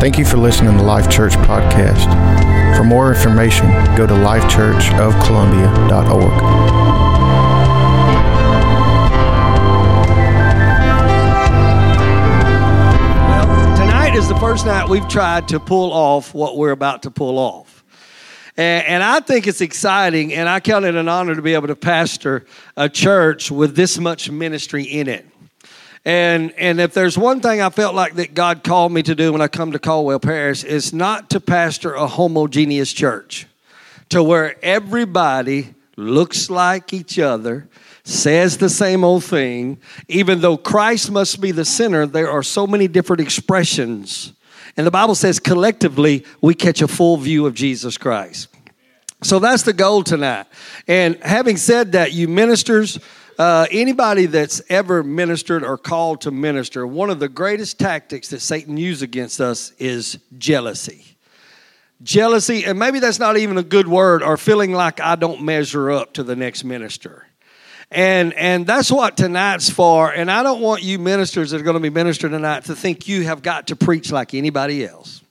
Thank 0.00 0.16
you 0.16 0.24
for 0.24 0.38
listening 0.38 0.78
to 0.78 0.82
Life 0.82 1.10
Church 1.10 1.34
Podcast. 1.34 2.06
For 2.74 2.84
more 2.84 3.12
information, 3.12 3.66
go 3.96 4.06
to 4.06 4.14
lifechurchofcolumbia.org. 4.14 6.40
Well, 13.28 13.76
tonight 13.76 14.14
is 14.14 14.26
the 14.26 14.36
first 14.36 14.64
night 14.64 14.88
we've 14.88 15.06
tried 15.06 15.48
to 15.48 15.60
pull 15.60 15.92
off 15.92 16.32
what 16.32 16.56
we're 16.56 16.70
about 16.70 17.02
to 17.02 17.10
pull 17.10 17.38
off. 17.38 17.84
And 18.56 19.02
I 19.02 19.20
think 19.20 19.46
it's 19.46 19.60
exciting, 19.60 20.32
and 20.32 20.48
I 20.48 20.60
count 20.60 20.86
it 20.86 20.94
an 20.94 21.08
honor 21.08 21.34
to 21.34 21.42
be 21.42 21.52
able 21.52 21.68
to 21.68 21.76
pastor 21.76 22.46
a 22.74 22.88
church 22.88 23.50
with 23.50 23.76
this 23.76 23.98
much 23.98 24.30
ministry 24.30 24.84
in 24.84 25.08
it. 25.08 25.26
And, 26.04 26.52
and 26.52 26.80
if 26.80 26.94
there's 26.94 27.18
one 27.18 27.40
thing 27.40 27.60
I 27.60 27.68
felt 27.70 27.94
like 27.94 28.14
that 28.14 28.34
God 28.34 28.64
called 28.64 28.92
me 28.92 29.02
to 29.02 29.14
do 29.14 29.32
when 29.32 29.42
I 29.42 29.48
come 29.48 29.72
to 29.72 29.78
Caldwell 29.78 30.20
Parish, 30.20 30.64
is 30.64 30.92
not 30.92 31.30
to 31.30 31.40
pastor 31.40 31.92
a 31.94 32.06
homogeneous 32.06 32.92
church 32.92 33.46
to 34.08 34.22
where 34.22 34.56
everybody 34.64 35.74
looks 35.96 36.48
like 36.48 36.92
each 36.92 37.18
other, 37.18 37.68
says 38.02 38.56
the 38.56 38.70
same 38.70 39.04
old 39.04 39.24
thing. 39.24 39.78
Even 40.08 40.40
though 40.40 40.56
Christ 40.56 41.10
must 41.10 41.40
be 41.40 41.50
the 41.50 41.64
center, 41.64 42.06
there 42.06 42.30
are 42.30 42.42
so 42.42 42.66
many 42.66 42.88
different 42.88 43.20
expressions. 43.20 44.32
And 44.76 44.86
the 44.86 44.90
Bible 44.90 45.14
says 45.14 45.38
collectively 45.38 46.24
we 46.40 46.54
catch 46.54 46.80
a 46.80 46.88
full 46.88 47.18
view 47.18 47.46
of 47.46 47.54
Jesus 47.54 47.98
Christ. 47.98 48.48
So 49.22 49.38
that's 49.38 49.64
the 49.64 49.74
goal 49.74 50.02
tonight. 50.02 50.46
And 50.88 51.16
having 51.22 51.58
said 51.58 51.92
that, 51.92 52.12
you 52.12 52.26
ministers, 52.26 52.98
uh, 53.40 53.66
anybody 53.70 54.26
that's 54.26 54.60
ever 54.68 55.02
ministered 55.02 55.64
or 55.64 55.78
called 55.78 56.20
to 56.20 56.30
minister, 56.30 56.86
one 56.86 57.08
of 57.08 57.18
the 57.18 57.28
greatest 57.28 57.78
tactics 57.78 58.28
that 58.28 58.40
Satan 58.40 58.76
uses 58.76 59.00
against 59.00 59.40
us 59.40 59.72
is 59.78 60.18
jealousy 60.36 61.10
jealousy, 62.02 62.64
and 62.64 62.78
maybe 62.78 62.98
that's 62.98 63.18
not 63.18 63.36
even 63.36 63.58
a 63.58 63.62
good 63.62 63.86
word, 63.86 64.22
or 64.22 64.36
feeling 64.36 64.72
like 64.72 65.00
I 65.00 65.16
don't 65.16 65.42
measure 65.42 65.90
up 65.90 66.14
to 66.14 66.22
the 66.22 66.36
next 66.36 66.64
minister. 66.64 67.26
And 67.90 68.32
and 68.34 68.66
that's 68.66 68.90
what 68.90 69.16
tonight's 69.16 69.68
for. 69.68 70.12
And 70.12 70.30
I 70.30 70.42
don't 70.42 70.60
want 70.60 70.82
you 70.82 70.98
ministers 70.98 71.50
that 71.50 71.60
are 71.60 71.64
going 71.64 71.74
to 71.74 71.80
be 71.80 71.90
ministering 71.90 72.32
tonight 72.32 72.64
to 72.66 72.76
think 72.76 73.08
you 73.08 73.24
have 73.24 73.42
got 73.42 73.66
to 73.68 73.76
preach 73.76 74.12
like 74.12 74.32
anybody 74.32 74.86
else. 74.86 75.22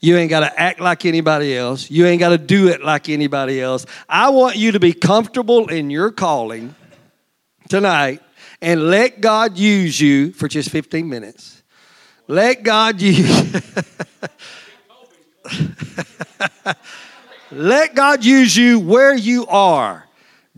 You 0.00 0.16
ain't 0.16 0.28
got 0.28 0.40
to 0.40 0.60
act 0.60 0.80
like 0.80 1.06
anybody 1.06 1.56
else. 1.56 1.90
You 1.90 2.06
ain't 2.06 2.20
got 2.20 2.30
to 2.30 2.38
do 2.38 2.68
it 2.68 2.82
like 2.82 3.08
anybody 3.08 3.60
else. 3.60 3.86
I 4.08 4.30
want 4.30 4.56
you 4.56 4.72
to 4.72 4.80
be 4.80 4.92
comfortable 4.92 5.68
in 5.68 5.88
your 5.88 6.10
calling 6.10 6.74
tonight 7.68 8.20
and 8.60 8.88
let 8.88 9.20
God 9.20 9.58
use 9.58 10.00
you 10.00 10.32
for 10.32 10.48
just 10.48 10.70
15 10.70 11.08
minutes. 11.08 11.62
Let 12.26 12.62
God 12.62 13.00
use 13.00 13.54
Let 17.50 17.94
God 17.94 18.24
use 18.24 18.56
you 18.56 18.80
where 18.80 19.14
you 19.14 19.46
are. 19.46 20.08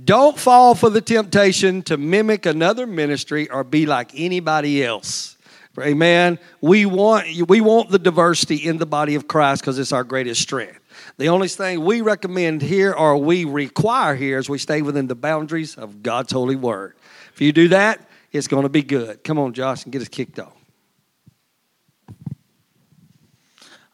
Don't 0.03 0.39
fall 0.39 0.75
for 0.75 0.89
the 0.89 1.01
temptation 1.01 1.83
to 1.83 1.97
mimic 1.97 2.47
another 2.47 2.87
ministry 2.87 3.51
or 3.51 3.65
be 3.65 3.87
like 3.87 4.13
anybody 4.15 4.85
else. 4.85 5.37
Amen. 5.79 6.39
We 6.63 6.87
want 6.87 7.27
we 7.49 7.61
want 7.61 7.91
the 7.91 7.99
diversity 7.99 8.57
in 8.57 8.79
the 8.79 8.87
body 8.87 9.15
of 9.15 9.29
Christ 9.29 9.61
because 9.61 9.79
it's 9.79 9.93
our 9.93 10.05
greatest 10.05 10.41
strength. 10.41 10.81
The 11.19 11.29
only 11.29 11.49
thing 11.49 11.85
we 11.85 12.01
recommend 12.01 12.63
here 12.63 12.93
or 12.93 13.19
we 13.19 13.45
require 13.45 14.15
here 14.15 14.39
is 14.39 14.49
we 14.49 14.59
stay 14.59 14.81
within 14.81 15.07
the 15.07 15.15
boundaries 15.15 15.77
of 15.77 16.03
God's 16.03 16.33
holy 16.33 16.57
word. 16.57 16.95
If 17.37 17.43
you 17.43 17.53
do 17.53 17.69
that, 17.69 18.01
it's 18.33 18.49
going 18.49 18.63
to 18.63 18.71
be 18.71 18.81
good. 18.81 19.23
Come 19.23 19.39
on, 19.39 19.53
Josh, 19.53 19.85
and 19.85 19.93
get 19.93 20.01
us 20.01 20.09
kicked 20.09 20.39
off. 20.39 20.55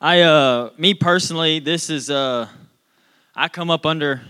I, 0.00 0.20
uh, 0.20 0.70
me 0.78 0.94
personally, 0.94 1.58
this 1.58 1.90
is, 1.90 2.08
uh, 2.08 2.46
I 3.34 3.48
come 3.48 3.68
up 3.68 3.84
under, 3.84 4.20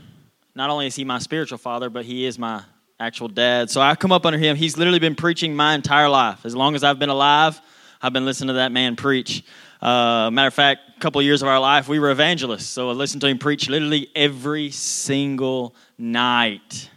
not 0.55 0.71
only 0.71 0.87
is 0.87 0.95
he 0.95 1.05
my 1.05 1.19
spiritual 1.19 1.59
father, 1.59 1.91
but 1.91 2.07
he 2.07 2.25
is 2.25 2.39
my 2.39 2.63
actual 2.99 3.29
dad. 3.29 3.69
So 3.69 3.83
I 3.83 3.97
come 3.97 4.13
up 4.13 4.25
under 4.25 4.39
him. 4.39 4.57
He's 4.57 4.79
literally 4.79 4.99
been 4.99 5.15
preaching 5.15 5.55
my 5.55 5.75
entire 5.75 6.09
life. 6.09 6.47
As 6.47 6.57
long 6.57 6.75
as 6.75 6.83
I've 6.83 6.99
been 6.99 7.11
alive, 7.11 7.61
I've 8.01 8.15
been 8.15 8.25
listening 8.25 8.49
to 8.49 8.55
that 8.55 8.73
man 8.73 8.97
preach. 8.97 9.45
Uh, 9.83 10.31
matter 10.33 10.49
of 10.49 10.55
fact, 10.55 10.81
a 10.97 11.01
couple 11.01 11.21
years 11.21 11.43
of 11.43 11.49
our 11.49 11.61
life, 11.61 11.87
we 11.87 11.99
were 11.99 12.11
evangelists. 12.11 12.71
So 12.71 12.89
I 12.89 12.95
listened 12.95 13.21
to 13.21 13.29
him 13.29 13.37
preach 13.37 13.69
literally 13.69 14.09
every 14.15 14.71
single 14.71 15.75
night. 15.99 16.89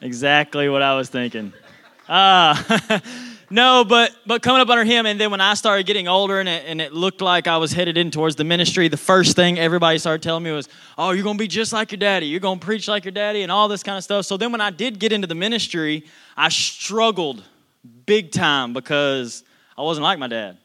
Exactly 0.00 0.68
what 0.68 0.82
I 0.82 0.94
was 0.96 1.08
thinking. 1.08 1.52
Ah. 2.08 3.02
No, 3.52 3.84
but 3.84 4.14
but 4.24 4.42
coming 4.42 4.62
up 4.62 4.68
under 4.68 4.84
him, 4.84 5.06
and 5.06 5.20
then 5.20 5.32
when 5.32 5.40
I 5.40 5.54
started 5.54 5.84
getting 5.84 6.06
older, 6.06 6.38
and 6.38 6.48
it, 6.48 6.62
and 6.68 6.80
it 6.80 6.92
looked 6.92 7.20
like 7.20 7.48
I 7.48 7.56
was 7.56 7.72
headed 7.72 7.98
in 7.98 8.12
towards 8.12 8.36
the 8.36 8.44
ministry, 8.44 8.86
the 8.86 8.96
first 8.96 9.34
thing 9.34 9.58
everybody 9.58 9.98
started 9.98 10.22
telling 10.22 10.44
me 10.44 10.52
was, 10.52 10.68
"Oh, 10.96 11.10
you're 11.10 11.24
gonna 11.24 11.36
be 11.36 11.48
just 11.48 11.72
like 11.72 11.90
your 11.90 11.98
daddy. 11.98 12.26
You're 12.26 12.38
gonna 12.38 12.60
preach 12.60 12.86
like 12.86 13.04
your 13.04 13.10
daddy, 13.10 13.42
and 13.42 13.50
all 13.50 13.66
this 13.66 13.82
kind 13.82 13.98
of 13.98 14.04
stuff." 14.04 14.24
So 14.24 14.36
then, 14.36 14.52
when 14.52 14.60
I 14.60 14.70
did 14.70 15.00
get 15.00 15.10
into 15.10 15.26
the 15.26 15.34
ministry, 15.34 16.04
I 16.36 16.48
struggled 16.48 17.42
big 18.06 18.30
time 18.30 18.72
because 18.72 19.42
I 19.76 19.82
wasn't 19.82 20.04
like 20.04 20.20
my 20.20 20.28
dad. 20.28 20.56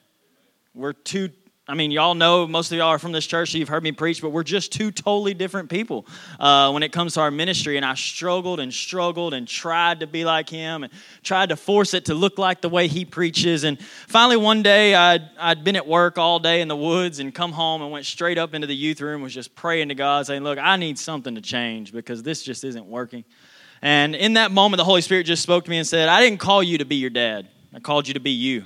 We're 0.75 0.94
two 0.94 1.29
I 1.68 1.74
mean, 1.74 1.90
y'all 1.90 2.14
know, 2.14 2.46
most 2.46 2.72
of 2.72 2.78
y'all 2.78 2.90
are 2.90 3.00
from 3.00 3.12
this 3.12 3.26
church, 3.26 3.52
so 3.52 3.58
you've 3.58 3.70
heard 3.70 3.81
me 3.81 3.92
preach, 3.92 4.22
but 4.22 4.30
we're 4.30 4.44
just 4.44 4.72
two 4.72 4.92
totally 4.92 5.34
different 5.34 5.68
people 5.68 6.06
uh, 6.40 6.70
when 6.70 6.84
it 6.84 6.92
comes 6.92 7.16
to 7.16 7.22
our 7.22 7.31
ministry. 7.31 7.76
And 7.76 7.84
I 7.84 7.96
struggled 7.96 8.59
and 8.59 8.72
struggled 8.72 9.34
and 9.34 9.48
tried 9.48 10.02
to 10.02 10.08
be 10.08 10.25
like 10.25 10.48
him 10.48 10.84
and 10.84 10.94
tried 11.24 11.50
to 11.50 11.56
force 11.56 11.96
it 11.96 12.06
to 12.06 12.14
look 12.14 12.38
like 12.38 12.62
the 12.62 12.70
way 12.70 12.88
he 12.88 13.04
preaches. 13.04 13.64
And 13.64 13.81
finally, 13.81 14.38
one 14.38 14.62
day, 14.62 14.94
I'd, 14.94 15.28
I'd 15.40 15.64
been 15.64 15.75
at 15.75 15.88
work 15.88 16.20
all 16.20 16.38
day 16.38 16.62
in 16.62 16.68
the 16.68 16.75
woods 16.75 17.18
and 17.18 17.34
come 17.34 17.52
home 17.52 17.81
and 17.81 17.92
went 17.92 18.06
straight 18.06 18.38
up 18.38 18.54
into 18.54 18.68
the 18.68 18.75
youth 18.75 19.02
room, 19.02 19.24
was 19.24 19.34
just 19.34 19.56
praying 19.56 19.90
to 19.90 19.96
God, 19.96 20.28
saying, 20.28 20.44
Look, 20.44 20.59
I 20.59 20.75
need 20.75 21.00
something 21.00 21.34
to 21.34 21.42
change 21.42 21.92
because 21.92 22.22
this 22.22 22.44
just 22.44 22.64
isn't 22.64 22.86
working. 22.86 23.24
And 23.81 24.14
in 24.16 24.34
that 24.34 24.52
moment, 24.52 24.78
the 24.78 24.86
Holy 24.86 25.02
Spirit 25.02 25.24
just 25.24 25.42
spoke 25.42 25.64
to 25.64 25.72
me 25.72 25.80
and 25.80 25.88
said, 25.88 26.09
I 26.09 26.22
didn't 26.22 26.40
call 26.40 26.62
you 26.62 26.78
to 26.78 26.86
be 26.86 26.98
your 26.98 27.09
dad, 27.09 27.48
I 27.74 27.80
called 27.80 28.08
you 28.08 28.14
to 28.14 28.20
be 28.20 28.31
you. 28.31 28.66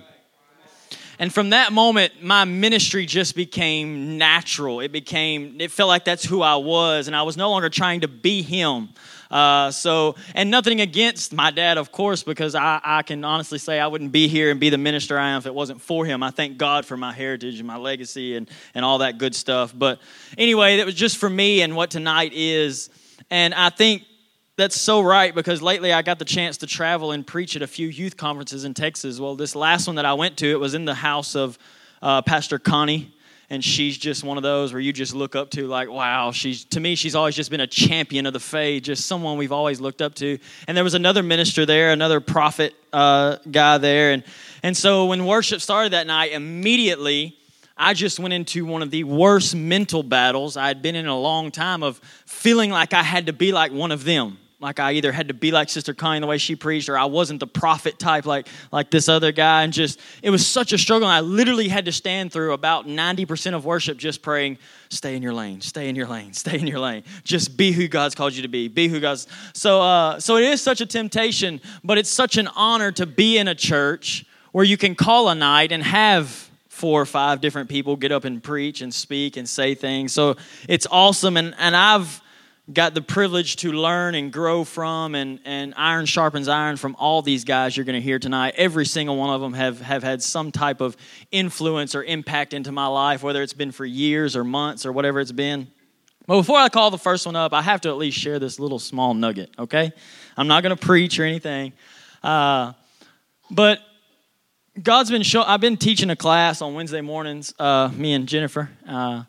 And 1.19 1.33
from 1.33 1.49
that 1.49 1.73
moment, 1.73 2.23
my 2.23 2.45
ministry 2.45 3.05
just 3.05 3.35
became 3.35 4.17
natural. 4.17 4.79
It 4.79 4.93
became, 4.93 5.59
it 5.59 5.69
felt 5.69 5.89
like 5.89 6.05
that's 6.05 6.23
who 6.23 6.41
I 6.41 6.55
was, 6.55 7.07
and 7.07 7.15
I 7.15 7.23
was 7.23 7.35
no 7.35 7.49
longer 7.49 7.69
trying 7.69 8.01
to 8.01 8.07
be 8.07 8.41
him. 8.41 8.89
Uh, 9.29 9.69
so, 9.69 10.15
and 10.33 10.49
nothing 10.49 10.79
against 10.79 11.33
my 11.33 11.51
dad, 11.51 11.77
of 11.77 11.91
course, 11.91 12.23
because 12.23 12.55
I, 12.55 12.79
I 12.83 13.01
can 13.03 13.25
honestly 13.25 13.59
say 13.59 13.79
I 13.79 13.87
wouldn't 13.87 14.13
be 14.13 14.29
here 14.29 14.49
and 14.49 14.61
be 14.61 14.69
the 14.69 14.77
minister 14.77 15.19
I 15.19 15.31
am 15.31 15.39
if 15.39 15.45
it 15.45 15.53
wasn't 15.53 15.81
for 15.81 16.05
him. 16.05 16.23
I 16.23 16.31
thank 16.31 16.57
God 16.57 16.85
for 16.85 16.95
my 16.95 17.11
heritage 17.11 17.59
and 17.59 17.67
my 17.67 17.77
legacy 17.77 18.37
and, 18.37 18.49
and 18.73 18.85
all 18.85 18.99
that 18.99 19.17
good 19.17 19.35
stuff. 19.35 19.73
But 19.77 19.99
anyway, 20.37 20.77
that 20.77 20.85
was 20.85 20.95
just 20.95 21.17
for 21.17 21.29
me 21.29 21.61
and 21.61 21.75
what 21.75 21.91
tonight 21.91 22.31
is. 22.33 22.89
And 23.29 23.53
I 23.53 23.69
think 23.69 24.05
that's 24.59 24.79
so 24.79 24.99
right 24.99 25.33
because 25.33 25.61
lately 25.61 25.93
I 25.93 26.01
got 26.01 26.19
the 26.19 26.25
chance 26.25 26.57
to 26.57 26.67
travel 26.67 27.13
and 27.13 27.25
preach 27.25 27.55
at 27.55 27.61
a 27.61 27.67
few 27.67 27.87
youth 27.87 28.17
conferences 28.17 28.65
in 28.65 28.73
Texas. 28.73 29.17
Well, 29.17 29.35
this 29.35 29.55
last 29.55 29.87
one 29.87 29.95
that 29.95 30.05
I 30.05 30.13
went 30.13 30.35
to, 30.39 30.51
it 30.51 30.59
was 30.59 30.73
in 30.73 30.83
the 30.83 30.93
house 30.93 31.33
of 31.33 31.57
uh, 32.01 32.21
Pastor 32.23 32.59
Connie, 32.59 33.13
and 33.49 33.63
she's 33.63 33.97
just 33.97 34.21
one 34.21 34.35
of 34.35 34.43
those 34.43 34.73
where 34.73 34.81
you 34.81 34.91
just 34.91 35.15
look 35.15 35.33
up 35.33 35.49
to, 35.51 35.65
like, 35.65 35.89
wow, 35.89 36.31
she's 36.31 36.65
to 36.65 36.81
me, 36.81 36.95
she's 36.95 37.15
always 37.15 37.37
just 37.37 37.49
been 37.49 37.61
a 37.61 37.67
champion 37.67 38.25
of 38.25 38.33
the 38.33 38.39
faith, 38.39 38.83
just 38.83 39.05
someone 39.05 39.37
we've 39.37 39.53
always 39.53 39.79
looked 39.79 40.01
up 40.01 40.13
to. 40.15 40.37
And 40.67 40.75
there 40.75 40.83
was 40.83 40.93
another 40.93 41.23
minister 41.23 41.65
there, 41.65 41.91
another 41.91 42.19
prophet 42.19 42.75
uh, 42.91 43.37
guy 43.49 43.77
there, 43.77 44.11
and 44.11 44.23
and 44.61 44.75
so 44.75 45.05
when 45.05 45.25
worship 45.25 45.61
started 45.61 45.93
that 45.93 46.05
night, 46.05 46.33
immediately. 46.33 47.35
I 47.81 47.93
just 47.93 48.19
went 48.19 48.33
into 48.33 48.65
one 48.65 48.81
of 48.81 48.91
the 48.91 49.05
worst 49.05 49.55
mental 49.55 50.03
battles 50.03 50.57
I 50.57 50.67
had 50.67 50.81
been 50.81 50.97
in 50.97 51.07
a 51.07 51.17
long 51.17 51.49
time 51.49 51.81
of 51.81 51.99
feeling 52.25 52.71
like 52.71 52.93
I 52.93 53.03
had 53.03 53.27
to 53.27 53.31
be 53.31 53.53
like 53.53 53.71
one 53.71 53.93
of 53.93 54.03
them 54.03 54.37
like 54.61 54.79
I 54.79 54.93
either 54.93 55.13
had 55.13 55.29
to 55.29 55.33
be 55.33 55.51
like 55.51 55.69
Sister 55.69 55.93
Connie 55.93 56.19
the 56.19 56.27
way 56.27 56.37
she 56.37 56.55
preached, 56.55 56.89
or 56.89 56.97
I 56.97 57.05
wasn't 57.05 57.39
the 57.39 57.47
prophet 57.47 57.97
type 57.97 58.25
like 58.25 58.47
like 58.71 58.91
this 58.91 59.07
other 59.07 59.31
guy, 59.31 59.63
and 59.63 59.71
just 59.71 59.99
it 60.21 60.29
was 60.29 60.45
such 60.45 60.73
a 60.73 60.77
struggle. 60.77 61.07
And 61.07 61.15
I 61.15 61.21
literally 61.21 61.69
had 61.69 61.85
to 61.85 61.91
stand 61.91 62.33
through 62.33 62.51
about 62.51 62.85
ninety 62.85 63.25
percent 63.25 63.55
of 63.55 63.63
worship 63.63 63.97
just 63.97 64.21
praying, 64.21 64.57
"Stay 64.89 65.15
in 65.15 65.23
your 65.23 65.33
lane, 65.33 65.61
stay 65.61 65.87
in 65.87 65.95
your 65.95 66.07
lane, 66.07 66.33
stay 66.33 66.59
in 66.59 66.67
your 66.67 66.79
lane. 66.79 67.03
Just 67.23 67.55
be 67.55 67.71
who 67.71 67.87
God's 67.87 68.15
called 68.15 68.33
you 68.33 68.41
to 68.41 68.49
be. 68.49 68.67
Be 68.67 68.89
who 68.89 68.99
God's." 68.99 69.27
So, 69.53 69.81
uh, 69.81 70.19
so 70.19 70.35
it 70.35 70.43
is 70.43 70.61
such 70.61 70.81
a 70.81 70.85
temptation, 70.85 71.61
but 71.83 71.97
it's 71.97 72.09
such 72.09 72.37
an 72.37 72.47
honor 72.49 72.91
to 72.93 73.05
be 73.05 73.37
in 73.37 73.47
a 73.47 73.55
church 73.55 74.25
where 74.51 74.65
you 74.65 74.75
can 74.75 74.93
call 74.93 75.29
a 75.29 75.35
night 75.35 75.71
and 75.71 75.83
have 75.83 76.49
four 76.67 77.01
or 77.01 77.05
five 77.05 77.39
different 77.39 77.69
people 77.69 77.95
get 77.95 78.11
up 78.11 78.25
and 78.25 78.43
preach 78.43 78.81
and 78.81 78.93
speak 78.93 79.37
and 79.37 79.47
say 79.47 79.73
things. 79.73 80.11
So 80.11 80.35
it's 80.67 80.87
awesome, 80.91 81.37
and 81.37 81.55
and 81.57 81.77
I've 81.77 82.21
got 82.71 82.93
the 82.93 83.01
privilege 83.01 83.55
to 83.57 83.71
learn 83.71 84.15
and 84.15 84.31
grow 84.31 84.63
from 84.63 85.15
and, 85.15 85.39
and 85.45 85.73
iron 85.75 86.05
sharpens 86.05 86.47
iron 86.47 86.77
from 86.77 86.95
all 86.99 87.21
these 87.21 87.43
guys 87.43 87.75
you're 87.75 87.85
going 87.85 87.95
to 87.95 88.01
hear 88.01 88.19
tonight 88.19 88.53
every 88.57 88.85
single 88.85 89.17
one 89.17 89.29
of 89.29 89.41
them 89.41 89.53
have, 89.53 89.81
have 89.81 90.03
had 90.03 90.21
some 90.21 90.51
type 90.51 90.81
of 90.81 90.95
influence 91.31 91.95
or 91.95 92.03
impact 92.03 92.53
into 92.53 92.71
my 92.71 92.87
life 92.87 93.23
whether 93.23 93.41
it's 93.41 93.53
been 93.53 93.71
for 93.71 93.85
years 93.85 94.35
or 94.35 94.43
months 94.43 94.85
or 94.85 94.91
whatever 94.91 95.19
it's 95.19 95.31
been 95.31 95.67
but 96.27 96.37
before 96.37 96.57
i 96.57 96.69
call 96.69 96.91
the 96.91 96.97
first 96.97 97.25
one 97.25 97.35
up 97.35 97.53
i 97.53 97.61
have 97.61 97.81
to 97.81 97.89
at 97.89 97.97
least 97.97 98.17
share 98.17 98.39
this 98.39 98.59
little 98.59 98.79
small 98.79 99.13
nugget 99.13 99.49
okay 99.57 99.91
i'm 100.37 100.47
not 100.47 100.61
going 100.61 100.75
to 100.75 100.85
preach 100.85 101.19
or 101.19 101.23
anything 101.23 101.73
uh, 102.23 102.73
but 103.49 103.79
God's 104.81 105.09
been 105.09 105.23
show. 105.23 105.41
I've 105.41 105.61
been 105.61 105.77
teaching 105.77 106.09
a 106.09 106.15
class 106.15 106.61
on 106.61 106.73
Wednesday 106.73 107.01
mornings. 107.01 107.53
Uh, 107.59 107.89
me 107.93 108.13
and 108.13 108.27
Jennifer, 108.27 108.69
uh, 108.87 109.23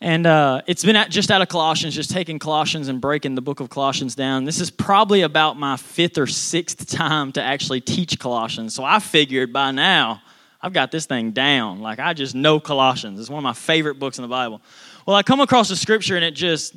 and 0.00 0.26
uh, 0.26 0.62
it's 0.66 0.84
been 0.84 0.96
at, 0.96 1.10
just 1.10 1.30
out 1.30 1.40
of 1.40 1.48
Colossians, 1.48 1.94
just 1.94 2.10
taking 2.10 2.38
Colossians 2.38 2.88
and 2.88 3.00
breaking 3.00 3.34
the 3.34 3.42
book 3.42 3.60
of 3.60 3.70
Colossians 3.70 4.14
down. 4.14 4.44
This 4.44 4.60
is 4.60 4.70
probably 4.70 5.22
about 5.22 5.58
my 5.58 5.76
fifth 5.76 6.18
or 6.18 6.26
sixth 6.26 6.88
time 6.90 7.32
to 7.32 7.42
actually 7.42 7.80
teach 7.80 8.18
Colossians. 8.18 8.74
So 8.74 8.84
I 8.84 8.98
figured 8.98 9.52
by 9.52 9.70
now 9.70 10.20
I've 10.60 10.72
got 10.72 10.90
this 10.90 11.06
thing 11.06 11.30
down. 11.30 11.80
Like 11.80 11.98
I 11.98 12.12
just 12.12 12.34
know 12.34 12.60
Colossians. 12.60 13.20
It's 13.20 13.30
one 13.30 13.38
of 13.38 13.44
my 13.44 13.52
favorite 13.54 13.98
books 13.98 14.18
in 14.18 14.22
the 14.22 14.28
Bible. 14.28 14.60
Well, 15.06 15.16
I 15.16 15.22
come 15.22 15.40
across 15.40 15.68
the 15.68 15.76
scripture 15.76 16.16
and 16.16 16.24
it 16.24 16.32
just 16.32 16.76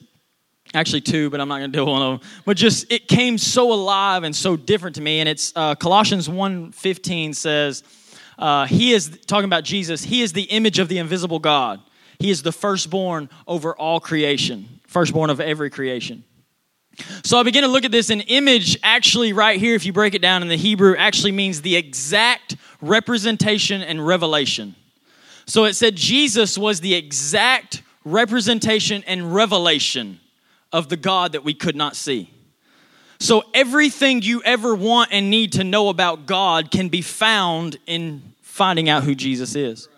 actually 0.73 1.01
two, 1.01 1.29
but 1.29 1.41
I'm 1.41 1.47
not 1.47 1.57
going 1.57 1.71
to 1.71 1.77
do 1.77 1.85
one 1.85 2.01
of 2.01 2.19
them. 2.19 2.29
But 2.45 2.55
just 2.55 2.91
it 2.91 3.07
came 3.07 3.37
so 3.37 3.73
alive 3.73 4.23
and 4.23 4.35
so 4.35 4.55
different 4.55 4.95
to 4.95 5.01
me. 5.01 5.19
And 5.19 5.27
it's 5.27 5.51
uh, 5.55 5.75
Colossians 5.75 6.29
1.15 6.29 7.35
says, 7.35 7.83
uh, 8.37 8.65
he 8.65 8.93
is 8.93 9.19
talking 9.27 9.45
about 9.45 9.63
Jesus. 9.65 10.03
He 10.03 10.21
is 10.21 10.31
the 10.31 10.43
image 10.43 10.79
of 10.79 10.87
the 10.87 10.99
invisible 10.99 11.39
God. 11.39 11.81
He 12.19 12.29
is 12.29 12.43
the 12.43 12.51
firstborn 12.51 13.29
over 13.47 13.73
all 13.75 13.99
creation, 13.99 14.81
firstborn 14.87 15.29
of 15.29 15.39
every 15.39 15.69
creation. 15.69 16.23
So 17.23 17.39
I 17.39 17.43
begin 17.43 17.63
to 17.63 17.69
look 17.69 17.85
at 17.85 17.91
this. 17.91 18.09
An 18.09 18.21
image, 18.21 18.77
actually, 18.83 19.33
right 19.33 19.59
here, 19.59 19.73
if 19.73 19.85
you 19.85 19.93
break 19.93 20.13
it 20.13 20.21
down 20.21 20.41
in 20.41 20.49
the 20.49 20.57
Hebrew, 20.57 20.95
actually 20.97 21.31
means 21.31 21.61
the 21.61 21.75
exact 21.75 22.57
representation 22.81 23.81
and 23.81 24.05
revelation. 24.05 24.75
So 25.45 25.65
it 25.65 25.73
said 25.73 25.95
Jesus 25.95 26.57
was 26.57 26.81
the 26.81 26.93
exact 26.93 27.81
representation 28.05 29.03
and 29.07 29.33
revelation 29.33 30.19
of 30.71 30.89
the 30.89 30.97
God 30.97 31.31
that 31.31 31.43
we 31.43 31.53
could 31.53 31.75
not 31.75 31.95
see. 31.95 32.31
So 33.19 33.43
everything 33.53 34.21
you 34.21 34.41
ever 34.43 34.75
want 34.75 35.09
and 35.11 35.29
need 35.29 35.53
to 35.53 35.63
know 35.63 35.89
about 35.89 36.25
God 36.25 36.71
can 36.71 36.89
be 36.89 37.01
found 37.01 37.77
in 37.85 38.21
finding 38.41 38.89
out 38.89 39.03
who 39.03 39.13
Jesus 39.13 39.55
is. 39.55 39.88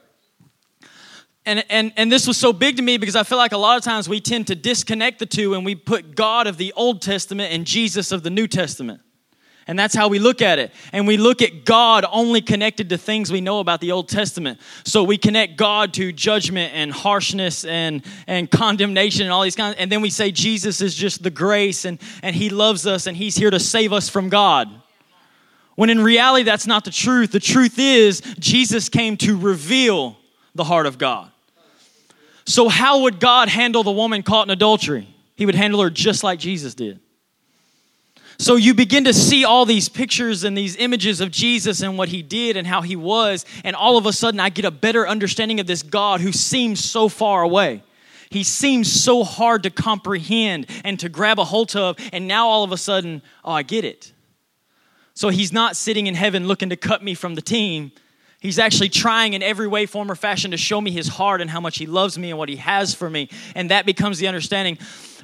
And, 1.46 1.66
and, 1.70 1.92
and 1.98 2.12
this 2.12 2.28
was 2.28 2.38
so 2.38 2.54
big 2.54 2.78
to 2.78 2.84
me 2.84 2.98
because 2.98 3.16
I 3.16 3.24
feel 3.24 3.40
like 3.40 3.52
a 3.52 3.58
lot 3.58 3.78
of 3.78 3.84
times 3.84 4.08
we 4.08 4.22
tend 4.22 4.48
to 4.48 4.56
disconnect 4.56 5.20
the 5.20 5.26
two 5.26 5.56
and 5.56 5.66
we 5.66 5.74
put 5.74 6.16
God 6.16 6.46
of 6.46 6.58
the 6.58 6.72
Old 6.74 7.02
Testament 7.02 7.52
and 7.52 7.66
Jesus 7.66 8.12
of 8.12 8.22
the 8.22 8.30
New 8.30 8.48
Testament. 8.48 9.02
And 9.68 9.78
that's 9.78 9.96
how 9.96 10.08
we 10.08 10.20
look 10.20 10.42
at 10.42 10.60
it. 10.60 10.72
And 10.92 11.08
we 11.08 11.18
look 11.18 11.42
at 11.42 11.66
God 11.66 12.04
only 12.12 12.42
connected 12.42 12.90
to 12.90 12.98
things 12.98 13.32
we 13.32 13.42
know 13.42 13.60
about 13.60 13.80
the 13.80 13.92
Old 13.92 14.10
Testament. 14.10 14.60
So 14.84 15.04
we 15.04 15.18
connect 15.18 15.56
God 15.56 15.94
to 15.94 16.12
judgment 16.12 16.74
and 16.74 16.92
harshness 16.92 17.64
and, 17.64 18.04
and 18.28 18.50
condemnation 18.50 19.24
and 19.24 19.32
all 19.32 19.44
these 19.44 19.56
kinds. 19.56 19.78
And 19.78 19.92
then 19.92 20.02
we 20.02 20.10
say 20.10 20.32
Jesus 20.32 20.82
is 20.82 20.94
just 20.94 21.24
the 21.24 21.30
grace 21.30 21.86
and, 21.86 22.00
and 22.22 22.36
He 22.36 22.50
loves 22.50 22.86
us 22.86 23.08
and 23.08 23.16
He's 23.16 23.36
here 23.36 23.52
to 23.52 23.60
save 23.60 23.94
us 23.94 24.10
from 24.10 24.30
God. 24.30 24.70
When 25.76 25.90
in 25.90 26.02
reality, 26.02 26.44
that's 26.44 26.68
not 26.68 26.84
the 26.84 26.92
truth. 26.92 27.32
The 27.32 27.40
truth 27.40 27.80
is, 27.80 28.22
Jesus 28.40 28.90
came 28.90 29.16
to 29.18 29.38
reveal 29.38 30.18
the 30.54 30.64
heart 30.64 30.86
of 30.86 30.98
God. 30.98 31.31
So, 32.46 32.70
how 32.70 33.02
would 33.02 33.20
God 33.20 33.50
handle 33.50 33.84
the 33.84 33.92
woman 33.92 34.24
caught 34.24 34.48
in 34.48 34.52
adultery? 34.52 35.08
He 35.36 35.46
would 35.46 35.56
handle 35.56 35.82
her 35.82 35.90
just 35.90 36.24
like 36.24 36.40
Jesus 36.40 36.74
did. 36.76 37.00
So 38.42 38.56
you 38.56 38.74
begin 38.74 39.04
to 39.04 39.14
see 39.14 39.46
all 39.46 39.68
these 39.68 39.88
pictures 39.88 40.44
and 40.44 40.58
these 40.58 40.76
images 40.76 41.22
of 41.22 41.30
Jesus 41.30 41.84
and 41.84 41.96
what 41.96 42.10
he 42.10 42.24
did 42.24 42.58
and 42.58 42.66
how 42.66 42.82
he 42.82 42.96
was, 42.96 43.46
and 43.64 43.76
all 43.76 43.98
of 43.98 44.08
a 44.08 44.14
sudden 44.14 44.40
I 44.40 44.50
get 44.50 44.66
a 44.66 44.72
better 44.72 45.08
understanding 45.08 45.60
of 45.60 45.68
this 45.68 45.84
God 45.84 46.22
who 46.22 46.32
seems 46.32 46.84
so 46.84 47.08
far 47.08 47.44
away. 47.44 47.84
He 48.32 48.44
seems 48.44 48.92
so 48.92 49.24
hard 49.24 49.62
to 49.62 49.70
comprehend 49.70 50.66
and 50.84 51.00
to 51.02 51.08
grab 51.08 51.38
a 51.38 51.44
hold 51.44 51.76
of, 51.76 51.98
and 52.12 52.28
now 52.28 52.48
all 52.48 52.64
of 52.64 52.72
a 52.72 52.78
sudden, 52.78 53.22
oh, 53.46 53.52
I 53.52 53.62
get 53.62 53.86
it. 53.86 54.12
So 55.14 55.30
he's 55.30 55.54
not 55.54 55.76
sitting 55.76 56.08
in 56.08 56.16
heaven 56.16 56.48
looking 56.48 56.70
to 56.70 56.76
cut 56.76 57.04
me 57.04 57.14
from 57.14 57.36
the 57.36 57.44
team. 57.44 57.92
He's 58.42 58.58
actually 58.58 58.90
trying 58.90 59.34
in 59.34 59.44
every 59.44 59.68
way, 59.68 59.86
form, 59.86 60.10
or 60.10 60.16
fashion 60.16 60.50
to 60.50 60.58
show 60.58 60.82
me 60.82 60.90
his 60.90 61.08
heart 61.08 61.42
and 61.42 61.50
how 61.50 61.62
much 61.62 61.78
he 61.78 61.86
loves 61.86 62.18
me 62.18 62.32
and 62.32 62.40
what 62.40 62.50
he 62.50 62.56
has 62.56 62.92
for 62.96 63.08
me. 63.08 63.30
And 63.54 63.70
that 63.70 63.86
becomes 63.86 64.18
the 64.18 64.28
understanding. 64.28 64.80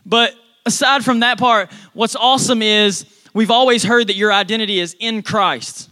But 0.06 0.36
aside 0.68 1.04
from 1.04 1.22
that 1.22 1.40
part, 1.40 1.72
what's 1.94 2.16
awesome 2.16 2.62
is 2.62 3.08
we've 3.34 3.50
always 3.50 3.84
heard 3.84 4.08
that 4.08 4.16
your 4.16 4.32
identity 4.32 4.80
is 4.80 4.96
in 5.00 5.24
Christ. 5.24 5.90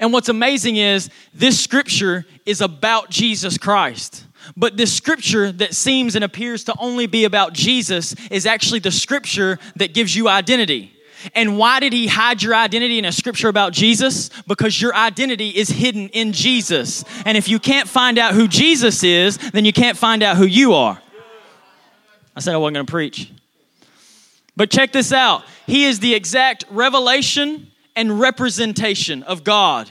And 0.00 0.10
what's 0.10 0.30
amazing 0.30 0.76
is 0.76 1.10
this 1.34 1.60
scripture 1.60 2.24
is 2.46 2.62
about 2.62 3.10
Jesus 3.10 3.58
Christ. 3.58 4.24
But 4.56 4.78
this 4.78 4.90
scripture 4.90 5.52
that 5.52 5.74
seems 5.74 6.14
and 6.14 6.24
appears 6.24 6.64
to 6.64 6.74
only 6.78 7.06
be 7.06 7.24
about 7.24 7.52
Jesus 7.52 8.14
is 8.30 8.46
actually 8.46 8.80
the 8.80 8.90
scripture 8.90 9.58
that 9.76 9.92
gives 9.92 10.16
you 10.16 10.28
identity. 10.28 10.96
And 11.34 11.58
why 11.58 11.80
did 11.80 11.92
he 11.92 12.06
hide 12.06 12.42
your 12.42 12.54
identity 12.54 12.98
in 12.98 13.04
a 13.04 13.12
scripture 13.12 13.48
about 13.48 13.72
Jesus? 13.72 14.30
Because 14.46 14.80
your 14.80 14.94
identity 14.94 15.48
is 15.50 15.68
hidden 15.68 16.08
in 16.10 16.32
Jesus. 16.32 17.04
And 17.24 17.36
if 17.38 17.48
you 17.48 17.58
can't 17.58 17.88
find 17.88 18.18
out 18.18 18.34
who 18.34 18.48
Jesus 18.48 19.02
is, 19.02 19.38
then 19.50 19.64
you 19.64 19.72
can't 19.72 19.96
find 19.96 20.22
out 20.22 20.36
who 20.36 20.46
you 20.46 20.74
are. 20.74 21.00
I 22.34 22.40
said 22.40 22.54
I 22.54 22.56
wasn't 22.56 22.76
going 22.76 22.86
to 22.86 22.90
preach. 22.90 23.30
But 24.56 24.70
check 24.70 24.92
this 24.92 25.12
out 25.12 25.44
He 25.66 25.84
is 25.84 26.00
the 26.00 26.14
exact 26.14 26.64
revelation 26.70 27.68
and 27.94 28.20
representation 28.20 29.22
of 29.22 29.44
God, 29.44 29.90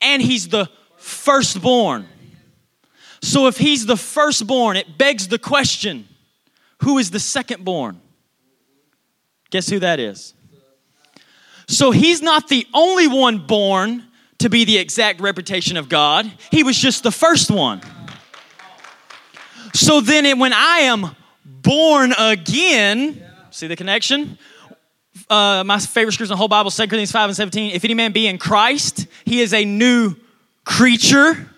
and 0.00 0.20
He's 0.20 0.48
the 0.48 0.68
firstborn. 0.96 2.06
So 3.22 3.46
if 3.46 3.58
He's 3.58 3.86
the 3.86 3.96
firstborn, 3.96 4.76
it 4.76 4.98
begs 4.98 5.28
the 5.28 5.38
question 5.38 6.08
who 6.82 6.98
is 6.98 7.10
the 7.10 7.18
secondborn? 7.18 7.96
Guess 9.50 9.68
who 9.68 9.78
that 9.80 10.00
is? 10.00 10.34
So 11.68 11.90
He's 11.90 12.22
not 12.22 12.48
the 12.48 12.66
only 12.74 13.08
one 13.08 13.46
born 13.46 14.04
to 14.38 14.50
be 14.50 14.64
the 14.64 14.78
exact 14.78 15.20
reputation 15.20 15.76
of 15.76 15.88
God, 15.88 16.30
He 16.50 16.62
was 16.62 16.76
just 16.76 17.02
the 17.02 17.12
first 17.12 17.50
one. 17.50 17.80
So 19.72 20.00
then, 20.00 20.24
it, 20.24 20.38
when 20.38 20.52
I 20.52 20.78
am 20.80 21.14
born 21.44 22.12
again, 22.18 23.22
See 23.56 23.68
the 23.68 23.76
connection? 23.76 24.36
Uh, 25.30 25.64
my 25.64 25.78
favorite 25.78 26.12
scripture 26.12 26.30
in 26.30 26.34
the 26.34 26.36
whole 26.36 26.46
Bible, 26.46 26.70
2 26.70 26.82
Corinthians 26.82 27.10
5 27.10 27.30
and 27.30 27.36
17. 27.36 27.70
If 27.70 27.86
any 27.86 27.94
man 27.94 28.12
be 28.12 28.26
in 28.26 28.36
Christ, 28.36 29.06
he 29.24 29.40
is 29.40 29.54
a 29.54 29.64
new 29.64 30.14
creature. 30.66 31.50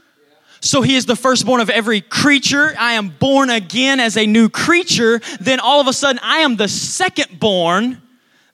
So 0.61 0.83
he 0.83 0.97
is 0.97 1.07
the 1.07 1.17
firstborn 1.17 1.61
of 1.61 1.71
every 1.71 2.01
creature. 2.01 2.75
I 2.79 2.95
am 2.95 3.11
born 3.11 3.51
again 3.51 4.01
as 4.01 4.17
a 4.17 4.27
new 4.27 4.49
creature. 4.49 5.21
Then 5.41 5.61
all 5.61 5.81
of 5.81 5.87
a 5.87 5.93
sudden, 5.93 6.19
I 6.23 6.39
am 6.39 6.57
the 6.57 6.65
secondborn, 6.65 8.01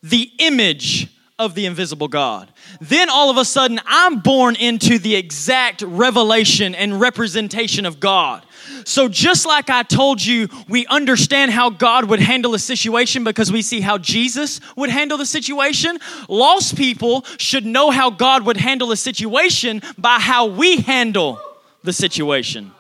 the 0.03 0.31
image 0.39 1.09
of 1.39 1.55
the 1.55 1.67
invisible 1.67 2.09
God. 2.09 2.53
Then 2.81 3.11
all 3.11 3.31
of 3.31 3.37
a 3.37 3.45
sudden, 3.45 3.81
I'm 3.87 4.21
born 4.21 4.55
into 4.57 4.99
the 4.99 5.17
exact 5.17 5.83
revelation 5.83 6.75
and 6.75 7.01
representation 7.01 7.87
of 7.87 7.99
God. 7.99 8.45
So, 8.85 9.09
just 9.09 9.45
like 9.45 9.69
I 9.69 9.83
told 9.83 10.25
you, 10.25 10.49
we 10.69 10.87
understand 10.87 11.51
how 11.51 11.71
God 11.71 12.09
would 12.09 12.21
handle 12.21 12.55
a 12.55 12.59
situation 12.59 13.25
because 13.25 13.51
we 13.51 13.63
see 13.63 13.81
how 13.81 13.99
Jesus 13.99 14.61
would 14.77 14.91
handle 14.91 15.19
the 15.19 15.27
situation. 15.27 15.99
Lost 16.29 16.77
people 16.77 17.25
should 17.39 17.67
know 17.67 17.91
how 17.91 18.11
God 18.11 18.47
would 18.47 18.57
handle 18.57 18.93
a 18.93 18.97
situation 18.97 19.83
by 19.99 20.19
how 20.19 20.47
we 20.47 20.79
handle 20.79 21.39
the 21.85 21.93
situation. 21.93 22.73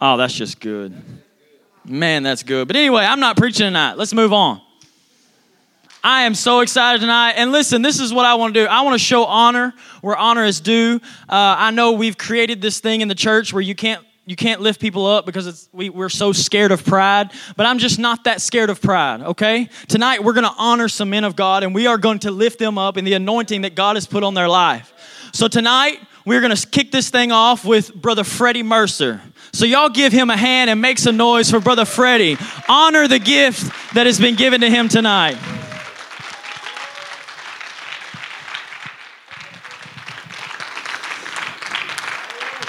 Oh, 0.00 0.16
that's 0.16 0.32
just 0.32 0.60
good. 0.60 0.94
Man, 1.84 2.22
that's 2.22 2.42
good. 2.42 2.68
But 2.68 2.76
anyway, 2.76 3.04
I'm 3.04 3.20
not 3.20 3.36
preaching 3.36 3.66
tonight. 3.66 3.98
Let's 3.98 4.14
move 4.14 4.32
on. 4.32 4.62
I 6.04 6.22
am 6.22 6.34
so 6.36 6.60
excited 6.60 7.00
tonight. 7.00 7.32
And 7.32 7.50
listen, 7.50 7.82
this 7.82 7.98
is 7.98 8.14
what 8.14 8.24
I 8.24 8.36
want 8.36 8.54
to 8.54 8.60
do. 8.60 8.66
I 8.66 8.82
want 8.82 8.94
to 8.94 8.98
show 8.98 9.24
honor 9.24 9.74
where 10.00 10.16
honor 10.16 10.44
is 10.44 10.60
due. 10.60 11.00
Uh, 11.28 11.56
I 11.58 11.72
know 11.72 11.92
we've 11.92 12.16
created 12.16 12.62
this 12.62 12.78
thing 12.78 13.00
in 13.00 13.08
the 13.08 13.16
church 13.16 13.52
where 13.52 13.60
you 13.60 13.74
can't 13.74 14.04
you 14.24 14.36
can't 14.36 14.60
lift 14.60 14.78
people 14.78 15.06
up 15.06 15.24
because 15.24 15.70
we, 15.72 15.88
we're 15.88 16.10
so 16.10 16.32
scared 16.32 16.70
of 16.70 16.84
pride. 16.84 17.30
But 17.56 17.64
I'm 17.64 17.78
just 17.78 17.98
not 17.98 18.24
that 18.24 18.42
scared 18.42 18.68
of 18.68 18.78
pride, 18.78 19.22
okay? 19.22 19.70
Tonight, 19.88 20.22
we're 20.22 20.34
to 20.34 20.54
honor 20.58 20.86
some 20.88 21.08
men 21.08 21.24
of 21.24 21.34
God 21.34 21.62
and 21.62 21.74
we 21.74 21.86
are 21.86 21.96
going 21.96 22.18
to 22.20 22.30
lift 22.30 22.58
them 22.58 22.76
up 22.76 22.98
in 22.98 23.06
the 23.06 23.14
anointing 23.14 23.62
that 23.62 23.74
God 23.74 23.96
has 23.96 24.06
put 24.06 24.22
on 24.22 24.34
their 24.34 24.48
life. 24.48 24.92
So 25.32 25.48
tonight, 25.48 26.00
we're 26.28 26.40
going 26.40 26.54
to 26.54 26.66
kick 26.66 26.92
this 26.92 27.10
thing 27.10 27.32
off 27.32 27.64
with 27.64 27.94
Brother 27.94 28.22
Freddie 28.22 28.62
Mercer. 28.62 29.20
So, 29.52 29.64
y'all 29.64 29.88
give 29.88 30.12
him 30.12 30.30
a 30.30 30.36
hand 30.36 30.68
and 30.68 30.80
make 30.80 30.98
some 30.98 31.16
noise 31.16 31.50
for 31.50 31.58
Brother 31.58 31.84
Freddie. 31.84 32.36
Honor 32.68 33.08
the 33.08 33.18
gift 33.18 33.94
that 33.94 34.06
has 34.06 34.20
been 34.20 34.36
given 34.36 34.60
to 34.60 34.70
him 34.70 34.88
tonight. 34.88 35.38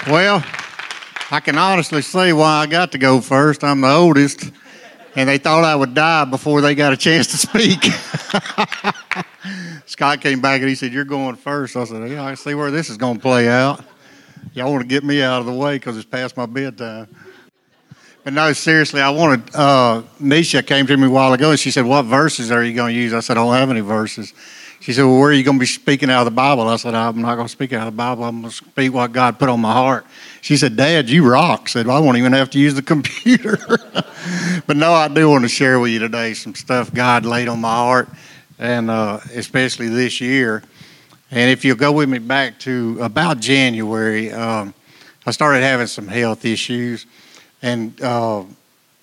Well, 0.06 0.42
I 1.30 1.40
can 1.40 1.56
honestly 1.58 2.02
say 2.02 2.32
why 2.32 2.62
I 2.62 2.66
got 2.66 2.92
to 2.92 2.98
go 2.98 3.20
first. 3.20 3.62
I'm 3.62 3.82
the 3.82 3.92
oldest, 3.92 4.50
and 5.14 5.28
they 5.28 5.38
thought 5.38 5.62
I 5.62 5.76
would 5.76 5.94
die 5.94 6.24
before 6.24 6.62
they 6.62 6.74
got 6.74 6.92
a 6.92 6.96
chance 6.96 7.28
to 7.28 7.36
speak. 7.36 7.84
Scott 9.90 10.20
came 10.20 10.40
back 10.40 10.60
and 10.60 10.68
he 10.68 10.76
said, 10.76 10.92
You're 10.92 11.04
going 11.04 11.34
first. 11.34 11.74
I 11.74 11.82
said, 11.82 12.08
Yeah, 12.08 12.24
I 12.24 12.34
see 12.34 12.54
where 12.54 12.70
this 12.70 12.90
is 12.90 12.96
going 12.96 13.16
to 13.16 13.20
play 13.20 13.48
out. 13.48 13.84
Y'all 14.54 14.70
want 14.70 14.82
to 14.82 14.86
get 14.88 15.02
me 15.02 15.20
out 15.20 15.40
of 15.40 15.46
the 15.46 15.52
way 15.52 15.78
because 15.78 15.96
it's 15.96 16.06
past 16.06 16.36
my 16.36 16.46
bedtime. 16.46 17.08
But 18.22 18.32
no, 18.32 18.52
seriously, 18.52 19.00
I 19.00 19.10
wanted. 19.10 19.52
Uh, 19.52 20.02
Nisha 20.22 20.64
came 20.64 20.86
to 20.86 20.96
me 20.96 21.08
a 21.08 21.10
while 21.10 21.32
ago 21.32 21.50
and 21.50 21.58
she 21.58 21.72
said, 21.72 21.84
What 21.86 22.04
verses 22.04 22.52
are 22.52 22.62
you 22.62 22.72
going 22.72 22.94
to 22.94 23.00
use? 23.00 23.12
I 23.12 23.18
said, 23.18 23.36
I 23.36 23.42
don't 23.42 23.52
have 23.52 23.68
any 23.68 23.80
verses. 23.80 24.32
She 24.78 24.92
said, 24.92 25.06
Well, 25.06 25.18
where 25.18 25.30
are 25.30 25.32
you 25.32 25.42
going 25.42 25.56
to 25.56 25.60
be 25.60 25.66
speaking 25.66 26.08
out 26.08 26.20
of 26.20 26.26
the 26.26 26.36
Bible? 26.36 26.68
I 26.68 26.76
said, 26.76 26.94
I'm 26.94 27.20
not 27.20 27.34
going 27.34 27.48
to 27.48 27.52
speak 27.52 27.72
out 27.72 27.88
of 27.88 27.92
the 27.92 27.96
Bible. 27.96 28.22
I'm 28.22 28.42
going 28.42 28.50
to 28.52 28.56
speak 28.56 28.94
what 28.94 29.10
God 29.10 29.40
put 29.40 29.48
on 29.48 29.58
my 29.58 29.72
heart. 29.72 30.06
She 30.40 30.56
said, 30.56 30.76
Dad, 30.76 31.10
you 31.10 31.28
rock. 31.28 31.62
I 31.64 31.66
said, 31.68 31.88
well, 31.88 31.96
I 31.96 31.98
won't 31.98 32.16
even 32.16 32.32
have 32.32 32.50
to 32.50 32.60
use 32.60 32.74
the 32.74 32.82
computer. 32.94 33.58
but 34.68 34.76
no, 34.76 34.92
I 34.92 35.08
do 35.08 35.28
want 35.28 35.42
to 35.42 35.48
share 35.48 35.80
with 35.80 35.90
you 35.90 35.98
today 35.98 36.32
some 36.34 36.54
stuff 36.54 36.94
God 36.94 37.24
laid 37.24 37.48
on 37.48 37.60
my 37.60 37.74
heart, 37.74 38.08
and 38.60 38.90
uh, 38.90 39.18
especially 39.34 39.88
this 39.88 40.20
year. 40.20 40.62
And 41.32 41.50
if 41.50 41.64
you'll 41.64 41.76
go 41.76 41.92
with 41.92 42.08
me 42.08 42.18
back 42.18 42.58
to 42.60 42.98
about 43.00 43.40
January, 43.40 44.30
um, 44.30 44.74
I 45.26 45.30
started 45.30 45.62
having 45.62 45.86
some 45.86 46.06
health 46.06 46.44
issues 46.44 47.06
and 47.62 48.00
uh, 48.02 48.44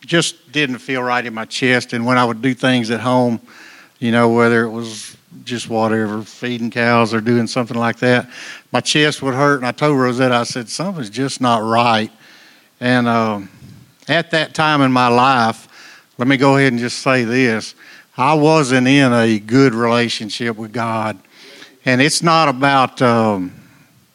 just 0.02 0.52
didn't 0.52 0.78
feel 0.78 1.02
right 1.02 1.26
in 1.26 1.34
my 1.34 1.46
chest. 1.46 1.94
And 1.94 2.06
when 2.06 2.18
I 2.18 2.24
would 2.24 2.42
do 2.42 2.54
things 2.54 2.92
at 2.92 3.00
home, 3.00 3.42
you 4.00 4.12
know, 4.12 4.30
whether 4.30 4.64
it 4.64 4.70
was 4.70 5.18
just 5.44 5.70
whatever, 5.70 6.22
feeding 6.22 6.70
cows 6.70 7.14
or 7.14 7.20
doing 7.20 7.48
something 7.48 7.78
like 7.78 7.98
that, 7.98 8.30
my 8.72 8.80
chest 8.80 9.24
would 9.24 9.34
hurt. 9.34 9.58
And 9.58 9.66
I 9.66 9.72
told 9.72 10.00
Rosetta, 10.00 10.36
I 10.36 10.44
said, 10.44 10.70
something's 10.70 11.10
just 11.10 11.42
not 11.42 11.64
right. 11.64 12.12
And 12.80 13.08
um, 13.08 13.50
at 14.08 14.30
that 14.32 14.54
time 14.54 14.82
in 14.82 14.92
my 14.92 15.08
life, 15.08 15.68
let 16.20 16.28
me 16.28 16.38
go 16.38 16.58
ahead 16.58 16.74
and 16.74 16.80
just 16.80 17.00
say 17.00 17.24
this 17.24 17.74
I 18.18 18.34
wasn't 18.34 18.88
in 18.88 19.14
a 19.14 19.38
good 19.38 19.76
relationship 19.76 20.56
with 20.56 20.74
God. 20.74 21.20
And 21.86 22.02
it's 22.02 22.24
not 22.24 22.50
about, 22.50 23.00
um, 23.02 23.54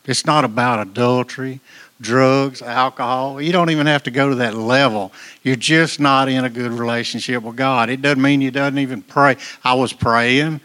it's 0.04 0.26
not 0.26 0.44
about 0.44 0.86
adultery 0.86 1.60
drugs, 2.00 2.62
alcohol. 2.62 3.40
You 3.40 3.52
don't 3.52 3.70
even 3.70 3.86
have 3.86 4.02
to 4.02 4.10
go 4.10 4.28
to 4.28 4.34
that 4.36 4.54
level. 4.54 5.12
You're 5.44 5.54
just 5.54 6.00
not 6.00 6.28
in 6.28 6.44
a 6.44 6.50
good 6.50 6.72
relationship 6.72 7.44
with 7.44 7.54
God. 7.54 7.90
It 7.90 8.02
doesn't 8.02 8.20
mean 8.20 8.40
you 8.40 8.50
doesn't 8.50 8.78
even 8.78 9.02
pray. 9.02 9.36
I 9.62 9.74
was 9.74 9.92
praying, 9.92 10.60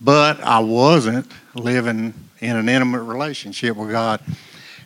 but 0.00 0.38
I 0.40 0.58
wasn't 0.58 1.26
living 1.54 2.12
in 2.40 2.56
an 2.56 2.68
intimate 2.68 3.04
relationship 3.04 3.74
with 3.74 3.90
God. 3.90 4.20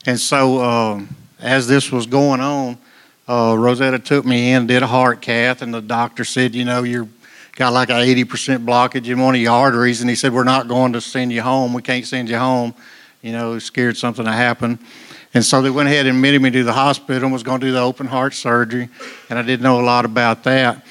And 0.07 0.21
so, 0.21 0.63
um, 0.63 1.09
as 1.41 1.67
this 1.67 1.91
was 1.91 2.07
going 2.07 2.41
on, 2.41 2.79
uh, 3.29 3.57
Rosetta 3.59 3.99
took 3.99 4.25
me 4.25 4.53
in, 4.53 4.69
did 4.69 4.85
a 4.85 4.87
heart 4.87 5.21
cath, 5.21 5.61
and 5.61 5.75
the 5.75 5.83
doctor 5.83 6.25
said, 6.25 6.55
you 6.55 6.65
know, 6.65 6.85
you're 6.85 7.09
got 7.57 7.73
like 7.73 7.91
an 7.91 7.97
80% 7.97 8.65
blockage 8.65 9.09
in 9.09 9.19
one 9.19 9.35
of 9.35 9.41
your 9.41 9.53
arteries, 9.53 10.01
and 10.03 10.09
he 10.09 10.15
said, 10.15 10.33
we're 10.33 10.45
not 10.45 10.69
going 10.69 10.93
to 10.93 11.01
send 11.01 11.33
you 11.33 11.43
home. 11.43 11.73
We 11.73 11.83
can't 11.83 12.07
send 12.07 12.29
you 12.29 12.39
home. 12.39 12.75
You 13.23 13.33
know, 13.33 13.59
scared 13.59 13.97
something 13.97 14.25
to 14.25 14.33
happen. 14.33 14.79
And 15.35 15.45
so 15.45 15.61
they 15.61 15.71
went 15.71 15.89
ahead 15.89 16.07
and 16.07 16.17
admitted 16.17 16.41
me 16.41 16.51
to 16.51 16.65
the 16.65 16.73
hospital 16.73 17.25
and 17.25 17.33
was 17.33 17.43
going 17.43 17.61
to 17.61 17.67
do 17.67 17.73
the 17.73 17.81
open 17.81 18.07
heart 18.07 18.35
surgery. 18.35 18.89
And 19.29 19.39
I 19.39 19.43
didn't 19.43 19.65
know 19.65 19.81
a 19.81 19.83
lot 19.83 20.05
about 20.05 20.45
that. 20.45 20.87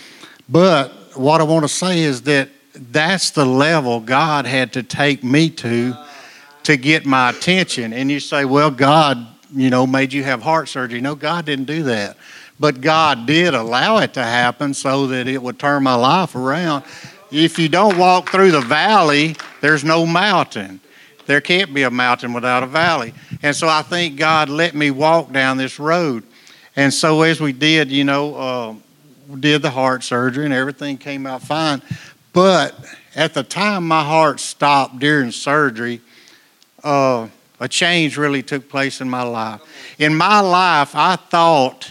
But 0.50 0.90
what 1.16 1.40
I 1.40 1.46
want 1.46 1.64
to 1.64 1.70
say 1.70 2.02
is 2.02 2.24
that 2.24 2.50
that's 2.74 3.32
the 3.32 3.46
level 3.46 4.02
God 4.02 4.46
had 4.46 4.74
to 4.74 4.84
take 4.84 5.24
me 5.24 5.50
to 5.52 5.96
to 6.64 6.78
get 6.78 7.06
my 7.06 7.30
attention. 7.30 7.94
And 7.94 8.12
you 8.12 8.20
say, 8.20 8.44
well, 8.44 8.72
God, 8.72 9.26
you 9.54 9.70
know, 9.70 9.88
made 9.88 10.12
you 10.12 10.24
have 10.24 10.42
heart 10.42 10.68
surgery. 10.68 11.00
No, 11.00 11.16
God 11.16 11.46
didn't 11.46 11.66
do 11.66 11.84
that. 11.84 12.18
But 12.60 12.82
God 12.82 13.26
did 13.26 13.54
allow 13.54 13.98
it 13.98 14.14
to 14.14 14.24
happen 14.24 14.74
so 14.74 15.08
that 15.08 15.28
it 15.28 15.42
would 15.42 15.60
turn 15.60 15.84
my 15.84 15.96
life 15.96 16.36
around. 16.36 16.86
If 17.32 17.60
you 17.60 17.68
don't 17.68 17.98
walk 17.98 18.30
through 18.30 18.52
the 18.52 18.62
valley, 18.62 19.36
there's 19.62 19.84
no 19.84 20.06
mountain. 20.06 20.80
There 21.26 21.42
can't 21.42 21.74
be 21.74 21.84
a 21.84 21.92
mountain 21.92 22.34
without 22.34 22.64
a 22.64 22.68
valley. 22.68 23.14
And 23.42 23.56
so 23.56 23.68
I 23.68 23.82
think 23.82 24.16
God 24.18 24.48
let 24.48 24.76
me 24.76 24.92
walk 24.92 25.32
down 25.32 25.58
this 25.58 25.80
road. 25.80 26.24
And 26.76 26.94
so 26.94 27.24
as 27.24 27.42
we 27.42 27.52
did, 27.52 27.92
you 27.92 28.04
know, 28.04 28.36
uh, 28.36 28.76
did 29.40 29.62
the 29.62 29.72
heart 29.72 30.04
surgery 30.04 30.46
and 30.46 30.54
everything 30.54 30.98
came 30.98 31.26
out 31.26 31.42
fine. 31.42 31.82
But 32.32 32.76
at 33.16 33.34
the 33.34 33.44
time 33.44 33.88
my 33.88 34.04
heart 34.04 34.40
stopped 34.40 35.00
during 35.00 35.32
surgery, 35.32 36.02
uh, 36.84 37.28
a 37.60 37.68
change 37.68 38.18
really 38.18 38.44
took 38.44 38.70
place 38.70 39.02
in 39.02 39.10
my 39.10 39.24
life. 39.24 39.62
In 39.98 40.16
my 40.16 40.42
life, 40.42 40.96
I 40.96 41.16
thought 41.16 41.90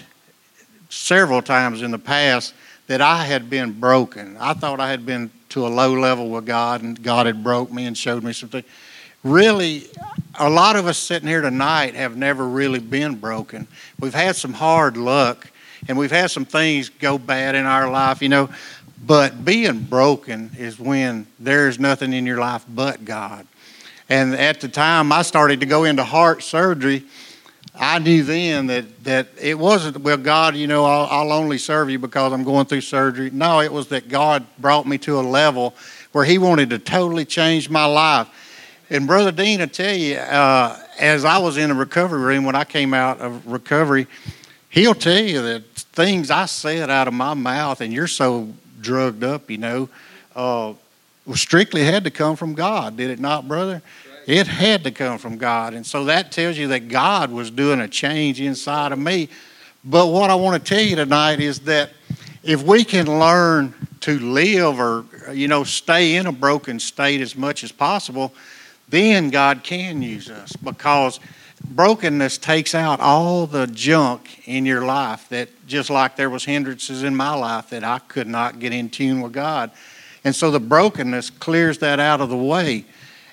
several 0.94 1.42
times 1.42 1.82
in 1.82 1.90
the 1.90 1.98
past 1.98 2.54
that 2.86 3.00
I 3.00 3.24
had 3.24 3.50
been 3.50 3.72
broken. 3.72 4.36
I 4.38 4.54
thought 4.54 4.80
I 4.80 4.90
had 4.90 5.04
been 5.04 5.30
to 5.50 5.66
a 5.66 5.68
low 5.68 5.94
level 5.94 6.30
with 6.30 6.46
God 6.46 6.82
and 6.82 7.00
God 7.02 7.26
had 7.26 7.42
broke 7.42 7.72
me 7.72 7.86
and 7.86 7.96
showed 7.96 8.22
me 8.22 8.32
something 8.32 8.64
really, 9.24 9.84
a 10.38 10.48
lot 10.48 10.76
of 10.76 10.86
us 10.86 10.98
sitting 10.98 11.26
here 11.28 11.40
tonight 11.40 11.94
have 11.94 12.16
never 12.16 12.46
really 12.46 12.78
been 12.78 13.16
broken. 13.16 13.66
We've 13.98 14.14
had 14.14 14.36
some 14.36 14.52
hard 14.52 14.96
luck 14.96 15.50
and 15.88 15.98
we've 15.98 16.12
had 16.12 16.30
some 16.30 16.44
things 16.44 16.90
go 16.90 17.18
bad 17.18 17.54
in 17.54 17.66
our 17.66 17.90
life, 17.90 18.22
you 18.22 18.28
know. 18.28 18.50
But 19.04 19.44
being 19.44 19.80
broken 19.80 20.50
is 20.56 20.78
when 20.78 21.26
there's 21.38 21.78
nothing 21.78 22.12
in 22.12 22.24
your 22.24 22.38
life 22.38 22.64
but 22.68 23.04
God. 23.04 23.46
And 24.08 24.34
at 24.34 24.60
the 24.60 24.68
time 24.68 25.12
I 25.12 25.22
started 25.22 25.60
to 25.60 25.66
go 25.66 25.84
into 25.84 26.04
heart 26.04 26.42
surgery, 26.42 27.04
I 27.76 27.99
knew 27.99 28.23
then 28.23 28.69
that, 28.69 29.04
that 29.04 29.28
it 29.40 29.59
wasn't, 29.59 29.99
well, 29.99 30.16
God, 30.16 30.54
you 30.54 30.66
know, 30.66 30.85
I'll, 30.85 31.07
I'll 31.07 31.33
only 31.33 31.59
serve 31.59 31.90
you 31.90 31.99
because 31.99 32.33
I'm 32.33 32.45
going 32.45 32.66
through 32.66 32.83
surgery. 32.83 33.31
No, 33.31 33.61
it 33.61 33.73
was 33.73 33.88
that 33.88 34.09
God 34.09 34.47
brought 34.59 34.87
me 34.87 34.97
to 34.99 35.19
a 35.19 35.23
level 35.23 35.75
where 36.12 36.25
He 36.25 36.38
wanted 36.38 36.71
to 36.71 36.78
totally 36.78 37.25
change 37.25 37.69
my 37.69 37.85
life. 37.85 38.28
And 38.90 39.07
Brother 39.07 39.33
Dean, 39.33 39.61
I 39.61 39.66
tell 39.66 39.95
you, 39.95 40.16
uh, 40.16 40.78
as 41.00 41.25
I 41.25 41.38
was 41.38 41.57
in 41.57 41.71
the 41.71 41.75
recovery 41.75 42.21
room 42.21 42.45
when 42.45 42.54
I 42.54 42.64
came 42.64 42.95
out 42.95 43.19
of 43.21 43.45
recovery, 43.47 44.07
he'll 44.71 44.95
tell 44.95 45.23
you 45.23 45.43
that 45.43 45.64
things 45.75 46.31
I 46.31 46.47
said 46.47 46.90
out 46.90 47.09
of 47.09 47.14
my 47.14 47.35
mouth, 47.35 47.81
and 47.81 47.93
you're 47.93 48.07
so 48.07 48.52
drugged 48.81 49.25
up, 49.25 49.50
you 49.50 49.59
know, 49.59 49.88
uh, 50.37 50.75
strictly 51.35 51.83
had 51.83 52.04
to 52.04 52.11
come 52.11 52.37
from 52.37 52.54
God, 52.54 52.97
did 52.97 53.11
it 53.11 53.19
not, 53.19 53.49
brother? 53.49 53.83
It 54.26 54.47
had 54.47 54.85
to 54.85 54.90
come 54.90 55.19
from 55.19 55.37
God. 55.37 55.75
And 55.75 55.87
so 55.87 56.04
that 56.07 56.33
tells 56.33 56.57
you 56.57 56.69
that 56.69 56.88
God 56.88 57.31
was 57.31 57.50
doing 57.50 57.81
a 57.81 57.88
change 57.88 58.40
inside 58.40 58.93
of 58.93 58.99
me. 58.99 59.28
But 59.85 60.07
what 60.07 60.31
I 60.31 60.35
want 60.35 60.64
to 60.64 60.75
tell 60.75 60.83
you 60.83 60.97
tonight 60.97 61.40
is 61.40 61.61
that 61.61 61.90
if 62.43 62.62
we 62.62 62.85
can 62.85 63.07
learn 63.07 63.75
to 64.00 64.19
live 64.19 64.78
or, 64.78 65.04
you 65.33 65.49
know, 65.49 65.64
stay 65.64 66.16
in 66.16 66.26
a 66.26 66.33
broken 66.33 66.78
state 66.78 67.21
as 67.21 67.37
much 67.37 67.64
as 67.64 67.73
possible, 67.73 68.35
then 68.88 69.31
God 69.31 69.62
can 69.62 70.02
use 70.02 70.31
us 70.31 70.54
because 70.57 71.21
brokenness 71.64 72.38
takes 72.38 72.75
out 72.75 73.00
all 73.00 73.47
the 73.47 73.66
junk 73.66 74.47
in 74.47 74.66
your 74.66 74.85
life 74.85 75.28
that 75.31 75.49
just 75.66 75.88
like 75.88 76.16
there 76.16 76.28
was 76.31 76.45
hindrances 76.45 77.02
in 77.02 77.16
my 77.16 77.35
life 77.35 77.71
that 77.71 77.85
I 77.85 77.99
could 77.99 78.26
not 78.26 78.59
get 78.59 78.73
in 78.73 78.90
tune 78.90 79.21
with 79.21 79.33
God. 79.33 79.71
And 80.23 80.35
so 80.35 80.50
the 80.50 80.61
brokenness 80.61 81.31
clears 81.31 81.78
that 81.78 82.00
out 82.00 82.21
of 82.21 82.28
the 82.28 82.37
way. 82.37 82.85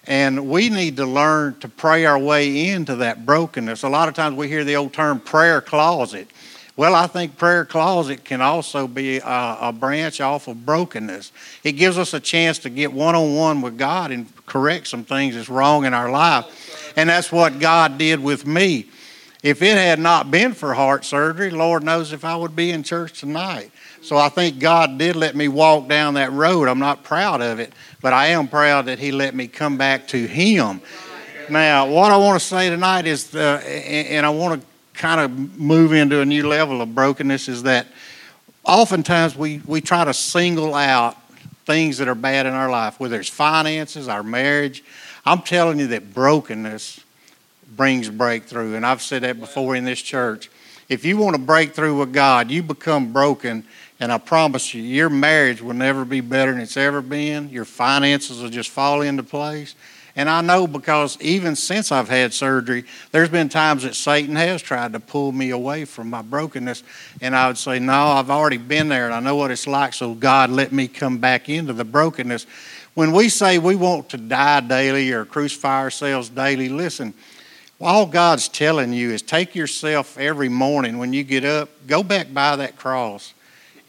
And 0.08 0.50
we 0.50 0.70
need 0.70 0.98
to 0.98 1.06
learn 1.06 1.60
to 1.60 1.70
pray 1.70 2.06
our 2.06 2.18
way 2.18 2.70
into 2.70 2.96
that 2.98 3.26
brokenness. 3.26 3.84
A 3.84 3.90
lot 3.90 4.08
of 4.08 4.16
times 4.16 4.36
we 4.36 4.48
hear 4.48 4.64
the 4.64 4.76
old 4.76 4.94
term 4.94 5.20
prayer 5.20 5.62
closet. 5.62 6.28
Well, 6.76 6.96
I 6.96 7.06
think 7.06 7.38
prayer 7.38 7.66
closet 7.66 8.24
can 8.24 8.42
also 8.42 8.88
be 8.88 9.18
a, 9.18 9.58
a 9.62 9.76
branch 9.78 10.22
off 10.22 10.48
of 10.48 10.66
brokenness. 10.66 11.32
It 11.64 11.74
gives 11.74 11.98
us 11.98 12.14
a 12.14 12.20
chance 12.20 12.60
to 12.60 12.70
get 12.70 12.92
one 12.92 13.14
on 13.14 13.36
one 13.36 13.62
with 13.62 13.78
God 13.78 14.12
and 14.12 14.28
correct 14.46 14.88
some 14.88 15.04
things 15.04 15.36
that's 15.36 15.50
wrong 15.50 15.86
in 15.86 15.94
our 15.94 16.10
life. 16.10 16.94
And 16.96 17.10
that's 17.10 17.32
what 17.32 17.60
God 17.60 17.98
did 17.98 18.20
with 18.20 18.48
me. 18.48 18.88
If 19.44 19.62
it 19.62 19.76
had 19.76 20.00
not 20.00 20.32
been 20.32 20.54
for 20.54 20.74
heart 20.74 21.04
surgery, 21.04 21.50
Lord 21.50 21.84
knows 21.84 22.14
if 22.14 22.24
I 22.24 22.36
would 22.36 22.56
be 22.56 22.72
in 22.72 22.84
church 22.84 23.20
tonight. 23.20 23.72
So 24.02 24.18
I 24.18 24.30
think 24.30 24.60
God 24.60 24.98
did 24.98 25.16
let 25.16 25.36
me 25.36 25.48
walk 25.48 25.88
down 25.88 26.16
that 26.16 26.32
road. 26.32 26.68
I'm 26.68 26.80
not 26.80 27.04
proud 27.04 27.42
of 27.42 27.60
it, 27.60 27.72
but 28.02 28.14
I 28.14 28.28
am 28.28 28.48
proud 28.48 28.88
that 28.88 28.98
He 28.98 29.12
let 29.12 29.36
me 29.36 29.48
come 29.48 29.78
back 29.78 30.08
to 30.10 30.26
Him. 30.26 30.82
Now, 31.50 31.88
what 31.88 32.12
I 32.12 32.18
want 32.18 32.42
to 32.42 32.46
say 32.46 32.70
tonight 32.70 33.06
is, 33.06 33.36
uh, 33.36 33.62
and 33.66 34.26
I 34.26 34.30
want 34.30 34.62
to 34.62 34.68
kind 34.94 35.22
of 35.22 35.60
move 35.60 35.94
into 35.94 36.20
a 36.22 36.26
new 36.26 36.48
level 36.48 36.82
of 36.82 36.96
brokenness 36.96 37.48
is 37.48 37.64
that 37.64 37.88
oftentimes 38.64 39.36
we, 39.36 39.62
we 39.66 39.82
try 39.82 40.04
to 40.04 40.14
single 40.14 40.74
out 40.74 41.18
things 41.66 42.00
that 42.00 42.08
are 42.08 42.16
bad 42.16 42.46
in 42.46 42.54
our 42.54 42.70
life, 42.70 43.00
whether 43.00 43.20
it's 43.20 43.30
finances, 43.30 44.08
our 44.08 44.24
marriage. 44.24 44.84
I'm 45.26 45.42
telling 45.42 45.80
you 45.80 45.88
that 45.88 46.14
brokenness 46.14 47.02
brings 47.76 48.10
breakthrough. 48.10 48.76
And 48.76 48.86
I've 48.86 49.02
said 49.02 49.24
that 49.24 49.40
before 49.40 49.76
in 49.76 49.86
this 49.86 50.02
church. 50.02 50.50
If 50.90 51.06
you 51.06 51.18
want 51.18 51.36
to 51.36 51.42
break 51.42 51.74
through 51.74 51.98
with 52.00 52.12
God, 52.12 52.52
you 52.52 52.64
become 52.64 53.14
broken, 53.14 53.64
and 54.02 54.12
I 54.12 54.18
promise 54.18 54.74
you, 54.74 54.82
your 54.82 55.12
marriage 55.12 55.62
will 55.62 55.76
never 55.76 56.06
be 56.06 56.22
better 56.22 56.52
than 56.52 56.62
it's 56.62 56.76
ever 56.76 57.04
been. 57.04 57.50
Your 57.50 57.66
finances 57.66 58.42
will 58.42 58.50
just 58.50 58.72
fall 58.72 59.02
into 59.02 59.22
place. 59.22 59.76
And 60.16 60.28
I 60.28 60.42
know 60.42 60.66
because 60.66 61.22
even 61.22 61.56
since 61.56 61.92
I've 61.92 62.10
had 62.10 62.34
surgery, 62.34 62.86
there's 63.12 63.30
been 63.30 63.48
times 63.48 63.84
that 63.84 63.94
Satan 63.94 64.36
has 64.36 64.64
tried 64.64 64.94
to 64.94 65.00
pull 65.00 65.32
me 65.32 65.52
away 65.52 65.86
from 65.86 66.10
my 66.10 66.24
brokenness. 66.24 66.82
And 67.22 67.36
I 67.36 67.48
would 67.48 67.60
say, 67.60 67.78
No, 67.78 67.94
I've 67.94 68.32
already 68.32 68.58
been 68.58 68.90
there 68.90 69.06
and 69.06 69.14
I 69.14 69.20
know 69.20 69.36
what 69.36 69.52
it's 69.52 69.68
like. 69.68 69.94
So 69.94 70.16
God, 70.16 70.50
let 70.50 70.72
me 70.72 70.88
come 70.88 71.20
back 71.20 71.48
into 71.48 71.72
the 71.72 71.86
brokenness. 71.86 72.48
When 72.96 73.12
we 73.12 73.30
say 73.30 73.60
we 73.60 73.76
want 73.76 74.10
to 74.10 74.18
die 74.18 74.62
daily 74.62 75.12
or 75.12 75.26
crucify 75.26 75.80
ourselves 75.80 76.28
daily, 76.28 76.70
listen, 76.70 77.14
all 77.80 78.08
God's 78.08 78.48
telling 78.48 78.94
you 78.94 79.12
is 79.12 79.22
take 79.22 79.54
yourself 79.54 80.18
every 80.18 80.50
morning 80.50 80.98
when 80.98 81.14
you 81.14 81.24
get 81.24 81.46
up, 81.46 81.70
go 81.86 82.02
back 82.02 82.34
by 82.34 82.56
that 82.56 82.78
cross 82.78 83.36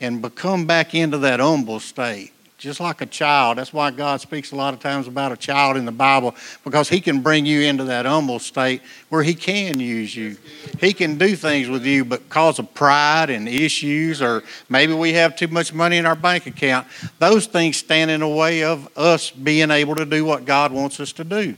and 0.02 0.20
become 0.20 0.66
back 0.66 0.94
into 0.94 1.18
that 1.18 1.40
humble 1.40 1.80
state 1.80 2.32
just 2.62 2.78
like 2.78 3.00
a 3.00 3.06
child. 3.06 3.58
That's 3.58 3.72
why 3.72 3.90
God 3.90 4.20
speaks 4.20 4.52
a 4.52 4.56
lot 4.56 4.72
of 4.72 4.78
times 4.78 5.08
about 5.08 5.32
a 5.32 5.36
child 5.36 5.76
in 5.76 5.84
the 5.84 5.90
Bible, 5.90 6.36
because 6.62 6.88
He 6.88 7.00
can 7.00 7.20
bring 7.20 7.44
you 7.44 7.62
into 7.62 7.82
that 7.84 8.06
humble 8.06 8.38
state 8.38 8.82
where 9.08 9.24
He 9.24 9.34
can 9.34 9.80
use 9.80 10.14
you. 10.14 10.36
He 10.78 10.92
can 10.92 11.18
do 11.18 11.34
things 11.34 11.68
with 11.68 11.84
you, 11.84 12.04
but 12.04 12.22
because 12.28 12.60
of 12.60 12.72
pride 12.72 13.30
and 13.30 13.48
issues, 13.48 14.22
or 14.22 14.44
maybe 14.68 14.92
we 14.92 15.12
have 15.14 15.34
too 15.34 15.48
much 15.48 15.74
money 15.74 15.96
in 15.96 16.06
our 16.06 16.14
bank 16.14 16.46
account, 16.46 16.86
those 17.18 17.46
things 17.46 17.78
stand 17.78 18.12
in 18.12 18.20
the 18.20 18.28
way 18.28 18.62
of 18.62 18.88
us 18.96 19.32
being 19.32 19.72
able 19.72 19.96
to 19.96 20.06
do 20.06 20.24
what 20.24 20.44
God 20.44 20.70
wants 20.70 21.00
us 21.00 21.12
to 21.14 21.24
do. 21.24 21.56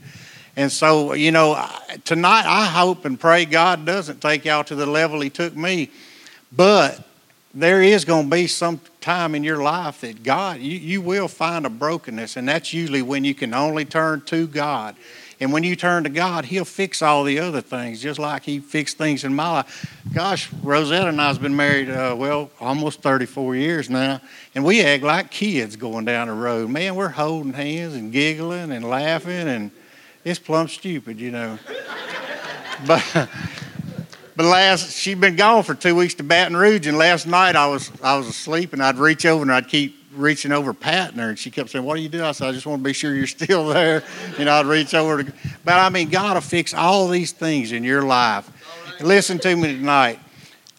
And 0.57 0.73
so, 0.73 1.13
you 1.13 1.33
know, 1.33 1.69
tonight 2.07 2.47
I 2.47 2.65
hope 2.65 3.05
and 3.05 3.21
pray 3.21 3.45
God 3.45 3.85
doesn't 3.85 4.23
take 4.23 4.47
y'all 4.47 4.65
to 4.65 4.75
the 4.75 4.87
level 4.87 5.21
He 5.21 5.29
took 5.29 5.55
me, 5.55 5.91
but 6.51 6.99
there 7.55 7.83
is 7.83 8.05
going 8.05 8.25
to 8.25 8.31
be 8.31 8.49
some 8.49 8.81
time 9.01 9.35
in 9.35 9.45
your 9.45 9.63
life 9.63 10.01
that 10.01 10.23
God, 10.23 10.61
you, 10.61 10.77
you 10.77 11.01
will 11.01 11.29
find 11.29 11.65
a 11.65 11.71
brokenness, 11.71 12.37
and 12.37 12.49
that's 12.49 12.73
usually 12.73 13.03
when 13.03 13.25
you 13.25 13.35
can 13.35 13.55
only 13.55 13.85
turn 13.85 14.23
to 14.23 14.47
God. 14.49 14.97
And 15.41 15.53
when 15.53 15.63
you 15.63 15.77
turn 15.77 16.05
to 16.05 16.11
God, 16.11 16.47
He'll 16.47 16.65
fix 16.65 17.03
all 17.03 17.23
the 17.23 17.39
other 17.39 17.61
things, 17.61 18.01
just 18.03 18.19
like 18.19 18.45
He 18.45 18.59
fixed 18.59 18.99
things 18.99 19.25
in 19.25 19.35
my 19.35 19.51
life. 19.51 20.03
Gosh, 20.13 20.53
Rosetta 20.63 21.09
and 21.09 21.21
I 21.21 21.29
have 21.29 21.41
been 21.41 21.55
married, 21.55 21.91
uh, 21.91 22.15
well, 22.17 22.51
almost 22.61 23.03
34 23.03 23.55
years 23.57 23.91
now, 23.91 24.21
and 24.55 24.65
we 24.65 24.83
act 24.83 25.05
like 25.05 25.31
kids 25.31 25.77
going 25.77 26.05
down 26.05 26.29
the 26.29 26.35
road. 26.35 26.71
Man, 26.71 26.95
we're 26.97 27.09
holding 27.09 27.53
hands 27.53 27.95
and 27.95 28.13
giggling 28.13 28.73
and 28.73 28.89
laughing, 28.89 29.49
and 29.49 29.71
it's 30.25 30.39
plumb 30.39 30.69
stupid, 30.69 31.21
you 31.21 31.31
know. 31.31 31.59
but 32.87 33.29
but 34.37 34.47
last 34.47 34.97
she'd 34.97 35.21
been 35.21 35.37
gone 35.37 35.63
for 35.63 35.75
two 35.75 35.95
weeks 35.95 36.15
to 36.15 36.23
Baton 36.23 36.57
Rouge, 36.57 36.87
and 36.87 36.99
last 36.99 37.27
night 37.27 37.57
I 37.57 37.67
was 37.67 37.91
I 38.03 38.17
was 38.17 38.27
asleep, 38.27 38.73
and 38.73 38.83
I'd 38.83 38.99
reach 38.99 39.27
over 39.27 39.43
and 39.43 39.53
I'd 39.53 39.69
keep 39.69 39.97
reaching 40.13 40.53
over 40.53 40.73
patting 40.73 41.19
her, 41.19 41.29
and 41.29 41.39
she 41.39 41.51
kept 41.51 41.71
saying, 41.71 41.85
"What 41.85 41.97
do 41.97 42.03
you 42.03 42.09
do?" 42.09 42.25
I 42.25 42.33
said, 42.33 42.49
"I 42.49 42.53
just 42.53 42.67
want 42.67 42.81
to 42.81 42.85
be 42.85 42.93
sure 42.93 43.15
you're 43.15 43.27
still 43.29 43.69
there." 43.69 44.03
You 44.39 44.45
know, 44.45 44.55
I'd 44.55 44.67
reach 44.67 44.95
over 44.95 45.23
to, 45.23 45.33
but 45.65 45.75
I 45.75 45.89
mean, 45.89 46.09
God 46.09 46.35
will 46.35 46.41
fix 46.41 46.75
all 46.75 47.09
these 47.09 47.33
things 47.33 47.73
in 47.73 47.85
your 47.85 48.03
life. 48.03 48.51
Listen 49.01 49.39
to 49.41 49.57
me 49.57 49.77
tonight. 49.77 50.19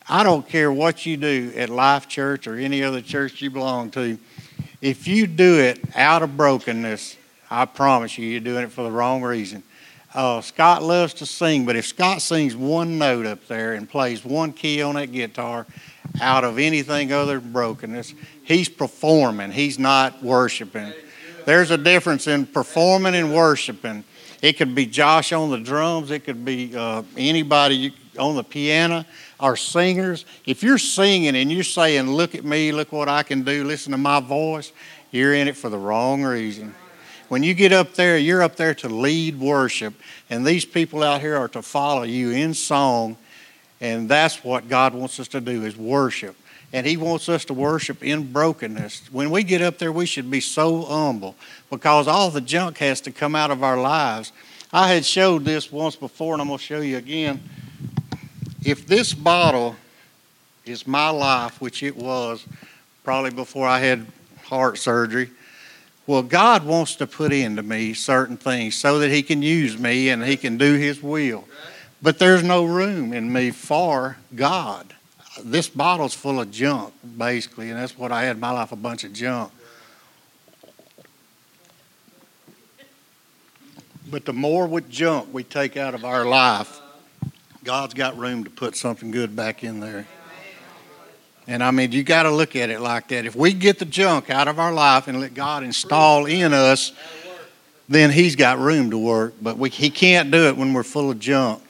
I 0.07 0.23
don't 0.23 0.47
care 0.47 0.71
what 0.71 1.05
you 1.05 1.17
do 1.17 1.51
at 1.55 1.69
Life 1.69 2.07
Church 2.07 2.45
or 2.45 2.55
any 2.55 2.83
other 2.83 3.01
church 3.01 3.41
you 3.41 3.49
belong 3.49 3.89
to. 3.91 4.19
If 4.79 5.07
you 5.07 5.25
do 5.25 5.59
it 5.59 5.79
out 5.95 6.21
of 6.21 6.37
brokenness, 6.37 7.17
I 7.49 7.65
promise 7.65 8.17
you, 8.17 8.27
you're 8.27 8.39
doing 8.39 8.63
it 8.63 8.71
for 8.71 8.83
the 8.83 8.91
wrong 8.91 9.23
reason. 9.23 9.63
Uh, 10.15 10.39
Scott 10.39 10.81
loves 10.81 11.13
to 11.15 11.25
sing, 11.25 11.65
but 11.65 11.75
if 11.75 11.85
Scott 11.85 12.21
sings 12.21 12.55
one 12.55 12.97
note 12.97 13.25
up 13.25 13.45
there 13.47 13.73
and 13.73 13.87
plays 13.87 14.23
one 14.23 14.53
key 14.53 14.81
on 14.81 14.95
that 14.95 15.11
guitar 15.11 15.67
out 16.21 16.45
of 16.45 16.57
anything 16.57 17.11
other 17.11 17.41
than 17.41 17.51
brokenness, 17.51 18.13
he's 18.43 18.69
performing. 18.69 19.51
He's 19.51 19.77
not 19.77 20.23
worshiping. 20.23 20.93
There's 21.45 21.69
a 21.69 21.77
difference 21.77 22.27
in 22.27 22.45
performing 22.45 23.13
and 23.13 23.35
worshiping. 23.35 24.05
It 24.41 24.53
could 24.53 24.73
be 24.73 24.85
Josh 24.85 25.33
on 25.33 25.51
the 25.51 25.59
drums, 25.59 26.11
it 26.11 26.23
could 26.23 26.45
be 26.45 26.73
uh, 26.73 27.03
anybody 27.17 27.93
on 28.17 28.37
the 28.37 28.43
piano 28.43 29.03
or 29.37 29.57
singers. 29.57 30.23
If 30.45 30.63
you're 30.63 30.77
singing 30.77 31.35
and 31.35 31.51
you're 31.51 31.65
saying, 31.65 32.09
Look 32.09 32.35
at 32.35 32.45
me, 32.45 32.71
look 32.71 32.93
what 32.93 33.09
I 33.09 33.23
can 33.23 33.43
do, 33.43 33.65
listen 33.65 33.91
to 33.91 33.97
my 33.97 34.21
voice, 34.21 34.71
you're 35.11 35.33
in 35.33 35.49
it 35.49 35.57
for 35.57 35.69
the 35.69 35.77
wrong 35.77 36.23
reason. 36.23 36.73
When 37.27 37.41
you 37.41 37.55
get 37.55 37.71
up 37.71 37.95
there, 37.95 38.17
you're 38.17 38.43
up 38.43 38.55
there 38.55 38.75
to 38.75 38.89
lead 38.89 39.39
worship, 39.39 39.95
and 40.29 40.45
these 40.45 40.63
people 40.63 41.01
out 41.01 41.21
here 41.21 41.35
are 41.35 41.47
to 41.49 41.63
follow 41.63 42.03
you 42.03 42.29
in 42.29 42.53
song, 42.53 43.17
and 43.81 44.07
that's 44.07 44.43
what 44.43 44.69
God 44.69 44.93
wants 44.93 45.19
us 45.19 45.27
to 45.29 45.41
do 45.41 45.63
is 45.63 45.75
worship. 45.75 46.35
And 46.71 46.85
He 46.85 46.97
wants 46.97 47.27
us 47.27 47.45
to 47.45 47.53
worship 47.53 48.03
in 48.03 48.31
brokenness. 48.31 49.11
When 49.11 49.31
we 49.31 49.43
get 49.43 49.61
up 49.61 49.79
there, 49.79 49.91
we 49.91 50.05
should 50.05 50.29
be 50.29 50.39
so 50.39 50.83
humble 50.83 51.35
because 51.71 52.07
all 52.07 52.29
the 52.29 52.41
junk 52.41 52.77
has 52.77 53.01
to 53.01 53.11
come 53.11 53.35
out 53.35 53.49
of 53.49 53.63
our 53.63 53.79
lives. 53.79 54.31
I 54.71 54.89
had 54.93 55.05
showed 55.05 55.45
this 55.45 55.71
once 55.71 55.95
before, 55.95 56.33
and 56.33 56.41
I'm 56.41 56.47
going 56.47 56.59
to 56.59 56.63
show 56.63 56.81
you 56.81 56.97
again. 56.97 57.41
If 58.63 58.85
this 58.85 59.13
bottle 59.13 59.75
is 60.65 60.85
my 60.85 61.09
life, 61.09 61.59
which 61.61 61.81
it 61.81 61.95
was 61.95 62.45
probably 63.03 63.31
before 63.31 63.67
I 63.67 63.79
had 63.79 64.05
heart 64.43 64.77
surgery, 64.77 65.31
well, 66.07 66.21
God 66.21 66.65
wants 66.65 66.95
to 66.97 67.07
put 67.07 67.33
into 67.33 67.63
me 67.63 67.93
certain 67.93 68.37
things 68.37 68.75
so 68.75 68.99
that 68.99 69.11
He 69.11 69.23
can 69.23 69.41
use 69.41 69.77
me 69.77 70.09
and 70.09 70.23
He 70.23 70.37
can 70.37 70.57
do 70.57 70.75
His 70.75 71.01
will. 71.01 71.45
But 72.01 72.19
there's 72.19 72.43
no 72.43 72.65
room 72.65 73.13
in 73.13 73.31
me 73.31 73.51
for 73.51 74.17
God. 74.35 74.93
This 75.43 75.67
bottle's 75.67 76.13
full 76.13 76.39
of 76.39 76.51
junk, 76.51 76.93
basically, 77.17 77.69
and 77.69 77.79
that's 77.79 77.97
what 77.97 78.11
I 78.11 78.23
had 78.23 78.37
in 78.37 78.39
my 78.39 78.51
life 78.51 78.71
a 78.71 78.75
bunch 78.75 79.03
of 79.03 79.13
junk. 79.13 79.51
But 84.09 84.25
the 84.25 84.33
more 84.33 84.67
with 84.67 84.89
junk 84.89 85.33
we 85.33 85.43
take 85.43 85.75
out 85.77 85.95
of 85.95 86.05
our 86.05 86.25
life, 86.25 86.79
God's 87.63 87.95
got 87.95 88.15
room 88.15 88.43
to 88.43 88.49
put 88.51 88.75
something 88.75 89.09
good 89.09 89.35
back 89.35 89.63
in 89.63 89.79
there. 89.79 90.05
And 91.47 91.63
I 91.63 91.71
mean, 91.71 91.91
you 91.91 92.03
got 92.03 92.23
to 92.23 92.31
look 92.31 92.55
at 92.55 92.69
it 92.69 92.79
like 92.79 93.09
that. 93.09 93.25
If 93.25 93.35
we 93.35 93.53
get 93.53 93.77
the 93.79 93.85
junk 93.85 94.29
out 94.29 94.47
of 94.47 94.59
our 94.59 94.73
life 94.73 95.07
and 95.07 95.19
let 95.19 95.33
God 95.33 95.63
install 95.63 96.25
in 96.25 96.53
us, 96.53 96.91
then 97.87 98.09
He's 98.09 98.35
got 98.35 98.57
room 98.57 98.89
to 98.91 98.97
work. 98.97 99.35
But 99.41 99.57
we, 99.57 99.69
He 99.69 99.89
can't 99.89 100.31
do 100.31 100.47
it 100.47 100.57
when 100.57 100.73
we're 100.73 100.83
full 100.83 101.11
of 101.11 101.19
junk. 101.19 101.61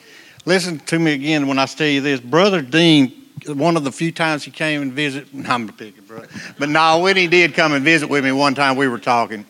Listen 0.46 0.80
to 0.80 1.00
me 1.00 1.14
again 1.14 1.48
when 1.48 1.60
I 1.60 1.66
tell 1.66 1.88
you 1.88 2.02
this. 2.02 2.20
Brother 2.20 2.62
Dean, 2.62 3.12
one 3.48 3.76
of 3.76 3.84
the 3.84 3.92
few 3.92 4.12
times 4.12 4.44
he 4.44 4.52
came 4.52 4.82
and 4.82 4.94
visit, 4.94 5.28
I'm 5.48 5.68
picking, 5.70 6.04
brother. 6.06 6.30
But 6.58 6.70
no, 6.70 7.00
when 7.00 7.18
he 7.18 7.28
did 7.28 7.54
come 7.54 7.74
and 7.74 7.84
visit 7.84 8.10
with 8.10 8.24
me 8.24 8.32
one 8.32 8.56
time, 8.56 8.78
we 8.78 8.88
were 8.88 9.00
talking. 9.00 9.46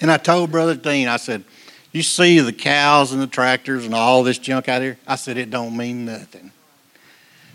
And 0.00 0.10
I 0.10 0.16
told 0.16 0.50
Brother 0.50 0.74
Dean, 0.74 1.08
I 1.08 1.16
said, 1.16 1.44
You 1.92 2.02
see 2.02 2.38
the 2.38 2.52
cows 2.52 3.12
and 3.12 3.20
the 3.20 3.26
tractors 3.26 3.84
and 3.84 3.94
all 3.94 4.22
this 4.22 4.38
junk 4.38 4.68
out 4.68 4.82
here? 4.82 4.98
I 5.06 5.16
said, 5.16 5.36
It 5.36 5.50
don't 5.50 5.76
mean 5.76 6.04
nothing. 6.04 6.52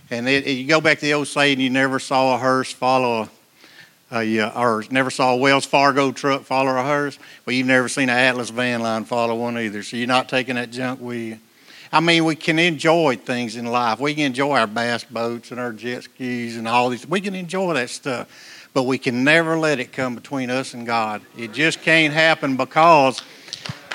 And 0.09 0.27
it, 0.27 0.45
it, 0.45 0.51
you 0.51 0.67
go 0.67 0.81
back 0.81 0.99
to 0.99 1.05
the 1.05 1.13
old 1.13 1.27
saying, 1.27 1.59
you 1.59 1.69
never 1.69 1.99
saw 1.99 2.35
a 2.35 2.37
hearse 2.37 2.71
follow 2.71 3.29
a, 4.11 4.37
a 4.37 4.49
or 4.55 4.83
never 4.91 5.09
saw 5.09 5.33
a 5.33 5.37
Wells 5.37 5.65
Fargo 5.65 6.11
truck 6.11 6.43
follow 6.43 6.77
a 6.77 6.83
hearse. 6.83 7.17
Well, 7.45 7.55
you've 7.55 7.67
never 7.67 7.89
seen 7.89 8.09
an 8.09 8.17
Atlas 8.17 8.49
van 8.49 8.81
line 8.81 9.05
follow 9.05 9.35
one 9.35 9.57
either. 9.57 9.83
So 9.83 9.97
you're 9.97 10.07
not 10.07 10.29
taking 10.29 10.55
that 10.55 10.71
junk 10.71 11.01
with 11.01 11.17
you. 11.17 11.39
I 11.91 11.99
mean, 12.01 12.25
we 12.25 12.35
can 12.35 12.59
enjoy 12.59 13.15
things 13.15 13.55
in 13.55 13.65
life. 13.65 13.99
We 13.99 14.13
can 14.15 14.25
enjoy 14.25 14.57
our 14.57 14.67
bass 14.67 15.03
boats 15.03 15.51
and 15.51 15.59
our 15.59 15.71
jet 15.71 16.03
skis 16.03 16.57
and 16.57 16.67
all 16.67 16.89
these. 16.89 17.07
We 17.07 17.21
can 17.21 17.35
enjoy 17.35 17.73
that 17.75 17.89
stuff, 17.89 18.69
but 18.73 18.83
we 18.83 18.97
can 18.97 19.23
never 19.23 19.57
let 19.57 19.79
it 19.79 19.93
come 19.93 20.13
between 20.13 20.49
us 20.49 20.73
and 20.73 20.85
God. 20.85 21.21
It 21.37 21.53
just 21.53 21.81
can't 21.81 22.13
happen 22.13 22.57
because 22.57 23.21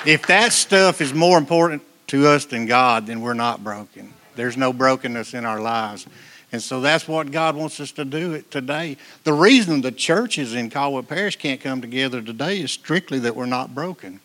if 0.06 0.26
that 0.28 0.52
stuff 0.52 1.00
is 1.00 1.12
more 1.12 1.36
important 1.36 1.82
to 2.08 2.26
us 2.26 2.46
than 2.46 2.66
God, 2.66 3.06
then 3.06 3.20
we're 3.20 3.34
not 3.34 3.62
broken. 3.62 4.14
There's 4.40 4.56
no 4.56 4.72
brokenness 4.72 5.34
in 5.34 5.44
our 5.44 5.60
lives. 5.60 6.06
And 6.50 6.62
so 6.62 6.80
that's 6.80 7.06
what 7.06 7.30
God 7.30 7.56
wants 7.56 7.78
us 7.78 7.92
to 7.92 8.06
do 8.06 8.40
today. 8.40 8.96
The 9.24 9.34
reason 9.34 9.82
the 9.82 9.92
churches 9.92 10.54
in 10.54 10.70
Caldwell 10.70 11.02
Parish 11.02 11.36
can't 11.36 11.60
come 11.60 11.82
together 11.82 12.22
today 12.22 12.62
is 12.62 12.72
strictly 12.72 13.18
that 13.18 13.36
we're 13.36 13.44
not 13.44 13.74
broken. 13.74 14.18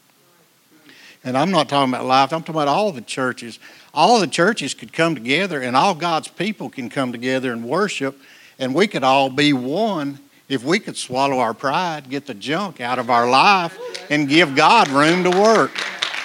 And 1.25 1.37
I'm 1.37 1.51
not 1.51 1.67
talking 1.67 1.93
about 1.93 2.05
life, 2.05 2.31
I'm 2.31 2.43
talking 2.43 2.55
about 2.55 2.69
all 2.69 2.93
the 2.93 3.01
churches. 3.01 3.59
All 3.93 4.21
the 4.21 4.27
churches 4.27 4.73
could 4.73 4.93
come 4.93 5.15
together 5.15 5.61
and 5.61 5.75
all 5.75 5.93
God's 5.93 6.29
people 6.29 6.69
can 6.69 6.89
come 6.89 7.11
together 7.11 7.51
and 7.51 7.65
worship, 7.65 8.17
and 8.57 8.73
we 8.73 8.87
could 8.87 9.03
all 9.03 9.29
be 9.29 9.51
one 9.51 10.19
if 10.47 10.63
we 10.63 10.79
could 10.79 10.95
swallow 10.95 11.39
our 11.39 11.53
pride, 11.53 12.09
get 12.09 12.25
the 12.25 12.35
junk 12.35 12.79
out 12.79 12.99
of 12.99 13.09
our 13.09 13.29
life, 13.29 13.77
and 14.09 14.29
give 14.29 14.55
God 14.55 14.87
room 14.87 15.25
to 15.25 15.29
work. 15.29 15.71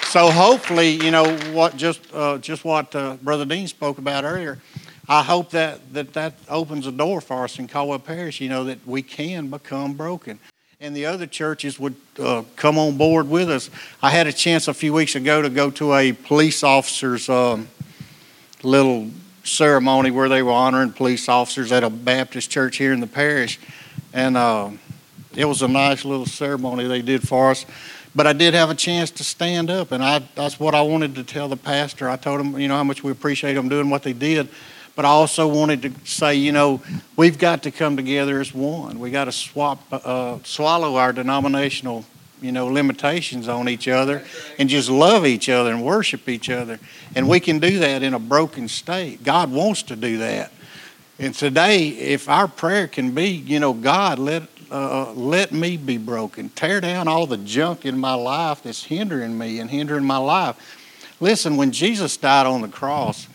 So 0.05 0.29
hopefully, 0.29 0.89
you 0.89 1.09
know 1.11 1.37
what 1.53 1.77
just 1.77 2.01
uh, 2.13 2.37
just 2.37 2.65
what 2.65 2.93
uh, 2.95 3.15
Brother 3.21 3.45
Dean 3.45 3.67
spoke 3.67 3.97
about 3.97 4.25
earlier. 4.25 4.59
I 5.07 5.23
hope 5.23 5.49
that, 5.51 5.93
that 5.93 6.13
that 6.13 6.33
opens 6.49 6.87
a 6.87 6.91
door 6.91 7.21
for 7.21 7.43
us 7.43 7.59
in 7.59 7.67
Caldwell 7.67 7.99
Parish. 7.99 8.41
You 8.41 8.49
know 8.49 8.65
that 8.65 8.85
we 8.85 9.01
can 9.01 9.49
become 9.49 9.93
broken, 9.93 10.39
and 10.79 10.95
the 10.95 11.05
other 11.05 11.27
churches 11.27 11.79
would 11.79 11.95
uh, 12.19 12.43
come 12.55 12.77
on 12.77 12.97
board 12.97 13.29
with 13.29 13.49
us. 13.49 13.69
I 14.01 14.09
had 14.09 14.27
a 14.27 14.33
chance 14.33 14.67
a 14.67 14.73
few 14.73 14.93
weeks 14.93 15.15
ago 15.15 15.41
to 15.41 15.49
go 15.49 15.71
to 15.71 15.93
a 15.93 16.11
police 16.11 16.61
officers' 16.61 17.29
um, 17.29 17.69
little 18.63 19.09
ceremony 19.43 20.11
where 20.11 20.29
they 20.29 20.43
were 20.43 20.51
honoring 20.51 20.91
police 20.91 21.29
officers 21.29 21.71
at 21.71 21.83
a 21.83 21.89
Baptist 21.89 22.51
church 22.51 22.77
here 22.77 22.93
in 22.93 22.99
the 22.99 23.07
parish, 23.07 23.59
and 24.13 24.35
uh, 24.35 24.69
it 25.35 25.45
was 25.45 25.61
a 25.61 25.67
nice 25.67 26.03
little 26.03 26.25
ceremony 26.25 26.85
they 26.85 27.01
did 27.01 27.25
for 27.27 27.51
us. 27.51 27.65
But 28.13 28.27
I 28.27 28.33
did 28.33 28.53
have 28.53 28.69
a 28.69 28.75
chance 28.75 29.09
to 29.11 29.23
stand 29.23 29.69
up, 29.69 29.91
and 29.91 30.03
I, 30.03 30.19
that's 30.35 30.59
what 30.59 30.75
I 30.75 30.81
wanted 30.81 31.15
to 31.15 31.23
tell 31.23 31.47
the 31.47 31.55
pastor. 31.55 32.09
I 32.09 32.17
told 32.17 32.41
him, 32.41 32.59
you 32.59 32.67
know, 32.67 32.75
how 32.75 32.83
much 32.83 33.03
we 33.03 33.11
appreciate 33.11 33.53
them 33.53 33.69
doing 33.69 33.89
what 33.89 34.03
they 34.03 34.13
did. 34.13 34.49
But 34.95 35.05
I 35.05 35.09
also 35.09 35.47
wanted 35.47 35.81
to 35.83 35.93
say, 36.03 36.35
you 36.35 36.51
know, 36.51 36.81
we've 37.15 37.37
got 37.37 37.63
to 37.63 37.71
come 37.71 37.95
together 37.95 38.41
as 38.41 38.53
one. 38.53 38.99
We 38.99 39.11
got 39.11 39.25
to 39.25 39.31
swap, 39.31 39.81
uh, 39.91 40.39
swallow 40.43 40.97
our 40.97 41.13
denominational, 41.13 42.03
you 42.41 42.51
know, 42.51 42.67
limitations 42.67 43.47
on 43.47 43.69
each 43.69 43.87
other, 43.87 44.23
and 44.59 44.67
just 44.67 44.89
love 44.89 45.25
each 45.25 45.47
other 45.47 45.71
and 45.71 45.81
worship 45.81 46.27
each 46.27 46.49
other. 46.49 46.79
And 47.15 47.29
we 47.29 47.39
can 47.39 47.59
do 47.59 47.79
that 47.79 48.03
in 48.03 48.13
a 48.13 48.19
broken 48.19 48.67
state. 48.67 49.23
God 49.23 49.49
wants 49.51 49.83
to 49.83 49.95
do 49.95 50.17
that. 50.17 50.51
And 51.17 51.33
today, 51.33 51.87
if 51.87 52.27
our 52.27 52.49
prayer 52.49 52.87
can 52.87 53.11
be, 53.11 53.29
you 53.29 53.61
know, 53.61 53.73
God, 53.73 54.19
let 54.19 54.43
uh, 54.71 55.11
let 55.13 55.51
me 55.51 55.75
be 55.75 55.97
broken. 55.97 56.49
Tear 56.49 56.79
down 56.81 57.07
all 57.07 57.27
the 57.27 57.37
junk 57.37 57.85
in 57.85 57.99
my 57.99 58.13
life 58.13 58.63
that's 58.63 58.83
hindering 58.83 59.37
me 59.37 59.59
and 59.59 59.69
hindering 59.69 60.05
my 60.05 60.17
life. 60.17 60.55
Listen, 61.19 61.57
when 61.57 61.71
Jesus 61.71 62.17
died 62.17 62.47
on 62.47 62.61
the 62.61 62.67
cross, 62.67 63.27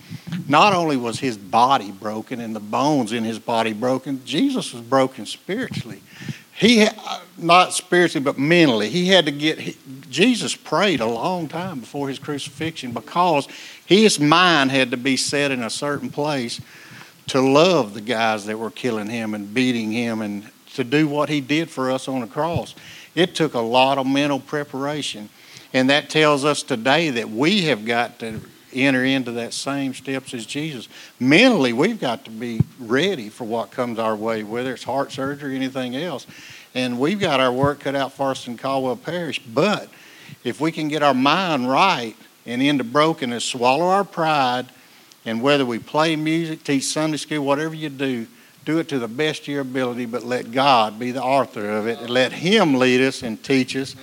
not 0.48 0.72
only 0.72 0.96
was 0.96 1.20
his 1.20 1.36
body 1.36 1.92
broken 1.92 2.40
and 2.40 2.56
the 2.56 2.60
bones 2.60 3.12
in 3.12 3.22
his 3.22 3.38
body 3.38 3.72
broken, 3.72 4.24
Jesus 4.24 4.72
was 4.72 4.82
broken 4.82 5.26
spiritually. 5.26 6.00
He, 6.54 6.86
not 7.36 7.74
spiritually, 7.74 8.24
but 8.24 8.38
mentally, 8.38 8.88
he 8.88 9.08
had 9.08 9.26
to 9.26 9.30
get, 9.30 9.58
he, 9.58 9.76
Jesus 10.08 10.56
prayed 10.56 11.00
a 11.00 11.06
long 11.06 11.48
time 11.48 11.80
before 11.80 12.08
his 12.08 12.18
crucifixion 12.18 12.92
because 12.92 13.46
his 13.84 14.18
mind 14.18 14.70
had 14.70 14.90
to 14.90 14.96
be 14.96 15.18
set 15.18 15.50
in 15.50 15.62
a 15.62 15.68
certain 15.68 16.08
place 16.08 16.60
to 17.28 17.40
love 17.42 17.92
the 17.92 18.00
guys 18.00 18.46
that 18.46 18.58
were 18.58 18.70
killing 18.70 19.08
him 19.08 19.34
and 19.34 19.52
beating 19.52 19.92
him 19.92 20.22
and 20.22 20.50
to 20.76 20.84
do 20.84 21.08
what 21.08 21.28
he 21.28 21.40
did 21.40 21.68
for 21.68 21.90
us 21.90 22.08
on 22.08 22.20
the 22.20 22.26
cross. 22.26 22.74
It 23.14 23.34
took 23.34 23.54
a 23.54 23.60
lot 23.60 23.98
of 23.98 24.06
mental 24.06 24.40
preparation. 24.40 25.28
And 25.72 25.90
that 25.90 26.08
tells 26.08 26.44
us 26.44 26.62
today 26.62 27.10
that 27.10 27.28
we 27.28 27.62
have 27.62 27.84
got 27.84 28.18
to 28.20 28.40
enter 28.72 29.04
into 29.04 29.32
that 29.32 29.52
same 29.52 29.94
steps 29.94 30.34
as 30.34 30.46
Jesus. 30.46 30.88
Mentally, 31.18 31.72
we've 31.72 32.00
got 32.00 32.24
to 32.26 32.30
be 32.30 32.60
ready 32.78 33.28
for 33.28 33.44
what 33.44 33.70
comes 33.70 33.98
our 33.98 34.14
way, 34.14 34.42
whether 34.42 34.72
it's 34.72 34.84
heart 34.84 35.12
surgery 35.12 35.52
or 35.52 35.56
anything 35.56 35.96
else. 35.96 36.26
And 36.74 36.98
we've 36.98 37.20
got 37.20 37.40
our 37.40 37.52
work 37.52 37.80
cut 37.80 37.94
out 37.94 38.12
for 38.12 38.30
us 38.30 38.46
in 38.46 38.56
Caldwell 38.58 38.96
Parish. 38.96 39.38
But 39.38 39.88
if 40.44 40.60
we 40.60 40.72
can 40.72 40.88
get 40.88 41.02
our 41.02 41.14
mind 41.14 41.70
right 41.70 42.14
and 42.44 42.62
into 42.62 42.84
brokenness, 42.84 43.44
swallow 43.44 43.86
our 43.86 44.04
pride, 44.04 44.66
and 45.24 45.42
whether 45.42 45.64
we 45.64 45.78
play 45.78 46.14
music, 46.16 46.62
teach 46.64 46.84
Sunday 46.84 47.16
school, 47.16 47.44
whatever 47.44 47.74
you 47.74 47.88
do, 47.88 48.26
do 48.66 48.78
it 48.78 48.88
to 48.88 48.98
the 48.98 49.08
best 49.08 49.42
of 49.42 49.48
your 49.48 49.62
ability, 49.62 50.04
but 50.04 50.24
let 50.24 50.52
God 50.52 50.98
be 50.98 51.10
the 51.10 51.22
author 51.22 51.70
of 51.70 51.86
it 51.86 52.10
let 52.10 52.32
Him 52.32 52.74
lead 52.74 53.00
us 53.00 53.22
and 53.22 53.42
teach 53.42 53.74
us 53.74 53.96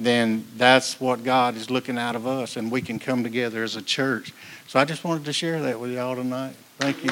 then 0.00 0.46
that's 0.56 0.98
what 0.98 1.22
God 1.22 1.56
is 1.56 1.70
looking 1.70 1.98
out 1.98 2.16
of 2.16 2.26
us, 2.26 2.56
and 2.56 2.72
we 2.72 2.80
can 2.80 2.98
come 2.98 3.22
together 3.22 3.62
as 3.62 3.76
a 3.76 3.82
church. 3.82 4.32
So 4.66 4.80
I 4.80 4.86
just 4.86 5.04
wanted 5.04 5.26
to 5.26 5.32
share 5.32 5.60
that 5.60 5.78
with 5.78 5.92
y'all 5.92 6.16
tonight. 6.16 6.54
Thank 6.78 7.04
you. 7.04 7.10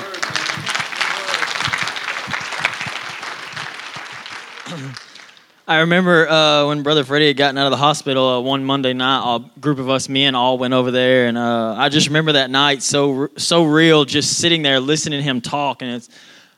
I 5.68 5.81
remember 5.81 6.27
uh, 6.27 6.66
when 6.66 6.83
Brother 6.83 7.05
Freddie 7.05 7.27
had 7.27 7.37
gotten 7.37 7.59
out 7.59 7.66
of 7.66 7.73
the 7.73 7.77
hospital 7.77 8.27
uh, 8.27 8.40
one 8.40 8.64
Monday 8.64 8.94
night. 8.94 9.37
A 9.37 9.61
group 9.61 9.79
of 9.79 9.90
us 9.90 10.09
men 10.09 10.35
all 10.35 10.57
went 10.57 10.73
over 10.73 10.90
there, 10.90 11.27
and 11.27 11.37
uh, 11.37 11.75
I 11.77 11.90
just 11.90 12.07
remember 12.07 12.33
that 12.33 12.49
night 12.49 12.83
so 12.83 13.29
so 13.37 13.64
real, 13.64 14.07
just 14.07 14.38
sitting 14.38 14.62
there 14.62 14.81
listening 14.81 15.18
to 15.18 15.23
him 15.23 15.42
talk, 15.42 15.83
and 15.83 15.90
it's 15.90 16.09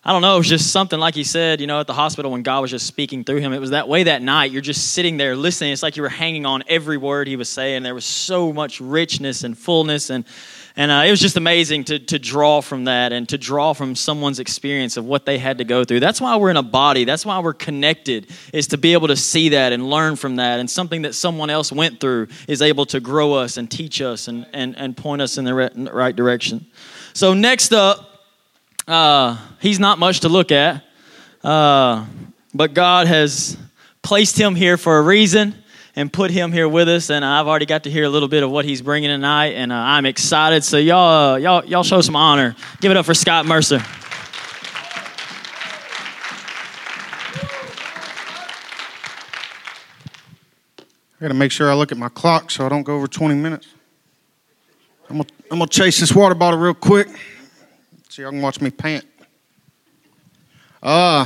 I 0.02 0.12
don't 0.12 0.22
know, 0.22 0.34
it 0.34 0.38
was 0.38 0.48
just 0.48 0.72
something 0.72 0.98
like 0.98 1.14
he 1.14 1.24
said, 1.24 1.60
you 1.60 1.66
know, 1.66 1.78
at 1.78 1.86
the 1.86 1.92
hospital 1.92 2.30
when 2.30 2.42
God 2.42 2.60
was 2.60 2.70
just 2.70 2.86
speaking 2.86 3.22
through 3.22 3.40
him. 3.40 3.52
It 3.52 3.58
was 3.58 3.70
that 3.70 3.86
way 3.86 4.04
that 4.04 4.22
night. 4.22 4.50
You're 4.50 4.62
just 4.62 4.92
sitting 4.92 5.18
there 5.18 5.36
listening. 5.36 5.74
It's 5.74 5.82
like 5.82 5.96
you 5.98 6.02
were 6.02 6.08
hanging 6.08 6.46
on 6.46 6.64
every 6.68 6.96
word 6.96 7.28
he 7.28 7.36
was 7.36 7.50
saying. 7.50 7.82
There 7.82 7.94
was 7.94 8.06
so 8.06 8.50
much 8.50 8.80
richness 8.80 9.44
and 9.44 9.58
fullness. 9.58 10.08
And, 10.08 10.24
and 10.74 10.90
uh, 10.90 11.02
it 11.06 11.10
was 11.10 11.20
just 11.20 11.36
amazing 11.36 11.84
to, 11.84 11.98
to 11.98 12.18
draw 12.18 12.62
from 12.62 12.84
that 12.84 13.12
and 13.12 13.28
to 13.28 13.36
draw 13.36 13.74
from 13.74 13.94
someone's 13.94 14.38
experience 14.38 14.96
of 14.96 15.04
what 15.04 15.26
they 15.26 15.36
had 15.36 15.58
to 15.58 15.64
go 15.64 15.84
through. 15.84 16.00
That's 16.00 16.18
why 16.18 16.34
we're 16.36 16.50
in 16.50 16.56
a 16.56 16.62
body. 16.62 17.04
That's 17.04 17.26
why 17.26 17.38
we're 17.40 17.52
connected, 17.52 18.30
is 18.54 18.68
to 18.68 18.78
be 18.78 18.94
able 18.94 19.08
to 19.08 19.16
see 19.16 19.50
that 19.50 19.74
and 19.74 19.90
learn 19.90 20.16
from 20.16 20.36
that. 20.36 20.60
And 20.60 20.70
something 20.70 21.02
that 21.02 21.14
someone 21.14 21.50
else 21.50 21.70
went 21.70 22.00
through 22.00 22.28
is 22.48 22.62
able 22.62 22.86
to 22.86 23.00
grow 23.00 23.34
us 23.34 23.58
and 23.58 23.70
teach 23.70 24.00
us 24.00 24.28
and, 24.28 24.46
and, 24.54 24.74
and 24.78 24.96
point 24.96 25.20
us 25.20 25.36
in 25.36 25.44
the 25.44 25.52
right 25.92 26.16
direction. 26.16 26.64
So, 27.12 27.34
next 27.34 27.74
up, 27.74 28.09
uh, 28.90 29.36
he's 29.60 29.78
not 29.78 29.98
much 29.98 30.20
to 30.20 30.28
look 30.28 30.50
at, 30.50 30.82
uh, 31.44 32.04
but 32.52 32.74
God 32.74 33.06
has 33.06 33.56
placed 34.02 34.36
him 34.36 34.56
here 34.56 34.76
for 34.76 34.98
a 34.98 35.02
reason 35.02 35.54
and 35.94 36.12
put 36.12 36.30
him 36.32 36.50
here 36.50 36.68
with 36.68 36.88
us. 36.88 37.08
And 37.08 37.24
I've 37.24 37.46
already 37.46 37.66
got 37.66 37.84
to 37.84 37.90
hear 37.90 38.04
a 38.04 38.08
little 38.08 38.28
bit 38.28 38.42
of 38.42 38.50
what 38.50 38.64
he's 38.64 38.82
bringing 38.82 39.08
tonight, 39.08 39.52
and 39.54 39.70
uh, 39.70 39.76
I'm 39.76 40.06
excited. 40.06 40.64
So 40.64 40.76
y'all, 40.76 41.34
uh, 41.34 41.36
y'all, 41.36 41.64
y'all 41.64 41.82
show 41.84 42.00
some 42.00 42.16
honor. 42.16 42.56
Give 42.80 42.90
it 42.90 42.96
up 42.96 43.06
for 43.06 43.14
Scott 43.14 43.46
Mercer. 43.46 43.80
I 51.20 51.24
got 51.24 51.28
to 51.28 51.34
make 51.34 51.52
sure 51.52 51.70
I 51.70 51.74
look 51.74 51.92
at 51.92 51.98
my 51.98 52.08
clock 52.08 52.50
so 52.50 52.66
I 52.66 52.68
don't 52.68 52.82
go 52.82 52.96
over 52.96 53.06
20 53.06 53.34
minutes. 53.36 53.68
I'm 55.08 55.16
going 55.18 55.28
I'm 55.50 55.58
to 55.60 55.66
chase 55.66 56.00
this 56.00 56.12
water 56.14 56.34
bottle 56.34 56.58
real 56.58 56.74
quick. 56.74 57.08
So 58.20 58.24
y'all 58.24 58.32
can 58.32 58.42
watch 58.42 58.60
me 58.60 58.70
pant. 58.70 59.06
Uh, 60.82 61.24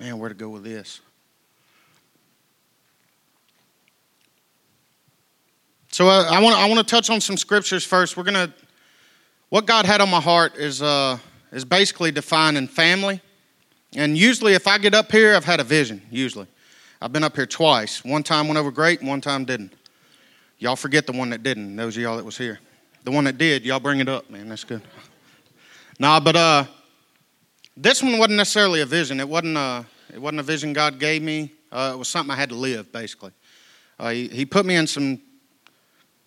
man, 0.00 0.18
where 0.18 0.30
to 0.30 0.34
go 0.34 0.48
with 0.48 0.64
this? 0.64 1.02
So 5.90 6.08
uh, 6.08 6.30
I 6.30 6.40
want 6.40 6.56
I 6.56 6.66
want 6.66 6.78
to 6.78 6.90
touch 6.90 7.10
on 7.10 7.20
some 7.20 7.36
scriptures 7.36 7.84
first. 7.84 8.16
We're 8.16 8.22
gonna 8.22 8.54
what 9.50 9.66
God 9.66 9.84
had 9.84 10.00
on 10.00 10.08
my 10.08 10.18
heart 10.18 10.56
is 10.56 10.80
uh, 10.80 11.18
is 11.52 11.66
basically 11.66 12.10
defining 12.10 12.66
family. 12.66 13.20
And 13.94 14.16
usually, 14.16 14.54
if 14.54 14.66
I 14.66 14.78
get 14.78 14.94
up 14.94 15.12
here, 15.12 15.36
I've 15.36 15.44
had 15.44 15.60
a 15.60 15.64
vision. 15.64 16.00
Usually, 16.10 16.46
I've 17.02 17.12
been 17.12 17.22
up 17.22 17.36
here 17.36 17.44
twice. 17.44 18.02
One 18.02 18.22
time 18.22 18.48
went 18.48 18.56
over 18.56 18.70
great, 18.70 19.02
one 19.02 19.20
time 19.20 19.44
didn't. 19.44 19.74
Y'all 20.58 20.74
forget 20.74 21.04
the 21.04 21.12
one 21.12 21.28
that 21.28 21.42
didn't. 21.42 21.76
Those 21.76 21.98
of 21.98 22.02
y'all 22.02 22.16
that 22.16 22.24
was 22.24 22.38
here. 22.38 22.60
The 23.04 23.10
one 23.10 23.24
that 23.24 23.36
did, 23.36 23.64
y'all 23.64 23.80
bring 23.80 23.98
it 23.98 24.08
up, 24.08 24.30
man. 24.30 24.48
That's 24.48 24.62
good. 24.62 24.80
Nah, 25.98 26.20
but 26.20 26.36
uh, 26.36 26.64
this 27.76 28.00
one 28.00 28.16
wasn't 28.16 28.36
necessarily 28.36 28.80
a 28.80 28.86
vision. 28.86 29.18
It 29.18 29.28
wasn't 29.28 29.56
a, 29.56 29.60
uh, 29.60 29.84
it 30.14 30.20
wasn't 30.20 30.38
a 30.40 30.44
vision 30.44 30.72
God 30.72 31.00
gave 31.00 31.20
me. 31.20 31.50
Uh, 31.72 31.92
it 31.94 31.98
was 31.98 32.06
something 32.06 32.32
I 32.32 32.36
had 32.36 32.50
to 32.50 32.54
live, 32.54 32.92
basically. 32.92 33.32
Uh, 33.98 34.10
he, 34.10 34.28
he 34.28 34.46
put 34.46 34.64
me 34.64 34.76
in 34.76 34.86
some, 34.86 35.20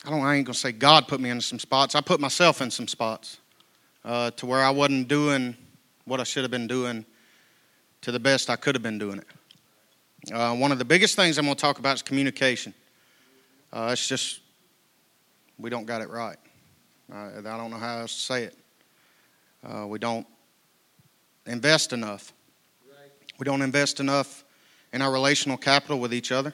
I 0.04 0.10
don't 0.10 0.22
I 0.22 0.36
ain't 0.36 0.48
to 0.48 0.54
say 0.54 0.74
God 0.74 1.08
put 1.08 1.22
me 1.22 1.30
in 1.30 1.40
some 1.40 1.60
spots. 1.60 1.96
I 1.96 2.02
put 2.02 2.20
myself 2.20 2.62
in 2.62 2.70
some 2.70 2.90
spots 2.90 3.38
uh, 4.04 4.32
to 4.32 4.46
where 4.46 4.62
I 4.62 4.70
wasn't 4.70 5.08
doing 5.08 5.56
what 6.04 6.20
I 6.20 6.24
should 6.24 6.44
have 6.44 6.52
been 6.52 6.68
doing 6.68 7.06
to 8.02 8.12
the 8.12 8.20
best 8.20 8.50
I 8.50 8.58
could 8.58 8.76
have 8.76 8.84
been 8.84 9.00
doing 9.00 9.20
it. 9.20 10.34
Uh, 10.34 10.56
one 10.56 10.74
of 10.74 10.78
the 10.78 10.86
biggest 10.86 11.16
things 11.16 11.38
I'm 11.38 11.46
to 11.46 11.56
talk 11.56 11.80
about 11.80 11.96
is 11.96 12.02
communication. 12.02 12.74
Uh, 13.72 13.90
it's 13.94 14.08
just, 14.08 14.42
we 15.58 15.70
don't 15.70 15.86
got 15.86 16.02
it 16.02 16.10
right. 16.10 16.38
I, 17.12 17.38
I 17.38 17.42
don't 17.42 17.72
know 17.72 17.78
how 17.78 18.00
else 18.00 18.16
to 18.16 18.22
say 18.22 18.44
it. 18.44 18.58
Uh, 19.64 19.88
we 19.88 20.00
don't 20.00 20.26
invest 21.46 21.94
enough. 21.94 22.34
Right. 22.90 23.12
We 23.38 23.44
don't 23.44 23.62
invest 23.62 24.00
enough 24.00 24.44
in 24.94 25.02
our 25.02 25.12
relational 25.12 25.58
capital 25.58 26.00
with 26.00 26.14
each 26.14 26.32
other. 26.32 26.54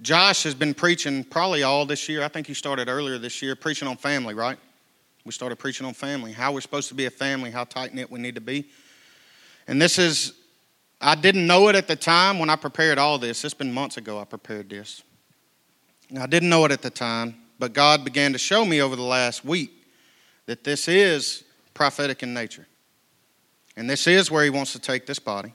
Josh 0.00 0.44
has 0.44 0.54
been 0.54 0.74
preaching 0.74 1.24
probably 1.24 1.64
all 1.64 1.84
this 1.84 2.08
year. 2.08 2.22
I 2.22 2.28
think 2.28 2.46
he 2.46 2.54
started 2.54 2.88
earlier 2.88 3.18
this 3.18 3.42
year, 3.42 3.56
preaching 3.56 3.88
on 3.88 3.96
family, 3.96 4.32
right? 4.32 4.56
We 5.24 5.32
started 5.32 5.56
preaching 5.56 5.86
on 5.86 5.94
family, 5.94 6.32
how 6.32 6.52
we're 6.52 6.60
supposed 6.60 6.88
to 6.88 6.94
be 6.94 7.06
a 7.06 7.10
family, 7.10 7.50
how 7.50 7.64
tight 7.64 7.92
knit 7.92 8.10
we 8.10 8.20
need 8.20 8.36
to 8.36 8.40
be. 8.40 8.68
And 9.66 9.82
this 9.82 9.98
is, 9.98 10.34
I 11.00 11.16
didn't 11.16 11.46
know 11.46 11.68
it 11.68 11.74
at 11.74 11.88
the 11.88 11.96
time 11.96 12.38
when 12.38 12.48
I 12.48 12.56
prepared 12.56 12.98
all 12.98 13.18
this. 13.18 13.44
It's 13.44 13.54
been 13.54 13.72
months 13.72 13.96
ago 13.96 14.20
I 14.20 14.24
prepared 14.24 14.70
this. 14.70 15.02
I 16.18 16.26
didn't 16.26 16.48
know 16.48 16.64
it 16.64 16.70
at 16.70 16.80
the 16.80 16.90
time, 16.90 17.34
but 17.58 17.72
God 17.72 18.04
began 18.04 18.32
to 18.32 18.38
show 18.38 18.64
me 18.64 18.80
over 18.80 18.96
the 18.96 19.02
last 19.02 19.44
week 19.44 19.72
that 20.46 20.64
this 20.64 20.88
is 20.88 21.44
prophetic 21.74 22.22
in 22.22 22.32
nature. 22.32 22.66
And 23.76 23.88
this 23.88 24.06
is 24.06 24.30
where 24.30 24.44
He 24.44 24.50
wants 24.50 24.72
to 24.72 24.78
take 24.78 25.06
this 25.06 25.18
body. 25.18 25.52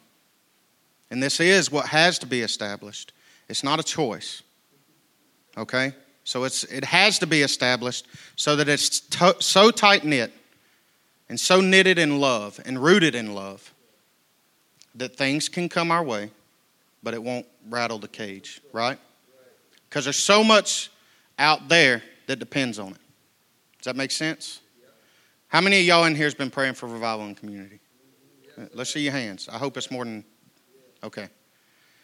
And 1.12 1.22
this 1.22 1.40
is 1.40 1.72
what 1.72 1.88
has 1.88 2.20
to 2.20 2.26
be 2.26 2.42
established. 2.42 3.12
It's 3.50 3.64
not 3.64 3.80
a 3.80 3.84
choice. 3.84 4.42
Okay? 5.58 5.94
So 6.24 6.46
it's, 6.46 6.64
it 6.64 6.86
has 6.86 7.20
to 7.20 7.28
be 7.28 7.42
established 7.42 8.08
so 8.36 8.56
that 8.56 8.70
it's 8.70 9.02
to, 9.02 9.36
so 9.40 9.72
tight 9.72 10.06
knit 10.06 10.32
and 11.30 11.40
so 11.40 11.60
knitted 11.60 12.00
in 12.00 12.20
love 12.20 12.60
and 12.66 12.82
rooted 12.82 13.16
in 13.16 13.34
love 13.36 13.74
that 14.96 15.16
things 15.16 15.50
can 15.50 15.68
come 15.68 15.92
our 15.92 16.04
way, 16.04 16.32
but 17.02 17.14
it 17.14 17.22
won't 17.22 17.46
rattle 17.70 18.00
the 18.00 18.08
cage, 18.08 18.62
right? 18.72 19.00
Because 19.90 20.06
there's 20.06 20.18
so 20.18 20.44
much 20.44 20.90
out 21.40 21.68
there 21.70 22.04
that 22.28 22.40
depends 22.40 22.80
on 22.80 22.92
it. 22.92 23.02
Does 23.78 23.86
that 23.86 23.96
make 23.96 24.12
sense? 24.12 24.62
How 25.48 25.62
many 25.62 25.80
of 25.80 25.86
y'all 25.86 26.06
in 26.06 26.16
here 26.16 26.26
has 26.26 26.34
been 26.34 26.50
praying 26.50 26.74
for 26.74 26.88
revival 26.88 27.28
in 27.28 27.36
community? 27.36 27.80
Uh, 28.58 28.66
let's 28.74 28.92
see 28.92 29.02
your 29.02 29.12
hands. 29.12 29.48
I 29.52 29.58
hope 29.58 29.78
it's 29.78 29.92
more 29.92 30.04
than 30.04 30.24
okay. 31.04 31.28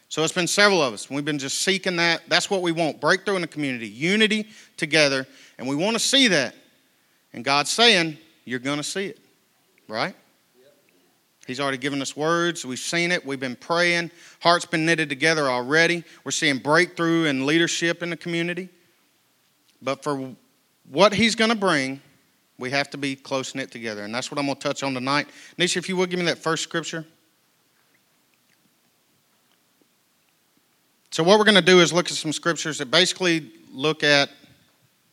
So 0.08 0.24
it's 0.24 0.34
been 0.34 0.48
several 0.48 0.82
of 0.82 0.94
us. 0.94 1.10
We've 1.10 1.26
been 1.26 1.40
just 1.40 1.62
seeking 1.62 1.96
that. 1.98 2.22
That's 2.28 2.50
what 2.50 2.62
we 2.62 2.72
want 2.72 3.00
breakthrough 3.00 3.36
in 3.36 3.42
the 3.42 3.48
community, 3.48 3.88
unity 3.88 4.50
together. 4.76 5.28
And 5.58 5.68
we 5.68 5.76
want 5.76 5.96
to 5.96 6.00
see 6.00 6.28
that. 6.30 6.56
And 7.34 7.46
God's 7.46 7.70
saying, 7.70 8.18
You're 8.46 8.60
going 8.60 8.78
to 8.78 8.84
see 8.84 9.06
it, 9.06 9.20
right? 9.88 10.16
He's 11.46 11.60
already 11.60 11.80
given 11.80 12.00
us 12.02 12.16
words. 12.16 12.64
We've 12.64 12.78
seen 12.78 13.12
it. 13.12 13.26
We've 13.26 13.40
been 13.40 13.56
praying. 13.56 14.12
Hearts 14.40 14.66
been 14.66 14.86
knitted 14.86 15.10
together 15.10 15.50
already. 15.50 16.04
We're 16.24 16.30
seeing 16.30 16.60
breakthrough 16.60 17.26
and 17.26 17.48
leadership 17.48 18.04
in 18.04 18.12
the 18.12 18.18
community. 18.18 18.70
But 19.82 20.04
for 20.04 20.36
what 20.90 21.14
he's 21.14 21.36
going 21.36 21.52
to 21.52 21.58
bring, 21.58 22.02
we 22.58 22.72
have 22.72 22.90
to 22.92 22.98
be 22.98 23.16
close 23.16 23.56
knit 23.56 23.72
together. 23.72 24.04
And 24.04 24.14
that's 24.14 24.30
what 24.30 24.38
I'm 24.38 24.46
going 24.46 24.58
to 24.58 24.62
touch 24.62 24.84
on 24.84 24.94
tonight. 24.94 25.28
Nisha, 25.58 25.78
if 25.78 25.88
you 25.88 25.96
would 25.98 26.10
give 26.10 26.20
me 26.20 26.26
that 26.26 26.38
first 26.38 26.64
scripture. 26.64 27.06
So, 31.12 31.24
what 31.24 31.40
we're 31.40 31.46
going 31.46 31.56
to 31.56 31.62
do 31.62 31.80
is 31.80 31.92
look 31.92 32.08
at 32.08 32.14
some 32.14 32.34
scriptures 32.34 32.78
that 32.78 32.92
basically 32.92 33.52
look 33.72 34.04
at 34.04 34.30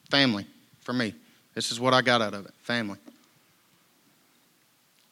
family 0.09 0.45
for 0.81 0.93
me. 0.93 1.13
This 1.53 1.71
is 1.71 1.79
what 1.79 1.93
I 1.93 2.01
got 2.01 2.21
out 2.21 2.33
of 2.33 2.45
it 2.45 2.53
family. 2.61 2.97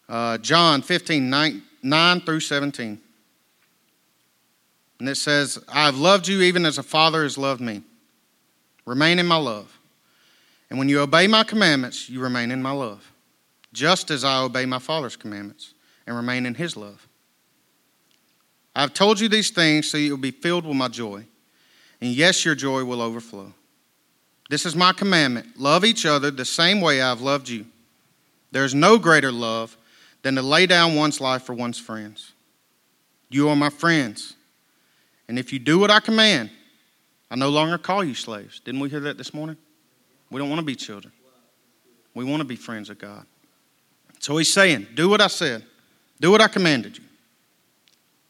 Uh, 0.08 0.38
John 0.38 0.82
15, 0.82 1.30
9, 1.30 1.62
9 1.82 2.22
through 2.22 2.40
17. 2.40 3.02
And 5.00 5.10
it 5.10 5.16
says, 5.16 5.60
I've 5.68 5.98
loved 5.98 6.28
you 6.28 6.42
even 6.42 6.66
as 6.66 6.78
a 6.78 6.84
father 6.84 7.24
has 7.24 7.38
loved 7.38 7.62
me. 7.62 7.82
Remain 8.86 9.20
in 9.20 9.26
my 9.26 9.38
love. 9.38 9.78
And 10.70 10.80
when 10.80 10.90
you 10.90 11.00
obey 11.00 11.28
my 11.28 11.44
commandments, 11.44 12.10
you 12.10 12.20
remain 12.20 12.52
in 12.52 12.62
my 12.62 12.72
love, 12.72 13.12
just 13.74 14.12
as 14.12 14.24
I 14.24 14.42
obey 14.42 14.66
my 14.66 14.80
Father's 14.80 15.16
commandments 15.16 15.74
and 16.08 16.16
remain 16.16 16.46
in 16.46 16.56
his 16.56 16.76
love. 16.76 17.08
I 18.76 18.82
have 18.82 18.94
told 18.94 19.20
you 19.20 19.30
these 19.30 19.52
things 19.52 19.90
so 19.90 19.98
you'll 19.98 20.18
be 20.18 20.32
filled 20.32 20.66
with 20.66 20.76
my 20.76 20.88
joy. 20.88 21.26
And 22.02 22.12
yes, 22.12 22.44
your 22.44 22.56
joy 22.56 22.84
will 22.84 23.02
overflow. 23.02 23.54
This 24.50 24.66
is 24.66 24.76
my 24.76 24.94
commandment 24.94 25.60
love 25.60 25.86
each 25.86 26.06
other 26.06 26.30
the 26.30 26.46
same 26.46 26.82
way 26.82 27.02
I 27.02 27.10
have 27.10 27.22
loved 27.22 27.50
you. 27.50 27.66
There 28.52 28.66
is 28.66 28.76
no 28.76 28.98
greater 28.98 29.32
love 29.32 29.76
than 30.22 30.36
to 30.36 30.42
lay 30.42 30.66
down 30.66 30.96
one's 30.96 31.20
life 31.20 31.44
for 31.44 31.54
one's 31.54 31.80
friends. 31.80 32.34
You 33.30 33.50
are 33.50 33.56
my 33.56 33.70
friends. 33.70 34.36
And 35.28 35.40
if 35.40 35.52
you 35.52 35.60
do 35.60 35.80
what 35.80 35.90
I 35.90 36.00
command, 36.00 36.52
I 37.30 37.36
no 37.36 37.50
longer 37.50 37.78
call 37.78 38.04
you 38.04 38.14
slaves. 38.14 38.60
Didn't 38.60 38.82
we 38.82 38.90
hear 38.90 39.00
that 39.02 39.18
this 39.18 39.34
morning? 39.34 39.58
We 40.30 40.40
don't 40.40 40.50
want 40.50 40.60
to 40.60 40.66
be 40.66 40.76
children. 40.76 41.14
We 42.14 42.24
want 42.24 42.42
to 42.42 42.46
be 42.46 42.56
friends 42.56 42.90
of 42.90 43.00
God. 43.00 43.26
So 44.20 44.38
he's 44.38 44.52
saying, 44.52 44.88
Do 44.96 45.10
what 45.10 45.22
I 45.22 45.28
said, 45.28 45.64
do 46.20 46.32
what 46.32 46.42
I 46.42 46.48
commanded 46.48 46.98
you. 46.98 47.04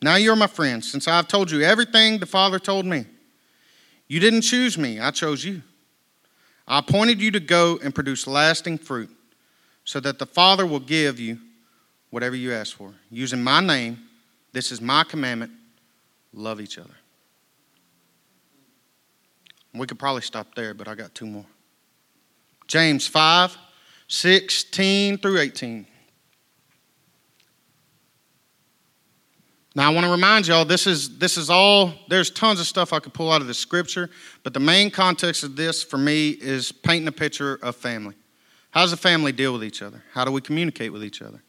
Now 0.02 0.16
you're 0.16 0.36
my 0.36 0.48
friends, 0.48 0.92
since 0.92 1.08
I've 1.08 1.28
told 1.28 1.52
you 1.52 1.62
everything 1.62 2.20
the 2.20 2.26
Father 2.26 2.60
told 2.60 2.86
me. 2.86 3.06
You 4.08 4.20
didn't 4.20 4.42
choose 4.42 4.78
me, 4.78 5.00
I 5.00 5.12
chose 5.12 5.44
you. 5.44 5.62
I 6.68 6.80
appointed 6.80 7.22
you 7.22 7.32
to 7.32 7.40
go 7.40 7.80
and 7.84 7.94
produce 7.94 8.28
lasting 8.28 8.80
fruit, 8.80 9.10
so 9.84 10.00
that 10.00 10.20
the 10.20 10.26
Father 10.26 10.66
will 10.66 10.80
give 10.80 11.20
you 11.20 11.40
whatever 12.10 12.36
you 12.36 12.54
ask 12.54 12.76
for. 12.76 12.94
Using 13.10 13.44
my 13.44 13.62
name, 13.62 14.00
this 14.52 14.72
is 14.72 14.82
my 14.82 15.04
commandment 15.04 15.52
love 16.34 16.60
each 16.60 16.78
other. 16.78 16.96
We 19.78 19.88
could 19.88 20.00
probably 20.00 20.22
stop 20.22 20.56
there, 20.56 20.74
but 20.74 20.88
I 20.88 20.96
got 20.96 21.14
two 21.14 21.26
more. 21.26 21.46
James 22.68 23.08
5 23.08 23.58
16 24.08 25.18
through 25.18 25.40
18. 25.40 25.88
Now, 29.74 29.92
I 29.92 29.94
want 29.94 30.06
to 30.06 30.12
remind 30.12 30.48
y'all 30.48 30.64
this 30.64 30.88
is, 30.88 31.18
this 31.18 31.38
is 31.38 31.50
all, 31.50 31.94
there's 32.08 32.30
tons 32.30 32.62
of 32.62 32.66
stuff 32.68 32.94
I 32.94 33.00
could 33.00 33.14
pull 33.14 33.32
out 33.32 33.42
of 33.42 33.48
the 33.48 33.54
scripture, 33.54 34.10
but 34.44 34.54
the 34.54 34.60
main 34.60 34.90
context 34.90 35.44
of 35.44 35.58
this 35.58 35.84
for 35.84 35.98
me 35.98 36.30
is 36.30 36.72
painting 36.72 37.08
a 37.10 37.12
picture 37.12 37.60
of 37.62 37.76
family. 37.76 38.16
How 38.72 38.82
does 38.82 38.94
a 38.94 38.98
family 38.98 39.34
deal 39.34 39.52
with 39.52 39.64
each 39.66 39.82
other? 39.82 40.02
How 40.14 40.24
do 40.24 40.32
we 40.32 40.40
communicate 40.40 40.94
with 40.94 41.04
each 41.04 41.22
other? 41.22 41.42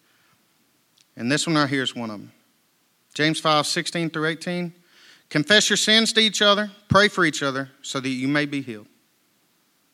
And 1.17 1.31
this 1.31 1.47
one 1.47 1.57
right 1.57 1.69
here 1.69 1.83
is 1.83 1.95
one 1.95 2.11
of 2.11 2.19
them. 2.19 2.33
James 3.15 3.39
5 3.39 3.67
16 3.67 4.11
through 4.11 4.27
18. 4.27 4.73
Confess 5.29 5.69
your 5.69 5.77
sins 5.77 6.13
to 6.13 6.21
each 6.21 6.41
other, 6.41 6.71
pray 6.89 7.09
for 7.09 7.25
each 7.25 7.43
other, 7.43 7.71
so 7.83 8.01
that 8.01 8.09
you 8.09 8.29
may 8.29 8.47
be 8.47 8.63
healed. 8.63 8.87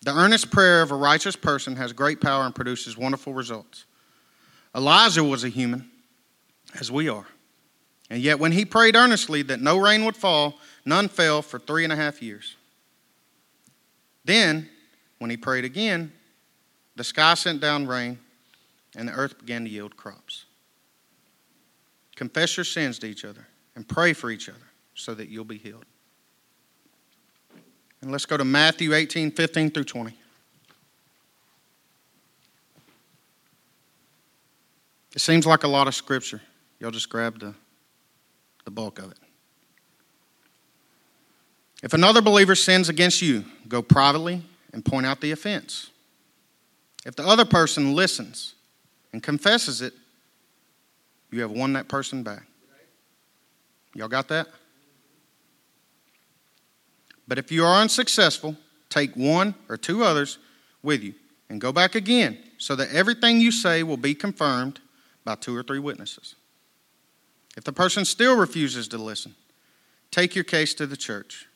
The 0.03 0.15
earnest 0.15 0.51
prayer 0.51 0.83
of 0.83 0.91
a 0.91 0.97
righteous 0.97 1.37
person 1.37 1.77
has 1.77 1.93
great 1.93 2.21
power 2.21 2.45
and 2.45 2.55
produces 2.55 2.99
wonderful 2.99 3.33
results. 3.33 3.87
Elijah 4.75 5.25
was 5.25 5.45
a 5.45 5.49
human, 5.49 5.91
as 6.79 6.91
we 6.91 7.09
are. 7.09 7.27
And 8.11 8.21
yet, 8.21 8.39
when 8.39 8.53
he 8.53 8.65
prayed 8.65 8.97
earnestly 8.97 9.43
that 9.43 9.61
no 9.61 9.79
rain 9.79 10.05
would 10.05 10.17
fall, 10.17 10.59
none 10.85 11.09
fell 11.09 11.41
for 11.41 11.59
three 11.59 11.85
and 11.85 11.93
a 11.93 11.97
half 11.97 12.21
years. 12.21 12.57
Then, 14.25 14.69
when 15.19 15.31
he 15.31 15.37
prayed 15.37 15.65
again, 15.65 16.13
the 16.97 17.05
sky 17.05 17.35
sent 17.35 17.61
down 17.61 17.87
rain, 17.87 18.19
and 18.97 19.09
the 19.09 19.13
earth 19.13 19.39
began 19.39 19.65
to 19.65 19.71
yield 19.71 19.97
crops. 19.97 20.45
Confess 22.17 22.57
your 22.57 22.65
sins 22.65 22.99
to 22.99 23.07
each 23.07 23.25
other 23.25 23.47
and 23.75 23.89
pray 23.89 24.13
for 24.13 24.31
each 24.31 24.49
other 24.49 24.72
so 24.95 25.15
that 25.15 25.29
you'll 25.29 25.45
be 25.45 25.59
healed. 25.59 25.85
And 28.01 28.11
let's 28.11 28.27
go 28.27 28.37
to 28.37 28.45
Matthew 28.45 28.95
18, 28.95 29.31
15 29.31 29.71
through 29.71 29.85
20. 29.85 30.13
It 35.15 35.21
seems 35.21 35.47
like 35.47 35.63
a 35.63 35.69
lot 35.69 35.87
of 35.89 35.95
scripture. 35.95 36.41
Y'all 36.81 36.91
just 36.91 37.09
grab 37.09 37.39
the, 37.39 37.55
the 38.65 38.71
bulk 38.71 38.99
of 38.99 39.13
it. 39.13 39.19
If 41.83 41.95
another 41.95 42.21
believer 42.21 42.55
sins 42.55 42.89
against 42.89 43.23
you, 43.23 43.45
go 43.69 43.83
privately 43.83 44.43
and 44.73 44.85
point 44.85 45.07
out 45.07 45.21
the 45.21 45.33
offense. 45.33 45.91
If 47.05 47.17
the 47.17 47.27
other 47.27 47.45
person 47.45 47.95
listens 47.95 48.55
and 49.13 49.23
confesses 49.23 49.81
it, 49.83 49.93
you 51.31 51.41
have 51.41 51.51
won 51.51 51.73
that 51.75 51.89
person 51.89 52.23
back. 52.23 52.45
Y'all 53.95 54.09
got 54.09 54.29
that? 54.29 54.49
But 57.33 57.39
if 57.39 57.51
you 57.51 57.65
are 57.65 57.81
unsuccessful, 57.81 58.59
take 58.91 59.17
one 59.17 59.55
or 59.71 59.79
two 59.79 60.05
others 60.05 60.37
with 60.83 61.03
you 61.03 61.15
and 61.49 61.63
go 61.63 61.73
back 61.73 61.95
again 61.95 62.37
so 62.59 62.77
that 62.77 62.93
everything 62.93 63.41
you 63.41 63.51
say 63.51 63.83
will 63.83 63.97
be 63.97 64.15
confirmed 64.15 64.81
by 65.25 65.37
two 65.37 65.57
or 65.57 65.63
three 65.63 65.79
witnesses. 65.79 66.35
If 67.57 67.65
the 67.65 67.73
person 67.73 68.05
still 68.05 68.37
refuses 68.37 68.87
to 68.89 68.99
listen, 68.99 69.35
take 70.11 70.35
your 70.35 70.45
case 70.45 70.75
to 70.75 70.87
the 70.87 70.95
church. 70.95 71.47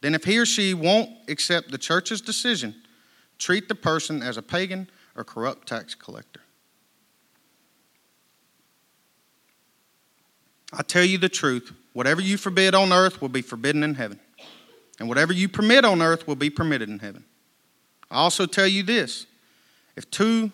Then, 0.00 0.14
if 0.14 0.24
he 0.24 0.38
or 0.38 0.46
she 0.46 0.72
won't 0.72 1.10
accept 1.28 1.72
the 1.72 1.76
church's 1.76 2.22
decision, 2.22 2.74
treat 3.36 3.68
the 3.68 3.74
person 3.74 4.22
as 4.22 4.38
a 4.38 4.42
pagan 4.42 4.88
or 5.14 5.24
corrupt 5.24 5.68
tax 5.68 5.94
collector. 5.94 6.40
I 10.72 10.82
tell 10.84 11.04
you 11.04 11.18
the 11.18 11.28
truth 11.28 11.70
whatever 11.92 12.22
you 12.22 12.38
forbid 12.38 12.74
on 12.74 12.94
earth 12.94 13.20
will 13.20 13.28
be 13.28 13.42
forbidden 13.42 13.82
in 13.82 13.96
heaven 13.96 14.20
and 14.98 15.08
whatever 15.08 15.32
you 15.32 15.48
permit 15.48 15.84
on 15.84 16.02
earth 16.02 16.26
will 16.26 16.36
be 16.36 16.50
permitted 16.50 16.88
in 16.88 16.98
heaven. 16.98 17.24
I 18.10 18.16
also 18.16 18.46
tell 18.46 18.66
you 18.66 18.82
this 18.82 19.26
if 19.96 20.10
two 20.10 20.52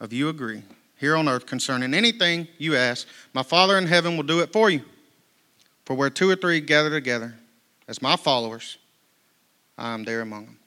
of 0.00 0.12
you 0.12 0.28
agree 0.28 0.62
here 0.98 1.16
on 1.16 1.28
earth 1.28 1.46
concerning 1.46 1.94
anything 1.94 2.48
you 2.58 2.76
ask, 2.76 3.06
my 3.32 3.42
Father 3.42 3.76
in 3.76 3.86
heaven 3.86 4.16
will 4.16 4.24
do 4.24 4.40
it 4.40 4.52
for 4.52 4.70
you. 4.70 4.82
For 5.84 5.94
where 5.94 6.10
two 6.10 6.30
or 6.30 6.36
three 6.36 6.60
gather 6.60 6.90
together 6.90 7.34
as 7.88 8.00
my 8.00 8.16
followers, 8.16 8.78
I 9.76 9.92
am 9.92 10.04
there 10.04 10.22
among 10.22 10.46
them. 10.46 10.58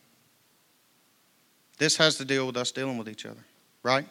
This 1.78 1.98
has 1.98 2.18
to 2.18 2.26
deal 2.26 2.46
with 2.46 2.58
us 2.58 2.72
dealing 2.72 2.98
with 2.98 3.10
each 3.10 3.26
other, 3.26 3.44
right? 3.84 4.08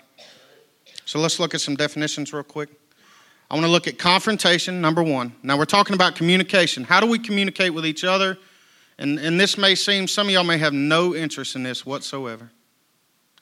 So 1.05 1.21
let's 1.21 1.39
look 1.39 1.55
at 1.55 1.61
some 1.61 1.77
definitions 1.77 2.33
real 2.33 2.43
quick. 2.43 2.71
I 3.51 3.55
want 3.55 3.65
to 3.65 3.71
look 3.71 3.87
at 3.87 3.99
confrontation, 3.99 4.81
number 4.81 5.03
one. 5.03 5.35
Now, 5.43 5.57
we're 5.57 5.67
talking 5.67 5.95
about 5.95 6.17
communication. 6.17 6.83
How 6.83 7.01
do 7.01 7.07
we 7.07 7.19
communicate 7.19 7.73
with 7.73 7.87
each 7.87 8.03
other? 8.03 8.39
And, 8.99 9.19
and 9.19 9.39
this 9.39 9.57
may 9.57 9.75
seem, 9.75 10.09
some 10.09 10.27
of 10.27 10.33
y'all 10.33 10.45
may 10.45 10.59
have 10.59 10.73
no 10.73 11.15
interest 11.15 11.55
in 11.55 11.63
this 11.63 11.87
whatsoever. 11.87 12.51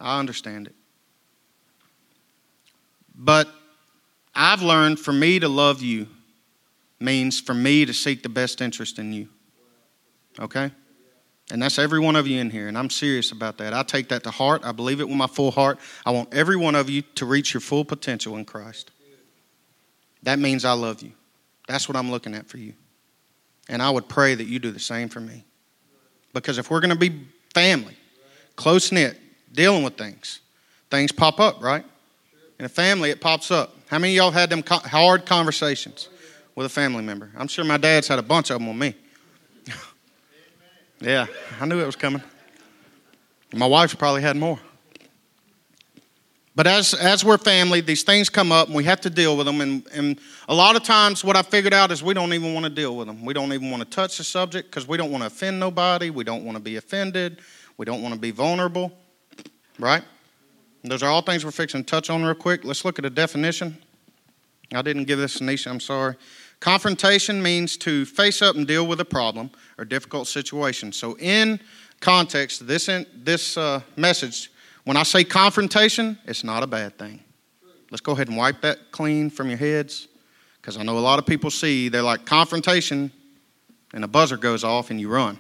I 0.01 0.19
understand 0.19 0.67
it. 0.67 0.75
But 3.15 3.49
I've 4.35 4.63
learned 4.63 4.99
for 4.99 5.13
me 5.13 5.39
to 5.39 5.49
love 5.49 5.81
you 5.81 6.09
means 7.01 7.41
for 7.41 7.55
me 7.55 7.85
to 7.87 7.95
seek 7.95 8.23
the 8.23 8.29
best 8.29 8.61
interest 8.61 8.99
in 8.99 9.13
you. 9.13 9.29
Okay? 10.39 10.71
And 11.51 11.63
that's 11.63 11.79
every 11.79 12.01
one 12.01 12.17
of 12.17 12.27
you 12.27 12.41
in 12.41 12.51
here, 12.51 12.69
and 12.69 12.77
I'm 12.77 12.89
serious 12.89 13.31
about 13.31 13.59
that. 13.59 13.75
I 13.75 13.83
take 13.83 14.09
that 14.09 14.25
to 14.25 14.31
heart. 14.31 14.63
I 14.65 14.73
believe 14.73 15.01
it 15.01 15.09
with 15.09 15.17
my 15.17 15.27
full 15.27 15.51
heart. 15.51 15.79
I 16.07 16.11
want 16.11 16.33
every 16.33 16.57
one 16.57 16.75
of 16.75 16.89
you 16.89 17.03
to 17.17 17.27
reach 17.27 17.53
your 17.53 17.61
full 17.61 17.85
potential 17.85 18.37
in 18.37 18.45
Christ. 18.47 18.91
That 20.25 20.39
means 20.39 20.65
I 20.65 20.73
love 20.73 21.03
you. 21.03 21.13
That's 21.69 21.89
what 21.89 21.97
I'm 21.97 22.11
looking 22.11 22.35
at 22.35 22.47
for 22.47 22.59
you. 22.59 22.75
And 23.69 23.81
I 23.81 23.91
would 23.91 24.09
pray 24.09 24.35
that 24.35 24.45
you 24.45 24.59
do 24.59 24.71
the 24.71 24.81
same 24.81 25.09
for 25.09 25.21
me. 25.21 25.45
Because 26.33 26.59
if 26.59 26.71
we're 26.71 26.81
going 26.81 26.91
to 26.91 26.99
be 26.99 27.27
family, 27.55 27.97
close 28.57 28.91
knit, 28.91 29.19
dealing 29.53 29.85
with 29.85 29.97
things, 29.97 30.41
things 30.91 31.13
pop 31.13 31.41
up, 31.41 31.63
right? 31.63 31.85
In 32.59 32.65
a 32.65 32.69
family, 32.69 33.11
it 33.11 33.21
pops 33.21 33.51
up. 33.51 33.77
How 33.89 33.99
many 33.99 34.15
of 34.15 34.17
y'all 34.17 34.31
had 34.31 34.51
them 34.51 34.63
hard 34.67 35.27
conversations 35.27 36.09
with 36.55 36.67
a 36.67 36.71
family 36.71 37.03
member? 37.03 37.31
I'm 37.37 37.49
sure 37.49 37.65
my 37.65 37.77
dad's 37.77 38.09
had 38.09 38.19
a 38.19 38.23
bunch 38.23 38.51
of 38.51 38.59
them 38.59 38.69
with 38.69 38.77
me. 38.77 38.95
yeah, 41.01 41.27
I 41.61 41.67
knew 41.67 41.81
it 41.81 41.87
was 41.87 41.97
coming. 41.97 42.23
My 43.55 43.67
wife's 43.67 43.95
probably 43.95 44.23
had 44.23 44.37
more. 44.37 44.59
But 46.57 46.69
as, 46.69 46.95
as 46.95 47.25
we're 47.25 47.39
family, 47.39 47.81
these 47.81 48.05
things 48.05 48.29
come 48.29 48.53
up 48.53 48.69
and 48.69 48.77
we 48.77 48.85
have 48.85 49.01
to 49.01 49.11
deal 49.11 49.37
with 49.37 49.47
them. 49.47 49.61
And, 49.61 49.85
and 49.93 50.21
a 50.49 50.55
lot 50.55 50.77
of 50.77 50.85
times, 50.85 51.25
what 51.25 51.37
I 51.37 51.43
figured 51.43 51.75
out 51.75 51.91
is 51.91 52.03
we 52.03 52.15
don't 52.15 52.33
even 52.33 52.55
want 52.55 52.65
to 52.65 52.71
deal 52.71 52.97
with 52.97 53.09
them. 53.09 53.25
We 53.25 53.35
don't 53.35 53.53
even 53.53 53.71
want 53.71 53.83
to 53.83 53.89
touch 53.89 54.19
the 54.19 54.25
subject 54.25 54.71
because 54.71 54.87
we 54.87 54.97
don't 54.97 55.11
want 55.11 55.23
to 55.23 55.27
offend 55.27 55.59
nobody. 55.59 56.11
We 56.11 56.23
don't 56.23 56.45
want 56.45 56.57
to 56.57 56.63
be 56.63 56.77
offended. 56.77 57.41
We 57.77 57.85
don't 57.85 58.03
want 58.03 58.15
to 58.15 58.21
be 58.21 58.31
vulnerable. 58.31 58.93
Right? 59.81 60.05
Those 60.85 61.03
are 61.03 61.11
all 61.11 61.23
things 61.23 61.45
we're 61.45 61.51
fixing 61.51 61.83
to 61.83 61.91
touch 61.91 62.09
on 62.09 62.23
real 62.23 62.35
quick. 62.35 62.65
Let's 62.65 62.85
look 62.85 63.01
at 63.01 63.05
a 63.05 63.11
definition. 63.11 63.77
I 64.73 64.83
didn't 64.83 65.05
give 65.05 65.19
this 65.19 65.35
to 65.35 65.45
Nisha, 65.45 65.71
I'm 65.71 65.81
sorry. 65.81 66.15
Confrontation 66.61 67.43
means 67.43 67.77
to 67.79 68.05
face 68.05 68.43
up 68.43 68.55
and 68.55 68.67
deal 68.67 68.87
with 68.87 69.01
a 69.01 69.05
problem 69.05 69.51
or 69.77 69.85
difficult 69.85 70.29
situation. 70.29 70.93
So, 70.93 71.17
in 71.19 71.61
context, 72.01 72.67
this, 72.67 72.89
in, 72.89 73.07
this 73.15 73.57
uh, 73.57 73.81
message, 73.97 74.51
when 74.85 74.97
I 74.97 75.03
say 75.03 75.25
confrontation, 75.25 76.19
it's 76.27 76.45
not 76.45 76.63
a 76.63 76.67
bad 76.67 76.99
thing. 76.99 77.21
Let's 77.91 78.01
go 78.01 78.13
ahead 78.13 78.29
and 78.29 78.37
wipe 78.37 78.61
that 78.63 78.91
clean 78.91 79.31
from 79.31 79.49
your 79.49 79.59
heads 79.59 80.09
because 80.61 80.77
I 80.77 80.83
know 80.83 80.97
a 80.97 81.01
lot 81.01 81.19
of 81.19 81.27
people 81.27 81.51
see 81.51 81.89
they're 81.89 82.03
like 82.03 82.25
confrontation 82.25 83.11
and 83.93 84.05
a 84.05 84.09
buzzer 84.09 84.37
goes 84.37 84.65
off 84.65 84.91
and 84.91 85.01
you 85.01 85.09
run. 85.09 85.39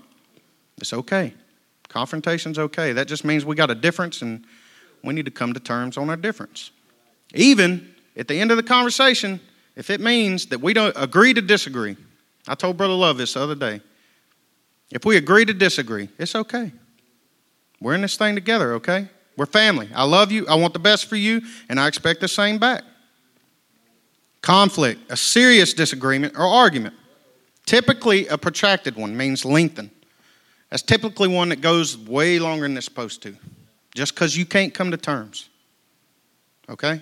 It's 0.79 0.93
okay. 0.93 1.35
Confrontation's 1.89 2.59
okay. 2.59 2.93
That 2.93 3.09
just 3.09 3.25
means 3.25 3.45
we 3.45 3.57
got 3.57 3.71
a 3.71 3.75
difference 3.75 4.23
and 4.23 4.45
we 5.03 5.15
need 5.15 5.25
to 5.25 5.31
come 5.31 5.53
to 5.53 5.61
terms 5.61 5.97
on 5.97 6.11
our 6.11 6.17
difference. 6.17 6.71
Even 7.35 7.95
at 8.17 8.29
the 8.29 8.41
end 8.41 8.51
of 8.51 8.57
the 8.57 8.63
conversation, 8.63 9.41
if 9.77 9.91
it 9.91 10.01
means 10.01 10.47
that 10.47 10.61
we 10.61 10.73
don't 10.73 10.95
agree 10.97 11.35
to 11.35 11.43
disagree. 11.43 11.97
I 12.47 12.55
told 12.55 12.77
Brother 12.77 12.95
Love 12.95 13.19
this 13.19 13.35
the 13.35 13.41
other 13.41 13.55
day. 13.55 13.81
If 14.91 15.05
we 15.05 15.17
agree 15.17 15.45
to 15.45 15.55
disagree, 15.55 16.09
it's 16.19 16.35
okay. 16.35 16.73
We're 17.81 17.95
in 17.95 18.03
this 18.03 18.17
thing 18.17 18.35
together, 18.35 18.75
okay? 18.75 19.09
We're 19.37 19.47
family. 19.47 19.89
I 19.95 20.05
love 20.05 20.31
you. 20.31 20.47
I 20.47 20.55
want 20.55 20.73
the 20.73 20.79
best 20.79 21.07
for 21.07 21.17
you, 21.17 21.43
and 21.69 21.81
I 21.81 21.89
expect 21.89 22.21
the 22.21 22.29
same 22.29 22.59
back. 22.59 22.85
Conflict, 24.43 25.01
a 25.11 25.17
serious 25.17 25.73
disagreement 25.75 26.37
or 26.37 26.47
argument. 26.47 26.95
Typically, 27.67 28.27
a 28.29 28.37
protracted 28.37 28.95
one 28.97 29.17
means 29.17 29.45
lengthen. 29.45 29.91
That's 30.71 30.83
typically 30.83 31.29
one 31.29 31.49
that 31.49 31.61
goes 31.61 31.97
way 31.97 32.39
longer 32.39 32.67
than 32.67 32.77
it's 32.77 32.85
supposed 32.85 33.23
to, 33.23 33.37
just 33.95 34.15
because 34.15 34.37
you 34.37 34.45
can't 34.45 34.75
come 34.75 34.91
to 34.91 34.97
terms. 34.97 35.49
Okay? 36.69 37.01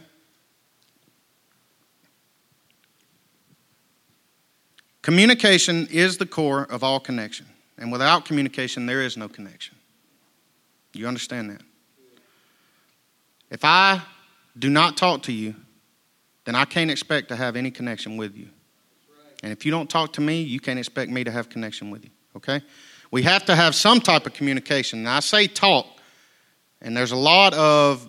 Communication 5.02 5.88
is 5.90 6.16
the 6.16 6.26
core 6.26 6.64
of 6.70 6.84
all 6.84 7.00
connection. 7.00 7.46
And 7.76 7.90
without 7.90 8.24
communication, 8.24 8.86
there 8.86 9.02
is 9.02 9.16
no 9.16 9.28
connection. 9.28 9.74
You 10.92 11.08
understand 11.08 11.50
that? 11.50 11.62
If 13.52 13.66
I 13.66 14.00
do 14.58 14.70
not 14.70 14.96
talk 14.96 15.24
to 15.24 15.32
you, 15.32 15.54
then 16.46 16.54
I 16.54 16.64
can't 16.64 16.90
expect 16.90 17.28
to 17.28 17.36
have 17.36 17.54
any 17.54 17.70
connection 17.70 18.16
with 18.16 18.34
you. 18.34 18.48
And 19.42 19.52
if 19.52 19.66
you 19.66 19.70
don't 19.70 19.90
talk 19.90 20.14
to 20.14 20.22
me, 20.22 20.40
you 20.40 20.58
can't 20.58 20.78
expect 20.78 21.10
me 21.10 21.22
to 21.22 21.30
have 21.30 21.50
connection 21.50 21.90
with 21.90 22.02
you. 22.02 22.10
Okay? 22.34 22.62
We 23.10 23.22
have 23.24 23.44
to 23.44 23.54
have 23.54 23.74
some 23.74 24.00
type 24.00 24.24
of 24.24 24.32
communication. 24.32 25.02
Now, 25.02 25.16
I 25.16 25.20
say 25.20 25.46
talk, 25.46 25.86
and 26.80 26.96
there's 26.96 27.12
a 27.12 27.16
lot 27.16 27.52
of, 27.52 28.08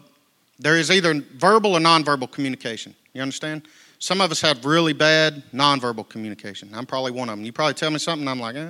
there 0.59 0.77
is 0.77 0.89
either 0.89 1.21
verbal 1.35 1.75
or 1.75 1.79
nonverbal 1.79 2.31
communication. 2.31 2.95
You 3.11 3.21
understand? 3.21 3.67
Some 3.99 4.21
of 4.21 4.31
us 4.31 4.39
have 4.41 4.63
really 4.63 4.93
bad 4.93 5.43
nonverbal 5.53 6.07
communication. 6.07 6.69
I'm 6.73 6.85
probably 6.85 7.11
one 7.11 7.27
of 7.27 7.35
them. 7.35 7.45
You 7.45 7.51
probably 7.51 7.73
tell 7.73 7.91
me 7.91 7.99
something, 7.99 8.27
I'm 8.29 8.39
like, 8.39 8.55
eh. 8.55 8.69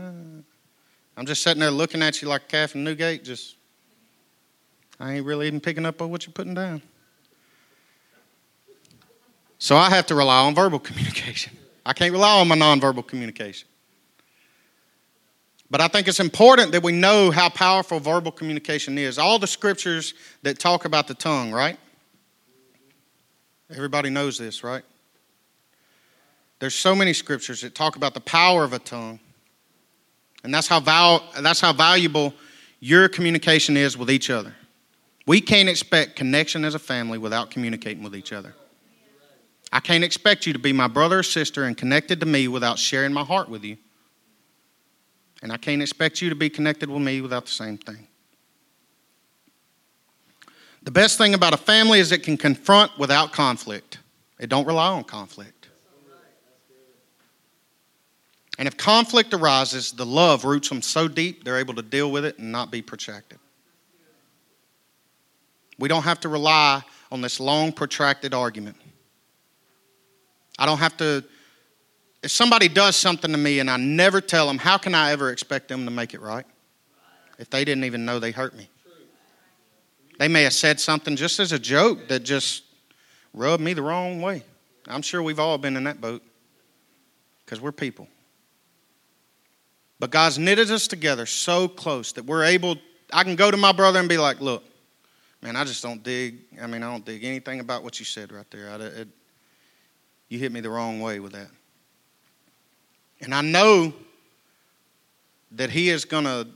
I'm 1.16 1.26
just 1.28 1.44
sitting 1.44 1.60
there 1.60 1.70
looking 1.70 2.02
at 2.02 2.20
you 2.20 2.28
like 2.28 2.44
a 2.44 2.48
calf 2.48 2.74
in 2.74 2.84
Newgate, 2.84 3.24
just, 3.24 3.58
I 5.04 5.16
ain't 5.16 5.26
really 5.26 5.48
even 5.48 5.60
picking 5.60 5.86
up 5.86 6.02
on 6.02 6.12
what 6.12 6.26
you're 6.26 6.32
putting 6.32 6.54
down. 6.54 6.82
So 9.60 9.76
I 9.76 9.90
have 9.90 10.06
to 10.06 10.16
rely 10.16 10.46
on 10.46 10.56
verbal 10.56 10.80
communication. 10.90 11.58
I 11.86 11.92
can't 11.92 12.14
rely 12.14 12.40
on 12.40 12.48
my 12.48 12.56
nonverbal 12.56 13.06
communication. 13.06 13.68
But 15.70 15.82
I 15.82 15.90
think 15.90 16.08
it's 16.08 16.22
important 16.22 16.72
that 16.72 16.84
we 16.84 16.94
know 16.94 17.32
how 17.32 17.50
powerful 17.50 18.00
verbal 18.00 18.32
communication 18.32 18.98
is. 18.98 19.20
All 19.20 19.40
the 19.40 19.48
scriptures 19.48 20.14
that 20.44 20.58
talk 20.58 20.86
about 20.86 21.08
the 21.08 21.16
tongue, 21.16 21.52
right? 21.52 21.78
Everybody 23.70 24.10
knows 24.10 24.38
this, 24.38 24.64
right? 24.64 24.84
There's 26.60 26.76
so 26.76 26.96
many 26.96 27.12
scriptures 27.12 27.60
that 27.60 27.76
talk 27.76 27.98
about 27.98 28.14
the 28.14 28.22
power 28.22 28.64
of 28.64 28.72
a 28.72 28.80
tongue. 28.80 29.20
And 30.46 30.54
that's 30.54 30.68
how, 30.68 30.80
val- 30.80 31.30
that's 31.42 31.60
how 31.60 31.74
valuable 31.74 32.34
your 32.80 33.10
communication 33.10 33.76
is 33.76 33.98
with 33.98 34.10
each 34.10 34.30
other. 34.30 34.56
We 35.26 35.40
can't 35.40 35.70
expect 35.70 36.16
connection 36.16 36.66
as 36.66 36.76
a 36.76 36.80
family 36.80 37.18
without 37.18 37.50
communicating 37.50 38.04
with 38.04 38.16
each 38.16 38.34
other. 38.34 38.54
I 39.72 39.80
can't 39.80 40.04
expect 40.04 40.46
you 40.46 40.54
to 40.54 40.60
be 40.60 40.74
my 40.74 40.88
brother 40.88 41.20
or 41.20 41.24
sister 41.24 41.64
and 41.64 41.76
connected 41.76 42.20
to 42.20 42.26
me 42.26 42.48
without 42.48 42.78
sharing 42.78 43.14
my 43.14 43.24
heart 43.24 43.50
with 43.50 43.64
you. 43.64 43.78
And 45.42 45.52
I 45.52 45.58
can't 45.58 45.82
expect 45.82 46.22
you 46.22 46.30
to 46.30 46.36
be 46.36 46.50
connected 46.50 46.90
with 46.90 47.02
me 47.02 47.22
without 47.22 47.46
the 47.46 47.52
same 47.52 47.78
thing. 47.78 48.08
The 50.84 50.92
best 50.92 51.18
thing 51.18 51.34
about 51.34 51.54
a 51.54 51.58
family 51.58 52.00
is 52.00 52.12
it 52.12 52.24
can 52.24 52.38
confront 52.38 52.98
without 53.00 53.32
conflict. 53.32 54.00
It 54.40 54.50
don't 54.50 54.68
rely 54.68 54.90
on 54.90 55.06
conflict. 55.06 55.70
And 58.60 58.68
if 58.68 58.78
conflict 58.78 59.34
arises, 59.34 59.92
the 59.94 60.06
love 60.06 60.46
roots 60.46 60.70
them 60.70 60.82
so 60.82 61.08
deep 61.08 61.44
they're 61.44 61.58
able 61.58 61.74
to 61.76 61.82
deal 61.82 62.12
with 62.12 62.26
it 62.26 62.38
and 62.38 62.52
not 62.52 62.70
be 62.70 62.82
protracted. 62.82 63.40
We 65.84 65.90
don't 65.90 66.04
have 66.04 66.22
to 66.22 66.30
rely 66.30 66.82
on 67.12 67.20
this 67.20 67.42
long, 67.42 67.74
protracted 67.74 68.34
argument. 68.34 68.78
I 70.58 70.66
don't 70.66 70.78
have 70.78 70.96
to 70.96 71.26
if 72.24 72.32
somebody 72.32 72.70
does 72.70 72.96
something 72.96 73.30
to 73.34 73.38
me 73.38 73.60
and 73.60 73.70
I 73.70 73.76
never 73.76 74.22
tell 74.22 74.48
them, 74.48 74.60
how 74.60 74.78
can 74.78 74.96
I 74.96 75.12
ever 75.12 75.30
expect 75.30 75.68
them 75.68 75.84
to 75.84 75.92
make 75.92 76.14
it 76.14 76.22
right? 76.22 76.46
If 77.38 77.50
they 77.50 77.66
didn't 77.66 77.84
even 77.84 78.06
know 78.06 78.18
they 78.20 78.32
hurt 78.32 78.56
me. 78.56 78.70
They 80.20 80.30
may 80.30 80.44
have 80.44 80.54
said 80.54 80.80
something 80.80 81.18
just 81.18 81.42
as 81.42 81.52
a 81.52 81.60
joke 81.60 82.08
that 82.08 82.22
just 82.22 82.64
rubbed 83.34 83.62
me 83.62 83.74
the 83.74 83.82
wrong 83.82 84.22
way. 84.22 84.44
I'm 84.88 85.02
sure 85.02 85.22
we've 85.22 85.38
all 85.38 85.58
been 85.58 85.76
in 85.76 85.84
that 85.84 86.00
boat 86.00 86.24
because 87.44 87.60
we're 87.60 87.74
people. 87.74 88.08
But 90.00 90.12
God's 90.12 90.40
knitted 90.40 90.72
us 90.72 90.88
together 90.88 91.26
so 91.26 91.68
close 91.68 92.14
that 92.14 92.24
we're 92.24 92.46
able, 92.46 92.78
I 93.12 93.26
can 93.26 93.36
go 93.36 93.52
to 93.52 93.58
my 93.58 93.74
brother 93.74 94.00
and 94.00 94.08
be 94.08 94.18
like, 94.18 94.40
look, 94.40 94.64
man, 95.44 95.58
I 95.58 95.66
just 95.66 95.84
don't 95.84 96.02
dig, 96.02 96.40
I 96.62 96.68
mean, 96.68 96.84
I 96.84 96.90
don't 96.90 97.04
dig 97.04 97.26
anything 97.26 97.60
about 97.60 97.84
what 97.84 98.00
you 98.00 98.06
said 98.06 98.32
right 98.32 98.50
there. 98.50 98.70
I, 98.70 98.76
it, 98.76 99.08
you 100.30 100.40
hit 100.40 100.54
me 100.54 100.62
the 100.62 100.70
wrong 100.70 101.02
way 101.02 101.20
with 101.20 101.34
that. 101.34 101.50
And 103.20 103.36
I 103.36 103.42
know 103.42 103.94
that 105.52 105.70
He 105.70 105.90
is 105.90 106.06
going 106.06 106.24
to, 106.24 106.48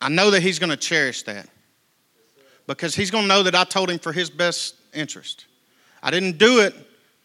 I 0.00 0.08
know 0.08 0.30
that 0.30 0.42
He's 0.42 0.58
going 0.58 0.70
to 0.70 0.76
cherish 0.76 1.22
that 1.24 1.46
because 2.66 2.94
He's 2.94 3.10
going 3.10 3.24
to 3.24 3.28
know 3.28 3.42
that 3.42 3.54
I 3.54 3.64
told 3.64 3.90
Him 3.90 3.98
for 3.98 4.12
His 4.12 4.30
best 4.30 4.76
interest. 4.94 5.44
I 6.02 6.10
didn't 6.10 6.38
do 6.38 6.60
it 6.60 6.74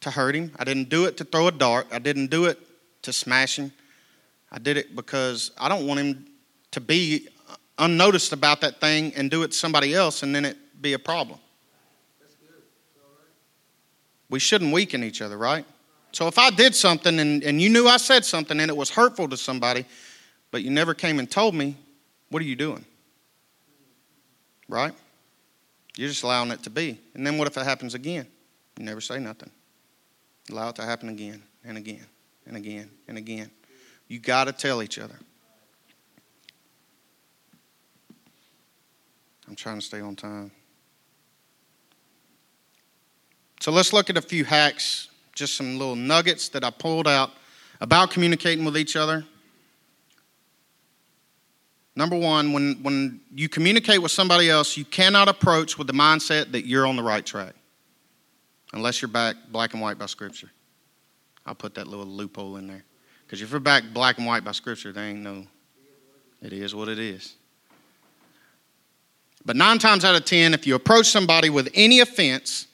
to 0.02 0.12
hurt 0.12 0.36
Him, 0.36 0.52
I 0.60 0.66
didn't 0.66 0.90
do 0.90 1.06
it 1.06 1.16
to 1.18 1.24
throw 1.24 1.48
a 1.48 1.52
dart, 1.52 1.88
I 1.94 2.00
didn't 2.00 2.28
do 2.28 2.46
it 2.46 2.60
to 3.04 3.14
smash 3.14 3.58
Him. 3.58 3.72
I 4.52 4.60
did 4.60 4.76
it 4.76 4.98
because 4.98 5.52
I 5.58 5.70
don't 5.70 5.88
want 5.88 6.02
Him 6.02 6.28
to 6.72 6.82
be 6.82 7.30
unnoticed 7.78 8.34
about 8.34 8.62
that 8.62 8.80
thing 8.80 9.14
and 9.16 9.30
do 9.30 9.44
it 9.44 9.52
to 9.52 9.58
somebody 9.58 9.94
else 9.94 10.24
and 10.24 10.34
then 10.34 10.46
it 10.46 10.58
be 10.82 10.94
a 10.94 11.00
problem. 11.00 11.40
We 14.30 14.40
shouldn't 14.40 14.74
weaken 14.74 15.04
each 15.04 15.22
other, 15.22 15.38
right? 15.38 15.66
So 16.12 16.28
if 16.28 16.40
I 16.40 16.50
did 16.50 16.74
something 16.74 17.20
and, 17.20 17.44
and 17.44 17.62
you 17.62 17.70
knew 17.70 17.88
I 17.88 17.98
said 17.98 18.26
something 18.26 18.60
and 18.60 18.72
it 18.72 18.78
was 18.78 18.90
hurtful 18.90 19.30
to 19.30 19.38
somebody, 19.38 19.86
but 20.52 20.64
you 20.64 20.72
never 20.72 20.94
came 20.94 21.20
and 21.20 21.30
told 21.30 21.54
me, 21.54 21.78
what 22.30 22.42
are 22.42 22.46
you 22.46 22.56
doing? 22.56 22.86
Right? 24.68 24.94
You're 25.98 26.10
just 26.10 26.24
allowing 26.24 26.52
it 26.52 26.64
to 26.64 26.70
be. 26.70 27.00
And 27.14 27.26
then 27.26 27.38
what 27.38 27.48
if 27.48 27.58
it 27.58 27.66
happens 27.66 27.94
again? 27.94 28.26
You 28.78 28.86
never 28.86 29.02
say 29.02 29.20
nothing. 29.20 29.52
Allow 30.50 30.70
it 30.70 30.76
to 30.76 30.84
happen 30.84 31.10
again 31.10 31.42
and 31.64 31.78
again 31.78 32.06
and 32.46 32.58
again 32.58 32.90
and 33.08 33.18
again. 33.18 33.52
You 34.08 34.20
got 34.20 34.46
to 34.46 34.52
tell 34.52 34.82
each 34.84 35.00
other. 35.00 35.16
I'm 39.48 39.56
trying 39.56 39.80
to 39.80 39.86
stay 39.86 40.00
on 40.00 40.16
time. 40.16 40.52
So 43.60 43.72
let's 43.72 43.94
look 43.94 44.10
at 44.10 44.18
a 44.18 44.22
few 44.22 44.44
hacks 44.44 45.10
just 45.36 45.56
some 45.56 45.78
little 45.78 45.96
nuggets 45.96 46.50
that 46.50 46.64
I 46.64 46.70
pulled 46.72 47.08
out 47.08 47.32
about 47.82 48.10
communicating 48.10 48.64
with 48.64 48.78
each 48.78 48.96
other. 48.96 49.26
Number 51.96 52.18
one, 52.18 52.52
when, 52.54 52.80
when 52.84 53.22
you 53.34 53.48
communicate 53.48 54.02
with 54.02 54.12
somebody 54.12 54.50
else, 54.50 54.76
you 54.76 54.86
cannot 54.86 55.28
approach 55.28 55.78
with 55.78 55.88
the 55.88 55.94
mindset 55.94 56.52
that 56.52 56.66
you're 56.66 56.88
on 56.88 56.96
the 56.96 57.04
right 57.04 57.26
track 57.26 57.54
unless 58.74 59.02
you're 59.02 59.10
back 59.10 59.36
black 59.52 59.74
and 59.74 59.82
white 59.82 59.98
by 59.98 60.06
Scripture. 60.06 60.52
I'll 61.46 61.56
put 61.56 61.76
that 61.76 61.88
little 61.88 62.06
loophole 62.06 62.58
in 62.58 62.68
there. 62.68 62.84
Because 63.26 63.42
if 63.42 63.52
you're 63.52 63.60
back 63.60 63.84
black 63.94 64.18
and 64.18 64.28
white 64.28 64.44
by 64.44 64.52
Scripture, 64.52 64.92
there 64.92 65.06
ain't 65.06 65.20
no, 65.20 65.46
it 66.42 66.54
is 66.54 66.76
what 66.76 66.90
it 66.90 67.00
is. 67.00 67.36
But 69.46 69.56
nine 69.56 69.78
times 69.78 70.04
out 70.04 70.16
of 70.16 70.26
ten, 70.26 70.54
if 70.54 70.66
you 70.66 70.76
approach 70.76 71.08
somebody 71.08 71.50
with 71.50 71.70
any 71.74 72.00
offense, 72.00 72.68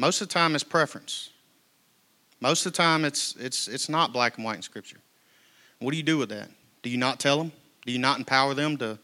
Most 0.00 0.22
of 0.22 0.28
the 0.28 0.32
time, 0.32 0.54
it's 0.54 0.64
preference. 0.64 1.28
Most 2.40 2.64
of 2.64 2.72
the 2.72 2.76
time, 2.78 3.04
it's, 3.04 3.36
it's, 3.36 3.68
it's 3.68 3.86
not 3.86 4.14
black 4.14 4.38
and 4.38 4.46
white 4.46 4.56
in 4.56 4.62
Scripture. 4.62 4.96
What 5.78 5.90
do 5.90 5.98
you 5.98 6.02
do 6.02 6.16
with 6.16 6.30
that? 6.30 6.48
Do 6.82 6.88
you 6.88 6.96
not 6.96 7.20
tell 7.20 7.36
them? 7.36 7.52
Do 7.84 7.92
you 7.92 7.98
not 7.98 8.18
empower 8.18 8.54
them 8.54 8.78
to 8.78 8.98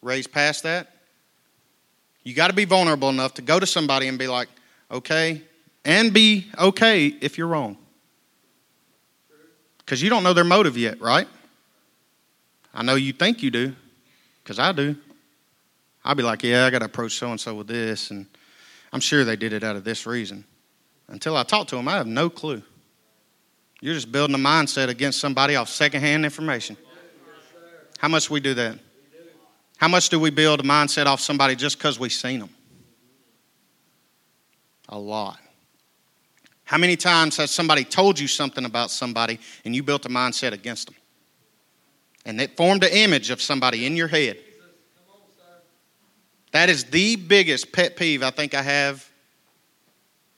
raise 0.00 0.28
past 0.28 0.62
that? 0.62 0.92
You 2.22 2.34
got 2.34 2.50
to 2.50 2.52
be 2.52 2.66
vulnerable 2.66 3.08
enough 3.08 3.34
to 3.34 3.42
go 3.42 3.58
to 3.58 3.66
somebody 3.66 4.06
and 4.06 4.16
be 4.16 4.28
like, 4.28 4.46
okay? 4.92 5.42
And 5.84 6.12
be 6.12 6.46
okay 6.56 7.06
if 7.06 7.36
you're 7.36 7.48
wrong. 7.48 7.76
Because 9.78 10.00
you 10.00 10.08
don't 10.08 10.22
know 10.22 10.34
their 10.34 10.44
motive 10.44 10.78
yet, 10.78 11.00
right? 11.00 11.26
I 12.72 12.84
know 12.84 12.94
you 12.94 13.12
think 13.12 13.42
you 13.42 13.50
do, 13.50 13.74
because 14.48 14.58
I 14.58 14.72
do. 14.72 14.96
I'll 16.02 16.14
be 16.14 16.22
like, 16.22 16.42
yeah, 16.42 16.64
I 16.64 16.70
got 16.70 16.78
to 16.78 16.86
approach 16.86 17.18
so 17.18 17.30
and 17.30 17.38
so 17.38 17.54
with 17.54 17.66
this, 17.66 18.10
and 18.10 18.24
I'm 18.94 19.00
sure 19.00 19.22
they 19.22 19.36
did 19.36 19.52
it 19.52 19.62
out 19.62 19.76
of 19.76 19.84
this 19.84 20.06
reason. 20.06 20.42
Until 21.08 21.36
I 21.36 21.42
talk 21.42 21.68
to 21.68 21.76
them, 21.76 21.86
I 21.86 21.96
have 21.96 22.06
no 22.06 22.30
clue. 22.30 22.62
You're 23.82 23.92
just 23.92 24.10
building 24.10 24.34
a 24.34 24.38
mindset 24.38 24.88
against 24.88 25.20
somebody 25.20 25.54
off 25.54 25.68
secondhand 25.68 26.24
information. 26.24 26.78
How 27.98 28.08
much 28.08 28.30
we 28.30 28.40
do 28.40 28.54
that? 28.54 28.78
How 29.76 29.88
much 29.88 30.08
do 30.08 30.18
we 30.18 30.30
build 30.30 30.60
a 30.60 30.62
mindset 30.62 31.04
off 31.04 31.20
somebody 31.20 31.54
just 31.54 31.76
because 31.76 32.00
we've 32.00 32.10
seen 32.10 32.40
them? 32.40 32.50
A 34.88 34.98
lot. 34.98 35.38
How 36.64 36.78
many 36.78 36.96
times 36.96 37.36
has 37.36 37.50
somebody 37.50 37.84
told 37.84 38.18
you 38.18 38.26
something 38.26 38.64
about 38.64 38.90
somebody 38.90 39.40
and 39.66 39.76
you 39.76 39.82
built 39.82 40.06
a 40.06 40.08
mindset 40.08 40.52
against 40.52 40.86
them? 40.86 40.96
And 42.24 42.40
it 42.40 42.56
formed 42.56 42.84
an 42.84 42.90
image 42.90 43.30
of 43.30 43.40
somebody 43.40 43.86
in 43.86 43.96
your 43.96 44.08
head. 44.08 44.38
That 46.52 46.68
is 46.68 46.84
the 46.84 47.16
biggest 47.16 47.72
pet 47.72 47.96
peeve 47.96 48.22
I 48.22 48.30
think 48.30 48.54
I 48.54 48.62
have 48.62 49.08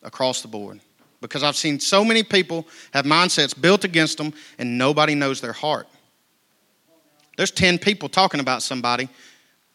across 0.02 0.42
the 0.42 0.48
board. 0.48 0.80
Because 1.20 1.42
I've 1.42 1.56
seen 1.56 1.78
so 1.78 2.04
many 2.04 2.22
people 2.22 2.66
have 2.92 3.04
mindsets 3.04 3.58
built 3.58 3.84
against 3.84 4.18
them 4.18 4.32
and 4.58 4.78
nobody 4.78 5.14
knows 5.14 5.40
their 5.40 5.52
heart. 5.52 5.86
There's 7.36 7.50
10 7.50 7.78
people 7.78 8.08
talking 8.08 8.40
about 8.40 8.62
somebody 8.62 9.08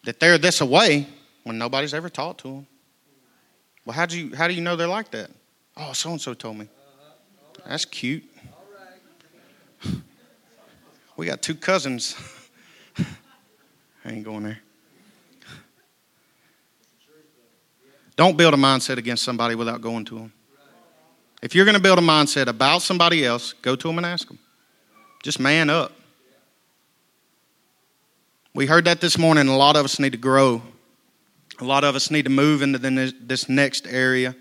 that 0.04 0.20
they're 0.20 0.38
this 0.38 0.62
away 0.62 1.08
when 1.44 1.58
nobody's 1.58 1.94
ever 1.94 2.10
talked 2.10 2.42
to 2.42 2.48
them. 2.48 2.68
Well, 3.86 3.96
how 3.96 4.06
do 4.06 4.20
you, 4.20 4.36
how 4.36 4.48
do 4.48 4.54
you 4.54 4.62
know 4.62 4.76
they're 4.76 4.88
like 4.88 5.12
that? 5.12 5.30
Oh, 5.78 5.94
so 5.94 6.12
and 6.12 6.22
so 6.22 6.34
told 6.34 6.58
me. 6.58 6.68
That's 7.66 7.86
cute. 7.86 8.24
We 11.18 11.26
got 11.26 11.42
two 11.42 11.56
cousins. 11.56 12.16
I 12.98 14.12
ain't 14.12 14.24
going 14.24 14.44
there. 14.44 14.60
Don't 18.16 18.38
build 18.38 18.54
a 18.54 18.58
mindset 18.58 18.98
against 18.98 19.24
somebody 19.24 19.56
without 19.56 19.82
going 19.82 20.06
to 20.06 20.16
them. 20.16 20.34
If 21.42 21.54
you're 21.54 21.66
going 21.66 21.76
to 21.76 21.82
build 21.82 22.00
a 22.00 22.02
mindset 22.02 22.48
about 22.48 22.82
somebody 22.82 23.26
else, 23.26 23.54
go 23.54 23.76
to 23.76 23.88
them 23.88 23.98
and 23.98 24.06
ask 24.06 24.28
them. 24.28 24.40
Just 25.22 25.40
man 25.40 25.70
up. 25.70 25.92
We 28.54 28.66
heard 28.66 28.86
that 28.86 29.02
this 29.02 29.18
morning. 29.18 29.48
A 29.48 29.58
lot 29.58 29.76
of 29.76 29.84
us 29.84 30.00
need 30.00 30.14
to 30.14 30.18
grow. 30.18 30.62
A 31.60 31.64
lot 31.66 31.84
of 31.84 31.96
us 31.96 32.10
need 32.10 32.24
to 32.24 32.32
move 32.32 32.62
into 32.62 32.78
this 32.78 33.50
next 33.50 33.86
area. 33.88 34.36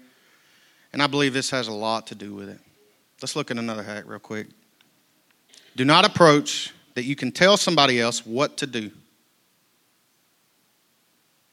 And 0.92 1.02
I 1.02 1.06
believe 1.08 1.34
this 1.34 1.50
has 1.50 1.66
a 1.66 1.72
lot 1.72 2.06
to 2.08 2.14
do 2.14 2.34
with 2.34 2.48
it. 2.48 2.60
Let's 3.20 3.34
look 3.34 3.50
at 3.50 3.58
another 3.58 3.82
hack 3.82 4.04
real 4.06 4.20
quick. 4.20 4.46
Do 5.76 5.84
not 5.84 6.04
approach 6.04 6.72
that 6.94 7.04
you 7.04 7.16
can 7.16 7.32
tell 7.32 7.56
somebody 7.56 8.00
else 8.00 8.24
what 8.24 8.56
to 8.58 8.66
do. 8.66 8.90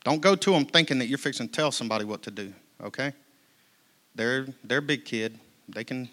Don't 0.04 0.22
go 0.22 0.36
to 0.36 0.52
them 0.52 0.66
thinking 0.66 1.00
that 1.00 1.08
you're 1.08 1.18
fixing 1.18 1.48
to 1.48 1.54
tell 1.54 1.72
somebody 1.72 2.06
what 2.06 2.24
to 2.24 2.32
do, 2.32 2.54
okay? 2.84 3.14
They're, 4.16 4.48
they're 4.64 4.80
a 4.80 4.84
big 4.84 5.06
kid. 5.06 5.40
They 5.70 5.84
can, 5.84 6.10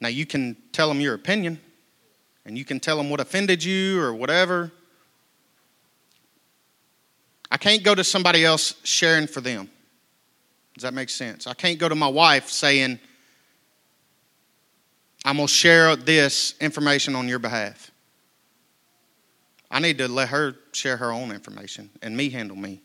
now 0.00 0.08
you 0.08 0.26
can 0.26 0.56
tell 0.72 0.88
them 0.88 1.00
your 1.00 1.14
opinion 1.14 1.60
and 2.44 2.58
you 2.58 2.64
can 2.64 2.80
tell 2.80 2.96
them 2.96 3.10
what 3.10 3.20
offended 3.20 3.62
you 3.62 4.00
or 4.00 4.12
whatever. 4.14 4.72
I 7.50 7.56
can't 7.56 7.82
go 7.82 7.94
to 7.94 8.04
somebody 8.04 8.44
else 8.44 8.74
sharing 8.84 9.26
for 9.26 9.40
them. 9.40 9.68
Does 10.74 10.82
that 10.82 10.94
make 10.94 11.10
sense? 11.10 11.46
I 11.46 11.54
can't 11.54 11.78
go 11.78 11.88
to 11.88 11.94
my 11.94 12.08
wife 12.08 12.48
saying, 12.48 13.00
I'm 15.24 15.36
going 15.36 15.48
to 15.48 15.52
share 15.52 15.96
this 15.96 16.54
information 16.60 17.14
on 17.14 17.28
your 17.28 17.38
behalf. 17.38 17.90
I 19.70 19.78
need 19.78 19.98
to 19.98 20.08
let 20.08 20.28
her 20.30 20.56
share 20.72 20.96
her 20.96 21.12
own 21.12 21.30
information 21.30 21.90
and 22.02 22.16
me 22.16 22.30
handle 22.30 22.56
me. 22.56 22.82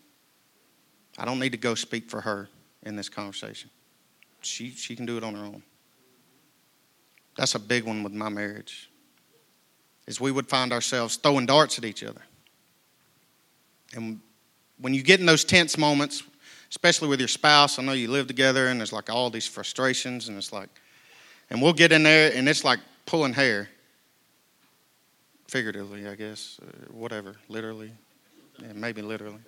I 1.18 1.26
don't 1.26 1.40
need 1.40 1.54
to 1.54 1.58
go 1.58 1.76
speak 1.76 2.10
for 2.10 2.22
her 2.22 2.50
in 2.84 2.96
this 2.96 3.10
conversation. 3.10 3.70
She, 4.42 4.70
she 4.70 4.96
can 4.96 5.06
do 5.06 5.18
it 5.18 5.24
on 5.24 5.34
her 5.34 5.46
own. 5.46 5.64
That's 7.38 7.56
a 7.56 7.60
big 7.60 7.86
one 7.86 8.04
with 8.04 8.14
my 8.14 8.30
marriage. 8.30 8.90
Is 10.08 10.22
we 10.22 10.32
would 10.32 10.48
find 10.48 10.72
ourselves 10.72 11.16
throwing 11.16 11.46
darts 11.46 11.78
at 11.78 11.86
each 11.86 12.04
other. 12.04 12.22
And 13.96 14.20
when 14.80 14.94
you 14.94 15.02
get 15.02 15.20
in 15.20 15.26
those 15.26 15.44
tense 15.44 15.78
moments, 15.78 16.22
especially 16.70 17.08
with 17.08 17.20
your 17.20 17.30
spouse, 17.30 17.80
I 17.80 17.84
know 17.84 17.94
you 17.94 18.10
live 18.10 18.28
together 18.28 18.68
and 18.68 18.80
there's 18.80 18.94
like 18.94 19.10
all 19.10 19.30
these 19.30 19.48
frustrations 19.48 20.28
and 20.28 20.38
it's 20.38 20.54
like, 20.54 20.70
and 21.50 21.62
we'll 21.62 21.74
get 21.74 21.92
in 21.92 22.04
there 22.04 22.32
and 22.34 22.48
it's 22.50 22.64
like 22.64 22.80
pulling 23.06 23.34
hair 23.34 23.70
figuratively, 25.48 26.08
I 26.08 26.16
guess, 26.16 26.60
uh, 26.62 26.92
whatever, 26.92 27.36
literally, 27.50 27.92
yeah, 28.60 28.74
maybe 28.74 29.02
literally. 29.02 29.40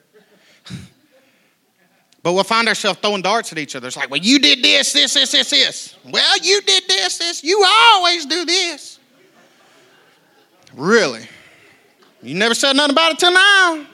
but 2.24 2.34
we'll 2.34 2.44
find 2.44 2.68
ourselves 2.68 3.00
throwing 3.02 3.22
darts 3.22 3.52
at 3.52 3.58
each 3.58 3.76
other. 3.76 3.88
It's 3.88 3.98
like, 3.98 4.10
well, 4.10 4.20
you 4.20 4.40
did 4.40 4.64
this, 4.64 4.94
this, 4.94 5.14
this, 5.14 5.32
this, 5.32 5.50
this. 5.50 5.96
Well, 6.06 6.38
you 6.40 6.62
did 6.62 6.84
this, 6.88 7.18
this. 7.18 7.44
You 7.44 7.64
always 7.66 8.26
do 8.26 8.46
this. 8.46 9.00
Really? 10.76 11.28
You 12.22 12.36
never 12.36 12.54
said 12.54 12.76
nothing 12.76 12.94
about 12.94 13.14
it 13.14 13.20
till 13.20 13.34
now. 13.34 13.86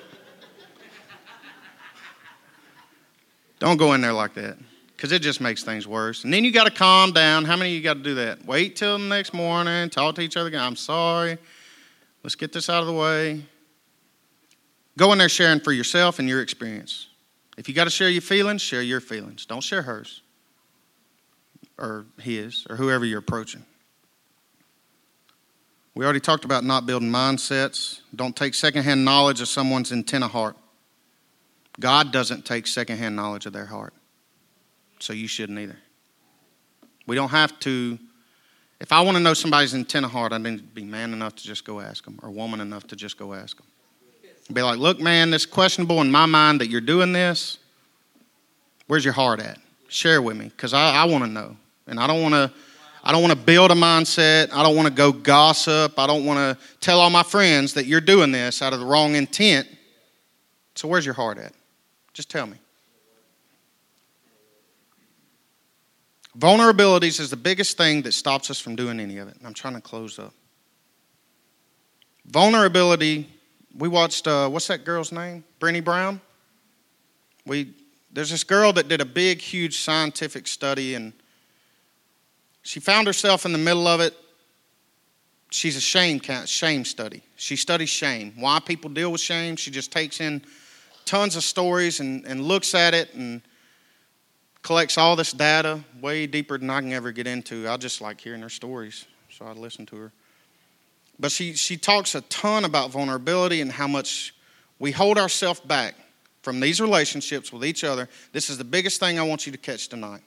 Don't 3.60 3.78
go 3.78 3.94
in 3.94 4.02
there 4.02 4.12
like 4.12 4.34
that 4.34 4.58
because 5.04 5.12
it 5.12 5.22
just 5.22 5.42
makes 5.42 5.64
things 5.64 5.86
worse. 5.86 6.24
And 6.24 6.34
then 6.34 6.46
you 6.46 6.52
got 6.54 6.64
to 6.64 6.72
calm 6.72 7.12
down. 7.12 7.44
How 7.44 7.58
many 7.58 7.72
of 7.72 7.76
you 7.76 7.82
got 7.82 7.96
to 7.96 8.00
do 8.00 8.16
that? 8.16 8.46
Wait 8.46 8.78
till 8.78 8.98
the 8.98 9.04
next 9.04 9.34
morning, 9.34 9.90
talk 9.90 10.16
to 10.16 10.22
each 10.22 10.38
other 10.38 10.48
again. 10.48 10.62
I'm 10.62 10.78
sorry. 10.78 11.38
Let's 12.24 12.36
get 12.36 12.54
this 12.54 12.70
out 12.70 12.80
of 12.80 12.88
the 12.88 12.94
way. 12.94 13.44
Go 14.98 15.12
in 15.12 15.18
there 15.18 15.28
sharing 15.28 15.60
for 15.60 15.74
yourself 15.74 16.20
and 16.20 16.30
your 16.30 16.42
experience. 16.42 17.08
If 17.58 17.68
you 17.68 17.76
got 17.76 17.84
to 17.84 17.90
share 17.90 18.08
your 18.08 18.22
feelings, 18.22 18.62
share 18.62 18.82
your 18.82 19.02
feelings. 19.02 19.46
Don't 19.46 19.60
share 19.60 19.82
hers 19.82 20.22
or 21.78 22.06
his 22.22 22.66
or 22.70 22.78
whoever 22.78 23.04
you're 23.04 23.20
approaching. 23.20 23.66
We 25.96 26.06
already 26.06 26.22
talked 26.22 26.46
about 26.46 26.64
not 26.64 26.86
building 26.86 27.12
mindsets. 27.12 28.00
Don't 28.16 28.38
take 28.38 28.54
secondhand 28.54 29.04
knowledge 29.04 29.42
of 29.42 29.50
someone's 29.50 29.92
intent 29.92 30.24
of 30.24 30.32
heart. 30.32 30.56
God 31.78 32.14
doesn't 32.14 32.46
take 32.46 32.68
secondhand 32.68 33.18
knowledge 33.18 33.46
of 33.46 33.52
their 33.52 33.66
heart. 33.66 33.94
So 35.04 35.12
you 35.12 35.28
shouldn't 35.28 35.60
either. 35.60 35.76
We 37.06 37.18
don't 37.18 37.30
have 37.30 37.60
to 37.60 38.00
if 38.80 38.92
I 38.92 39.02
want 39.02 39.16
to 39.16 39.24
know 39.24 39.34
somebody's 39.34 39.74
intent 39.74 40.06
of 40.06 40.12
heart, 40.12 40.34
I 40.34 40.38
need 40.38 40.58
to 40.58 40.64
be 40.64 40.84
man 40.84 41.14
enough 41.14 41.36
to 41.36 41.44
just 41.44 41.64
go 41.64 41.80
ask 41.80 42.04
them, 42.04 42.20
or 42.22 42.30
woman 42.30 42.60
enough 42.60 42.88
to 42.88 42.96
just 42.96 43.18
go 43.18 43.34
ask 43.34 43.56
them. 43.56 43.66
Be 44.52 44.62
like, 44.62 44.78
look, 44.78 45.00
man, 45.00 45.30
this 45.30 45.46
questionable 45.46 46.02
in 46.02 46.12
my 46.12 46.26
mind 46.26 46.60
that 46.60 46.68
you're 46.68 46.82
doing 46.82 47.14
this. 47.14 47.60
Where's 48.88 49.06
your 49.06 49.14
heart 49.14 49.40
at? 49.40 49.58
Share 49.88 50.22
with 50.22 50.36
me, 50.36 50.46
because 50.46 50.74
I, 50.74 50.96
I 50.96 51.04
want 51.06 51.24
to 51.24 51.30
know, 51.30 51.56
and 51.88 52.00
I 52.00 52.08
don't 52.08 52.22
want 52.22 52.34
to. 52.34 52.52
I 53.06 53.12
don't 53.12 53.22
want 53.22 53.34
to 53.34 53.40
build 53.40 53.72
a 53.72 53.76
mindset. 53.76 54.54
I 54.54 54.64
don't 54.64 54.78
want 54.78 54.88
to 54.88 54.94
go 54.94 55.12
gossip. 55.12 56.00
I 56.00 56.08
don't 56.08 56.24
want 56.24 56.40
to 56.40 56.66
tell 56.80 57.02
all 57.02 57.10
my 57.10 57.24
friends 57.24 57.74
that 57.74 57.86
you're 57.86 58.00
doing 58.00 58.32
this 58.32 58.62
out 58.62 58.72
of 58.72 58.80
the 58.80 58.86
wrong 58.86 59.16
intent. 59.16 59.68
So, 60.76 60.88
where's 60.88 61.06
your 61.06 61.16
heart 61.16 61.38
at? 61.38 61.52
Just 62.14 62.30
tell 62.30 62.48
me. 62.48 62.58
Vulnerabilities 66.38 67.20
is 67.20 67.30
the 67.30 67.38
biggest 67.38 67.78
thing 67.78 68.02
that 68.04 68.14
stops 68.14 68.50
us 68.50 68.60
from 68.60 68.76
doing 68.76 69.00
any 69.00 69.18
of 69.18 69.28
it. 69.28 69.38
I'm 69.46 69.54
trying 69.54 69.76
to 69.76 69.82
close 69.82 70.18
up. 70.18 70.34
Vulnerability, 72.26 73.30
we 73.78 73.88
watched, 73.88 74.28
uh, 74.28 74.50
what's 74.50 74.68
that 74.68 74.84
girl's 74.84 75.12
name? 75.12 75.44
Brenny 75.60 75.84
Brown? 75.84 76.20
We, 77.46 77.74
there's 78.12 78.32
this 78.32 78.44
girl 78.44 78.74
that 78.74 78.88
did 78.88 79.02
a 79.02 79.06
big, 79.06 79.42
huge 79.42 79.80
scientific 79.80 80.48
study, 80.48 80.96
and 80.96 81.14
she 82.64 82.80
found 82.80 83.06
herself 83.08 83.46
in 83.46 83.52
the 83.52 83.58
middle 83.58 83.88
of 83.88 84.00
it. 84.00 84.16
She's 85.52 85.76
a 85.76 85.82
shame, 85.82 86.20
shame 86.46 86.84
study. 86.84 87.22
She 87.36 87.56
studies 87.58 87.90
shame, 87.90 88.34
why 88.38 88.60
people 88.60 88.90
deal 88.90 89.12
with 89.12 89.22
shame. 89.22 89.56
She 89.56 89.70
just 89.70 89.92
takes 89.92 90.20
in 90.20 90.42
tons 91.06 91.36
of 91.36 91.44
stories 91.44 92.00
and, 92.00 92.26
and 92.26 92.42
looks 92.42 92.74
at 92.74 92.96
it 92.96 93.14
and 93.14 93.42
collects 94.64 94.98
all 94.98 95.16
this 95.16 95.32
data 95.32 95.84
way 96.02 96.26
deeper 96.26 96.58
than 96.58 96.70
I 96.70 96.82
can 96.82 96.92
ever 96.94 97.12
get 97.12 97.28
into. 97.28 97.70
I 97.70 97.78
just 97.78 98.02
like 98.02 98.20
hearing 98.20 98.42
her 98.42 98.50
stories, 98.50 99.06
so 99.30 99.46
I 99.46 99.52
listen 99.52 99.86
to 99.88 99.96
her. 99.98 100.12
But 101.20 101.32
she, 101.32 101.54
she 101.54 101.78
talks 101.78 102.16
a 102.16 102.22
ton 102.22 102.66
about 102.66 102.90
vulnerability 102.90 103.62
and 103.62 103.72
how 103.72 103.88
much 103.88 104.34
we 104.80 104.92
hold 104.92 105.18
ourselves 105.18 105.60
back 105.60 105.96
from 106.42 106.60
these 106.60 106.82
relationships 106.82 107.54
with 107.54 107.64
each 107.64 107.84
other. 107.84 108.10
This 108.32 108.50
is 108.50 108.58
the 108.58 108.64
biggest 108.64 109.00
thing 109.00 109.20
I 109.20 109.24
want 109.24 109.46
you 109.46 109.52
to 109.52 109.58
catch 109.58 109.88
tonight. 109.88 110.22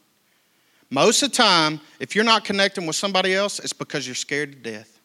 Most 0.89 1.23
of 1.23 1.31
the 1.31 1.37
time, 1.37 1.81
if 1.99 2.15
you're 2.15 2.25
not 2.25 2.45
connecting 2.45 2.87
with 2.87 2.95
somebody 2.95 3.35
else, 3.35 3.59
it's 3.59 3.73
because 3.73 4.07
you're 4.07 4.15
scared 4.15 4.53
to 4.53 4.71
death. 4.71 5.01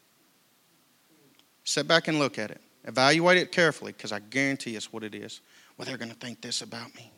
Sit 1.63 1.87
back 1.87 2.07
and 2.07 2.19
look 2.19 2.37
at 2.37 2.51
it. 2.51 2.61
Evaluate 2.85 3.37
it 3.37 3.51
carefully 3.51 3.91
because 3.91 4.11
I 4.11 4.19
guarantee 4.19 4.75
it's 4.75 4.93
what 4.93 5.03
it 5.03 5.15
is. 5.15 5.41
Well, 5.77 5.85
they're 5.85 5.97
going 5.97 6.11
to 6.11 6.17
think 6.17 6.41
this 6.41 6.61
about 6.61 6.93
me. 6.95 7.11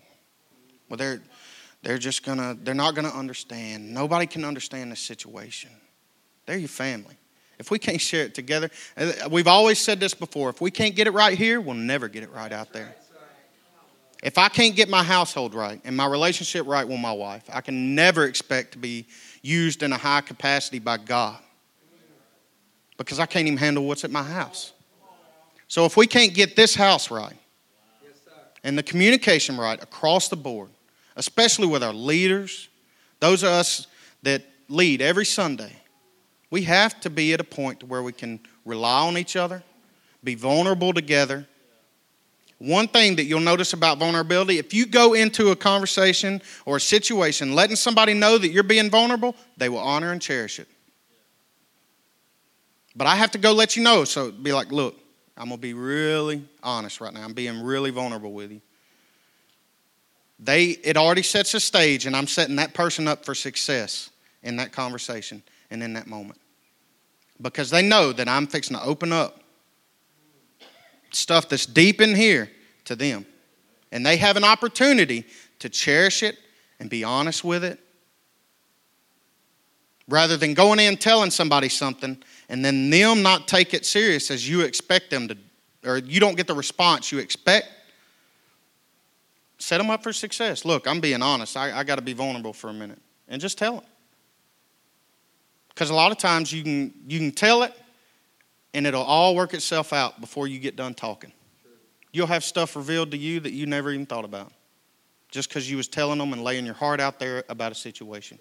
Well, 0.89 0.97
they're, 0.97 1.21
they're 1.83 1.97
just 1.97 2.25
gonna, 2.25 2.57
they're 2.63 2.73
not 2.73 2.95
gonna 2.95 3.09
understand. 3.09 3.93
Nobody 3.93 4.25
can 4.25 4.43
understand 4.43 4.91
this 4.91 5.01
situation. 5.01 5.69
They're 6.45 6.57
your 6.57 6.69
family. 6.69 7.15
If 7.59 7.69
we 7.71 7.77
can't 7.77 8.01
share 8.01 8.25
it 8.25 8.33
together, 8.33 8.69
uh, 8.97 9.11
we've 9.29 9.47
always 9.47 9.79
said 9.79 9.99
this 9.99 10.13
before 10.13 10.49
if 10.49 10.59
we 10.59 10.71
can't 10.71 10.95
get 10.95 11.07
it 11.07 11.11
right 11.11 11.37
here, 11.37 11.61
we'll 11.61 11.75
never 11.75 12.07
get 12.07 12.23
it 12.23 12.31
right 12.31 12.51
out 12.51 12.73
there. 12.73 12.95
If 14.23 14.37
I 14.37 14.47
can't 14.47 14.73
get 14.73 14.87
my 14.87 15.03
household 15.03 15.53
right 15.53 15.81
and 15.83 15.97
my 15.97 16.05
relationship 16.05 16.65
right 16.65 16.87
with 16.87 16.99
my 16.99 17.11
wife, 17.11 17.43
I 17.51 17.59
can 17.59 17.93
never 17.93 18.25
expect 18.25 18.71
to 18.71 18.77
be 18.77 19.05
used 19.41 19.83
in 19.83 19.91
a 19.91 19.97
high 19.97 20.21
capacity 20.21 20.79
by 20.79 20.97
God 20.97 21.37
because 22.97 23.19
I 23.19 23.25
can't 23.25 23.47
even 23.47 23.57
handle 23.57 23.85
what's 23.85 24.05
at 24.05 24.11
my 24.11 24.23
house. 24.23 24.71
So 25.67 25.83
if 25.85 25.97
we 25.97 26.07
can't 26.07 26.33
get 26.33 26.55
this 26.55 26.73
house 26.73 27.11
right 27.11 27.35
and 28.63 28.77
the 28.77 28.83
communication 28.83 29.57
right 29.57 29.81
across 29.83 30.29
the 30.29 30.37
board, 30.37 30.69
especially 31.15 31.67
with 31.67 31.83
our 31.83 31.93
leaders, 31.93 32.69
those 33.19 33.43
of 33.43 33.49
us 33.49 33.87
that 34.23 34.43
lead 34.69 35.01
every 35.01 35.25
Sunday, 35.25 35.71
we 36.49 36.63
have 36.63 36.99
to 37.01 37.09
be 37.09 37.33
at 37.33 37.39
a 37.39 37.43
point 37.43 37.79
to 37.79 37.85
where 37.85 38.03
we 38.03 38.11
can 38.11 38.39
rely 38.65 39.07
on 39.07 39.17
each 39.17 39.35
other, 39.35 39.63
be 40.23 40.35
vulnerable 40.35 40.93
together. 40.93 41.47
One 42.59 42.87
thing 42.87 43.17
that 43.17 43.23
you'll 43.23 43.41
notice 43.41 43.73
about 43.73 43.97
vulnerability, 43.97 44.57
if 44.57 44.73
you 44.73 44.85
go 44.85 45.13
into 45.13 45.51
a 45.51 45.55
conversation 45.55 46.41
or 46.65 46.77
a 46.77 46.81
situation 46.81 47.55
letting 47.55 47.75
somebody 47.75 48.13
know 48.13 48.37
that 48.37 48.49
you're 48.49 48.63
being 48.63 48.89
vulnerable, 48.89 49.35
they 49.57 49.67
will 49.67 49.79
honor 49.79 50.11
and 50.11 50.21
cherish 50.21 50.59
it. 50.59 50.67
But 52.95 53.07
I 53.07 53.15
have 53.15 53.31
to 53.31 53.37
go 53.37 53.51
let 53.51 53.75
you 53.75 53.83
know. 53.83 54.03
So 54.03 54.31
be 54.31 54.53
like, 54.53 54.71
look, 54.71 54.95
I'm 55.35 55.49
going 55.49 55.57
to 55.57 55.61
be 55.61 55.73
really 55.73 56.47
honest 56.61 57.01
right 57.01 57.11
now. 57.13 57.23
I'm 57.23 57.33
being 57.33 57.63
really 57.63 57.89
vulnerable 57.89 58.31
with 58.31 58.51
you. 58.51 58.61
They, 60.39 60.65
it 60.65 60.97
already 60.97 61.23
sets 61.23 61.53
a 61.53 61.59
stage, 61.59 62.05
and 62.05 62.15
I'm 62.15 62.27
setting 62.27 62.57
that 62.57 62.73
person 62.73 63.07
up 63.07 63.23
for 63.25 63.35
success 63.35 64.09
in 64.41 64.57
that 64.57 64.71
conversation 64.71 65.41
and 65.71 65.81
in 65.81 65.93
that 65.93 66.07
moment 66.07 66.39
because 67.41 67.69
they 67.69 67.81
know 67.81 68.13
that 68.13 68.27
I'm 68.27 68.47
fixing 68.47 68.77
to 68.77 68.83
open 68.83 69.11
up 69.11 69.39
stuff 71.11 71.49
that's 71.49 71.65
deep 71.65 72.01
in 72.01 72.15
here 72.15 72.49
to 72.85 72.95
them. 72.95 73.25
And 73.91 74.05
they 74.05 74.17
have 74.17 74.37
an 74.37 74.43
opportunity 74.43 75.25
to 75.59 75.69
cherish 75.69 76.23
it 76.23 76.37
and 76.79 76.89
be 76.89 77.03
honest 77.03 77.43
with 77.43 77.63
it. 77.63 77.79
Rather 80.09 80.35
than 80.35 80.53
going 80.53 80.79
in 80.79 80.97
telling 80.97 81.31
somebody 81.31 81.69
something 81.69 82.21
and 82.49 82.65
then 82.65 82.89
them 82.89 83.21
not 83.21 83.47
take 83.47 83.73
it 83.73 83.85
serious 83.85 84.31
as 84.31 84.47
you 84.47 84.61
expect 84.61 85.09
them 85.09 85.27
to, 85.27 85.37
or 85.85 85.97
you 85.97 86.19
don't 86.19 86.35
get 86.35 86.47
the 86.47 86.53
response 86.53 87.11
you 87.11 87.19
expect, 87.19 87.67
set 89.63 89.77
them 89.77 89.89
up 89.89 90.03
for 90.03 90.13
success. 90.13 90.65
Look, 90.65 90.87
I'm 90.87 90.99
being 90.99 91.21
honest. 91.21 91.55
I, 91.55 91.79
I 91.79 91.83
got 91.83 91.95
to 91.95 92.01
be 92.01 92.13
vulnerable 92.13 92.53
for 92.53 92.69
a 92.69 92.73
minute. 92.73 92.99
And 93.27 93.41
just 93.41 93.57
tell 93.57 93.75
them. 93.75 93.85
Because 95.69 95.89
a 95.89 95.95
lot 95.95 96.11
of 96.11 96.17
times 96.17 96.51
you 96.51 96.63
can, 96.63 96.93
you 97.07 97.17
can 97.17 97.31
tell 97.31 97.63
it 97.63 97.73
and 98.73 98.85
it'll 98.85 99.03
all 99.03 99.35
work 99.35 99.53
itself 99.53 99.93
out 99.93 100.19
before 100.19 100.47
you 100.47 100.59
get 100.59 100.75
done 100.75 100.93
talking. 100.93 101.31
You'll 102.11 102.27
have 102.27 102.43
stuff 102.43 102.75
revealed 102.75 103.11
to 103.11 103.17
you 103.17 103.39
that 103.39 103.53
you 103.53 103.65
never 103.65 103.91
even 103.91 104.05
thought 104.05 104.25
about 104.25 104.51
just 105.31 105.49
because 105.49 105.69
you 105.69 105.77
was 105.77 105.87
telling 105.87 106.19
them 106.19 106.31
and 106.33 106.43
laying 106.43 106.65
your 106.65 106.75
heart 106.75 106.99
out 106.99 107.17
there 107.17 107.43
about 107.49 107.71
a 107.71 107.75
situation. 107.75 108.37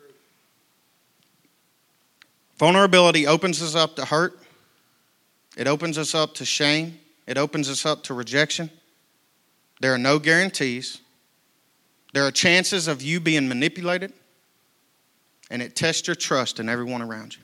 Vulnerability 2.58 3.26
opens 3.26 3.62
us 3.62 3.74
up 3.74 3.96
to 3.96 4.04
hurt. 4.04 4.38
It 5.56 5.66
opens 5.66 5.96
us 5.96 6.14
up 6.14 6.34
to 6.34 6.44
shame. 6.44 6.98
It 7.26 7.38
opens 7.38 7.70
us 7.70 7.86
up 7.86 8.02
to 8.04 8.14
rejection. 8.14 8.70
There 9.80 9.94
are 9.94 9.98
no 9.98 10.18
guarantees. 10.18 11.00
There 12.12 12.26
are 12.26 12.30
chances 12.30 12.88
of 12.88 13.02
you 13.02 13.20
being 13.20 13.48
manipulated 13.48 14.12
and 15.50 15.60
it 15.60 15.76
tests 15.76 16.06
your 16.06 16.16
trust 16.16 16.60
in 16.60 16.68
everyone 16.68 17.02
around 17.02 17.34
you. 17.36 17.42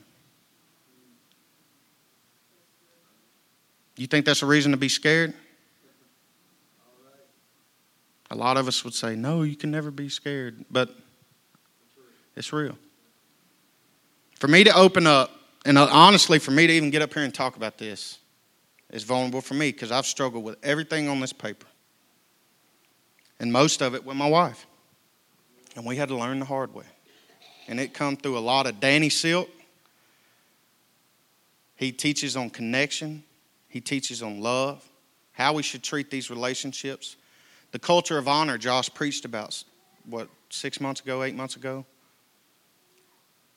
You 3.97 4.07
think 4.07 4.25
that's 4.25 4.41
a 4.41 4.45
reason 4.45 4.71
to 4.71 4.77
be 4.77 4.89
scared? 4.89 5.33
A 8.31 8.35
lot 8.35 8.57
of 8.57 8.67
us 8.67 8.83
would 8.83 8.93
say, 8.93 9.15
no, 9.15 9.41
you 9.41 9.55
can 9.55 9.71
never 9.71 9.91
be 9.91 10.07
scared, 10.07 10.63
but 10.71 10.89
it's 12.35 12.53
real. 12.53 12.77
For 14.39 14.47
me 14.47 14.63
to 14.63 14.75
open 14.75 15.05
up, 15.05 15.31
and 15.65 15.77
uh, 15.77 15.89
honestly, 15.91 16.39
for 16.39 16.51
me 16.51 16.65
to 16.65 16.73
even 16.73 16.91
get 16.91 17.01
up 17.01 17.13
here 17.13 17.23
and 17.23 17.33
talk 17.33 17.57
about 17.57 17.77
this, 17.77 18.19
is 18.89 19.03
vulnerable 19.03 19.41
for 19.41 19.55
me 19.55 19.71
because 19.71 19.91
I've 19.91 20.05
struggled 20.05 20.43
with 20.43 20.57
everything 20.63 21.09
on 21.09 21.19
this 21.19 21.33
paper. 21.33 21.67
And 23.39 23.51
most 23.53 23.81
of 23.81 23.95
it 23.95 24.05
with 24.05 24.17
my 24.17 24.27
wife. 24.27 24.65
And 25.75 25.85
we 25.85 25.95
had 25.95 26.09
to 26.09 26.15
learn 26.15 26.39
the 26.39 26.45
hard 26.45 26.73
way 26.73 26.85
and 27.69 27.79
it 27.79 27.93
come 27.93 28.17
through 28.17 28.37
a 28.37 28.39
lot 28.39 28.65
of 28.65 28.79
Danny 28.79 29.09
Silk. 29.09 29.47
He 31.75 31.91
teaches 31.91 32.35
on 32.35 32.49
connection. 32.49 33.23
He 33.69 33.79
teaches 33.79 34.23
on 34.23 34.41
love, 34.41 34.83
how 35.33 35.53
we 35.53 35.61
should 35.61 35.83
treat 35.83 36.09
these 36.09 36.31
relationships. 36.31 37.15
The 37.71 37.77
culture 37.77 38.17
of 38.17 38.27
honor 38.27 38.57
Josh 38.57 38.91
preached 38.91 39.23
about, 39.23 39.63
what, 40.09 40.27
six 40.49 40.81
months 40.81 41.01
ago, 41.01 41.21
eight 41.21 41.35
months 41.35 41.55
ago? 41.55 41.85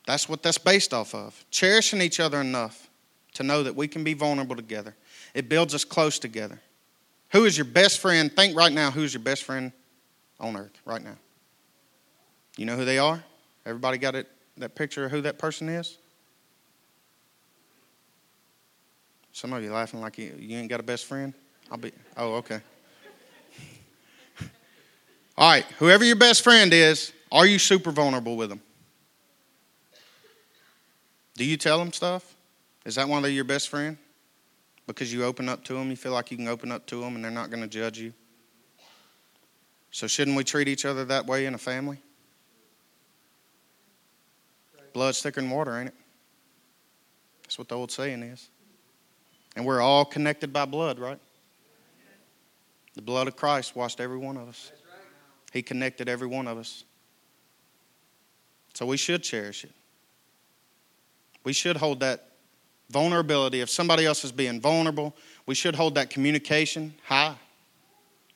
That's 0.07 0.29
what 0.29 0.43
that's 0.43 0.59
based 0.59 0.93
off 0.93 1.15
of. 1.15 1.43
Cherishing 1.51 2.03
each 2.03 2.21
other 2.21 2.43
enough 2.43 2.91
to 3.35 3.43
know 3.43 3.63
that 3.63 3.75
we 3.75 3.89
can 3.89 4.05
be 4.05 4.13
vulnerable 4.13 4.57
together. 4.57 4.95
It 5.33 5.49
builds 5.49 5.75
us 5.75 5.85
close 5.85 6.19
together. 6.19 6.61
Who 7.33 7.47
is 7.47 7.57
your 7.57 7.65
best 7.65 7.99
friend? 7.99 8.31
Think 8.31 8.57
right 8.57 8.73
now 8.73 8.91
who's 8.91 9.15
your 9.15 9.23
best 9.23 9.45
friend 9.45 9.73
on 10.39 10.57
earth 10.57 10.79
right 10.85 11.03
now? 11.03 11.17
You 12.57 12.67
know 12.67 12.77
who 12.77 12.85
they 12.85 12.99
are? 12.99 13.23
Everybody 13.65 13.99
got 13.99 14.15
it, 14.15 14.29
that 14.59 14.75
picture 14.75 15.07
of 15.07 15.11
who 15.11 15.23
that 15.23 15.39
person 15.39 15.69
is? 15.69 15.97
Some 19.33 19.55
of 19.55 19.63
you 19.63 19.73
laughing 19.73 20.03
like 20.03 20.19
you, 20.19 20.35
you 20.39 20.59
ain't 20.59 20.69
got 20.69 20.79
a 20.79 20.83
best 20.83 21.07
friend? 21.07 21.33
I'll 21.71 21.79
be, 21.79 21.93
oh, 22.19 22.35
okay. 22.35 22.61
All 25.39 25.51
right, 25.51 25.65
whoever 25.79 26.05
your 26.05 26.17
best 26.17 26.45
friend 26.45 26.71
is, 26.73 27.15
are 27.31 27.47
you 27.47 27.59
super 27.59 27.93
vulnerable 27.93 28.37
with 28.37 28.51
them? 28.51 28.61
Do 31.35 31.47
you 31.47 31.57
tell 31.57 31.79
them 31.79 31.95
stuff? 31.95 32.37
Is 32.85 32.97
that 32.97 33.09
one 33.09 33.23
they're 33.23 33.31
your 33.31 33.45
best 33.45 33.71
friend? 33.71 33.97
Because 34.87 35.13
you 35.13 35.25
open 35.25 35.49
up 35.49 35.65
to 35.65 35.75
them, 35.75 35.91
you 35.91 35.97
feel 35.97 36.13
like 36.13 36.31
you 36.31 36.37
can 36.37 36.49
open 36.49 36.73
up 36.73 36.87
to 36.87 37.01
them 37.01 37.15
and 37.15 37.25
they're 37.25 37.31
not 37.31 37.51
going 37.51 37.63
to 37.63 37.69
judge 37.69 37.99
you? 37.99 38.13
So, 39.91 40.07
shouldn't 40.07 40.37
we 40.37 40.45
treat 40.45 40.69
each 40.69 40.85
other 40.85 41.05
that 41.05 41.27
way 41.27 41.47
in 41.47 41.55
a 41.55 41.59
family? 41.59 41.99
Blood's 44.93 45.23
thicker 45.23 45.41
than 45.41 45.51
water, 45.51 45.79
ain't 45.79 45.89
it? 45.89 45.95
That's 47.43 47.59
what 47.59 47.69
the 47.69 47.77
old 47.77 47.91
saying 47.91 48.23
is. 48.23 48.49
And 49.57 49.67
we're 49.67 49.81
all 49.81 50.05
connected 50.05 50.53
by 50.53 50.65
blood, 50.65 50.99
right? 50.99 51.19
The 52.95 53.03
blood 53.03 53.29
of 53.29 53.37
Christ 53.37 53.77
washed 53.77 54.01
every 54.01 54.19
one 54.19 54.37
of 54.37 54.49
us. 54.49 54.73
He 55.53 55.63
connected 55.63 56.09
every 56.09 56.27
one 56.27 56.49
of 56.49 56.59
us. 56.59 56.85
So 58.75 58.87
we 58.87 58.97
should 58.97 59.23
cherish 59.23 59.65
it. 59.65 59.73
We 61.45 61.53
should 61.53 61.77
hold 61.77 62.01
that 62.01 62.32
vulnerability. 62.91 63.61
If 63.61 63.71
somebody 63.71 64.07
else 64.07 64.25
is 64.25 64.33
being 64.33 64.61
vulnerable, 64.61 65.15
we 65.47 65.55
should 65.55 65.75
hold 65.75 65.95
that 65.95 66.11
communication 66.11 66.95
high. 67.05 67.37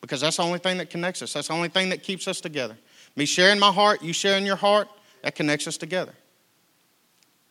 Because 0.01 0.21
that's 0.21 0.37
the 0.37 0.43
only 0.43 0.59
thing 0.59 0.77
that 0.77 0.89
connects 0.89 1.21
us. 1.21 1.33
That's 1.33 1.47
the 1.47 1.53
only 1.53 1.69
thing 1.69 1.89
that 1.89 2.03
keeps 2.03 2.27
us 2.27 2.39
together. 2.39 2.77
Me 3.15 3.25
sharing 3.25 3.59
my 3.59 3.71
heart, 3.71 4.03
you 4.03 4.13
sharing 4.13 4.45
your 4.45 4.55
heart, 4.55 4.87
that 5.23 5.35
connects 5.35 5.67
us 5.67 5.77
together. 5.77 6.13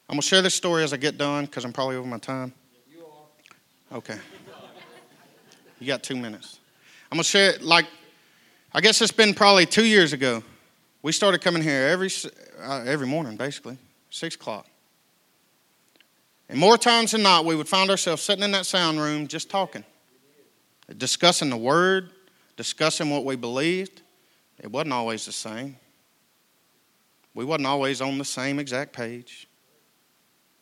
I'm 0.08 0.14
going 0.14 0.20
to 0.20 0.26
share 0.26 0.42
this 0.42 0.54
story 0.54 0.84
as 0.84 0.92
I 0.92 0.96
get 0.96 1.18
done 1.18 1.46
because 1.46 1.64
I'm 1.64 1.72
probably 1.72 1.96
over 1.96 2.06
my 2.06 2.18
time. 2.18 2.52
You 2.90 3.04
are. 3.90 3.98
Okay. 3.98 4.18
You 5.80 5.86
got 5.86 6.02
two 6.02 6.16
minutes. 6.16 6.60
I'm 7.10 7.16
going 7.16 7.24
to 7.24 7.28
share 7.28 7.50
it 7.50 7.62
like, 7.62 7.86
I 8.72 8.80
guess 8.80 9.02
it's 9.02 9.12
been 9.12 9.34
probably 9.34 9.66
two 9.66 9.84
years 9.84 10.12
ago. 10.12 10.42
We 11.02 11.12
started 11.12 11.40
coming 11.40 11.62
here 11.62 11.88
every, 11.88 12.10
uh, 12.62 12.84
every 12.86 13.06
morning, 13.06 13.36
basically, 13.36 13.78
6 14.10 14.36
o'clock. 14.36 14.66
And 16.48 16.58
more 16.58 16.78
times 16.78 17.12
than 17.12 17.22
not, 17.22 17.44
we 17.44 17.56
would 17.56 17.68
find 17.68 17.90
ourselves 17.90 18.22
sitting 18.22 18.44
in 18.44 18.52
that 18.52 18.66
sound 18.66 19.00
room 19.00 19.26
just 19.26 19.50
talking, 19.50 19.84
discussing 20.96 21.50
the 21.50 21.56
word, 21.56 22.10
discussing 22.56 23.10
what 23.10 23.24
we 23.24 23.36
believed. 23.36 24.02
It 24.62 24.70
wasn't 24.70 24.92
always 24.92 25.26
the 25.26 25.32
same. 25.32 25.76
We 27.34 27.44
wasn't 27.44 27.66
always 27.66 28.00
on 28.00 28.16
the 28.16 28.24
same 28.24 28.58
exact 28.58 28.92
page. 28.92 29.46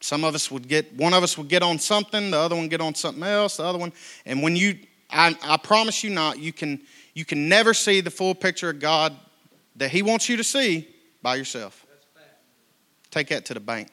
Some 0.01 0.25
of 0.25 0.35
us 0.35 0.51
would 0.51 0.69
get, 0.69 0.93
one 0.97 1.15
of 1.15 1.23
us 1.23 1.39
would 1.39 1.49
get 1.49 1.63
on 1.63 1.79
something, 1.79 2.31
the 2.31 2.39
other 2.39 2.57
one 2.57 2.69
get 2.69 2.81
on 2.81 2.95
something 2.95 3.23
else, 3.23 3.59
the 3.59 3.65
other 3.65 3.79
one. 3.79 3.93
And 4.27 4.43
when 4.43 4.57
you, 4.57 4.79
I, 5.09 5.37
I 5.43 5.57
promise 5.57 6.03
you 6.03 6.11
not, 6.11 6.39
you 6.39 6.53
can, 6.53 6.81
you 7.15 7.25
can 7.25 7.49
never 7.49 7.73
see 7.73 8.01
the 8.01 8.11
full 8.11 8.35
picture 8.35 8.71
of 8.71 8.81
God 8.81 9.17
that 9.77 9.91
He 9.91 10.03
wants 10.03 10.29
you 10.29 10.37
to 10.37 10.45
see 10.45 10.89
by 11.23 11.37
yourself. 11.37 11.87
Take 13.11 13.29
that 13.29 13.45
to 13.47 13.55
the 13.55 13.61
bank. 13.61 13.89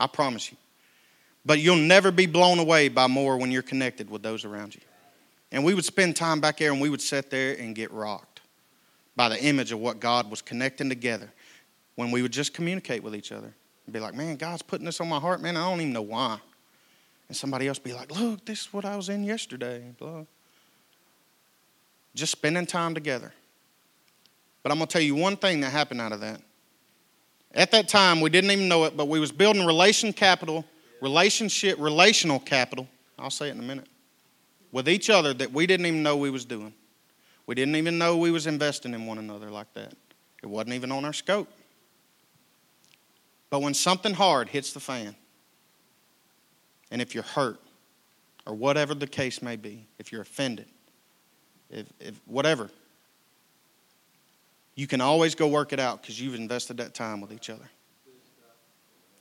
I 0.00 0.06
promise 0.06 0.50
you. 0.50 0.56
But 1.44 1.60
you'll 1.60 1.76
never 1.76 2.10
be 2.10 2.26
blown 2.26 2.58
away 2.58 2.88
by 2.88 3.06
more 3.06 3.36
when 3.36 3.50
you're 3.50 3.62
connected 3.62 4.10
with 4.10 4.22
those 4.22 4.44
around 4.44 4.74
you. 4.74 4.80
And 5.52 5.64
we 5.64 5.74
would 5.74 5.84
spend 5.84 6.16
time 6.16 6.40
back 6.40 6.58
there 6.58 6.72
and 6.72 6.80
we 6.80 6.90
would 6.90 7.00
sit 7.00 7.30
there 7.30 7.54
and 7.54 7.74
get 7.74 7.90
rocked 7.92 8.40
by 9.16 9.28
the 9.28 9.42
image 9.42 9.72
of 9.72 9.78
what 9.78 10.00
God 10.00 10.30
was 10.30 10.42
connecting 10.42 10.88
together 10.88 11.30
when 11.96 12.10
we 12.10 12.22
would 12.22 12.32
just 12.32 12.54
communicate 12.54 13.02
with 13.02 13.14
each 13.14 13.32
other 13.32 13.52
and 13.84 13.92
be 13.92 14.00
like, 14.00 14.14
man, 14.14 14.36
God's 14.36 14.62
putting 14.62 14.86
this 14.86 15.00
on 15.00 15.08
my 15.08 15.18
heart, 15.18 15.40
man, 15.40 15.56
I 15.56 15.68
don't 15.68 15.80
even 15.80 15.92
know 15.92 16.02
why. 16.02 16.38
And 17.28 17.36
somebody 17.36 17.68
else 17.68 17.78
be 17.78 17.92
like, 17.92 18.10
look, 18.18 18.44
this 18.44 18.62
is 18.62 18.72
what 18.72 18.84
I 18.84 18.96
was 18.96 19.08
in 19.08 19.24
yesterday. 19.24 19.82
Blah. 19.98 20.24
Just 22.14 22.32
spending 22.32 22.66
time 22.66 22.94
together. 22.94 23.32
But 24.62 24.72
I'm 24.72 24.78
going 24.78 24.88
to 24.88 24.92
tell 24.92 25.02
you 25.02 25.14
one 25.14 25.36
thing 25.36 25.60
that 25.60 25.70
happened 25.70 26.00
out 26.00 26.12
of 26.12 26.20
that. 26.20 26.40
At 27.54 27.72
that 27.72 27.88
time, 27.88 28.20
we 28.20 28.30
didn't 28.30 28.50
even 28.50 28.68
know 28.68 28.84
it, 28.84 28.96
but 28.96 29.08
we 29.08 29.18
was 29.18 29.32
building 29.32 29.66
relation 29.66 30.12
capital, 30.12 30.64
relationship, 31.00 31.78
relational 31.78 32.38
capital. 32.38 32.86
I'll 33.18 33.30
say 33.30 33.48
it 33.48 33.52
in 33.52 33.58
a 33.58 33.64
minute. 33.64 33.86
With 34.72 34.88
each 34.88 35.10
other 35.10 35.34
that 35.34 35.52
we 35.52 35.66
didn't 35.66 35.86
even 35.86 36.02
know 36.02 36.16
we 36.16 36.30
was 36.30 36.44
doing. 36.44 36.72
We 37.46 37.56
didn't 37.56 37.76
even 37.76 37.98
know 37.98 38.16
we 38.16 38.30
was 38.30 38.46
investing 38.46 38.94
in 38.94 39.06
one 39.06 39.18
another 39.18 39.50
like 39.50 39.72
that. 39.74 39.94
It 40.42 40.46
wasn't 40.46 40.74
even 40.74 40.92
on 40.92 41.04
our 41.04 41.12
scope. 41.12 41.48
But 43.50 43.62
when 43.62 43.74
something 43.74 44.14
hard 44.14 44.48
hits 44.48 44.72
the 44.72 44.80
fan, 44.80 45.16
and 46.92 47.02
if 47.02 47.14
you're 47.14 47.24
hurt, 47.24 47.60
or 48.46 48.54
whatever 48.54 48.94
the 48.94 49.06
case 49.06 49.42
may 49.42 49.56
be, 49.56 49.86
if 49.98 50.12
you're 50.12 50.22
offended, 50.22 50.66
if, 51.68 51.86
if 51.98 52.20
whatever, 52.26 52.70
you 54.80 54.86
can 54.86 55.02
always 55.02 55.34
go 55.34 55.46
work 55.46 55.74
it 55.74 55.78
out 55.78 56.00
because 56.00 56.18
you've 56.18 56.34
invested 56.34 56.78
that 56.78 56.94
time 56.94 57.20
with 57.20 57.34
each 57.34 57.50
other. 57.50 57.68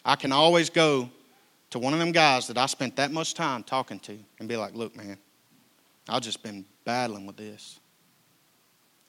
I 0.05 0.16
can 0.16 0.32
always 0.32 0.70
go 0.70 1.10
to 1.72 1.80
one 1.80 1.91
of 1.91 1.99
them 1.99 2.14
guys 2.14 2.47
that 2.47 2.57
I 2.57 2.66
spent 2.66 2.95
that 2.95 3.12
much 3.12 3.34
time 3.34 3.64
talking 3.64 3.99
to 3.99 4.18
and 4.39 4.47
be 4.47 4.55
like, 4.55 4.74
look, 4.74 4.95
man, 4.95 5.18
I've 6.07 6.22
just 6.22 6.43
been 6.43 6.64
battling 6.86 7.26
with 7.26 7.36
this. 7.36 7.82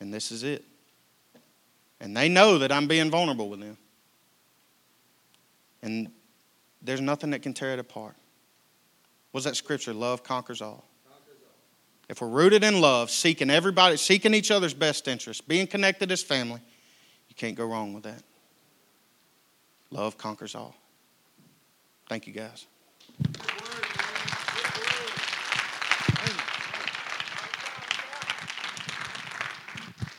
And 0.01 0.13
this 0.13 0.33
is 0.33 0.43
it. 0.43 0.65
And 2.01 2.17
they 2.17 2.29
know 2.29 2.59
that 2.59 2.73
I'm 2.73 2.89
being 2.89 3.13
vulnerable 3.13 3.49
with 3.49 3.61
them. 3.61 3.79
And 5.83 6.11
there's 6.83 7.01
nothing 7.01 7.31
that 7.31 7.43
can 7.43 7.55
tear 7.55 7.75
it 7.75 7.79
apart. 7.79 8.17
What's 9.31 9.47
that 9.47 9.55
scripture? 9.55 9.95
Love 9.95 10.25
conquers 10.25 10.61
all. 10.61 10.85
If 12.11 12.21
we're 12.21 12.27
rooted 12.27 12.65
in 12.65 12.81
love, 12.81 13.09
seeking 13.09 13.51
everybody, 13.51 13.97
seeking 13.97 14.35
each 14.35 14.51
other's 14.51 14.75
best 14.75 15.07
interest, 15.07 15.47
being 15.47 15.69
connected 15.69 16.11
as 16.11 16.21
family, 16.25 16.61
you 17.29 17.37
can't 17.37 17.55
go 17.55 17.65
wrong 17.65 17.95
with 17.95 18.03
that. 18.03 18.25
Love 19.93 20.19
conquers 20.19 20.57
all. 20.57 20.75
Thank 22.09 22.27
you, 22.27 22.33
guys. 22.33 22.67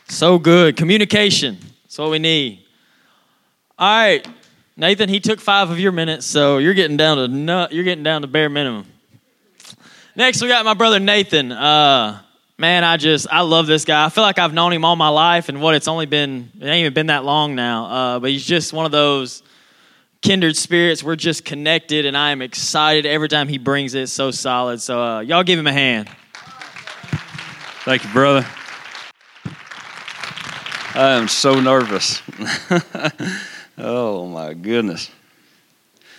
So 0.08 0.38
good. 0.38 0.78
Communication. 0.78 1.58
That's 1.82 1.98
what 1.98 2.10
we 2.10 2.18
need. 2.18 2.64
All 3.78 3.86
right. 3.86 4.26
Nathan, 4.78 5.10
he 5.10 5.20
took 5.20 5.40
five 5.40 5.68
of 5.68 5.78
your 5.78 5.92
minutes, 5.92 6.24
so 6.24 6.56
you're 6.56 6.72
getting 6.72 6.96
down 6.96 7.18
to 7.18 7.28
nut, 7.28 7.70
you're 7.70 7.84
getting 7.84 8.02
down 8.02 8.22
to 8.22 8.28
bare 8.28 8.48
minimum. 8.48 8.86
Next, 10.14 10.42
we 10.42 10.48
got 10.48 10.66
my 10.66 10.74
brother 10.74 11.00
Nathan. 11.00 11.50
Uh, 11.52 12.20
man, 12.58 12.84
I 12.84 12.98
just 12.98 13.26
I 13.32 13.40
love 13.40 13.66
this 13.66 13.86
guy. 13.86 14.04
I 14.04 14.10
feel 14.10 14.22
like 14.22 14.38
I've 14.38 14.52
known 14.52 14.70
him 14.70 14.84
all 14.84 14.94
my 14.94 15.08
life, 15.08 15.48
and 15.48 15.62
what 15.62 15.74
it's 15.74 15.88
only 15.88 16.04
been 16.04 16.50
it 16.60 16.66
ain't 16.66 16.80
even 16.80 16.92
been 16.92 17.06
that 17.06 17.24
long 17.24 17.54
now. 17.54 17.86
Uh, 17.86 18.18
but 18.18 18.30
he's 18.30 18.44
just 18.44 18.74
one 18.74 18.84
of 18.84 18.92
those 18.92 19.42
kindred 20.20 20.54
spirits. 20.54 21.02
We're 21.02 21.16
just 21.16 21.46
connected, 21.46 22.04
and 22.04 22.14
I 22.14 22.30
am 22.30 22.42
excited 22.42 23.06
every 23.06 23.28
time 23.28 23.48
he 23.48 23.56
brings 23.56 23.94
it. 23.94 24.08
So 24.08 24.30
solid. 24.30 24.82
So 24.82 25.02
uh, 25.02 25.20
y'all 25.20 25.44
give 25.44 25.58
him 25.58 25.66
a 25.66 25.72
hand. 25.72 26.10
Thank 27.84 28.04
you, 28.04 28.12
brother. 28.12 28.46
I 30.94 31.12
am 31.12 31.26
so 31.26 31.58
nervous. 31.58 32.20
oh 33.78 34.26
my 34.26 34.52
goodness. 34.52 35.10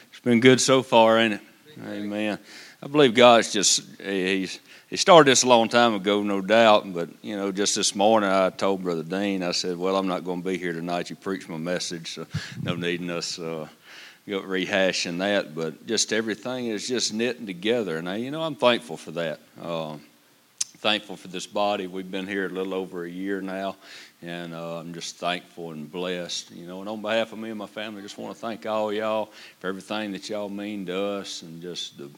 It's 0.09 0.19
been 0.21 0.39
good 0.39 0.59
so 0.59 0.81
far, 0.81 1.19
ain't 1.19 1.35
it? 1.35 1.41
Amen. 1.87 2.39
I 2.83 2.87
believe 2.87 3.15
God's 3.15 3.53
just 3.53 3.81
he's 4.01 4.59
he 4.89 4.97
started 4.97 5.31
this 5.31 5.43
a 5.43 5.47
long 5.47 5.69
time 5.69 5.93
ago, 5.93 6.21
no 6.21 6.41
doubt. 6.41 6.93
But 6.93 7.09
you 7.21 7.37
know, 7.37 7.49
just 7.49 7.75
this 7.75 7.95
morning, 7.95 8.29
I 8.29 8.49
told 8.49 8.83
Brother 8.83 9.03
Dean, 9.03 9.41
I 9.41 9.53
said, 9.53 9.77
"Well, 9.77 9.95
I'm 9.95 10.07
not 10.07 10.25
going 10.25 10.43
to 10.43 10.49
be 10.49 10.57
here 10.57 10.73
tonight. 10.73 11.09
You 11.09 11.15
preached 11.15 11.47
my 11.47 11.57
message, 11.57 12.15
so 12.15 12.27
no 12.61 12.75
needing 12.75 13.09
us 13.09 13.39
uh, 13.39 13.69
rehashing 14.27 15.19
that. 15.19 15.55
But 15.55 15.87
just 15.87 16.11
everything 16.11 16.67
is 16.67 16.85
just 16.85 17.13
knitting 17.13 17.45
together, 17.45 17.97
and 17.97 18.09
I, 18.09 18.17
you 18.17 18.31
know, 18.31 18.41
I'm 18.41 18.55
thankful 18.55 18.97
for 18.97 19.11
that. 19.11 19.39
Uh, 19.61 19.95
thankful 20.83 21.15
for 21.15 21.29
this 21.29 21.47
body. 21.47 21.87
We've 21.87 22.11
been 22.11 22.27
here 22.27 22.47
a 22.47 22.49
little 22.49 22.73
over 22.73 23.05
a 23.05 23.09
year 23.09 23.39
now, 23.41 23.77
and 24.21 24.53
uh, 24.53 24.79
I'm 24.79 24.93
just 24.93 25.15
thankful 25.15 25.71
and 25.71 25.89
blessed. 25.89 26.51
You 26.51 26.67
know, 26.67 26.81
and 26.81 26.89
on 26.89 27.01
behalf 27.01 27.31
of 27.31 27.39
me 27.39 27.49
and 27.49 27.57
my 27.57 27.67
family, 27.67 27.99
I 27.99 28.03
just 28.03 28.17
want 28.17 28.35
to 28.35 28.41
thank 28.41 28.65
all 28.65 28.91
y'all 28.91 29.31
for 29.61 29.67
everything 29.67 30.11
that 30.11 30.29
y'all 30.29 30.49
mean 30.49 30.85
to 30.87 31.01
us, 31.01 31.41
and 31.41 31.61
just 31.61 31.97
the, 31.97 32.09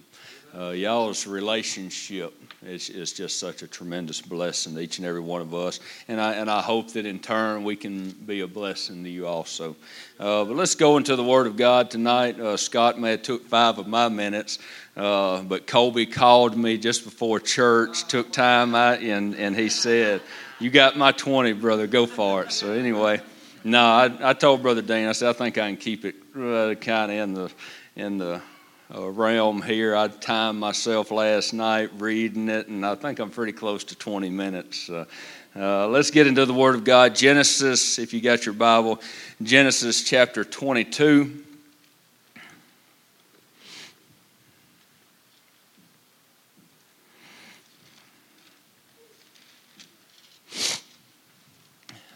uh, 0.58 0.70
y'all's 0.70 1.28
relationship 1.28 2.34
is, 2.66 2.90
is 2.90 3.12
just 3.12 3.40
such 3.40 3.62
a 3.62 3.68
tremendous 3.68 4.22
blessing 4.22 4.74
to 4.76 4.80
each 4.80 5.00
and 5.00 5.08
every 5.08 5.20
one 5.20 5.42
of 5.42 5.54
us. 5.54 5.80
And 6.08 6.20
I, 6.22 6.34
and 6.34 6.50
I 6.50 6.62
hope 6.62 6.94
that 6.94 7.06
in 7.06 7.20
turn 7.20 7.64
we 7.64 7.76
can 7.76 8.12
be 8.12 8.42
a 8.42 8.48
blessing 8.48 9.04
to 9.04 9.10
you 9.10 9.28
also. 9.28 9.76
Uh, 10.20 10.46
but 10.46 10.56
let's 10.56 10.76
go 10.76 10.98
into 10.98 11.16
the 11.16 11.24
Word 11.24 11.48
of 11.48 11.58
God 11.58 11.92
tonight. 11.92 12.40
Uh, 12.40 12.56
Scott 12.56 13.00
may 13.00 13.12
have 13.12 13.22
took 13.22 13.46
five 13.46 13.78
of 13.78 13.88
my 13.88 14.08
minutes. 14.08 14.60
Uh, 14.96 15.42
but 15.42 15.68
Colby 15.68 16.06
called 16.06 16.58
me 16.58 16.78
just 16.78 17.04
before 17.04 17.40
church, 17.40 18.08
took 18.08 18.32
time 18.32 18.76
out, 18.76 19.02
and, 19.02 19.36
and 19.36 19.56
he 19.56 19.68
said, 19.68 20.22
You 20.60 20.70
got 20.70 20.98
my 20.98 21.12
20, 21.12 21.52
brother, 21.54 21.86
go 21.86 22.06
for 22.06 22.44
it. 22.44 22.54
So, 22.54 22.72
anyway, 22.72 23.20
no, 23.66 23.82
I, 23.82 24.30
I 24.30 24.34
told 24.34 24.62
Brother 24.62 24.82
Dean, 24.82 25.08
I 25.08 25.12
said, 25.12 25.30
I 25.30 25.34
think 25.34 25.58
I 25.58 25.68
can 25.68 25.76
keep 25.76 26.06
it 26.06 26.16
uh, 26.34 26.76
kind 26.76 27.12
of 27.12 27.18
in 27.18 27.34
the, 27.34 27.52
in 27.98 28.18
the 28.18 28.42
realm 29.02 29.62
here. 29.62 29.96
I 29.96 30.08
timed 30.08 30.60
myself 30.60 31.12
last 31.12 31.54
night 31.54 31.90
reading 31.98 32.48
it, 32.50 32.68
and 32.68 32.86
I 32.86 32.96
think 32.96 33.20
I'm 33.20 33.30
pretty 33.30 33.52
close 33.52 33.84
to 33.86 33.96
20 33.96 34.30
minutes. 34.30 34.90
Uh, 34.90 35.06
uh, 35.56 35.88
let's 35.88 36.12
get 36.12 36.28
into 36.28 36.46
the 36.46 36.54
Word 36.54 36.76
of 36.76 36.84
God. 36.84 37.16
Genesis, 37.16 38.00
if 38.00 38.14
you 38.14 38.22
got 38.22 38.46
your 38.46 38.54
Bible, 38.54 39.02
Genesis 39.42 40.04
chapter 40.04 40.44
22. 40.44 41.44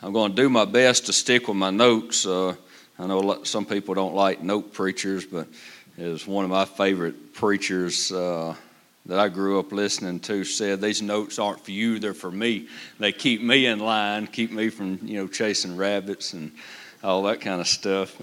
I'm 0.01 0.13
going 0.13 0.32
to 0.32 0.41
do 0.41 0.49
my 0.49 0.63
best 0.63 1.07
to 1.07 1.13
stick 1.13 1.49
with 1.49 1.57
my 1.57 1.71
notes. 1.71 2.25
Uh, 2.25 2.55
I 2.97 3.05
know 3.05 3.43
some 3.43 3.65
people 3.65 3.95
don't 3.95 4.15
like 4.15 4.41
note 4.41 4.73
preachers, 4.73 5.25
but 5.25 5.47
as 6.00 6.26
one 6.26 6.45
of 6.45 6.52
my 6.52 6.66
favorite 6.66 7.34
preachers 7.34 8.12
uh, 8.12 8.56
that 9.06 9.20
I 9.20 9.30
grew 9.30 9.60
up 9.60 9.72
listening 9.72 10.20
to 10.22 10.43
said, 10.43 10.82
"These 10.82 11.02
notes 11.02 11.39
aren't 11.39 11.64
for 11.64 11.72
you; 11.72 12.00
they're 12.00 12.14
for 12.14 12.32
me. 12.32 12.68
They 13.00 13.12
keep 13.12 13.41
me 13.41 13.66
in 13.66 13.80
line, 13.80 14.28
keep 14.28 14.52
me 14.52 14.70
from 14.70 15.00
you 15.04 15.20
know 15.20 15.28
chasing 15.28 15.76
rabbits 15.78 16.34
and." 16.34 16.52
all 17.04 17.24
that 17.24 17.39
kind 17.39 17.62
of 17.62 17.68
stuff. 17.68 18.18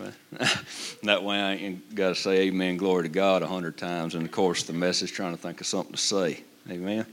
that 1.03 1.23
way 1.23 1.41
I 1.41 1.55
ain't 1.55 1.95
got 1.95 2.11
to 2.11 2.15
say 2.15 2.43
amen, 2.49 2.77
glory 2.77 3.05
to 3.05 3.09
God 3.09 3.43
a 3.43 3.47
hundred 3.47 3.79
times. 3.79 4.15
And 4.15 4.27
of 4.27 4.33
course, 4.33 4.65
the 4.65 4.73
message 4.73 5.13
trying 5.13 5.33
to 5.33 5.39
think 5.41 5.61
of 5.61 5.67
something 5.67 5.93
to 5.93 5.99
say. 5.99 6.43
Amen. 6.71 7.07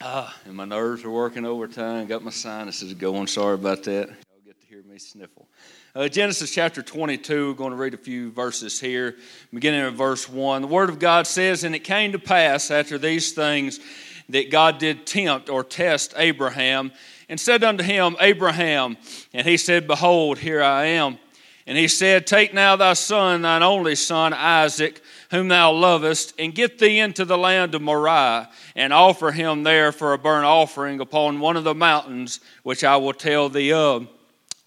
Ah, 0.00 0.36
and 0.44 0.54
my 0.54 0.66
nerves 0.66 1.02
are 1.04 1.10
working 1.10 1.46
overtime. 1.46 2.06
Got 2.06 2.22
my 2.22 2.30
sinuses 2.30 2.92
going. 2.94 3.26
Sorry 3.26 3.54
about 3.54 3.82
that. 3.84 4.08
Y'all 4.08 4.16
get 4.44 4.60
to 4.60 4.66
hear 4.66 4.82
me 4.94 5.00
sniffle. 5.00 5.48
Uh, 5.96 6.06
Genesis 6.06 6.54
chapter 6.54 6.80
22. 6.80 7.48
We're 7.48 7.54
going 7.54 7.72
to 7.72 7.76
read 7.76 7.94
a 7.94 7.96
few 7.96 8.30
verses 8.30 8.78
here, 8.78 9.16
beginning 9.52 9.84
in 9.84 9.96
verse 9.96 10.28
1. 10.28 10.62
The 10.62 10.68
Word 10.68 10.88
of 10.88 11.00
God 11.00 11.26
says, 11.26 11.64
And 11.64 11.74
it 11.74 11.80
came 11.80 12.12
to 12.12 12.18
pass 12.20 12.70
after 12.70 12.96
these 12.96 13.32
things 13.32 13.80
that 14.28 14.52
God 14.52 14.78
did 14.78 15.04
tempt 15.04 15.50
or 15.50 15.64
test 15.64 16.14
Abraham, 16.16 16.92
and 17.28 17.40
said 17.40 17.64
unto 17.64 17.82
him, 17.82 18.16
Abraham, 18.20 18.96
and 19.32 19.44
he 19.44 19.56
said, 19.56 19.88
Behold, 19.88 20.38
here 20.38 20.62
I 20.62 20.84
am. 20.84 21.18
And 21.66 21.76
he 21.76 21.88
said, 21.88 22.24
Take 22.24 22.54
now 22.54 22.76
thy 22.76 22.92
son, 22.92 23.42
thine 23.42 23.64
only 23.64 23.96
son, 23.96 24.32
Isaac 24.32 25.02
whom 25.32 25.48
thou 25.48 25.72
lovest, 25.72 26.34
and 26.38 26.54
get 26.54 26.78
thee 26.78 27.00
into 27.00 27.24
the 27.24 27.36
land 27.36 27.74
of 27.74 27.82
Moriah, 27.82 28.48
and 28.76 28.92
offer 28.92 29.32
him 29.32 29.64
there 29.64 29.90
for 29.90 30.12
a 30.12 30.18
burnt 30.18 30.46
offering 30.46 31.00
upon 31.00 31.40
one 31.40 31.56
of 31.56 31.64
the 31.64 31.74
mountains 31.74 32.38
which 32.62 32.84
I 32.84 32.96
will 32.98 33.12
tell 33.12 33.48
thee 33.48 33.72
of. 33.72 34.06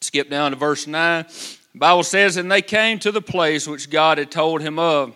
Skip 0.02 0.30
down 0.30 0.52
to 0.52 0.58
verse 0.58 0.88
9. 0.88 1.26
The 1.74 1.80
Bible 1.80 2.04
says, 2.04 2.38
And 2.38 2.52
they 2.52 2.62
came 2.62 3.00
to 3.00 3.12
the 3.12 3.22
place 3.22 3.68
which 3.68 3.89
God 3.89 4.18
had 4.18 4.32
told 4.32 4.62
him 4.62 4.80
of. 4.80 5.16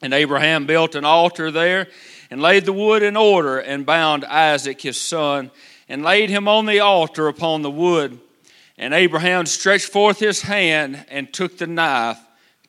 And 0.00 0.12
Abraham 0.12 0.66
built 0.66 0.94
an 0.94 1.04
altar 1.04 1.50
there, 1.50 1.88
and 2.30 2.42
laid 2.42 2.64
the 2.64 2.72
wood 2.72 3.02
in 3.02 3.16
order, 3.16 3.58
and 3.58 3.86
bound 3.86 4.24
Isaac 4.24 4.80
his 4.80 5.00
son, 5.00 5.50
and 5.88 6.02
laid 6.02 6.28
him 6.28 6.48
on 6.48 6.66
the 6.66 6.80
altar 6.80 7.28
upon 7.28 7.62
the 7.62 7.70
wood. 7.70 8.18
And 8.76 8.94
Abraham 8.94 9.46
stretched 9.46 9.86
forth 9.86 10.18
his 10.18 10.42
hand, 10.42 11.04
and 11.08 11.32
took 11.32 11.58
the 11.58 11.66
knife 11.66 12.18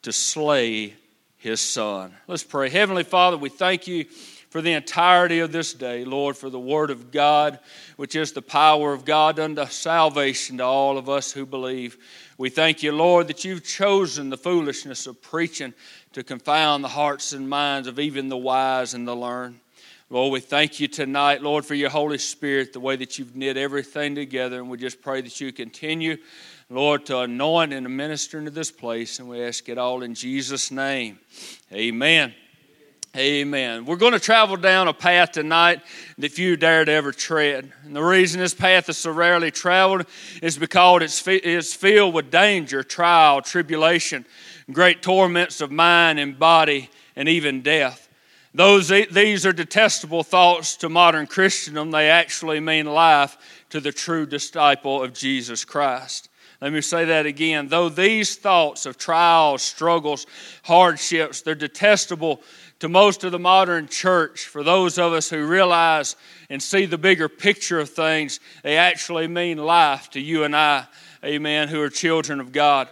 to 0.03 0.11
slay 0.11 0.93
his 1.37 1.59
son. 1.59 2.13
Let's 2.27 2.43
pray. 2.43 2.69
Heavenly 2.69 3.03
Father, 3.03 3.37
we 3.37 3.49
thank 3.49 3.87
you 3.87 4.05
for 4.53 4.61
the 4.61 4.73
entirety 4.73 5.39
of 5.39 5.51
this 5.51 5.73
day, 5.73 6.05
Lord, 6.05 6.37
for 6.37 6.47
the 6.47 6.59
Word 6.59 6.91
of 6.91 7.09
God, 7.09 7.57
which 7.95 8.15
is 8.15 8.33
the 8.33 8.41
power 8.43 8.93
of 8.93 9.03
God 9.03 9.39
unto 9.39 9.65
salvation 9.65 10.59
to 10.59 10.63
all 10.63 10.99
of 10.99 11.09
us 11.09 11.31
who 11.31 11.43
believe. 11.43 11.97
We 12.37 12.51
thank 12.51 12.83
you, 12.83 12.91
Lord, 12.91 13.29
that 13.29 13.43
you've 13.43 13.63
chosen 13.63 14.29
the 14.29 14.37
foolishness 14.37 15.07
of 15.07 15.19
preaching 15.23 15.73
to 16.11 16.23
confound 16.23 16.83
the 16.83 16.89
hearts 16.89 17.33
and 17.33 17.49
minds 17.49 17.87
of 17.87 17.97
even 17.97 18.29
the 18.29 18.37
wise 18.37 18.93
and 18.93 19.07
the 19.07 19.15
learned. 19.15 19.59
Lord, 20.11 20.31
we 20.31 20.39
thank 20.39 20.79
you 20.79 20.87
tonight, 20.87 21.41
Lord, 21.41 21.65
for 21.65 21.73
your 21.73 21.89
Holy 21.89 22.19
Spirit, 22.19 22.73
the 22.73 22.79
way 22.79 22.95
that 22.97 23.17
you've 23.17 23.35
knit 23.35 23.57
everything 23.57 24.13
together. 24.13 24.59
And 24.59 24.69
we 24.69 24.77
just 24.77 25.01
pray 25.01 25.21
that 25.21 25.41
you 25.41 25.51
continue, 25.51 26.17
Lord, 26.69 27.07
to 27.07 27.21
anoint 27.21 27.73
and 27.73 27.85
to 27.85 27.89
minister 27.89 28.37
into 28.37 28.51
this 28.51 28.69
place. 28.69 29.17
And 29.17 29.27
we 29.27 29.43
ask 29.43 29.67
it 29.67 29.79
all 29.79 30.03
in 30.03 30.13
Jesus' 30.13 30.69
name. 30.69 31.17
Amen. 31.71 32.35
Amen. 33.15 33.85
We're 33.85 33.97
going 33.97 34.13
to 34.13 34.19
travel 34.19 34.57
down 34.57 34.87
a 34.87 34.93
path 34.93 35.33
tonight 35.33 35.83
that 36.17 36.31
few 36.31 36.57
dare 36.57 36.83
to 36.83 36.91
ever 36.91 37.11
tread. 37.11 37.71
And 37.83 37.95
the 37.95 38.01
reason 38.01 38.39
this 38.39 38.55
path 38.55 38.89
is 38.89 38.97
so 38.97 39.11
rarely 39.11 39.51
traveled 39.51 40.07
is 40.41 40.57
because 40.57 41.03
it's, 41.03 41.27
it's 41.27 41.75
filled 41.75 42.15
with 42.15 42.31
danger, 42.31 42.81
trial, 42.81 43.43
tribulation, 43.43 44.25
great 44.71 45.03
torments 45.03 45.61
of 45.61 45.69
mind 45.69 46.17
and 46.17 46.39
body, 46.39 46.89
and 47.15 47.29
even 47.29 47.61
death. 47.61 48.09
Those, 48.55 48.87
these 48.87 49.45
are 49.45 49.53
detestable 49.53 50.23
thoughts 50.23 50.75
to 50.77 50.89
modern 50.89 51.27
Christendom. 51.27 51.91
They 51.91 52.09
actually 52.09 52.61
mean 52.61 52.87
life 52.87 53.37
to 53.69 53.79
the 53.79 53.91
true 53.91 54.25
disciple 54.25 55.03
of 55.03 55.13
Jesus 55.13 55.63
Christ. 55.63 56.29
Let 56.63 56.71
me 56.71 56.79
say 56.79 57.03
that 57.03 57.25
again. 57.25 57.67
Though 57.67 57.89
these 57.89 58.37
thoughts 58.37 58.85
of 58.85 58.97
trials, 58.97 59.61
struggles, 59.61 60.25
hardships, 60.63 61.41
they're 61.41 61.55
detestable 61.55 62.41
to 62.83 62.89
most 62.89 63.23
of 63.23 63.31
the 63.31 63.39
modern 63.39 63.87
church, 63.87 64.43
for 64.43 64.61
those 64.61 64.97
of 64.97 65.13
us 65.13 65.29
who 65.29 65.47
realize 65.47 66.17
and 66.49 66.61
see 66.61 66.85
the 66.85 66.97
bigger 66.97 67.29
picture 67.29 67.79
of 67.79 67.89
things, 67.89 68.41
they 68.61 68.75
actually 68.75 69.25
mean 69.25 69.57
life 69.57 70.09
to 70.09 70.19
you 70.19 70.43
and 70.43 70.53
I, 70.53 70.87
amen, 71.23 71.69
who 71.69 71.81
are 71.81 71.89
children 71.89 72.41
of 72.41 72.51
God. 72.51 72.89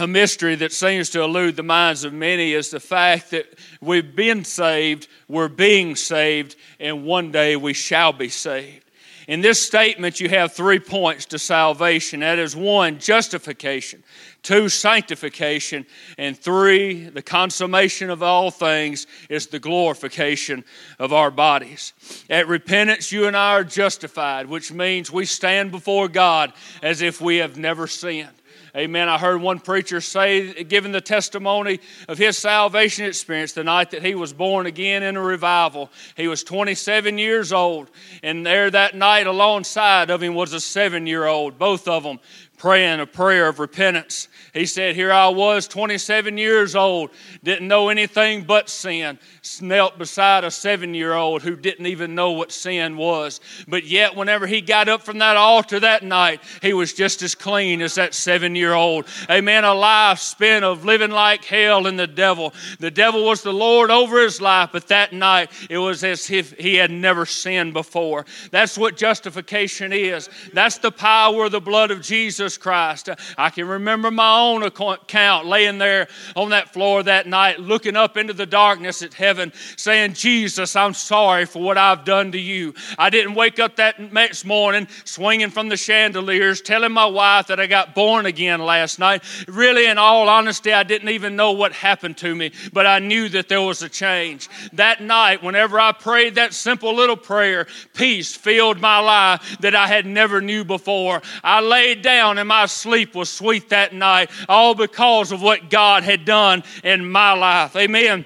A 0.00 0.08
mystery 0.08 0.56
that 0.56 0.72
seems 0.72 1.10
to 1.10 1.22
elude 1.22 1.54
the 1.54 1.62
minds 1.62 2.02
of 2.02 2.12
many 2.12 2.54
is 2.54 2.70
the 2.70 2.80
fact 2.80 3.30
that 3.30 3.46
we've 3.80 4.16
been 4.16 4.44
saved, 4.44 5.06
we're 5.28 5.46
being 5.46 5.94
saved, 5.94 6.56
and 6.80 7.04
one 7.04 7.30
day 7.30 7.54
we 7.54 7.74
shall 7.74 8.12
be 8.12 8.28
saved. 8.28 8.84
In 9.28 9.42
this 9.42 9.62
statement, 9.62 10.20
you 10.20 10.30
have 10.30 10.54
three 10.54 10.80
points 10.80 11.26
to 11.26 11.38
salvation. 11.38 12.20
That 12.20 12.38
is 12.38 12.56
one, 12.56 12.98
justification 12.98 14.02
two, 14.42 14.68
sanctification, 14.68 15.84
and 16.16 16.38
three, 16.38 17.04
the 17.04 17.22
consummation 17.22 18.08
of 18.08 18.22
all 18.22 18.50
things 18.50 19.06
is 19.28 19.48
the 19.48 19.58
glorification 19.58 20.64
of 20.98 21.12
our 21.12 21.30
bodies. 21.30 21.92
At 22.30 22.48
repentance, 22.48 23.12
you 23.12 23.26
and 23.26 23.36
I 23.36 23.52
are 23.52 23.64
justified, 23.64 24.46
which 24.46 24.72
means 24.72 25.12
we 25.12 25.26
stand 25.26 25.70
before 25.70 26.08
God 26.08 26.52
as 26.82 27.02
if 27.02 27.20
we 27.20 27.36
have 27.36 27.58
never 27.58 27.86
sinned. 27.86 28.30
Amen. 28.78 29.08
I 29.08 29.18
heard 29.18 29.40
one 29.40 29.58
preacher 29.58 30.00
say, 30.00 30.62
giving 30.62 30.92
the 30.92 31.00
testimony 31.00 31.80
of 32.06 32.16
his 32.16 32.38
salvation 32.38 33.06
experience 33.06 33.52
the 33.52 33.64
night 33.64 33.90
that 33.90 34.04
he 34.04 34.14
was 34.14 34.32
born 34.32 34.66
again 34.66 35.02
in 35.02 35.16
a 35.16 35.20
revival. 35.20 35.90
He 36.16 36.28
was 36.28 36.44
27 36.44 37.18
years 37.18 37.52
old, 37.52 37.90
and 38.22 38.46
there 38.46 38.70
that 38.70 38.94
night 38.94 39.26
alongside 39.26 40.10
of 40.10 40.22
him 40.22 40.36
was 40.36 40.52
a 40.52 40.60
seven 40.60 41.08
year 41.08 41.26
old, 41.26 41.58
both 41.58 41.88
of 41.88 42.04
them 42.04 42.20
praying 42.58 43.00
a 43.00 43.06
prayer 43.06 43.48
of 43.48 43.60
repentance. 43.60 44.28
He 44.52 44.66
said, 44.66 44.96
Here 44.96 45.12
I 45.12 45.28
was, 45.28 45.68
27 45.68 46.36
years 46.36 46.74
old, 46.74 47.10
didn't 47.42 47.68
know 47.68 47.88
anything 47.88 48.42
but 48.44 48.68
sin, 48.68 49.18
knelt 49.62 49.96
beside 49.96 50.44
a 50.44 50.50
seven 50.50 50.92
year 50.92 51.14
old 51.14 51.42
who 51.42 51.56
didn't 51.56 51.86
even 51.86 52.14
know 52.14 52.32
what 52.32 52.52
sin 52.52 52.96
was. 52.96 53.40
But 53.68 53.84
yet, 53.84 54.16
whenever 54.16 54.46
he 54.46 54.60
got 54.60 54.88
up 54.88 55.02
from 55.02 55.18
that 55.18 55.36
altar 55.36 55.80
that 55.80 56.02
night, 56.02 56.40
he 56.60 56.72
was 56.72 56.92
just 56.92 57.22
as 57.22 57.34
clean 57.34 57.80
as 57.80 57.94
that 57.94 58.12
seven 58.12 58.56
year 58.56 58.74
old. 58.74 59.06
Amen. 59.30 59.64
A 59.64 59.74
life 59.74 60.18
spent 60.18 60.64
of 60.64 60.84
living 60.84 61.10
like 61.10 61.44
hell 61.44 61.86
in 61.86 61.96
the 61.96 62.06
devil. 62.06 62.52
The 62.80 62.90
devil 62.90 63.24
was 63.24 63.42
the 63.42 63.52
Lord 63.52 63.90
over 63.90 64.20
his 64.20 64.40
life, 64.40 64.70
but 64.72 64.88
that 64.88 65.12
night 65.12 65.50
it 65.70 65.78
was 65.78 66.02
as 66.02 66.30
if 66.30 66.52
he 66.58 66.74
had 66.74 66.90
never 66.90 67.24
sinned 67.24 67.72
before. 67.72 68.26
That's 68.50 68.76
what 68.76 68.96
justification 68.96 69.92
is. 69.92 70.28
That's 70.52 70.78
the 70.78 70.90
power 70.90 71.44
of 71.44 71.52
the 71.52 71.60
blood 71.60 71.90
of 71.92 72.02
Jesus 72.02 72.47
Christ. 72.56 73.10
I 73.36 73.50
can 73.50 73.68
remember 73.68 74.10
my 74.10 74.38
own 74.38 74.62
account 74.62 75.46
laying 75.46 75.78
there 75.78 76.08
on 76.34 76.50
that 76.50 76.72
floor 76.72 77.02
that 77.02 77.26
night, 77.26 77.60
looking 77.60 77.96
up 77.96 78.16
into 78.16 78.32
the 78.32 78.46
darkness 78.46 79.02
at 79.02 79.14
heaven 79.14 79.28
heaven 79.28 79.52
saying, 79.76 80.14
Jesus, 80.14 80.74
I'm 80.74 80.94
sorry 80.94 81.44
for 81.44 81.62
what 81.62 81.76
I've 81.76 82.04
done 82.04 82.32
to 82.32 82.40
you. 82.40 82.74
I 82.98 83.10
didn't 83.10 83.34
wake 83.34 83.58
up 83.58 83.76
that 83.76 84.12
next 84.12 84.46
morning 84.46 84.88
swinging 85.04 85.50
from 85.50 85.68
the 85.68 85.76
chandeliers, 85.76 86.62
telling 86.62 86.92
my 86.92 87.04
wife 87.04 87.48
that 87.48 87.60
I 87.60 87.66
got 87.66 87.94
born 87.94 88.24
again 88.24 88.60
last 88.60 88.98
night. 88.98 89.22
Really, 89.46 89.86
in 89.86 89.98
all 89.98 90.28
honesty, 90.30 90.72
I 90.72 90.82
didn't 90.82 91.10
even 91.10 91.36
know 91.36 91.52
what 91.52 91.72
happened 91.72 92.16
to 92.18 92.34
me, 92.34 92.52
but 92.72 92.86
I 92.86 93.00
knew 93.00 93.28
that 93.30 93.48
there 93.48 93.60
was 93.60 93.82
a 93.82 93.88
change. 93.88 94.48
That 94.72 95.02
night, 95.02 95.42
whenever 95.42 95.78
I 95.78 95.92
prayed 95.92 96.36
that 96.36 96.54
simple 96.54 96.94
little 96.94 97.16
prayer, 97.16 97.66
peace 97.94 98.34
filled 98.34 98.80
my 98.80 98.98
life 98.98 99.58
that 99.60 99.74
I 99.74 99.88
had 99.88 100.06
never 100.06 100.40
knew 100.40 100.64
before. 100.64 101.20
I 101.44 101.60
laid 101.60 102.00
down 102.00 102.37
and 102.38 102.48
my 102.48 102.66
sleep 102.66 103.14
was 103.14 103.30
sweet 103.30 103.68
that 103.68 103.92
night, 103.92 104.30
all 104.48 104.74
because 104.74 105.32
of 105.32 105.42
what 105.42 105.70
God 105.70 106.02
had 106.02 106.24
done 106.24 106.62
in 106.82 107.08
my 107.08 107.32
life. 107.32 107.76
Amen. 107.76 108.24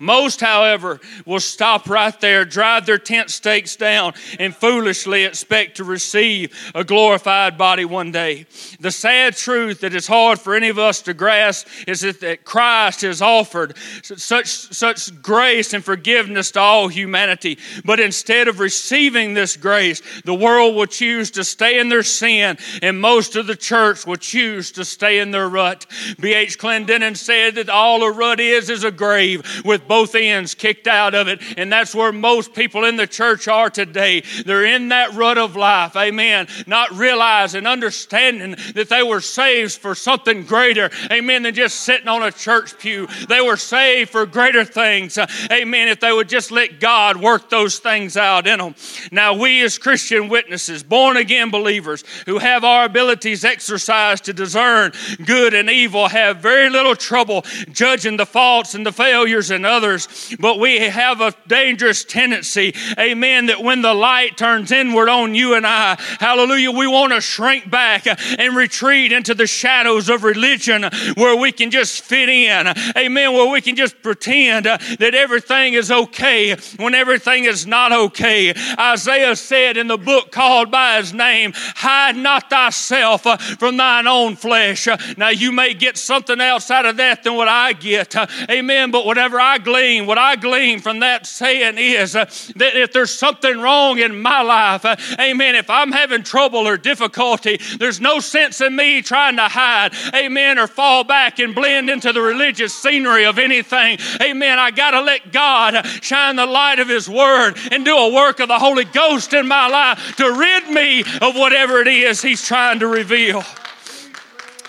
Most, 0.00 0.40
however, 0.40 1.00
will 1.26 1.40
stop 1.40 1.88
right 1.88 2.18
there, 2.20 2.44
drive 2.44 2.86
their 2.86 2.98
tent 2.98 3.30
stakes 3.30 3.76
down, 3.76 4.14
and 4.38 4.54
foolishly 4.54 5.24
expect 5.24 5.76
to 5.76 5.84
receive 5.84 6.54
a 6.74 6.84
glorified 6.84 7.58
body 7.58 7.84
one 7.84 8.12
day. 8.12 8.46
The 8.80 8.90
sad 8.90 9.36
truth 9.36 9.80
that 9.80 9.94
is 9.94 10.06
hard 10.06 10.38
for 10.38 10.54
any 10.54 10.68
of 10.68 10.78
us 10.78 11.02
to 11.02 11.14
grasp 11.14 11.66
is 11.86 12.00
that 12.00 12.44
Christ 12.44 13.02
has 13.02 13.22
offered 13.22 13.76
such, 14.02 14.46
such 14.46 15.22
grace 15.22 15.74
and 15.74 15.84
forgiveness 15.84 16.50
to 16.52 16.60
all 16.60 16.88
humanity. 16.88 17.58
But 17.84 18.00
instead 18.00 18.48
of 18.48 18.60
receiving 18.60 19.34
this 19.34 19.56
grace, 19.56 20.02
the 20.24 20.34
world 20.34 20.74
will 20.74 20.86
choose 20.86 21.30
to 21.32 21.44
stay 21.44 21.78
in 21.78 21.88
their 21.88 22.02
sin, 22.02 22.58
and 22.82 23.00
most 23.00 23.36
of 23.36 23.46
the 23.46 23.56
church 23.56 24.06
will 24.06 24.16
choose 24.16 24.72
to 24.72 24.84
stay 24.84 25.18
in 25.18 25.30
their 25.30 25.48
rut. 25.48 25.86
B.H. 26.20 26.58
Clendennen 26.58 27.16
said 27.16 27.56
that 27.56 27.68
all 27.68 28.02
a 28.02 28.12
rut 28.12 28.40
is 28.40 28.70
is 28.70 28.84
a 28.84 28.90
grave 28.90 29.42
with 29.68 29.86
both 29.86 30.14
ends 30.14 30.54
kicked 30.54 30.88
out 30.88 31.14
of 31.14 31.28
it. 31.28 31.40
And 31.56 31.70
that's 31.72 31.94
where 31.94 32.10
most 32.10 32.54
people 32.54 32.84
in 32.84 32.96
the 32.96 33.06
church 33.06 33.46
are 33.46 33.70
today. 33.70 34.22
They're 34.44 34.64
in 34.64 34.88
that 34.88 35.14
rut 35.14 35.38
of 35.38 35.54
life. 35.54 35.94
Amen. 35.94 36.48
Not 36.66 36.90
realizing, 36.92 37.66
understanding 37.66 38.56
that 38.74 38.88
they 38.88 39.02
were 39.02 39.20
saved 39.20 39.74
for 39.74 39.94
something 39.94 40.44
greater. 40.44 40.90
Amen. 41.12 41.42
Than 41.42 41.54
just 41.54 41.80
sitting 41.80 42.08
on 42.08 42.22
a 42.22 42.32
church 42.32 42.78
pew. 42.78 43.06
They 43.28 43.40
were 43.40 43.56
saved 43.56 44.10
for 44.10 44.24
greater 44.26 44.64
things. 44.64 45.18
Uh, 45.18 45.26
amen. 45.52 45.88
If 45.88 46.00
they 46.00 46.12
would 46.12 46.28
just 46.28 46.50
let 46.50 46.80
God 46.80 47.18
work 47.18 47.50
those 47.50 47.78
things 47.78 48.16
out 48.16 48.46
in 48.46 48.58
them. 48.58 48.74
Now, 49.12 49.34
we 49.34 49.62
as 49.62 49.78
Christian 49.78 50.28
witnesses, 50.28 50.82
born 50.82 51.18
again 51.18 51.50
believers 51.50 52.04
who 52.24 52.38
have 52.38 52.64
our 52.64 52.86
abilities 52.86 53.44
exercised 53.44 54.24
to 54.24 54.32
discern 54.32 54.92
good 55.24 55.52
and 55.52 55.68
evil, 55.68 56.08
have 56.08 56.38
very 56.38 56.70
little 56.70 56.96
trouble 56.96 57.44
judging 57.70 58.16
the 58.16 58.24
faults 58.24 58.74
and 58.74 58.86
the 58.86 58.92
failures 58.92 59.50
and 59.50 59.57
others, 59.64 60.34
but 60.38 60.58
we 60.58 60.78
have 60.78 61.20
a 61.20 61.34
dangerous 61.46 62.04
tendency, 62.04 62.74
amen, 62.98 63.46
that 63.46 63.62
when 63.62 63.82
the 63.82 63.94
light 63.94 64.36
turns 64.36 64.72
inward 64.72 65.08
on 65.08 65.34
you 65.34 65.54
and 65.54 65.66
I, 65.66 65.96
hallelujah, 66.20 66.70
we 66.70 66.86
want 66.86 67.12
to 67.12 67.20
shrink 67.20 67.70
back 67.70 68.06
and 68.06 68.56
retreat 68.56 69.12
into 69.12 69.34
the 69.34 69.46
shadows 69.46 70.08
of 70.08 70.24
religion 70.24 70.84
where 71.14 71.36
we 71.36 71.52
can 71.52 71.70
just 71.70 72.02
fit 72.02 72.28
in, 72.28 72.66
amen, 72.96 73.32
where 73.32 73.50
we 73.50 73.60
can 73.60 73.76
just 73.76 74.02
pretend 74.02 74.66
that 74.66 75.14
everything 75.14 75.74
is 75.74 75.90
okay 75.90 76.56
when 76.76 76.94
everything 76.94 77.44
is 77.44 77.66
not 77.66 77.92
okay. 77.92 78.54
Isaiah 78.78 79.36
said 79.36 79.76
in 79.76 79.88
the 79.88 79.98
book 79.98 80.30
called 80.30 80.70
by 80.70 80.98
his 80.98 81.12
name, 81.12 81.52
Hide 81.54 82.16
not 82.16 82.50
thyself 82.50 83.22
from 83.58 83.76
thine 83.76 84.06
own 84.06 84.36
flesh. 84.36 84.88
Now, 85.16 85.28
you 85.28 85.52
may 85.52 85.74
get 85.74 85.96
something 85.96 86.40
else 86.40 86.70
out 86.70 86.86
of 86.86 86.96
that 86.98 87.22
than 87.24 87.34
what 87.34 87.48
I 87.48 87.72
get, 87.72 88.14
amen, 88.50 88.90
but 88.90 89.06
whatever 89.06 89.40
I 89.40 89.47
glean, 89.56 90.04
what 90.04 90.18
I 90.18 90.36
glean 90.36 90.80
from 90.80 91.00
that 91.00 91.26
saying 91.26 91.78
is 91.78 92.14
uh, 92.14 92.26
that 92.56 92.76
if 92.76 92.92
there's 92.92 93.12
something 93.12 93.58
wrong 93.58 93.98
in 93.98 94.20
my 94.20 94.42
life, 94.42 94.84
uh, 94.84 94.96
amen, 95.18 95.54
if 95.54 95.70
I'm 95.70 95.92
having 95.92 96.22
trouble 96.22 96.68
or 96.68 96.76
difficulty, 96.76 97.58
there's 97.78 98.00
no 98.00 98.20
sense 98.20 98.60
in 98.60 98.76
me 98.76 99.00
trying 99.00 99.36
to 99.36 99.48
hide, 99.48 99.94
amen, 100.14 100.58
or 100.58 100.66
fall 100.66 101.04
back 101.04 101.38
and 101.38 101.54
blend 101.54 101.88
into 101.88 102.12
the 102.12 102.20
religious 102.20 102.74
scenery 102.74 103.24
of 103.24 103.38
anything. 103.38 103.98
Amen. 104.20 104.58
I 104.58 104.70
got 104.70 104.90
to 104.90 105.00
let 105.00 105.32
God 105.32 105.86
shine 106.02 106.36
the 106.36 106.46
light 106.46 106.78
of 106.78 106.88
His 106.88 107.08
Word 107.08 107.56
and 107.70 107.84
do 107.84 107.96
a 107.96 108.12
work 108.12 108.40
of 108.40 108.48
the 108.48 108.58
Holy 108.58 108.84
Ghost 108.84 109.32
in 109.32 109.46
my 109.46 109.68
life 109.68 110.16
to 110.16 110.30
rid 110.32 110.68
me 110.68 111.00
of 111.22 111.36
whatever 111.36 111.80
it 111.80 111.88
is 111.88 112.20
He's 112.20 112.44
trying 112.44 112.80
to 112.80 112.86
reveal. 112.86 113.44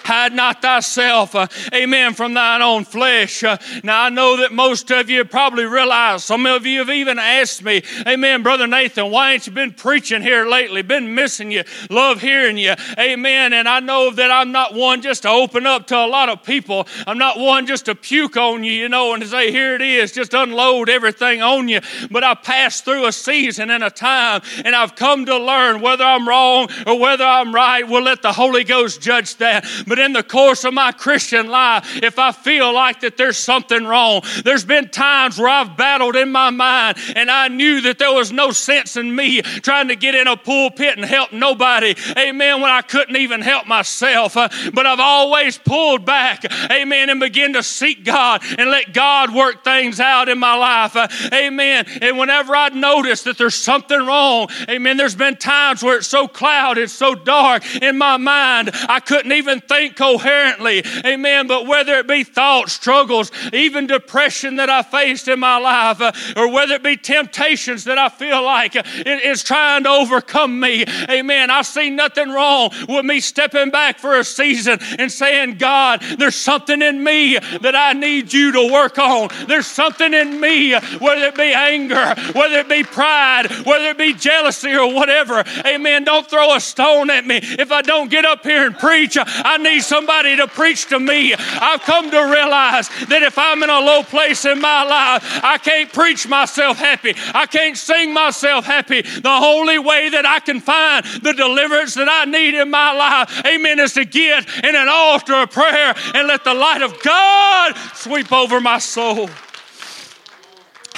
Hide 0.10 0.34
not 0.34 0.64
thyself, 0.64 1.36
uh, 1.36 1.45
amen, 1.72 2.16
from 2.16 2.34
thine 2.34 2.64
own 2.64 2.84
flesh. 2.84 3.43
Uh, 3.43 3.57
now, 3.84 4.05
I 4.05 4.10
know 4.10 4.38
that 4.38 4.51
most 4.51 4.89
of 4.89 5.07
you 5.07 5.24
probably 5.24 5.66
realize, 5.66 6.24
some 6.24 6.47
of 6.47 6.66
you 6.66 6.80
have 6.80 6.89
even 6.89 7.20
asked 7.20 7.64
me, 7.64 7.84
amen, 8.07 8.41
Brother 8.41 8.66
Nathan, 8.66 9.12
why 9.12 9.34
ain't 9.34 9.45
you 9.45 9.53
been 9.53 9.72
preaching 9.72 10.24
here 10.24 10.47
lately? 10.47 10.82
Been 10.82 11.14
missing 11.14 11.51
you, 11.51 11.64
love 11.91 12.22
hearing 12.22 12.57
you, 12.57 12.74
amen. 12.97 13.53
And 13.53 13.70
I 13.70 13.82
know 13.82 14.10
that 14.10 14.32
I'm 14.32 14.51
not 14.51 14.74
one 14.74 15.03
just 15.03 15.22
to 15.22 15.30
open 15.30 15.68
up 15.68 15.86
to 15.88 15.95
a 15.95 16.07
lot 16.07 16.28
of 16.28 16.41
people. 16.41 16.88
I'm 17.05 17.20
not 17.20 17.38
one 17.38 17.68
just 17.68 17.86
to 17.86 17.93
puke 17.93 18.36
on 18.36 18.64
you, 18.64 18.72
you 18.72 18.89
know, 18.89 19.14
and 19.14 19.22
to 19.22 19.30
say, 19.30 19.51
here 19.51 19.76
it 19.76 19.82
is, 19.84 20.12
just 20.12 20.34
unload 20.34 20.89
everything 20.89 21.43
on 21.43 21.68
you. 21.68 21.82
But 22.10 22.24
I 22.24 22.34
passed 22.34 22.84
through 22.84 23.05
a 23.05 23.12
season 23.12 23.70
and 23.70 23.84
a 23.84 23.91
time, 23.91 24.41
and 24.66 24.76
I've 24.76 24.95
come 24.95 25.28
to 25.28 25.38
learn 25.38 25.82
whether 25.82 26.03
I'm 26.03 26.28
wrong 26.28 26.68
or 26.88 26.97
whether 26.97 27.26
I'm 27.26 27.53
right. 27.53 27.88
We'll 27.88 28.01
let 28.01 28.24
the 28.24 28.34
Holy 28.34 28.64
Ghost 28.64 29.03
judge 29.03 29.36
that. 29.36 29.68
But 29.86 29.99
in 30.00 30.14
the 30.14 30.24
course 30.24 30.64
of 30.64 30.74
my 30.74 30.91
Christian 30.91 31.47
life, 31.47 32.02
if 32.02 32.20
I 32.20 32.32
feel 32.32 32.74
like 32.74 33.02
that 33.02 33.18
there's 33.18 33.38
something 33.38 33.86
wrong, 33.86 34.22
there's 34.43 34.66
been 34.66 34.89
times 34.89 35.38
where 35.38 35.50
I've 35.50 35.78
battled 35.78 36.16
in 36.16 36.32
my 36.32 36.50
mind 36.50 36.97
and 37.16 37.30
I 37.30 37.47
knew 37.47 37.82
that 37.82 38.00
there 38.00 38.14
was 38.14 38.32
no 38.32 38.52
sense 38.52 38.97
in 38.97 39.16
me 39.16 39.41
trying 39.41 39.89
to 39.89 39.95
get 39.95 40.16
in 40.16 40.28
a 40.28 40.38
pulpit 40.38 40.97
and 40.97 41.06
help 41.06 41.32
nobody. 41.32 41.95
Amen. 42.18 42.62
When 42.62 42.72
I 42.72 42.82
couldn't 42.82 43.16
even 43.16 43.41
help 43.41 43.68
myself. 43.68 44.38
Uh, 44.38 44.50
but 44.74 44.86
I've 44.86 45.00
always 45.00 45.58
pulled 45.58 46.06
back. 46.06 46.45
Amen. 46.72 47.10
And 47.10 47.20
begin 47.20 47.54
to 47.54 47.64
seek 47.64 48.04
God 48.06 48.41
and 48.58 48.70
let 48.70 48.93
God 48.93 49.34
work 49.34 49.64
things 49.64 50.00
out 50.00 50.30
in 50.30 50.39
my 50.39 50.56
life. 50.56 50.95
Uh, 50.95 51.08
amen. 51.34 51.86
And 52.02 52.18
whenever 52.18 52.56
I 52.56 52.70
notice 52.70 53.24
that 53.24 53.38
there's 53.38 53.56
something 53.56 54.00
wrong, 54.00 54.50
amen, 54.70 54.97
there's 54.97 55.16
been 55.16 55.36
times 55.36 55.84
where 55.84 55.97
it's 55.97 56.08
so 56.08 56.28
clouded, 56.28 56.89
so 56.89 57.16
dark 57.16 57.64
in 57.82 57.97
my 57.97 58.18
mind, 58.18 58.72
I 58.88 59.00
couldn't 59.00 59.32
even 59.32 59.62
think 59.62 59.89
coherently. 59.96 60.84
Amen. 61.06 61.48
But 61.48 61.68
whether 61.68 61.94
it 62.00 62.08
be 62.08 62.24
thoughts, 62.24 62.74
struggles, 62.74 63.32
even 63.54 63.88
depression 63.88 64.58
that 64.58 64.70
I 64.70 64.84
faced 64.84 65.28
in 65.28 65.40
my 65.40 65.58
life, 65.58 66.02
uh, 66.02 66.12
or 66.36 66.52
whether 66.52 66.76
it 66.76 66.84
be 66.84 66.98
temptations 66.98 67.84
that 67.86 67.98
I 67.98 68.10
feel 68.10 68.44
like 68.44 68.76
it 68.76 68.88
is 69.08 69.44
trying 69.44 69.84
to 69.84 69.90
overcome 69.90 70.60
me, 70.60 70.86
amen, 71.10 71.50
I 71.50 71.62
see 71.62 71.90
nothing 71.90 72.30
wrong 72.30 72.72
with 72.88 73.06
me 73.06 73.20
stepping 73.20 73.70
back 73.70 74.00
for 74.00 74.18
a 74.18 74.24
season 74.24 74.80
and 74.98 75.12
saying, 75.12 75.58
God, 75.58 76.02
there's 76.18 76.36
something 76.36 76.82
in 76.82 77.04
me 77.04 77.38
that 77.38 77.76
I 77.76 77.94
need 77.94 78.34
you 78.34 78.52
to 78.54 78.72
work 78.72 78.98
on. 78.98 79.30
There's 79.48 79.68
something 79.68 80.14
in 80.14 80.40
me, 80.40 80.74
whether 80.74 81.26
it 81.26 81.36
be 81.36 81.54
anger, 81.54 82.16
whether 82.34 82.60
it 82.60 82.70
be 82.70 82.84
pride, 82.84 83.48
whether 83.66 83.86
it 83.86 83.98
be 83.98 84.14
jealousy 84.14 84.74
or 84.74 84.94
whatever. 84.94 85.44
Amen. 85.66 86.04
Don't 86.04 86.30
throw 86.30 86.56
a 86.56 86.60
stone 86.60 87.10
at 87.10 87.26
me. 87.26 87.40
If 87.42 87.72
I 87.72 87.82
don't 87.82 88.10
get 88.10 88.26
up 88.26 88.44
here 88.44 88.66
and 88.66 88.78
preach, 88.78 89.18
I 89.20 89.58
need 89.58 89.69
somebody 89.80 90.36
to 90.38 90.48
preach 90.48 90.88
to 90.88 91.00
me. 91.00 91.34
I've 91.38 91.82
come 91.82 92.10
to 92.10 92.22
realize 92.22 92.90
that 93.08 93.22
if 93.22 93.38
I'm 93.38 93.62
in 93.62 93.70
a 93.70 93.80
low 93.80 94.04
place 94.04 94.46
in 94.46 94.60
my 94.60 94.84
life, 94.84 95.24
I 95.44 95.58
can't 95.58 95.92
preach 95.94 96.28
myself 96.28 96.78
happy. 96.78 97.14
I 97.34 97.46
can't 97.46 97.78
sing 97.78 98.14
myself 98.14 98.66
happy. 98.66 99.02
The 99.02 99.30
only 99.30 99.78
way 99.78 100.10
that 100.10 100.26
I 100.26 100.40
can 100.40 100.60
find 100.60 101.06
the 101.06 101.34
deliverance 101.34 101.94
that 101.96 102.10
I 102.10 102.26
need 102.26 102.56
in 102.56 102.72
my 102.72 102.92
life, 102.94 103.46
amen, 103.46 103.80
is 103.80 103.94
to 103.94 104.06
get 104.06 104.48
in 104.64 104.76
an 104.76 104.88
altar 104.90 105.36
of 105.36 105.52
prayer 105.52 105.94
and 106.16 106.28
let 106.28 106.44
the 106.44 106.54
light 106.54 106.82
of 106.82 107.02
God 107.04 107.76
sweep 107.94 108.32
over 108.32 108.60
my 108.60 108.80
soul. 108.80 109.30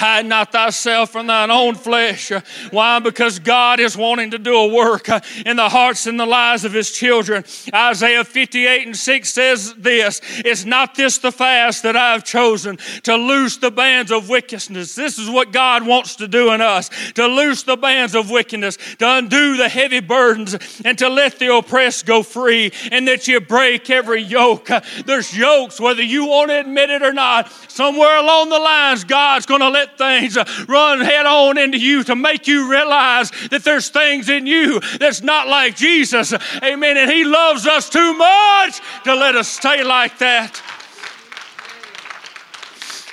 Hide 0.02 0.26
not 0.26 0.52
thyself 0.52 1.12
from 1.12 1.28
thine 1.28 1.52
own 1.52 1.76
flesh. 1.76 2.32
Why? 2.72 2.98
Because 2.98 3.38
God 3.38 3.80
is 3.80 3.96
wanting 3.96 4.32
to 4.32 4.40
do 4.40 4.56
a 4.56 4.74
work 4.74 5.08
in 5.46 5.58
the 5.58 5.70
hearts 5.70 6.08
and 6.08 6.20
the 6.20 6.26
lives 6.26 6.66
of 6.66 6.74
his 6.74 6.90
children. 6.90 7.44
Isaiah 7.72 8.24
58 8.24 8.88
and 8.88 8.98
6 8.98 9.30
says 9.32 9.76
this 9.76 10.20
Is 10.44 10.66
not 10.66 10.96
this 10.96 11.20
the 11.20 11.32
fast 11.32 11.84
that 11.84 11.96
I 11.96 12.14
have 12.14 12.24
chosen 12.24 12.78
to 13.04 13.16
loose 13.16 13.58
the 13.58 13.70
bands 13.70 14.12
of 14.12 14.28
wickedness? 14.28 14.96
This 14.96 15.20
is 15.20 15.30
what 15.30 15.52
God 15.52 15.86
wants 15.86 16.16
to 16.16 16.28
do 16.28 16.52
in 16.52 16.62
us 16.62 16.90
to 17.14 17.28
loose 17.28 17.62
the 17.62 17.78
bands 17.78 18.16
of 18.16 18.32
wickedness, 18.32 18.80
to 18.98 19.18
undo 19.18 19.56
the 19.56 19.70
heavy 19.70 20.00
burdens, 20.00 20.58
and 20.84 20.98
to 20.98 21.10
let 21.10 21.38
the 21.38 21.56
oppressed 21.56 22.08
go 22.08 22.24
free, 22.24 22.72
and 22.92 23.08
that 23.08 23.28
you 23.28 23.40
break 23.40 23.88
every 23.92 24.24
yoke. 24.24 24.68
There's 25.06 25.38
yokes, 25.38 25.80
whether 25.80 26.02
you 26.02 26.26
want 26.26 26.50
to 26.50 26.60
admit 26.60 26.90
it 26.90 27.04
or 27.04 27.14
not. 27.14 27.52
Somewhere 27.68 28.18
along 28.18 28.50
the 28.50 28.58
lines, 28.58 29.04
God's 29.04 29.46
going 29.46 29.62
to 29.62 29.70
let 29.70 29.91
things 29.98 30.38
uh, 30.38 30.46
run 30.68 31.02
head 31.02 31.26
on 31.26 31.58
into 31.58 31.78
you 31.78 32.04
to 32.04 32.16
make 32.16 32.48
you 32.48 32.70
realize 32.70 33.32
that 33.50 33.64
there's 33.64 33.90
things 33.90 34.30
in 34.30 34.46
you 34.46 34.80
that's 35.00 35.22
not 35.22 35.48
like 35.48 35.76
Jesus. 35.76 36.34
Amen. 36.64 36.98
And 36.98 37.10
He 37.10 37.24
loves 37.24 37.68
us 37.68 37.90
too 37.90 38.14
much 38.14 38.82
to 39.04 39.16
let 39.16 39.36
us 39.36 39.48
stay 39.48 39.84
like 39.84 40.18
that. 40.20 40.62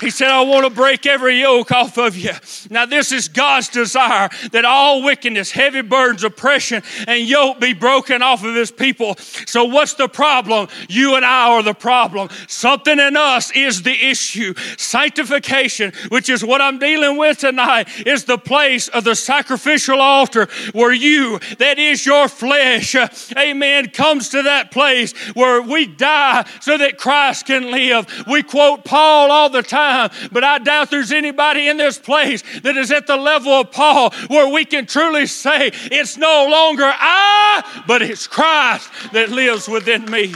He 0.01 0.11
said, 0.11 0.29
I 0.29 0.43
want 0.43 0.65
to 0.65 0.71
break 0.71 1.07
every 1.07 1.41
yoke 1.41 1.73
off 1.73 1.99
of 1.99 2.17
you. 2.17 2.31
Now, 2.71 2.87
this 2.87 3.11
is 3.11 3.27
God's 3.27 3.69
desire 3.69 4.29
that 4.53 4.65
all 4.65 5.03
wickedness, 5.03 5.51
heavy 5.51 5.83
burdens, 5.83 6.23
oppression, 6.23 6.83
and 7.09 7.27
yoke 7.27 7.59
be 7.59 7.73
broken 7.73 8.23
off 8.23 8.45
of 8.45 8.55
His 8.55 8.71
people. 8.71 9.17
So, 9.17 9.65
what's 9.65 9.95
the 9.95 10.09
problem? 10.09 10.69
You 10.89 11.17
and 11.17 11.25
I 11.25 11.49
are 11.49 11.63
the 11.65 11.75
problem. 11.75 12.29
Something 12.47 13.01
in 13.01 13.17
us 13.17 13.51
is 13.53 13.83
the 13.83 13.93
issue. 13.93 14.55
Sanctification, 14.77 15.93
which 16.11 16.29
is 16.29 16.45
what 16.45 16.63
I'm 16.63 16.79
dealing 16.79 17.17
with 17.17 17.39
tonight, 17.39 17.89
is 18.07 18.25
the 18.25 18.39
place 18.39 18.87
of 18.89 19.03
the 19.03 19.17
sacrificial 19.17 20.01
altar 20.01 20.47
where 20.73 20.93
you, 20.93 21.41
that 21.59 21.79
is 21.79 22.07
your 22.07 22.29
flesh, 22.29 22.95
amen, 23.37 23.91
comes 23.91 24.29
to 24.29 24.43
that 24.45 24.71
place 24.71 25.13
where 25.35 25.61
we 25.61 25.87
die 25.87 26.49
so 26.61 26.79
that 26.79 26.99
Christ 26.99 27.47
can 27.47 27.73
live. 27.73 28.07
We 28.29 28.45
quote 28.45 28.85
Paul 28.85 29.33
all 29.33 29.51
the 29.51 29.63
time 29.63 29.88
but 30.33 30.45
I 30.45 30.59
doubt 30.59 30.91
there's 30.91 31.13
anybody 31.13 31.69
in 31.69 31.77
this 31.77 31.99
place 31.99 32.43
that 32.63 32.77
is 32.77 32.91
at 32.91 33.07
the 33.07 33.17
level 33.17 33.53
of 33.53 33.73
Paul 33.73 34.11
where 34.29 34.49
we 34.49 34.65
can 34.65 34.87
truly 34.87 35.27
say, 35.27 35.71
It's 35.73 36.17
no 36.17 36.49
longer 36.51 36.85
I, 36.85 37.83
but 37.87 38.03
it's 38.03 38.27
Christ 38.27 38.91
that 39.13 39.31
lives 39.31 39.69
within 39.69 40.05
me. 40.11 40.35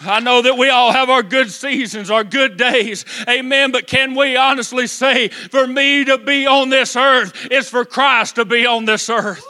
I 0.00 0.20
know 0.20 0.42
that 0.42 0.56
we 0.56 0.68
all 0.68 0.92
have 0.92 1.10
our 1.10 1.22
good 1.22 1.50
seasons, 1.50 2.10
our 2.10 2.22
good 2.22 2.56
days. 2.56 3.04
Amen. 3.28 3.72
But 3.72 3.86
can 3.86 4.14
we 4.14 4.36
honestly 4.36 4.86
say, 4.86 5.28
for 5.28 5.66
me 5.66 6.04
to 6.04 6.18
be 6.18 6.46
on 6.46 6.68
this 6.68 6.94
earth 6.94 7.50
is 7.50 7.68
for 7.68 7.84
Christ 7.84 8.36
to 8.36 8.44
be 8.44 8.64
on 8.64 8.84
this 8.84 9.10
earth? 9.10 9.44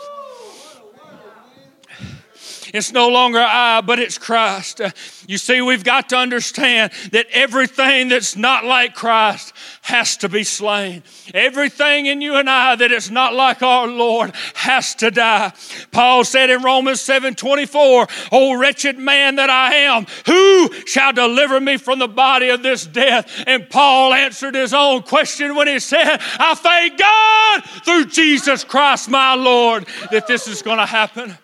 It's 2.74 2.92
no 2.92 3.08
longer 3.08 3.38
I, 3.40 3.80
but 3.80 3.98
it's 3.98 4.18
Christ. 4.18 4.80
You 5.26 5.38
see, 5.38 5.60
we've 5.60 5.84
got 5.84 6.08
to 6.10 6.16
understand 6.16 6.92
that 7.12 7.26
everything 7.30 8.08
that's 8.08 8.36
not 8.36 8.64
like 8.64 8.94
Christ 8.94 9.52
has 9.82 10.16
to 10.18 10.28
be 10.28 10.44
slain. 10.44 11.02
Everything 11.32 12.06
in 12.06 12.20
you 12.20 12.36
and 12.36 12.48
I 12.48 12.76
that 12.76 12.92
is 12.92 13.10
not 13.10 13.34
like 13.34 13.62
our 13.62 13.86
Lord 13.86 14.34
has 14.54 14.94
to 14.96 15.10
die. 15.10 15.52
Paul 15.92 16.24
said 16.24 16.50
in 16.50 16.62
Romans 16.62 17.00
7 17.00 17.34
24, 17.34 18.06
O 18.32 18.58
wretched 18.58 18.98
man 18.98 19.36
that 19.36 19.50
I 19.50 19.74
am, 19.74 20.06
who 20.26 20.72
shall 20.86 21.12
deliver 21.12 21.60
me 21.60 21.76
from 21.76 21.98
the 21.98 22.08
body 22.08 22.48
of 22.48 22.62
this 22.62 22.86
death? 22.86 23.44
And 23.46 23.68
Paul 23.68 24.12
answered 24.12 24.54
his 24.54 24.74
own 24.74 25.02
question 25.02 25.54
when 25.54 25.68
he 25.68 25.78
said, 25.78 26.18
I 26.38 26.54
thank 26.54 26.98
God 26.98 27.64
through 27.84 28.06
Jesus 28.06 28.64
Christ 28.64 29.08
my 29.08 29.34
Lord 29.34 29.86
that 30.10 30.26
this 30.26 30.46
is 30.48 30.62
going 30.62 30.78
to 30.78 30.86
happen. 30.86 31.36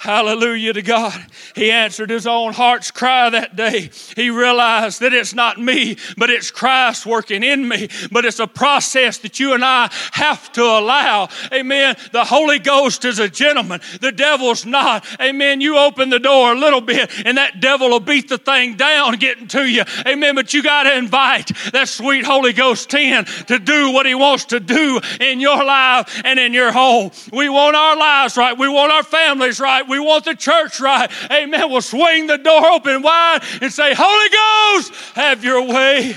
Hallelujah 0.00 0.72
to 0.72 0.80
God. 0.80 1.26
He 1.54 1.70
answered 1.70 2.08
his 2.08 2.26
own 2.26 2.54
heart's 2.54 2.90
cry 2.90 3.28
that 3.28 3.54
day. 3.54 3.90
He 4.16 4.30
realized 4.30 5.00
that 5.00 5.12
it's 5.12 5.34
not 5.34 5.60
me, 5.60 5.98
but 6.16 6.30
it's 6.30 6.50
Christ 6.50 7.04
working 7.04 7.42
in 7.42 7.68
me. 7.68 7.90
But 8.10 8.24
it's 8.24 8.38
a 8.38 8.46
process 8.46 9.18
that 9.18 9.38
you 9.38 9.52
and 9.52 9.62
I 9.62 9.92
have 10.12 10.50
to 10.52 10.62
allow. 10.62 11.28
Amen. 11.52 11.96
The 12.12 12.24
Holy 12.24 12.58
Ghost 12.58 13.04
is 13.04 13.18
a 13.18 13.28
gentleman, 13.28 13.82
the 14.00 14.10
devil's 14.10 14.64
not. 14.64 15.04
Amen. 15.20 15.60
You 15.60 15.76
open 15.76 16.08
the 16.08 16.18
door 16.18 16.54
a 16.54 16.58
little 16.58 16.80
bit, 16.80 17.10
and 17.26 17.36
that 17.36 17.60
devil 17.60 17.90
will 17.90 18.00
beat 18.00 18.30
the 18.30 18.38
thing 18.38 18.76
down 18.76 19.16
getting 19.16 19.48
to 19.48 19.68
you. 19.68 19.84
Amen. 20.06 20.34
But 20.34 20.54
you 20.54 20.62
got 20.62 20.84
to 20.84 20.96
invite 20.96 21.52
that 21.74 21.88
sweet 21.88 22.24
Holy 22.24 22.54
Ghost 22.54 22.94
in 22.94 23.26
to 23.48 23.58
do 23.58 23.92
what 23.92 24.06
he 24.06 24.14
wants 24.14 24.46
to 24.46 24.60
do 24.60 24.98
in 25.20 25.40
your 25.40 25.62
life 25.62 26.22
and 26.24 26.40
in 26.40 26.54
your 26.54 26.72
home. 26.72 27.10
We 27.34 27.50
want 27.50 27.76
our 27.76 27.98
lives 27.98 28.38
right, 28.38 28.56
we 28.56 28.68
want 28.70 28.92
our 28.92 29.02
families 29.02 29.60
right. 29.60 29.89
We 29.90 29.98
want 29.98 30.24
the 30.24 30.36
church 30.36 30.78
right. 30.78 31.10
Amen. 31.32 31.68
We'll 31.68 31.82
swing 31.82 32.28
the 32.28 32.38
door 32.38 32.64
open 32.64 33.02
wide 33.02 33.40
and 33.60 33.72
say, 33.72 33.92
Holy 33.92 34.78
Ghost, 34.78 34.94
have 35.16 35.42
your 35.42 35.66
way. 35.66 36.16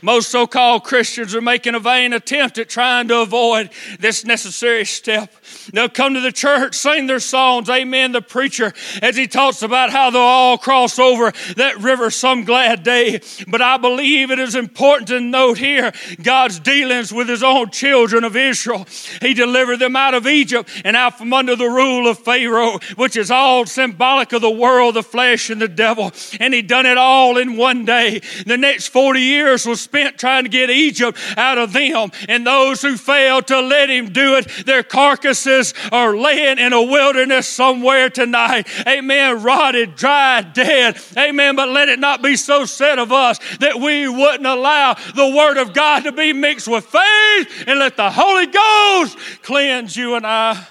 Most 0.00 0.30
so 0.30 0.46
called 0.46 0.84
Christians 0.84 1.34
are 1.34 1.42
making 1.42 1.74
a 1.74 1.80
vain 1.80 2.14
attempt 2.14 2.56
at 2.56 2.70
trying 2.70 3.08
to 3.08 3.20
avoid 3.20 3.70
this 4.00 4.24
necessary 4.24 4.86
step. 4.86 5.32
They'll 5.72 5.88
come 5.88 6.14
to 6.14 6.20
the 6.20 6.32
church, 6.32 6.74
sing 6.74 7.06
their 7.06 7.20
songs, 7.20 7.68
amen. 7.68 8.12
The 8.12 8.22
preacher, 8.22 8.72
as 9.00 9.16
he 9.16 9.26
talks 9.26 9.62
about 9.62 9.90
how 9.90 10.10
they'll 10.10 10.20
all 10.22 10.58
cross 10.58 10.98
over 10.98 11.32
that 11.56 11.78
river 11.78 12.10
some 12.10 12.44
glad 12.44 12.82
day. 12.82 13.20
But 13.46 13.62
I 13.62 13.76
believe 13.76 14.30
it 14.30 14.38
is 14.38 14.54
important 14.54 15.08
to 15.08 15.20
note 15.20 15.58
here 15.58 15.92
God's 16.22 16.58
dealings 16.58 17.12
with 17.12 17.28
his 17.28 17.42
own 17.42 17.70
children 17.70 18.24
of 18.24 18.36
Israel. 18.36 18.86
He 19.20 19.34
delivered 19.34 19.78
them 19.78 19.96
out 19.96 20.14
of 20.14 20.26
Egypt 20.26 20.68
and 20.84 20.96
out 20.96 21.18
from 21.18 21.32
under 21.32 21.54
the 21.54 21.66
rule 21.66 22.08
of 22.08 22.18
Pharaoh, 22.18 22.78
which 22.96 23.16
is 23.16 23.30
all 23.30 23.66
symbolic 23.66 24.32
of 24.32 24.40
the 24.40 24.50
world, 24.50 24.94
the 24.94 25.02
flesh, 25.02 25.50
and 25.50 25.60
the 25.60 25.68
devil. 25.68 26.12
And 26.40 26.54
he 26.54 26.62
done 26.62 26.86
it 26.86 26.98
all 26.98 27.36
in 27.36 27.56
one 27.56 27.84
day. 27.84 28.20
The 28.46 28.56
next 28.56 28.88
40 28.88 29.20
years 29.20 29.66
was 29.66 29.80
spent 29.80 30.18
trying 30.18 30.44
to 30.44 30.50
get 30.50 30.70
Egypt 30.70 31.18
out 31.36 31.58
of 31.58 31.72
them. 31.72 32.10
And 32.28 32.46
those 32.46 32.82
who 32.82 32.96
failed 32.96 33.46
to 33.48 33.60
let 33.60 33.90
him 33.90 34.12
do 34.12 34.36
it, 34.36 34.66
their 34.66 34.82
carcasses 34.82 35.51
are 35.90 36.16
laying 36.16 36.58
in 36.58 36.72
a 36.72 36.82
wilderness 36.82 37.46
somewhere 37.46 38.08
tonight. 38.10 38.66
Amen. 38.86 39.42
Rotted, 39.42 39.96
dry, 39.96 40.40
dead. 40.42 40.98
Amen. 41.16 41.56
But 41.56 41.68
let 41.68 41.88
it 41.88 41.98
not 41.98 42.22
be 42.22 42.36
so 42.36 42.64
said 42.64 42.98
of 42.98 43.12
us 43.12 43.38
that 43.58 43.76
we 43.76 44.08
wouldn't 44.08 44.46
allow 44.46 44.94
the 45.14 45.28
word 45.28 45.56
of 45.56 45.74
God 45.74 46.04
to 46.04 46.12
be 46.12 46.32
mixed 46.32 46.68
with 46.68 46.84
faith 46.84 47.64
and 47.66 47.78
let 47.78 47.96
the 47.96 48.10
Holy 48.10 48.46
Ghost 48.46 49.18
cleanse 49.42 49.96
you 49.96 50.14
and 50.14 50.26
I. 50.26 50.66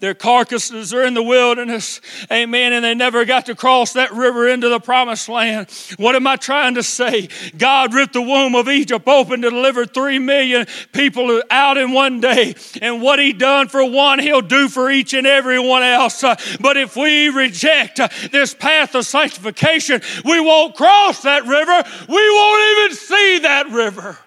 Their 0.00 0.14
carcasses 0.14 0.92
are 0.94 1.04
in 1.04 1.14
the 1.14 1.22
wilderness. 1.22 2.00
Amen. 2.32 2.72
And 2.72 2.84
they 2.84 2.94
never 2.94 3.24
got 3.24 3.46
to 3.46 3.54
cross 3.54 3.92
that 3.92 4.12
river 4.12 4.48
into 4.48 4.68
the 4.68 4.80
promised 4.80 5.28
land. 5.28 5.70
What 5.98 6.16
am 6.16 6.26
I 6.26 6.36
trying 6.36 6.74
to 6.74 6.82
say? 6.82 7.28
God 7.56 7.94
ripped 7.94 8.14
the 8.14 8.22
womb 8.22 8.54
of 8.54 8.68
Egypt 8.68 9.06
open 9.06 9.42
to 9.42 9.50
deliver 9.50 9.84
three 9.84 10.18
million 10.18 10.66
people 10.92 11.42
out 11.50 11.76
in 11.76 11.92
one 11.92 12.20
day. 12.20 12.54
And 12.80 13.02
what 13.02 13.18
He 13.18 13.32
done 13.32 13.68
for 13.68 13.84
one, 13.84 14.18
He'll 14.18 14.40
do 14.40 14.68
for 14.68 14.90
each 14.90 15.12
and 15.14 15.26
every 15.26 15.58
one 15.58 15.82
else. 15.82 16.22
But 16.60 16.76
if 16.76 16.96
we 16.96 17.28
reject 17.28 18.00
this 18.32 18.54
path 18.54 18.94
of 18.94 19.04
sanctification, 19.06 20.00
we 20.24 20.40
won't 20.40 20.74
cross 20.74 21.22
that 21.22 21.44
river. 21.44 21.84
We 22.08 22.30
won't 22.30 22.78
even 22.78 22.96
see 22.96 23.38
that 23.40 23.70
river. 23.70 24.18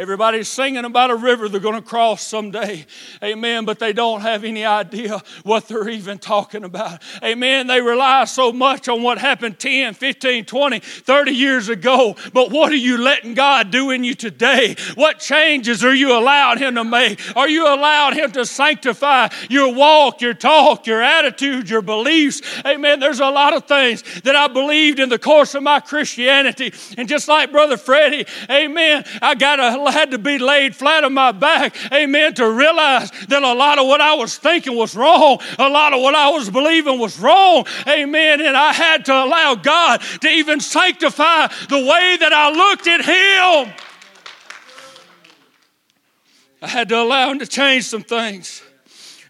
Everybody's 0.00 0.48
singing 0.48 0.86
about 0.86 1.10
a 1.10 1.14
river 1.14 1.46
they're 1.46 1.60
going 1.60 1.74
to 1.74 1.82
cross 1.82 2.26
someday. 2.26 2.86
Amen. 3.22 3.66
But 3.66 3.78
they 3.78 3.92
don't 3.92 4.22
have 4.22 4.44
any 4.44 4.64
idea 4.64 5.20
what 5.42 5.68
they're 5.68 5.90
even 5.90 6.16
talking 6.16 6.64
about. 6.64 7.02
Amen. 7.22 7.66
They 7.66 7.82
rely 7.82 8.24
so 8.24 8.50
much 8.50 8.88
on 8.88 9.02
what 9.02 9.18
happened 9.18 9.58
10, 9.58 9.92
15, 9.92 10.46
20, 10.46 10.78
30 10.78 11.30
years 11.32 11.68
ago. 11.68 12.16
But 12.32 12.50
what 12.50 12.72
are 12.72 12.76
you 12.76 12.96
letting 12.96 13.34
God 13.34 13.70
do 13.70 13.90
in 13.90 14.02
you 14.02 14.14
today? 14.14 14.74
What 14.94 15.18
changes 15.18 15.84
are 15.84 15.94
you 15.94 16.16
allowing 16.16 16.56
Him 16.56 16.76
to 16.76 16.84
make? 16.84 17.20
Are 17.36 17.50
you 17.50 17.66
allowing 17.66 18.14
Him 18.14 18.32
to 18.32 18.46
sanctify 18.46 19.28
your 19.50 19.74
walk, 19.74 20.22
your 20.22 20.32
talk, 20.32 20.86
your 20.86 21.02
attitude, 21.02 21.68
your 21.68 21.82
beliefs? 21.82 22.40
Amen. 22.64 23.00
There's 23.00 23.20
a 23.20 23.28
lot 23.28 23.54
of 23.54 23.66
things 23.66 24.02
that 24.22 24.34
I 24.34 24.48
believed 24.48 24.98
in 24.98 25.10
the 25.10 25.18
course 25.18 25.54
of 25.54 25.62
my 25.62 25.78
Christianity. 25.80 26.72
And 26.96 27.06
just 27.06 27.28
like 27.28 27.52
Brother 27.52 27.76
Freddie, 27.76 28.24
amen, 28.48 29.04
I 29.20 29.34
got 29.34 29.60
a 29.60 29.89
had 29.90 30.10
to 30.12 30.18
be 30.18 30.38
laid 30.38 30.74
flat 30.74 31.04
on 31.04 31.14
my 31.14 31.32
back, 31.32 31.74
amen, 31.92 32.34
to 32.34 32.50
realize 32.50 33.10
that 33.28 33.42
a 33.42 33.52
lot 33.52 33.78
of 33.78 33.86
what 33.86 34.00
I 34.00 34.14
was 34.14 34.36
thinking 34.36 34.76
was 34.76 34.94
wrong, 34.94 35.40
a 35.58 35.68
lot 35.68 35.92
of 35.92 36.00
what 36.00 36.14
I 36.14 36.30
was 36.30 36.50
believing 36.50 36.98
was 36.98 37.18
wrong, 37.18 37.66
amen, 37.86 38.40
and 38.40 38.56
I 38.56 38.72
had 38.72 39.04
to 39.06 39.12
allow 39.12 39.54
God 39.54 40.00
to 40.20 40.28
even 40.28 40.60
sanctify 40.60 41.48
the 41.68 41.78
way 41.78 42.16
that 42.20 42.32
I 42.32 42.50
looked 42.50 42.86
at 42.86 43.04
Him. 43.04 43.74
I 46.62 46.68
had 46.68 46.88
to 46.90 47.00
allow 47.00 47.30
Him 47.30 47.38
to 47.38 47.46
change 47.46 47.84
some 47.84 48.02
things. 48.02 48.62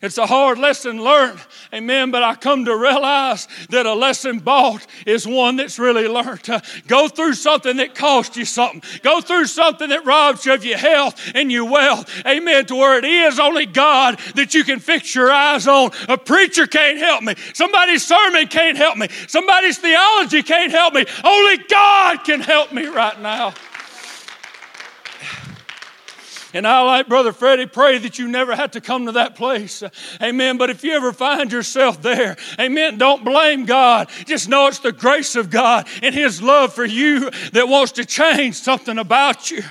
It's 0.03 0.16
a 0.16 0.24
hard 0.24 0.57
lesson 0.57 1.05
learned. 1.05 1.40
Amen. 1.74 2.11
But 2.11 2.22
I 2.22 2.34
come 2.34 2.64
to 2.64 2.74
realize 2.74 3.46
that 3.68 3.84
a 3.84 3.92
lesson 3.92 4.38
bought 4.38 4.86
is 5.07 5.26
one 5.26 5.57
that's 5.57 5.78
really 5.78 6.09
learned. 6.09 6.48
Uh, 6.48 6.61
go 6.86 7.07
through 7.09 7.34
something 7.34 7.76
that 7.76 7.94
cost 7.94 8.34
you 8.34 8.46
something. 8.46 8.82
Go 9.03 9.20
through 9.20 9.44
something 9.44 9.90
that 9.90 10.07
robs 10.07 10.46
you 10.46 10.55
of 10.55 10.64
your 10.64 10.78
health 10.78 11.20
and 11.34 11.53
your 11.53 11.66
wealth. 11.68 12.11
Amen. 12.26 12.64
To 12.66 12.76
where 12.76 12.96
it 12.98 13.05
is 13.05 13.38
only 13.38 13.66
God 13.66 14.18
that 14.36 14.55
you 14.55 14.64
can 14.64 14.78
fix 14.78 15.14
your 15.14 15.30
eyes 15.30 15.68
on. 15.68 15.90
A 16.09 16.16
preacher 16.16 16.66
can't 16.66 16.98
help 16.98 17.22
me. 17.22 17.34
Somebody's 17.53 18.05
sermon 18.07 18.46
can't 18.46 18.78
help 18.78 18.96
me. 18.96 19.09
Somebody's 19.28 19.76
theology 19.76 20.42
can't 20.42 20.72
help 20.72 20.94
me. 20.94 21.05
Only 21.22 21.59
God 21.68 22.24
can 22.24 22.40
help 22.40 22.72
me 22.72 22.86
right 22.86 23.20
now. 23.20 23.53
And 26.53 26.66
I, 26.66 26.82
like 26.82 27.09
Brother 27.09 27.32
Freddie, 27.32 27.66
pray 27.66 27.98
that 27.98 28.18
you 28.18 28.26
never 28.26 28.55
have 28.55 28.72
to 28.72 28.80
come 28.80 29.07
to 29.07 29.12
that 29.12 29.36
place. 29.36 29.82
Amen. 30.20 30.59
But 30.59 30.70
if 30.70 30.82
you 30.82 30.92
ever 30.92 31.12
find 31.12 31.53
yourself 31.53 32.03
there, 32.03 32.36
amen, 32.59 32.98
don't 32.98 33.24
blame 33.24 33.66
God. 33.66 34.11
Just 34.26 34.48
know 34.48 34.66
it's 34.66 34.80
the 34.80 34.92
grace 34.92 35.36
of 35.36 35.51
God 35.51 35.86
and 36.03 36.14
His 36.14 36.42
love 36.42 36.74
for 36.74 36.84
you 36.84 37.30
that 37.53 37.68
wants 37.68 37.92
to 37.92 38.05
change 38.05 38.57
something 38.57 38.98
about 38.98 39.51
you. 39.51 39.62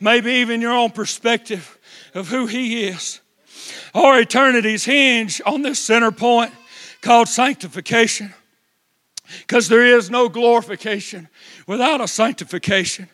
Maybe 0.00 0.32
even 0.34 0.60
your 0.60 0.72
own 0.72 0.90
perspective 0.90 1.78
of 2.14 2.28
who 2.28 2.46
He 2.46 2.84
is. 2.84 3.20
Our 3.94 4.20
eternities 4.20 4.84
hinge 4.84 5.42
on 5.44 5.62
this 5.62 5.78
center 5.78 6.12
point 6.12 6.52
called 7.00 7.28
sanctification. 7.28 8.34
Because 9.38 9.68
there 9.68 9.84
is 9.84 10.10
no 10.10 10.28
glorification 10.28 11.28
without 11.70 12.00
a 12.00 12.08
sanctification. 12.08 13.08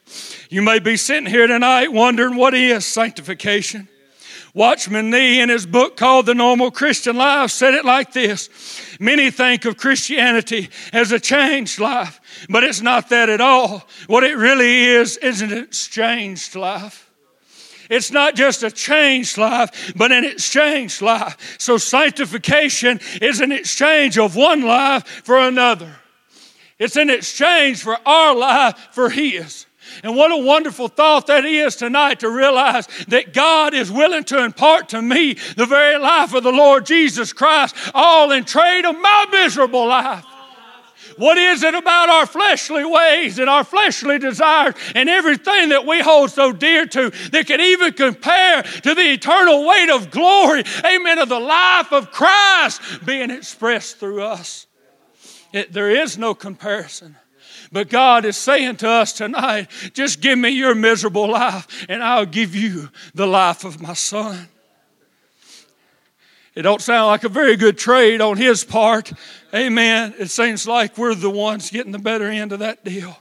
You 0.49 0.63
may 0.63 0.79
be 0.79 0.97
sitting 0.97 1.27
here 1.27 1.47
tonight 1.47 1.93
wondering 1.93 2.37
what 2.37 2.55
is 2.55 2.87
sanctification. 2.87 3.87
Watchman 4.55 5.11
Nee, 5.11 5.43
in 5.43 5.51
his 5.51 5.67
book 5.67 5.99
called 5.99 6.25
The 6.25 6.35
Normal 6.35 6.71
Christian 6.71 7.17
Life, 7.17 7.51
said 7.51 7.75
it 7.75 7.85
like 7.85 8.15
this 8.15 8.49
Many 8.99 9.31
think 9.31 9.67
of 9.67 9.77
Christianity 9.77 10.71
as 10.95 11.13
a 11.13 11.21
changed 11.21 11.79
life, 11.79 12.19
but 12.49 12.65
it's 12.65 12.81
not 12.81 13.11
that 13.11 13.29
at 13.29 13.43
all. 13.43 13.87
What 14.07 14.25
it 14.25 14.39
really 14.39 14.87
is 14.87 15.19
is 15.19 15.43
an 15.43 15.53
exchanged 15.53 16.55
life. 16.55 17.11
It's 17.91 18.11
not 18.11 18.37
just 18.37 18.63
a 18.63 18.71
changed 18.71 19.37
life, 19.37 19.93
but 19.95 20.13
an 20.13 20.25
exchanged 20.25 21.03
life. 21.03 21.57
So 21.59 21.77
sanctification 21.77 23.01
is 23.21 23.43
an 23.43 23.53
exchange 23.53 24.19
of 24.19 24.35
one 24.35 24.63
life 24.63 25.07
for 25.25 25.39
another. 25.39 25.95
It's 26.79 26.97
an 26.97 27.11
exchange 27.11 27.83
for 27.83 27.97
our 28.07 28.35
life 28.35 28.89
for 28.93 29.09
His. 29.09 29.67
And 30.03 30.17
what 30.17 30.33
a 30.33 30.37
wonderful 30.37 30.89
thought 30.89 31.29
that 31.29 31.45
is 31.45 31.77
tonight 31.77 32.21
to 32.21 32.29
realize 32.29 32.89
that 33.09 33.33
God 33.33 33.73
is 33.73 33.91
willing 33.91 34.25
to 34.25 34.45
impart 34.45 34.91
to 34.91 35.01
me 35.01 35.35
the 35.57 35.67
very 35.67 35.99
life 35.99 36.35
of 36.35 36.43
the 36.43 36.53
Lord 36.53 36.87
Jesus 36.87 37.33
Christ, 37.33 37.75
all 37.95 38.33
in 38.33 38.45
trade 38.45 38.85
of 38.85 38.99
my 38.99 39.27
miserable 39.31 39.87
life. 39.87 40.25
What 41.17 41.39
is 41.39 41.63
it 41.63 41.75
about 41.75 42.09
our 42.09 42.27
fleshly 42.27 42.85
ways 42.85 43.39
and 43.39 43.49
our 43.49 43.65
fleshly 43.65 44.19
desires 44.19 44.75
and 44.95 45.09
everything 45.09 45.71
that 45.71 45.87
we 45.87 46.01
hold 46.01 46.31
so 46.31 46.53
dear 46.53 46.85
to 46.87 47.11
that 47.31 47.47
can 47.47 47.61
even 47.61 47.95
compare 47.95 48.63
to 48.63 48.95
the 48.95 49.13
eternal 49.13 49.67
weight 49.67 49.89
of 49.89 50.11
glory, 50.11 50.65
amen, 50.85 51.19
of 51.19 51.29
the 51.29 51.41
life 51.41 51.93
of 51.93 52.11
Christ 52.11 52.83
being 53.07 53.31
expressed 53.31 53.99
through 53.99 54.23
us? 54.23 54.66
It, 55.57 55.73
there 55.73 55.91
is 55.91 56.19
no 56.19 56.35
comparison. 56.35 57.17
But 57.73 57.89
God 57.89 58.27
is 58.27 58.37
saying 58.37 58.77
to 58.77 58.89
us 58.89 59.15
tonight, 59.15 59.71
just 59.95 60.21
give 60.21 60.39
me 60.39 60.51
your 60.51 60.75
miserable 60.75 61.31
life 61.31 61.87
and 61.89 62.03
I'll 62.03 62.27
give 62.27 62.55
you 62.55 62.91
the 63.15 63.27
life 63.27 63.65
of 63.65 63.81
my 63.81 63.95
son. 63.95 64.49
It 66.55 66.63
don't 66.63 66.83
sound 66.83 67.07
like 67.07 67.25
a 67.25 67.31
very 67.31 67.57
good 67.57 67.79
trade 67.79 68.21
on 68.21 68.37
his 68.37 68.65
part. 68.65 69.13
Amen. 69.55 70.15
It 70.19 70.29
seems 70.29 70.69
like 70.69 70.99
we're 70.99 71.15
the 71.15 71.31
ones 71.31 71.71
getting 71.71 71.93
the 71.93 71.99
better 71.99 72.27
end 72.27 72.53
of 72.53 72.59
that 72.59 72.85
deal. 72.85 73.17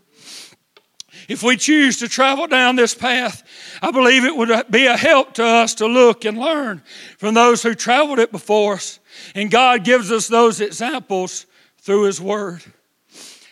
If 1.30 1.42
we 1.42 1.56
choose 1.56 2.00
to 2.00 2.10
travel 2.10 2.48
down 2.48 2.76
this 2.76 2.94
path, 2.94 3.44
I 3.82 3.92
believe 3.92 4.26
it 4.26 4.36
would 4.36 4.70
be 4.70 4.88
a 4.88 4.98
help 4.98 5.36
to 5.36 5.46
us 5.46 5.76
to 5.76 5.88
look 5.88 6.26
and 6.26 6.38
learn 6.38 6.84
from 7.18 7.34
those 7.34 7.64
who 7.64 7.76
traveled 7.76 8.20
it 8.20 8.34
before 8.34 8.74
us. 8.74 9.00
And 9.34 9.50
God 9.50 9.86
gives 9.86 10.12
us 10.12 10.28
those 10.28 10.60
examples 10.60 11.46
through 11.86 12.04
His 12.04 12.20
Word. 12.20 12.64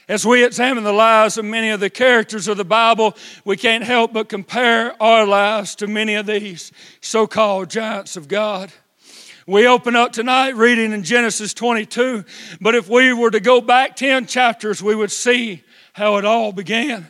As 0.10 0.26
we 0.26 0.44
examine 0.44 0.84
the 0.84 0.92
lives 0.92 1.38
of 1.38 1.46
many 1.46 1.70
of 1.70 1.80
the 1.80 1.90
characters 1.90 2.48
of 2.48 2.58
the 2.58 2.66
Bible, 2.66 3.16
we 3.46 3.56
can't 3.56 3.84
help 3.84 4.12
but 4.12 4.28
compare 4.28 5.02
our 5.02 5.26
lives 5.26 5.76
to 5.76 5.88
many 5.88 6.16
of 6.16 6.26
these 6.26 6.72
so 7.00 7.28
called 7.28 7.70
giants 7.70 8.18
of 8.18 8.28
God. 8.28 8.74
We 9.46 9.68
open 9.68 9.96
up 9.96 10.14
tonight 10.14 10.56
reading 10.56 10.94
in 10.94 11.04
Genesis 11.04 11.54
22, 11.54 12.26
but 12.60 12.74
if 12.74 12.90
we 12.90 13.14
were 13.14 13.30
to 13.30 13.40
go 13.40 13.62
back 13.62 13.96
10 13.96 14.26
chapters, 14.26 14.82
we 14.82 14.96
would 14.96 15.12
see 15.12 15.62
how 15.94 16.18
it 16.18 16.26
all 16.26 16.52
began. 16.52 17.06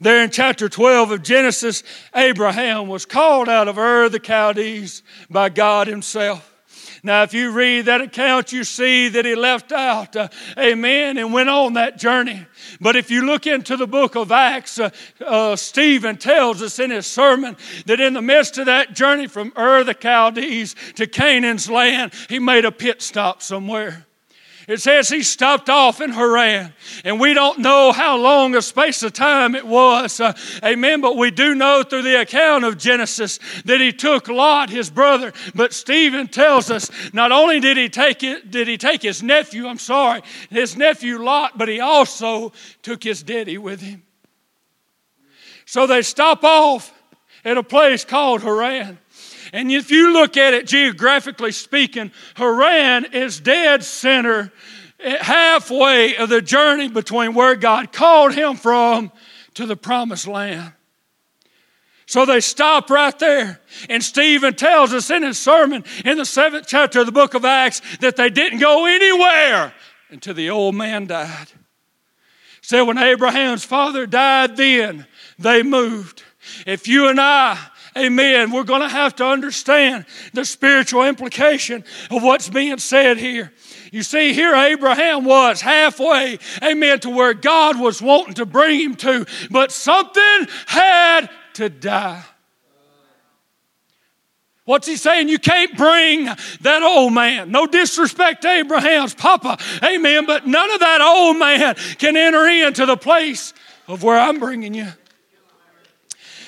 There 0.00 0.22
in 0.22 0.30
chapter 0.30 0.68
12 0.68 1.12
of 1.12 1.22
Genesis, 1.22 1.84
Abraham 2.14 2.88
was 2.88 3.06
called 3.06 3.48
out 3.48 3.68
of 3.68 3.78
Ur 3.78 4.08
the 4.08 4.18
Chaldees 4.18 5.04
by 5.30 5.48
God 5.48 5.86
Himself. 5.86 6.55
Now, 7.06 7.22
if 7.22 7.32
you 7.32 7.52
read 7.52 7.84
that 7.84 8.00
account, 8.00 8.50
you 8.50 8.64
see 8.64 9.08
that 9.10 9.24
he 9.24 9.36
left 9.36 9.70
out, 9.70 10.16
uh, 10.16 10.26
amen, 10.58 11.18
and 11.18 11.32
went 11.32 11.48
on 11.48 11.74
that 11.74 11.98
journey. 11.98 12.44
But 12.80 12.96
if 12.96 13.12
you 13.12 13.24
look 13.24 13.46
into 13.46 13.76
the 13.76 13.86
book 13.86 14.16
of 14.16 14.32
Acts, 14.32 14.80
uh, 14.80 14.90
uh, 15.24 15.54
Stephen 15.54 16.16
tells 16.16 16.62
us 16.62 16.80
in 16.80 16.90
his 16.90 17.06
sermon 17.06 17.56
that 17.86 18.00
in 18.00 18.14
the 18.14 18.22
midst 18.22 18.58
of 18.58 18.66
that 18.66 18.94
journey 18.94 19.28
from 19.28 19.52
Ur 19.56 19.84
the 19.84 19.94
Chaldees 19.94 20.74
to 20.96 21.06
Canaan's 21.06 21.70
land, 21.70 22.12
he 22.28 22.40
made 22.40 22.64
a 22.64 22.72
pit 22.72 23.00
stop 23.00 23.40
somewhere. 23.40 24.05
It 24.66 24.80
says 24.80 25.08
he 25.08 25.22
stopped 25.22 25.70
off 25.70 26.00
in 26.00 26.10
Haran, 26.10 26.72
and 27.04 27.20
we 27.20 27.34
don't 27.34 27.60
know 27.60 27.92
how 27.92 28.16
long 28.16 28.56
a 28.56 28.62
space 28.62 29.04
of 29.04 29.12
time 29.12 29.54
it 29.54 29.64
was. 29.64 30.18
Uh, 30.18 30.32
amen. 30.64 31.00
But 31.00 31.16
we 31.16 31.30
do 31.30 31.54
know 31.54 31.84
through 31.84 32.02
the 32.02 32.20
account 32.20 32.64
of 32.64 32.76
Genesis 32.76 33.38
that 33.64 33.80
he 33.80 33.92
took 33.92 34.26
Lot, 34.26 34.68
his 34.70 34.90
brother. 34.90 35.32
But 35.54 35.72
Stephen 35.72 36.26
tells 36.26 36.68
us 36.68 36.90
not 37.12 37.30
only 37.30 37.60
did 37.60 37.76
he 37.76 37.88
take 37.88 38.24
it, 38.24 38.50
did 38.50 38.66
he 38.66 38.76
take 38.76 39.02
his 39.02 39.22
nephew, 39.22 39.68
I'm 39.68 39.78
sorry, 39.78 40.22
his 40.50 40.76
nephew 40.76 41.22
Lot, 41.22 41.56
but 41.56 41.68
he 41.68 41.78
also 41.78 42.52
took 42.82 43.04
his 43.04 43.22
daddy 43.22 43.58
with 43.58 43.80
him. 43.80 44.02
So 45.64 45.86
they 45.86 46.02
stop 46.02 46.42
off 46.42 46.92
at 47.44 47.56
a 47.56 47.62
place 47.62 48.04
called 48.04 48.42
Haran. 48.42 48.98
And 49.56 49.72
if 49.72 49.90
you 49.90 50.12
look 50.12 50.36
at 50.36 50.52
it 50.52 50.66
geographically 50.66 51.50
speaking, 51.50 52.12
Haran 52.34 53.06
is 53.06 53.40
dead 53.40 53.82
center, 53.82 54.52
eh, 55.00 55.16
halfway 55.18 56.14
of 56.18 56.28
the 56.28 56.42
journey 56.42 56.88
between 56.88 57.32
where 57.32 57.56
God 57.56 57.90
called 57.90 58.34
him 58.34 58.56
from 58.56 59.10
to 59.54 59.64
the 59.64 59.74
promised 59.74 60.26
land. 60.26 60.74
So 62.04 62.26
they 62.26 62.40
stop 62.40 62.90
right 62.90 63.18
there. 63.18 63.58
And 63.88 64.04
Stephen 64.04 64.52
tells 64.52 64.92
us 64.92 65.08
in 65.08 65.22
his 65.22 65.38
sermon 65.38 65.84
in 66.04 66.18
the 66.18 66.26
seventh 66.26 66.66
chapter 66.68 67.00
of 67.00 67.06
the 67.06 67.12
book 67.12 67.32
of 67.32 67.46
Acts 67.46 67.80
that 68.00 68.16
they 68.16 68.28
didn't 68.28 68.58
go 68.58 68.84
anywhere 68.84 69.72
until 70.10 70.34
the 70.34 70.50
old 70.50 70.74
man 70.74 71.06
died. 71.06 71.46
Said 72.60 72.82
when 72.82 72.98
Abraham's 72.98 73.64
father 73.64 74.04
died, 74.04 74.58
then 74.58 75.06
they 75.38 75.62
moved. 75.62 76.24
If 76.66 76.86
you 76.86 77.08
and 77.08 77.18
I 77.18 77.58
Amen. 77.96 78.50
We're 78.50 78.64
going 78.64 78.82
to 78.82 78.88
have 78.88 79.16
to 79.16 79.24
understand 79.24 80.04
the 80.34 80.44
spiritual 80.44 81.04
implication 81.04 81.84
of 82.10 82.22
what's 82.22 82.48
being 82.48 82.78
said 82.78 83.16
here. 83.16 83.52
You 83.90 84.02
see, 84.02 84.34
here 84.34 84.54
Abraham 84.54 85.24
was 85.24 85.60
halfway, 85.60 86.38
amen, 86.62 87.00
to 87.00 87.10
where 87.10 87.32
God 87.32 87.80
was 87.80 88.02
wanting 88.02 88.34
to 88.34 88.44
bring 88.46 88.80
him 88.80 88.94
to, 88.96 89.24
but 89.50 89.72
something 89.72 90.46
had 90.66 91.30
to 91.54 91.70
die. 91.70 92.22
What's 94.66 94.88
he 94.88 94.96
saying? 94.96 95.28
You 95.28 95.38
can't 95.38 95.76
bring 95.76 96.24
that 96.24 96.82
old 96.82 97.12
man. 97.14 97.52
No 97.52 97.66
disrespect 97.66 98.42
to 98.42 98.48
Abraham's 98.48 99.14
papa. 99.14 99.58
Amen. 99.82 100.26
But 100.26 100.44
none 100.44 100.70
of 100.72 100.80
that 100.80 101.00
old 101.00 101.38
man 101.38 101.76
can 101.98 102.16
enter 102.16 102.46
into 102.48 102.84
the 102.84 102.96
place 102.96 103.54
of 103.86 104.02
where 104.02 104.18
I'm 104.18 104.40
bringing 104.40 104.74
you. 104.74 104.88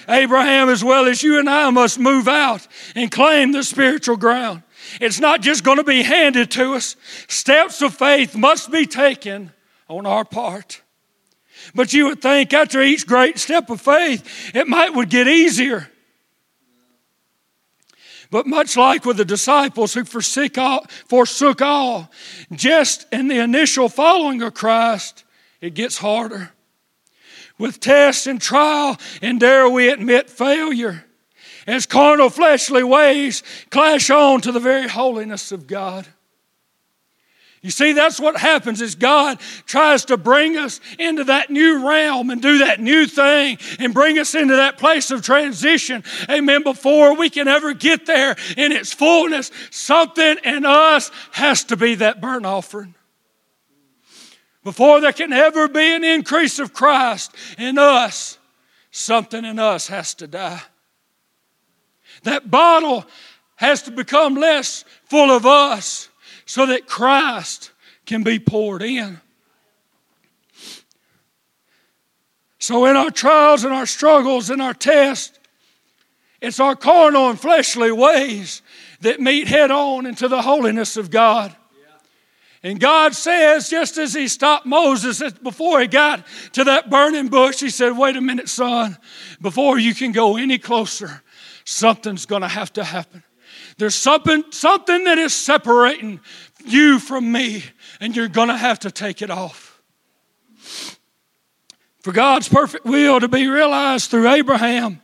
Abraham, 0.08 0.68
as 0.68 0.82
well 0.82 1.06
as 1.06 1.22
you 1.22 1.38
and 1.38 1.48
I, 1.48 1.68
must 1.70 1.98
move 1.98 2.28
out 2.28 2.66
and 2.94 3.10
claim 3.10 3.52
the 3.52 3.62
spiritual 3.62 4.16
ground. 4.16 4.62
It's 5.00 5.20
not 5.20 5.42
just 5.42 5.64
going 5.64 5.76
to 5.76 5.84
be 5.84 6.02
handed 6.02 6.50
to 6.52 6.74
us, 6.74 6.96
steps 7.26 7.82
of 7.82 7.94
faith 7.94 8.34
must 8.34 8.70
be 8.70 8.86
taken 8.86 9.52
on 9.88 10.06
our 10.06 10.24
part. 10.24 10.82
But 11.74 11.92
you 11.92 12.06
would 12.06 12.22
think 12.22 12.54
after 12.54 12.80
each 12.80 13.06
great 13.06 13.38
step 13.38 13.68
of 13.68 13.80
faith, 13.80 14.54
it 14.54 14.66
might 14.66 14.94
would 14.94 15.10
get 15.10 15.28
easier. 15.28 15.90
But 18.30 18.46
much 18.46 18.76
like 18.76 19.04
with 19.04 19.16
the 19.16 19.24
disciples 19.24 19.94
who 19.94 20.04
forsook 20.04 20.58
all, 20.58 20.86
forsook 21.06 21.62
all, 21.62 22.10
just 22.52 23.06
in 23.12 23.28
the 23.28 23.38
initial 23.38 23.88
following 23.88 24.42
of 24.42 24.54
Christ, 24.54 25.24
it 25.60 25.74
gets 25.74 25.98
harder 25.98 26.52
with 27.58 27.80
test 27.80 28.26
and 28.26 28.40
trial, 28.40 28.96
and 29.20 29.40
dare 29.40 29.68
we 29.68 29.88
admit 29.88 30.30
failure. 30.30 31.04
As 31.66 31.84
carnal 31.84 32.30
fleshly 32.30 32.82
ways 32.82 33.42
clash 33.70 34.08
on 34.08 34.40
to 34.40 34.52
the 34.52 34.60
very 34.60 34.88
holiness 34.88 35.52
of 35.52 35.66
God. 35.66 36.06
You 37.60 37.70
see, 37.70 37.92
that's 37.92 38.20
what 38.20 38.36
happens 38.36 38.80
is 38.80 38.94
God 38.94 39.40
tries 39.66 40.04
to 40.06 40.16
bring 40.16 40.56
us 40.56 40.80
into 40.98 41.24
that 41.24 41.50
new 41.50 41.86
realm 41.86 42.30
and 42.30 42.40
do 42.40 42.58
that 42.58 42.80
new 42.80 43.06
thing 43.06 43.58
and 43.80 43.92
bring 43.92 44.18
us 44.18 44.34
into 44.34 44.56
that 44.56 44.78
place 44.78 45.10
of 45.10 45.22
transition. 45.22 46.04
Amen. 46.30 46.62
Before 46.62 47.16
we 47.16 47.28
can 47.30 47.48
ever 47.48 47.74
get 47.74 48.06
there 48.06 48.36
in 48.56 48.70
its 48.70 48.92
fullness, 48.94 49.50
something 49.70 50.38
in 50.44 50.64
us 50.64 51.10
has 51.32 51.64
to 51.64 51.76
be 51.76 51.96
that 51.96 52.20
burnt 52.20 52.46
offering. 52.46 52.94
Before 54.68 55.00
there 55.00 55.14
can 55.14 55.32
ever 55.32 55.66
be 55.66 55.94
an 55.94 56.04
increase 56.04 56.58
of 56.58 56.74
Christ 56.74 57.34
in 57.56 57.78
us, 57.78 58.36
something 58.90 59.42
in 59.42 59.58
us 59.58 59.88
has 59.88 60.12
to 60.16 60.26
die. 60.26 60.60
That 62.24 62.50
bottle 62.50 63.06
has 63.56 63.80
to 63.84 63.90
become 63.90 64.34
less 64.34 64.84
full 65.04 65.30
of 65.30 65.46
us 65.46 66.10
so 66.44 66.66
that 66.66 66.86
Christ 66.86 67.70
can 68.04 68.22
be 68.22 68.38
poured 68.38 68.82
in. 68.82 69.22
So, 72.58 72.84
in 72.84 72.94
our 72.94 73.10
trials 73.10 73.64
and 73.64 73.72
our 73.72 73.86
struggles 73.86 74.50
and 74.50 74.60
our 74.60 74.74
tests, 74.74 75.38
it's 76.42 76.60
our 76.60 76.76
carnal 76.76 77.30
and 77.30 77.40
fleshly 77.40 77.90
ways 77.90 78.60
that 79.00 79.18
meet 79.18 79.48
head 79.48 79.70
on 79.70 80.04
into 80.04 80.28
the 80.28 80.42
holiness 80.42 80.98
of 80.98 81.10
God. 81.10 81.56
And 82.62 82.80
God 82.80 83.14
says, 83.14 83.68
just 83.68 83.98
as 83.98 84.14
He 84.14 84.28
stopped 84.28 84.66
Moses 84.66 85.22
before 85.32 85.80
he 85.80 85.86
got 85.86 86.26
to 86.52 86.64
that 86.64 86.90
burning 86.90 87.28
bush, 87.28 87.60
He 87.60 87.70
said, 87.70 87.96
Wait 87.96 88.16
a 88.16 88.20
minute, 88.20 88.48
son, 88.48 88.98
before 89.40 89.78
you 89.78 89.94
can 89.94 90.12
go 90.12 90.36
any 90.36 90.58
closer, 90.58 91.22
something's 91.64 92.26
going 92.26 92.42
to 92.42 92.48
have 92.48 92.72
to 92.74 92.84
happen. 92.84 93.22
There's 93.76 93.94
something, 93.94 94.44
something 94.50 95.04
that 95.04 95.18
is 95.18 95.32
separating 95.32 96.20
you 96.64 96.98
from 96.98 97.30
me, 97.30 97.62
and 98.00 98.14
you're 98.14 98.28
going 98.28 98.48
to 98.48 98.56
have 98.56 98.80
to 98.80 98.90
take 98.90 99.22
it 99.22 99.30
off. 99.30 99.80
For 102.00 102.12
God's 102.12 102.48
perfect 102.48 102.84
will 102.84 103.20
to 103.20 103.28
be 103.28 103.46
realized 103.46 104.10
through 104.10 104.28
Abraham, 104.28 105.00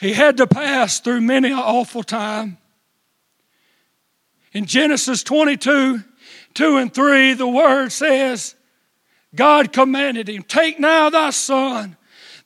he 0.00 0.12
had 0.12 0.38
to 0.38 0.48
pass 0.48 0.98
through 0.98 1.20
many 1.20 1.52
an 1.52 1.58
awful 1.58 2.02
time. 2.02 2.58
In 4.52 4.66
Genesis 4.66 5.22
22, 5.22 6.02
2 6.54 6.76
and 6.76 6.92
3, 6.92 7.34
the 7.34 7.46
word 7.46 7.90
says, 7.92 8.54
God 9.34 9.72
commanded 9.72 10.28
him, 10.28 10.42
Take 10.42 10.78
now 10.78 11.10
thy 11.10 11.30
son, 11.30 11.96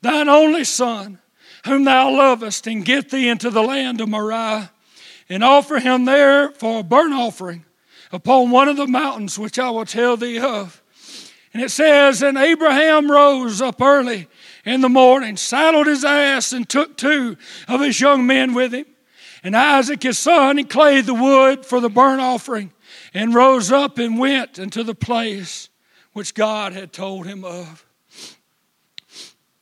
thine 0.03 0.29
only 0.29 0.65
son, 0.65 1.19
whom 1.65 1.85
thou 1.85 2.11
lovest, 2.11 2.67
and 2.67 2.85
get 2.85 3.11
thee 3.11 3.29
into 3.29 3.51
the 3.51 3.63
land 3.63 4.01
of 4.01 4.09
Moriah, 4.09 4.71
and 5.29 5.43
offer 5.43 5.79
him 5.79 6.05
there 6.05 6.51
for 6.51 6.81
a 6.81 6.85
burnt 6.85 7.15
offering 7.15 7.65
upon 8.13 8.51
one 8.51 8.69
of 8.69 8.77
the 8.77 8.87
mountains 8.87 9.39
which 9.39 9.59
I 9.59 9.71
will 9.71 9.85
tell 9.85 10.17
thee 10.17 10.39
of. 10.39 10.83
And 11.53 11.63
it 11.63 11.71
says, 11.71 12.23
And 12.23 12.39
Abraham 12.39 13.11
rose 13.11 13.61
up 13.61 13.81
early 13.81 14.29
in 14.65 14.81
the 14.81 14.89
morning, 14.89 15.37
saddled 15.37 15.87
his 15.87 16.05
ass, 16.05 16.53
and 16.53 16.69
took 16.69 16.97
two 16.97 17.37
of 17.67 17.81
his 17.81 18.01
young 18.01 18.27
men 18.27 18.55
with 18.55 18.73
him, 18.73 18.87
and 19.43 19.57
Isaac 19.57 20.03
his 20.03 20.19
son, 20.19 20.59
and 20.59 20.71
clave 20.71 21.07
the 21.07 21.15
wood 21.15 21.67
for 21.67 21.81
the 21.81 21.89
burnt 21.89 22.21
offering 22.21 22.73
and 23.15 23.35
rose 23.35 23.73
up 23.73 23.99
and 23.99 24.19
went 24.19 24.59
into 24.59 24.83
the 24.83 24.95
place 24.95 25.69
which 26.13 26.35
God 26.35 26.73
had 26.73 26.93
told 26.93 27.27
him 27.27 27.45
of. 27.45 27.85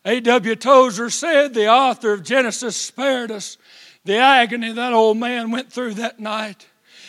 A.W. 0.04 0.56
Tozer 0.56 1.10
said, 1.10 1.54
the 1.54 1.68
author 1.68 2.12
of 2.12 2.22
Genesis 2.22 2.76
spared 2.76 3.30
us 3.30 3.56
the 4.04 4.16
agony 4.16 4.72
that 4.72 4.92
old 4.92 5.16
man 5.16 5.50
went 5.50 5.72
through 5.72 5.94
that 5.94 6.20
night 6.20 6.66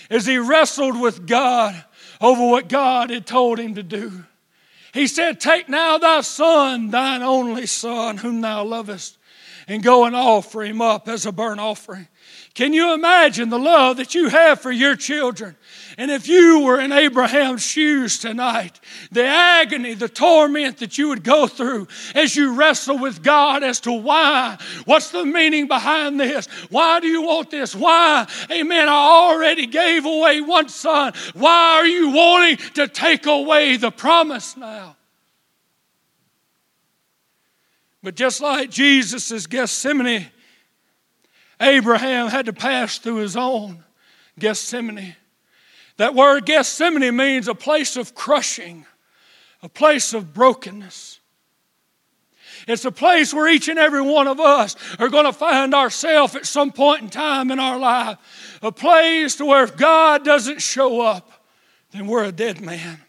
as 0.10 0.26
he 0.26 0.38
wrestled 0.38 1.00
with 1.00 1.28
God 1.28 1.84
over 2.22 2.46
what 2.48 2.70
God 2.70 3.10
had 3.10 3.26
told 3.26 3.60
him 3.60 3.76
to 3.76 3.84
do. 3.84 4.24
He 4.94 5.08
said, 5.08 5.42
Take 5.42 5.68
now 5.68 5.98
thy 5.98 6.22
son, 6.22 6.90
thine 6.90 7.22
only 7.22 7.66
son, 7.66 8.18
whom 8.18 8.40
thou 8.40 8.64
lovest, 8.64 9.18
and 9.68 9.84
go 9.84 10.06
and 10.06 10.16
offer 10.16 10.64
him 10.64 10.82
up 10.82 11.10
as 11.10 11.26
a 11.26 11.34
burnt 11.34 11.60
offering. 11.60 12.08
Can 12.56 12.72
you 12.72 12.94
imagine 12.94 13.50
the 13.50 13.60
love 13.60 13.98
that 13.98 14.16
you 14.16 14.30
have 14.30 14.62
for 14.62 14.72
your 14.72 14.96
children? 14.96 15.58
And 15.98 16.10
if 16.10 16.30
you 16.30 16.62
were 16.62 16.80
in 16.80 16.94
Abraham's 16.94 17.66
shoes 17.66 18.18
tonight, 18.18 18.80
the 19.12 19.26
agony, 19.26 19.94
the 19.94 20.08
torment 20.08 20.78
that 20.78 20.98
you 20.98 21.10
would 21.10 21.22
go 21.22 21.48
through 21.48 21.90
as 22.16 22.34
you 22.34 22.54
wrestle 22.54 22.98
with 22.98 23.22
God 23.22 23.62
as 23.62 23.82
to 23.82 23.92
why, 23.92 24.58
what's 24.86 25.12
the 25.12 25.26
meaning 25.26 25.68
behind 25.68 26.18
this? 26.18 26.48
Why 26.70 27.02
do 27.02 27.08
you 27.08 27.24
want 27.24 27.52
this? 27.52 27.76
Why? 27.76 28.26
Amen. 28.50 28.88
I 28.88 28.94
already 28.94 29.68
gave 29.68 30.06
away 30.06 30.40
one 30.40 30.70
son. 30.70 31.12
Why 31.34 31.80
are 31.80 31.88
you 31.88 32.12
wanting 32.12 32.56
to 32.76 32.88
take 32.88 33.26
away 33.26 33.76
the 33.76 33.92
promise 33.92 34.56
now? 34.56 34.96
But 38.02 38.16
just 38.16 38.40
like 38.40 38.70
Jesus' 38.70 39.46
Gethsemane, 39.46 40.28
Abraham 41.60 42.28
had 42.28 42.48
to 42.48 42.54
pass 42.54 42.98
through 42.98 43.18
his 43.18 43.36
own 43.38 43.84
Gethsemane. 44.38 45.16
That 45.98 46.14
word 46.14 46.46
Gethsemane 46.46 47.16
means 47.16 47.48
a 47.48 47.56
place 47.56 47.96
of 47.96 48.14
crushing, 48.16 48.86
a 49.64 49.70
place 49.70 50.14
of 50.14 50.34
brokenness. 50.34 51.20
It's 52.68 52.86
a 52.86 52.92
place 52.92 53.34
where 53.34 53.48
each 53.48 53.68
and 53.68 53.78
every 53.78 54.02
one 54.02 54.28
of 54.28 54.40
us 54.40 54.76
are 55.00 55.10
going 55.10 55.26
to 55.26 55.34
find 55.34 55.74
ourselves 55.74 56.36
at 56.36 56.46
some 56.46 56.72
point 56.72 57.04
in 57.04 57.10
time 57.10 57.52
in 57.52 57.60
our 57.60 57.78
life. 57.78 58.18
A 58.62 58.72
place 58.72 59.36
to 59.36 59.46
where 59.46 59.64
if 59.64 59.78
God 59.78 60.26
doesn't 60.26 60.62
show 60.62 61.02
up, 61.02 61.32
then 61.92 62.08
we're 62.08 62.24
a 62.24 62.32
dead 62.32 62.62
man. 62.62 63.00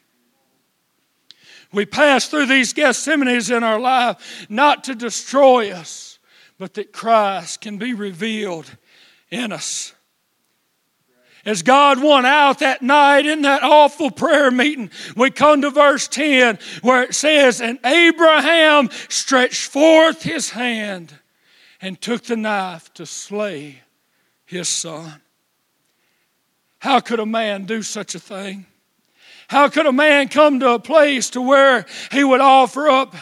We 1.72 1.86
pass 1.86 2.28
through 2.28 2.46
these 2.46 2.72
Gethsemanes 2.72 3.54
in 3.54 3.64
our 3.64 3.80
life 3.80 4.46
not 4.48 4.84
to 4.84 4.94
destroy 4.94 5.72
us, 5.72 6.05
but 6.58 6.74
that 6.74 6.92
Christ 6.92 7.60
can 7.60 7.78
be 7.78 7.94
revealed 7.94 8.76
in 9.30 9.52
us. 9.52 9.92
As 11.44 11.62
God 11.62 12.02
went 12.02 12.26
out 12.26 12.58
that 12.58 12.82
night 12.82 13.24
in 13.24 13.42
that 13.42 13.62
awful 13.62 14.10
prayer 14.10 14.50
meeting, 14.50 14.90
we 15.16 15.30
come 15.30 15.62
to 15.62 15.70
verse 15.70 16.08
10 16.08 16.58
where 16.82 17.04
it 17.04 17.14
says, 17.14 17.60
And 17.60 17.78
Abraham 17.84 18.90
stretched 19.08 19.70
forth 19.70 20.22
his 20.22 20.50
hand 20.50 21.14
and 21.80 22.00
took 22.00 22.24
the 22.24 22.36
knife 22.36 22.92
to 22.94 23.06
slay 23.06 23.82
his 24.44 24.68
son. 24.68 25.22
How 26.78 26.98
could 26.98 27.20
a 27.20 27.26
man 27.26 27.64
do 27.64 27.80
such 27.82 28.16
a 28.16 28.20
thing? 28.20 28.66
How 29.48 29.68
could 29.68 29.86
a 29.86 29.92
man 29.92 30.28
come 30.28 30.58
to 30.60 30.70
a 30.70 30.80
place 30.80 31.30
to 31.30 31.40
where 31.40 31.86
he 32.10 32.24
would 32.24 32.40
offer 32.40 32.88
up 32.88 33.14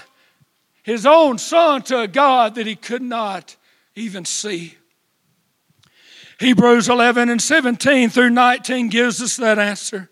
his 0.85 1.05
own 1.05 1.39
son 1.39 1.83
to 1.83 1.99
a 2.01 2.07
God 2.07 2.55
that 2.55 2.67
he 2.67 2.77
could 2.77 3.03
not 3.03 3.57
even 3.97 4.25
see? 4.25 4.77
Hebrews 6.39 6.89
11 6.89 7.29
and 7.29 7.43
17 7.43 8.11
through 8.11 8.31
19 8.31 8.89
gives 8.89 9.21
us 9.21 9.37
that 9.39 9.59
answer. 9.59 10.11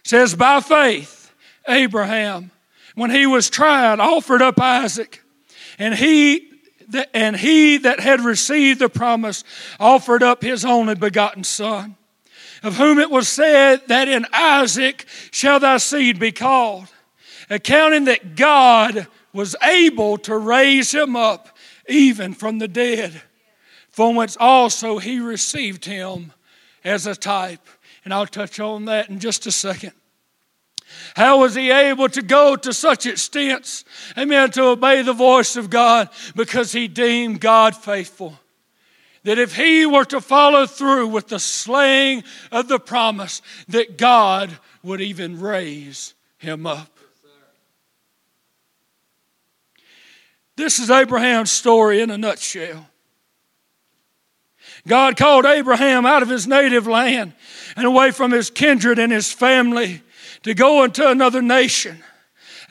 It 0.00 0.08
says, 0.08 0.34
By 0.34 0.60
faith, 0.60 1.32
Abraham, 1.66 2.50
when 2.94 3.10
he 3.10 3.26
was 3.26 3.48
tried, 3.48 4.00
offered 4.00 4.42
up 4.42 4.60
Isaac, 4.60 5.22
and 5.78 5.94
he 5.94 6.48
and 7.12 7.36
he 7.36 7.76
that 7.78 8.00
had 8.00 8.22
received 8.22 8.80
the 8.80 8.88
promise 8.88 9.44
offered 9.78 10.22
up 10.22 10.42
his 10.42 10.64
only 10.64 10.94
begotten 10.94 11.44
son, 11.44 11.96
of 12.62 12.76
whom 12.76 12.98
it 12.98 13.10
was 13.10 13.28
said 13.28 13.82
that 13.88 14.08
in 14.08 14.26
Isaac 14.32 15.06
shall 15.30 15.60
thy 15.60 15.76
seed 15.76 16.18
be 16.18 16.32
called, 16.32 16.88
accounting 17.50 18.06
that 18.06 18.36
God 18.36 19.06
was 19.38 19.56
able 19.62 20.18
to 20.18 20.36
raise 20.36 20.92
him 20.92 21.16
up 21.16 21.56
even 21.88 22.34
from 22.34 22.58
the 22.58 22.68
dead 22.68 23.22
from 23.98 24.14
whence 24.14 24.36
also 24.38 24.98
he 24.98 25.18
received 25.18 25.84
him 25.84 26.32
as 26.84 27.04
a 27.08 27.16
type. 27.16 27.66
And 28.04 28.14
I'll 28.14 28.28
touch 28.28 28.60
on 28.60 28.84
that 28.84 29.08
in 29.08 29.18
just 29.18 29.44
a 29.48 29.50
second. 29.50 29.90
How 31.16 31.40
was 31.40 31.56
he 31.56 31.72
able 31.72 32.08
to 32.10 32.22
go 32.22 32.54
to 32.54 32.72
such 32.72 33.06
extents, 33.06 33.84
amen, 34.16 34.52
to 34.52 34.66
obey 34.66 35.02
the 35.02 35.12
voice 35.12 35.56
of 35.56 35.68
God? 35.68 36.10
Because 36.36 36.70
he 36.70 36.86
deemed 36.86 37.40
God 37.40 37.74
faithful. 37.74 38.38
That 39.24 39.40
if 39.40 39.56
he 39.56 39.84
were 39.84 40.04
to 40.04 40.20
follow 40.20 40.66
through 40.66 41.08
with 41.08 41.26
the 41.26 41.40
slaying 41.40 42.22
of 42.52 42.68
the 42.68 42.78
promise, 42.78 43.42
that 43.66 43.98
God 43.98 44.56
would 44.84 45.00
even 45.00 45.40
raise 45.40 46.14
him 46.38 46.68
up. 46.68 46.97
This 50.58 50.80
is 50.80 50.90
Abraham's 50.90 51.52
story 51.52 52.00
in 52.00 52.10
a 52.10 52.18
nutshell. 52.18 52.84
God 54.88 55.16
called 55.16 55.46
Abraham 55.46 56.04
out 56.04 56.24
of 56.24 56.28
his 56.28 56.48
native 56.48 56.88
land 56.88 57.32
and 57.76 57.86
away 57.86 58.10
from 58.10 58.32
his 58.32 58.50
kindred 58.50 58.98
and 58.98 59.12
his 59.12 59.32
family 59.32 60.02
to 60.42 60.54
go 60.54 60.82
into 60.82 61.08
another 61.08 61.40
nation. 61.40 62.02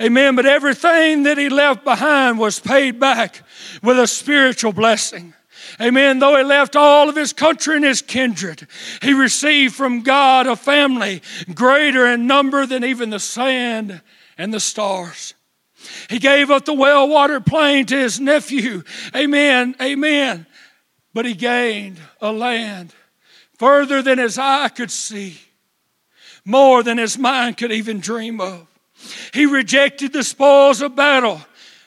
Amen. 0.02 0.36
But 0.36 0.46
everything 0.46 1.24
that 1.24 1.38
he 1.38 1.48
left 1.48 1.86
behind 1.86 2.38
was 2.38 2.60
paid 2.60 3.00
back 3.00 3.42
with 3.82 3.98
a 3.98 4.06
spiritual 4.06 4.74
blessing. 4.74 5.34
Amen. 5.80 6.20
Though 6.20 6.36
he 6.36 6.44
left 6.44 6.76
all 6.76 7.08
of 7.08 7.16
his 7.16 7.32
country 7.32 7.78
and 7.78 7.86
his 7.86 8.02
kindred, 8.02 8.68
he 9.02 9.14
received 9.14 9.76
from 9.76 10.02
God 10.02 10.46
a 10.46 10.58
family 10.58 11.22
greater 11.54 12.06
in 12.06 12.28
number 12.28 12.66
than 12.66 12.84
even 12.84 13.12
the 13.12 13.20
sand 13.20 14.02
and 14.38 14.54
the 14.54 14.60
stars. 14.60 15.36
He 16.10 16.20
gave 16.20 16.52
up 16.52 16.66
the 16.66 16.74
well 16.74 17.08
watered 17.08 17.46
plain 17.46 17.86
to 17.88 17.98
his 17.98 18.20
nephew. 18.20 18.84
Amen. 19.16 19.76
Amen. 19.82 20.46
But 21.14 21.26
he 21.26 21.34
gained 21.34 21.98
a 22.22 22.32
land 22.32 22.94
further 23.58 24.02
than 24.02 24.20
his 24.20 24.38
eye 24.38 24.70
could 24.70 24.92
see, 24.92 25.40
more 26.46 26.84
than 26.84 26.98
his 26.98 27.18
mind 27.18 27.58
could 27.58 27.72
even 27.72 28.00
dream 28.00 28.40
of. 28.40 28.68
He 29.34 29.46
rejected 29.46 30.14
the 30.14 30.24
spoils 30.24 30.82
of 30.82 30.96
battle, 30.96 31.42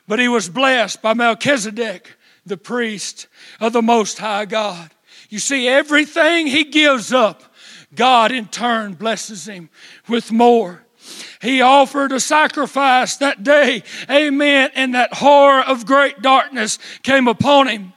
but 0.06 0.18
he 0.18 0.28
was 0.28 0.48
blessed 0.48 1.02
by 1.02 1.14
Melchizedek, 1.14 2.16
the 2.44 2.56
priest 2.56 3.26
of 3.60 3.72
the 3.72 3.82
Most 3.82 4.18
High 4.18 4.44
God. 4.44 4.90
You 5.28 5.38
see, 5.38 5.68
everything 5.68 6.46
he 6.46 6.64
gives 6.64 7.12
up, 7.12 7.42
God 7.94 8.32
in 8.32 8.46
turn 8.46 8.94
blesses 8.94 9.46
him 9.46 9.70
with 10.08 10.32
more. 10.32 10.84
He 11.40 11.60
offered 11.60 12.12
a 12.12 12.20
sacrifice 12.20 13.16
that 13.16 13.42
day, 13.42 13.82
amen, 14.10 14.70
and 14.74 14.94
that 14.94 15.14
horror 15.14 15.62
of 15.62 15.86
great 15.86 16.22
darkness 16.22 16.78
came 17.02 17.28
upon 17.28 17.68
him. 17.68 17.92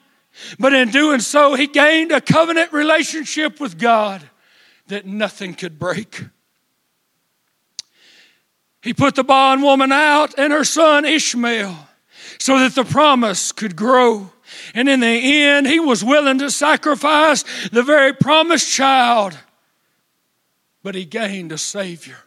But 0.59 0.73
in 0.73 0.89
doing 0.89 1.19
so, 1.19 1.55
he 1.55 1.67
gained 1.67 2.11
a 2.11 2.21
covenant 2.21 2.73
relationship 2.73 3.59
with 3.59 3.77
God 3.77 4.27
that 4.87 5.05
nothing 5.05 5.53
could 5.53 5.79
break. 5.79 6.23
He 8.81 8.93
put 8.93 9.15
the 9.15 9.23
bondwoman 9.23 9.91
out 9.91 10.37
and 10.37 10.51
her 10.51 10.65
son 10.65 11.05
Ishmael 11.05 11.75
so 12.39 12.59
that 12.59 12.75
the 12.75 12.83
promise 12.83 13.51
could 13.51 13.75
grow. 13.75 14.31
And 14.73 14.89
in 14.89 14.99
the 14.99 15.07
end, 15.07 15.67
he 15.67 15.79
was 15.79 16.03
willing 16.03 16.39
to 16.39 16.51
sacrifice 16.51 17.43
the 17.69 17.81
very 17.81 18.13
promised 18.13 18.69
child, 18.71 19.37
but 20.83 20.95
he 20.95 21.05
gained 21.05 21.51
a 21.53 21.57
Savior. 21.57 22.17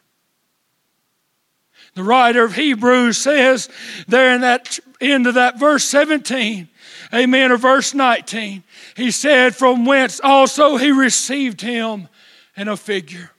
The 1.97 2.05
writer 2.05 2.45
of 2.45 2.55
Hebrews 2.55 3.19
says 3.19 3.69
there 4.07 4.33
in 4.33 4.43
that 4.43 4.79
end 5.01 5.27
of 5.27 5.35
that 5.35 5.59
verse 5.59 5.85
17 5.85 6.69
Amen. 7.13 7.53
Or 7.53 7.57
verse 7.57 7.95
19. 7.95 8.63
He 8.97 9.11
said, 9.11 9.55
From 9.55 9.85
whence 9.85 10.21
also 10.23 10.77
he 10.77 10.91
received 10.91 11.61
him 11.61 12.09
in 12.57 12.69
a 12.69 12.77
figure. 12.77 13.31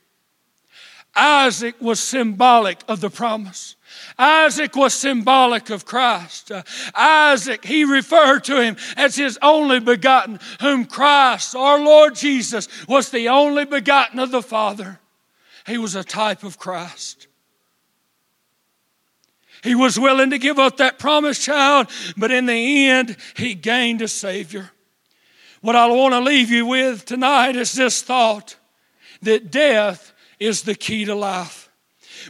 Isaac 1.16 1.76
was 1.82 2.00
symbolic 2.00 2.80
of 2.88 3.02
the 3.02 3.10
promise. 3.10 3.76
Isaac 4.20 4.76
was 4.76 4.94
symbolic 4.94 5.70
of 5.72 5.86
Christ. 5.86 6.52
Isaac, 6.94 7.66
he 7.66 7.84
referred 7.84 8.44
to 8.46 8.62
him 8.62 8.78
as 8.96 9.16
his 9.16 9.40
only 9.42 9.80
begotten, 9.80 10.40
whom 10.62 10.86
Christ, 10.86 11.56
our 11.56 11.80
Lord 11.80 12.16
Jesus, 12.16 12.68
was 12.88 13.10
the 13.10 13.30
only 13.30 13.66
begotten 13.66 14.20
of 14.20 14.30
the 14.30 14.44
Father. 14.44 15.00
He 15.66 15.78
was 15.78 15.96
a 15.96 16.04
type 16.04 16.44
of 16.44 16.60
Christ. 16.60 17.16
He 19.64 19.76
was 19.76 20.00
willing 20.00 20.30
to 20.30 20.38
give 20.38 20.60
up 20.60 20.78
that 20.78 21.00
promised 21.00 21.42
child, 21.42 21.88
but 22.16 22.32
in 22.32 22.46
the 22.46 22.88
end, 22.88 23.18
he 23.36 23.54
gained 23.54 24.02
a 24.02 24.08
Savior. 24.08 24.72
What 25.62 25.76
I 25.76 25.88
want 25.88 26.14
to 26.14 26.20
leave 26.20 26.52
you 26.52 26.66
with 26.66 27.06
tonight 27.06 27.56
is 27.56 27.74
this 27.74 28.02
thought 28.02 28.56
that 29.24 29.52
death 29.52 30.14
is 30.40 30.62
the 30.62 30.76
key 30.76 31.06
to 31.06 31.16
life. 31.16 31.70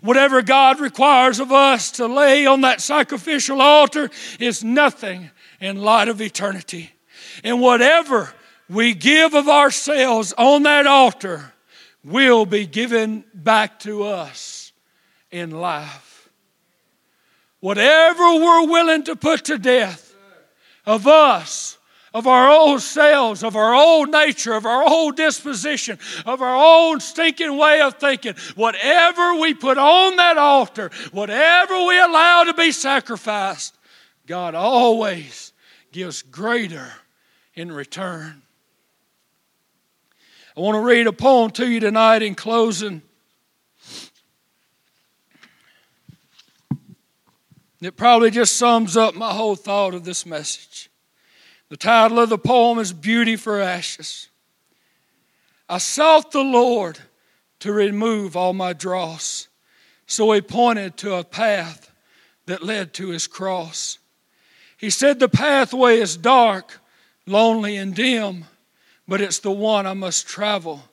Whatever 0.01 0.41
God 0.41 0.79
requires 0.79 1.39
of 1.39 1.51
us 1.51 1.91
to 1.93 2.07
lay 2.07 2.45
on 2.45 2.61
that 2.61 2.81
sacrificial 2.81 3.61
altar 3.61 4.09
is 4.39 4.63
nothing 4.63 5.31
in 5.59 5.81
light 5.81 6.07
of 6.07 6.21
eternity. 6.21 6.91
And 7.43 7.61
whatever 7.61 8.33
we 8.69 8.93
give 8.93 9.33
of 9.33 9.47
ourselves 9.47 10.33
on 10.37 10.63
that 10.63 10.87
altar 10.87 11.53
will 12.03 12.45
be 12.45 12.65
given 12.65 13.23
back 13.33 13.79
to 13.81 14.03
us 14.03 14.71
in 15.31 15.51
life. 15.51 16.06
Whatever 17.59 18.35
we're 18.35 18.67
willing 18.67 19.03
to 19.03 19.15
put 19.15 19.45
to 19.45 19.57
death 19.57 20.15
of 20.85 21.07
us, 21.07 21.77
of 22.13 22.25
our 22.25 22.49
old 22.49 22.81
selves, 22.81 23.43
of 23.43 23.55
our 23.55 23.75
old 23.75 24.09
nature, 24.09 24.53
of 24.53 24.65
our 24.65 24.83
old 24.83 25.15
disposition, 25.15 25.99
of 26.25 26.41
our 26.41 26.55
own 26.55 26.99
stinking 26.99 27.57
way 27.57 27.81
of 27.81 27.95
thinking, 27.95 28.33
whatever 28.55 29.35
we 29.35 29.53
put 29.53 29.77
on 29.77 30.15
that 30.15 30.37
altar, 30.37 30.89
whatever 31.11 31.85
we 31.85 31.99
allow 31.99 32.43
to 32.43 32.53
be 32.53 32.71
sacrificed, 32.71 33.77
God 34.25 34.55
always 34.55 35.53
gives 35.91 36.21
greater 36.21 36.91
in 37.53 37.71
return. 37.71 38.41
I 40.55 40.59
want 40.59 40.75
to 40.75 40.81
read 40.81 41.05
a 41.05 41.13
poem 41.13 41.51
to 41.51 41.69
you 41.69 41.79
tonight 41.79 42.23
in 42.23 42.33
closing. 42.33 43.03
It 47.81 47.95
probably 47.95 48.31
just 48.31 48.57
sums 48.57 48.97
up 48.97 49.15
my 49.15 49.31
whole 49.31 49.55
thought 49.55 49.93
of 49.93 50.03
this 50.03 50.25
message. 50.25 50.89
The 51.69 51.77
title 51.77 52.19
of 52.19 52.29
the 52.29 52.37
poem 52.37 52.79
is 52.79 52.93
Beauty 52.93 53.35
for 53.35 53.61
Ashes. 53.61 54.29
I 55.69 55.77
sought 55.77 56.31
the 56.31 56.43
Lord, 56.43 56.99
to 57.59 57.71
remove 57.71 58.35
all 58.35 58.53
my 58.53 58.73
dross. 58.73 59.47
So 60.05 60.31
he 60.31 60.41
pointed 60.41 60.97
to 60.97 61.15
a 61.15 61.23
path 61.23 61.91
that 62.45 62.63
led 62.63 62.93
to 62.93 63.09
his 63.09 63.27
cross. 63.27 63.99
He 64.77 64.89
said, 64.89 65.19
The 65.19 65.29
pathway 65.29 65.99
is 65.99 66.15
dark, 66.17 66.79
lonely, 67.25 67.75
and 67.77 67.93
dim, 67.93 68.45
but 69.07 69.21
it's 69.21 69.39
the 69.39 69.51
one 69.51 69.85
I 69.85 69.93
must 69.93 70.27
travel 70.27 70.83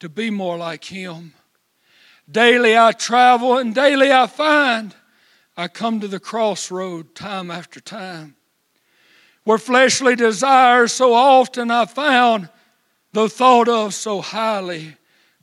to 0.00 0.08
be 0.08 0.30
more 0.30 0.56
like 0.56 0.84
him. 0.84 1.34
Daily 2.30 2.76
I 2.76 2.92
travel 2.92 3.58
and 3.58 3.74
daily 3.74 4.12
I 4.12 4.26
find 4.26 4.94
I 5.60 5.68
come 5.68 6.00
to 6.00 6.08
the 6.08 6.18
crossroad 6.18 7.14
time 7.14 7.50
after 7.50 7.80
time. 7.80 8.34
Where 9.44 9.58
fleshly 9.58 10.16
desires 10.16 10.90
so 10.90 11.12
often 11.12 11.70
I 11.70 11.84
found, 11.84 12.48
though 13.12 13.28
thought 13.28 13.68
of 13.68 13.92
so 13.92 14.22
highly, 14.22 14.96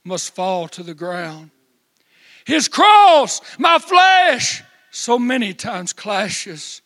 must 0.04 0.34
fall 0.34 0.70
to 0.70 0.82
the 0.82 0.96
ground. 0.96 1.52
His 2.46 2.68
cross, 2.68 3.42
my 3.60 3.78
flesh, 3.78 4.64
so 4.90 5.20
many 5.20 5.54
times 5.54 5.94
clashes. 5.94 6.82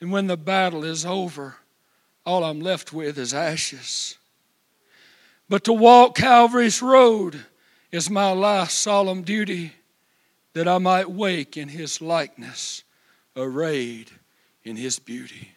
And 0.00 0.12
when 0.12 0.28
the 0.28 0.36
battle 0.36 0.84
is 0.84 1.04
over, 1.04 1.56
all 2.24 2.44
I'm 2.44 2.60
left 2.60 2.92
with 2.92 3.18
is 3.18 3.34
ashes. 3.34 4.18
But 5.48 5.64
to 5.64 5.72
walk 5.72 6.16
Calvary's 6.16 6.80
road 6.80 7.44
is 7.90 8.08
my 8.08 8.30
life's 8.30 8.74
solemn 8.74 9.22
duty, 9.22 9.72
that 10.56 10.66
I 10.66 10.78
might 10.78 11.10
wake 11.10 11.58
in 11.58 11.68
his 11.68 12.00
likeness, 12.00 12.82
arrayed 13.36 14.10
in 14.64 14.74
his 14.74 14.98
beauty. 14.98 15.50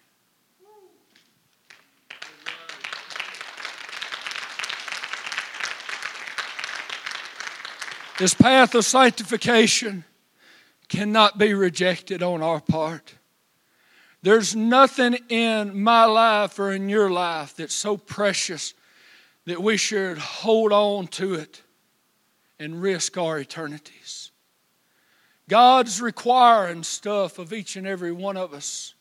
This 8.17 8.33
path 8.33 8.75
of 8.75 8.83
sanctification 8.83 10.03
cannot 10.89 11.37
be 11.37 11.53
rejected 11.53 12.21
on 12.21 12.43
our 12.43 12.59
part. 12.59 13.15
There's 14.21 14.53
nothing 14.53 15.17
in 15.29 15.81
my 15.81 16.03
life 16.03 16.59
or 16.59 16.73
in 16.73 16.89
your 16.89 17.09
life 17.09 17.55
that's 17.55 17.73
so 17.73 17.95
precious 17.95 18.73
that 19.45 19.63
we 19.63 19.77
should 19.77 20.17
hold 20.17 20.73
on 20.73 21.07
to 21.07 21.35
it 21.35 21.61
and 22.59 22.81
risk 22.81 23.17
our 23.17 23.39
eternities. 23.39 24.18
God's 25.49 26.01
requiring 26.01 26.83
stuff 26.83 27.39
of 27.39 27.51
each 27.51 27.75
and 27.75 27.85
every 27.85 28.11
one 28.13 28.37
of 28.37 28.53
us. 28.53 28.93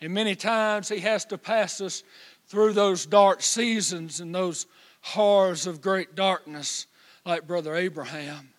And 0.00 0.12
many 0.12 0.34
times 0.34 0.88
He 0.88 0.98
has 1.00 1.24
to 1.26 1.38
pass 1.38 1.80
us 1.80 2.02
through 2.48 2.72
those 2.72 3.06
dark 3.06 3.40
seasons 3.40 4.20
and 4.20 4.34
those 4.34 4.66
horrors 5.00 5.66
of 5.66 5.80
great 5.80 6.14
darkness, 6.14 6.86
like 7.24 7.46
Brother 7.46 7.74
Abraham. 7.74 8.50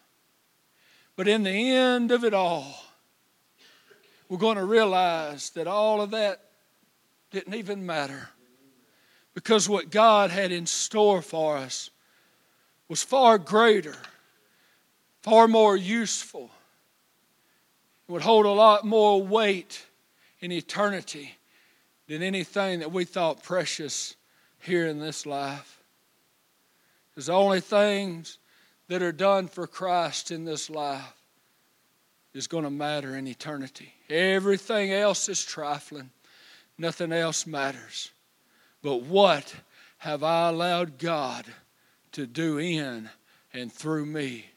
But 1.15 1.27
in 1.27 1.43
the 1.43 1.51
end 1.51 2.11
of 2.11 2.23
it 2.23 2.33
all, 2.33 2.73
we're 4.29 4.37
going 4.37 4.57
to 4.57 4.63
realize 4.63 5.49
that 5.51 5.67
all 5.67 6.01
of 6.01 6.11
that 6.11 6.39
didn't 7.31 7.53
even 7.53 7.85
matter 7.85 8.29
because 9.33 9.67
what 9.67 9.91
God 9.91 10.31
had 10.31 10.51
in 10.51 10.65
store 10.65 11.21
for 11.21 11.57
us 11.57 11.89
was 12.87 13.03
far 13.03 13.37
greater, 13.37 13.95
far 15.21 15.47
more 15.47 15.75
useful, 15.75 16.49
would 18.11 18.21
hold 18.21 18.45
a 18.45 18.49
lot 18.49 18.85
more 18.85 19.23
weight 19.23 19.85
in 20.41 20.51
eternity 20.51 21.37
than 22.07 22.21
anything 22.21 22.79
that 22.79 22.91
we 22.91 23.05
thought 23.05 23.41
precious 23.41 24.17
here 24.59 24.85
in 24.85 24.99
this 24.99 25.25
life. 25.25 25.81
Because 27.09 27.27
the 27.27 27.33
only 27.33 27.61
things 27.61 28.37
that 28.89 29.01
are 29.01 29.13
done 29.13 29.47
for 29.47 29.65
Christ 29.65 30.29
in 30.29 30.43
this 30.43 30.69
life 30.69 31.13
is 32.33 32.47
going 32.47 32.65
to 32.65 32.69
matter 32.69 33.15
in 33.15 33.27
eternity. 33.27 33.93
Everything 34.09 34.91
else 34.91 35.29
is 35.29 35.43
trifling, 35.43 36.09
nothing 36.77 37.13
else 37.13 37.47
matters. 37.47 38.11
But 38.81 39.03
what 39.03 39.55
have 39.99 40.21
I 40.21 40.49
allowed 40.49 40.97
God 40.97 41.45
to 42.11 42.27
do 42.27 42.57
in 42.57 43.09
and 43.53 43.71
through 43.71 44.05
me 44.05 44.47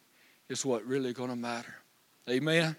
is 0.49 0.67
what 0.67 0.85
really 0.85 1.13
going 1.13 1.31
to 1.31 1.37
matter. 1.37 1.75
Amen. 2.29 2.75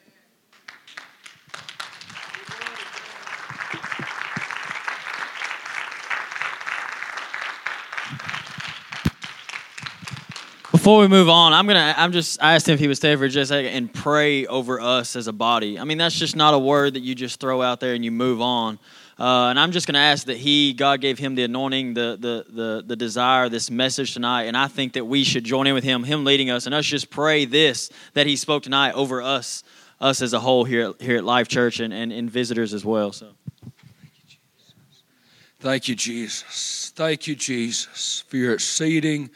Before 10.75 10.99
we 10.99 11.07
move 11.07 11.29
on, 11.29 11.53
I'm 11.53 11.67
gonna. 11.67 11.95
I'm 11.95 12.11
just. 12.11 12.43
I 12.43 12.55
asked 12.55 12.67
him 12.67 12.73
if 12.73 12.81
he 12.81 12.89
would 12.89 12.97
stay 12.97 13.15
for 13.15 13.29
just 13.29 13.49
a 13.49 13.55
second 13.55 13.71
and 13.71 13.93
pray 13.93 14.45
over 14.45 14.81
us 14.81 15.15
as 15.15 15.27
a 15.27 15.31
body. 15.31 15.79
I 15.79 15.85
mean, 15.85 15.97
that's 15.97 16.19
just 16.19 16.35
not 16.35 16.53
a 16.53 16.59
word 16.59 16.95
that 16.95 16.99
you 16.99 17.15
just 17.15 17.39
throw 17.39 17.61
out 17.61 17.79
there 17.79 17.93
and 17.93 18.03
you 18.03 18.11
move 18.11 18.41
on. 18.41 18.77
Uh, 19.17 19.47
and 19.47 19.57
I'm 19.57 19.71
just 19.71 19.87
going 19.87 19.93
to 19.93 20.01
ask 20.01 20.25
that 20.25 20.35
he, 20.35 20.73
God 20.73 20.99
gave 20.99 21.17
him 21.17 21.35
the 21.35 21.43
anointing, 21.43 21.93
the, 21.93 22.17
the, 22.19 22.45
the, 22.53 22.83
the 22.87 22.95
desire, 22.97 23.47
this 23.47 23.71
message 23.71 24.13
tonight. 24.13 24.43
And 24.43 24.57
I 24.57 24.67
think 24.67 24.91
that 24.93 25.05
we 25.05 25.23
should 25.23 25.45
join 25.45 25.65
in 25.65 25.73
with 25.73 25.85
him, 25.85 26.03
him 26.03 26.25
leading 26.25 26.49
us, 26.49 26.65
and 26.65 26.75
us 26.75 26.85
just 26.85 27.09
pray 27.09 27.45
this 27.45 27.89
that 28.13 28.27
he 28.27 28.35
spoke 28.35 28.63
tonight 28.63 28.95
over 28.95 29.21
us, 29.21 29.63
us 30.01 30.21
as 30.21 30.33
a 30.33 30.41
whole 30.41 30.65
here, 30.65 30.91
here 30.99 31.15
at 31.15 31.23
Life 31.23 31.47
Church 31.47 31.79
and, 31.79 31.93
and, 31.93 32.11
and 32.11 32.29
visitors 32.29 32.73
as 32.73 32.83
well. 32.83 33.13
So. 33.13 33.29
Thank 33.61 34.27
you, 34.27 34.35
Jesus. 34.35 35.61
Thank 35.61 35.87
you, 35.87 35.95
Jesus. 35.95 36.91
Thank 36.93 37.27
you, 37.27 37.35
Jesus, 37.35 38.25
for 38.27 38.35
your 38.35 38.55
exceeding 38.55 39.29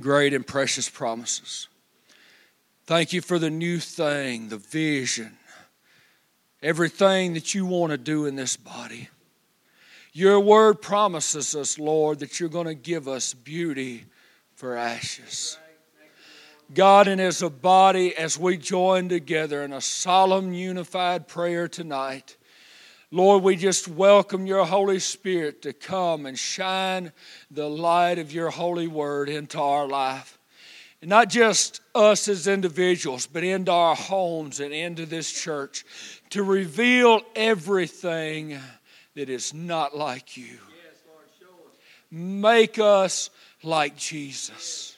great 0.00 0.34
and 0.34 0.46
precious 0.46 0.88
promises. 0.88 1.68
Thank 2.86 3.12
you 3.12 3.20
for 3.20 3.38
the 3.38 3.50
new 3.50 3.78
thing, 3.78 4.48
the 4.48 4.58
vision, 4.58 5.38
everything 6.62 7.34
that 7.34 7.54
you 7.54 7.66
want 7.66 7.90
to 7.90 7.98
do 7.98 8.26
in 8.26 8.36
this 8.36 8.56
body. 8.56 9.08
Your 10.12 10.40
word 10.40 10.80
promises 10.80 11.54
us, 11.54 11.78
Lord, 11.78 12.20
that 12.20 12.40
you're 12.40 12.48
going 12.48 12.66
to 12.66 12.74
give 12.74 13.06
us 13.08 13.34
beauty 13.34 14.04
for 14.54 14.76
ashes. 14.76 15.58
God, 16.72 17.06
and 17.06 17.20
as 17.20 17.42
a 17.42 17.50
body, 17.50 18.16
as 18.16 18.38
we 18.38 18.56
join 18.56 19.08
together 19.08 19.62
in 19.62 19.72
a 19.72 19.80
solemn, 19.80 20.52
unified 20.52 21.28
prayer 21.28 21.68
tonight, 21.68 22.36
Lord, 23.12 23.44
we 23.44 23.54
just 23.54 23.86
welcome 23.86 24.46
your 24.46 24.64
Holy 24.64 24.98
Spirit 24.98 25.62
to 25.62 25.72
come 25.72 26.26
and 26.26 26.36
shine 26.36 27.12
the 27.52 27.68
light 27.68 28.18
of 28.18 28.32
your 28.32 28.50
holy 28.50 28.88
word 28.88 29.28
into 29.28 29.60
our 29.60 29.86
life. 29.86 30.38
And 31.00 31.08
not 31.08 31.28
just 31.28 31.80
us 31.94 32.26
as 32.26 32.48
individuals, 32.48 33.28
but 33.28 33.44
into 33.44 33.70
our 33.70 33.94
homes 33.94 34.58
and 34.58 34.74
into 34.74 35.06
this 35.06 35.30
church 35.30 35.84
to 36.30 36.42
reveal 36.42 37.20
everything 37.36 38.58
that 39.14 39.30
is 39.30 39.54
not 39.54 39.96
like 39.96 40.36
you. 40.36 40.58
Make 42.10 42.80
us 42.80 43.30
like 43.62 43.96
Jesus. 43.96 44.96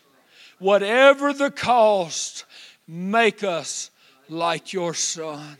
Whatever 0.58 1.34
the 1.34 1.50
cost, 1.50 2.46
make 2.86 3.44
us 3.44 3.90
like 4.30 4.72
your 4.72 4.94
Son. 4.94 5.58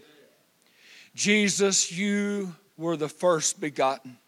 Jesus, 1.19 1.91
you 1.91 2.55
were 2.77 2.97
the 2.97 3.09
first 3.09 3.61
begotten. 3.61 4.19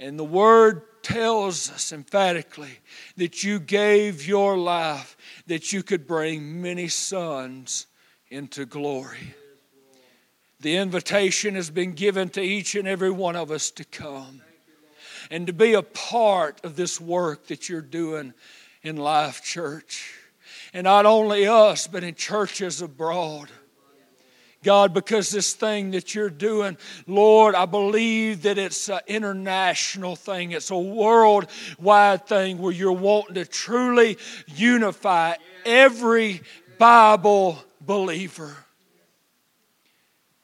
And 0.00 0.18
the 0.18 0.24
word 0.24 0.82
tells 1.04 1.70
us 1.70 1.92
emphatically 1.92 2.80
that 3.16 3.44
you 3.44 3.60
gave 3.60 4.26
your 4.26 4.58
life 4.58 5.16
that 5.46 5.72
you 5.72 5.84
could 5.84 6.08
bring 6.08 6.60
many 6.60 6.88
sons 6.88 7.86
into 8.30 8.66
glory. 8.66 9.34
The 10.58 10.76
invitation 10.76 11.54
has 11.54 11.70
been 11.70 11.92
given 11.92 12.30
to 12.30 12.42
each 12.42 12.74
and 12.74 12.88
every 12.88 13.10
one 13.12 13.36
of 13.36 13.52
us 13.52 13.70
to 13.70 13.84
come 13.84 14.42
and 15.30 15.46
to 15.46 15.52
be 15.52 15.74
a 15.74 15.82
part 15.82 16.64
of 16.64 16.74
this 16.74 17.00
work 17.00 17.46
that 17.46 17.68
you're 17.68 17.80
doing 17.80 18.34
in 18.82 18.96
Life 18.96 19.44
Church. 19.44 20.18
And 20.74 20.82
not 20.82 21.06
only 21.06 21.46
us, 21.46 21.86
but 21.86 22.02
in 22.02 22.16
churches 22.16 22.82
abroad. 22.82 23.50
God, 24.62 24.94
because 24.94 25.30
this 25.30 25.54
thing 25.54 25.90
that 25.92 26.14
you're 26.14 26.30
doing, 26.30 26.76
Lord, 27.06 27.54
I 27.54 27.66
believe 27.66 28.42
that 28.42 28.58
it's 28.58 28.88
an 28.88 29.00
international 29.06 30.16
thing. 30.16 30.52
It's 30.52 30.70
a 30.70 30.78
worldwide 30.78 32.26
thing 32.26 32.58
where 32.58 32.72
you're 32.72 32.92
wanting 32.92 33.34
to 33.34 33.44
truly 33.44 34.18
unify 34.46 35.34
every 35.64 36.42
Bible 36.78 37.58
believer. 37.80 38.56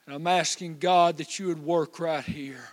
And 0.06 0.14
I'm 0.14 0.26
asking 0.26 0.78
God 0.78 1.18
that 1.18 1.38
you 1.38 1.48
would 1.48 1.62
work 1.62 2.00
right 2.00 2.24
here 2.24 2.64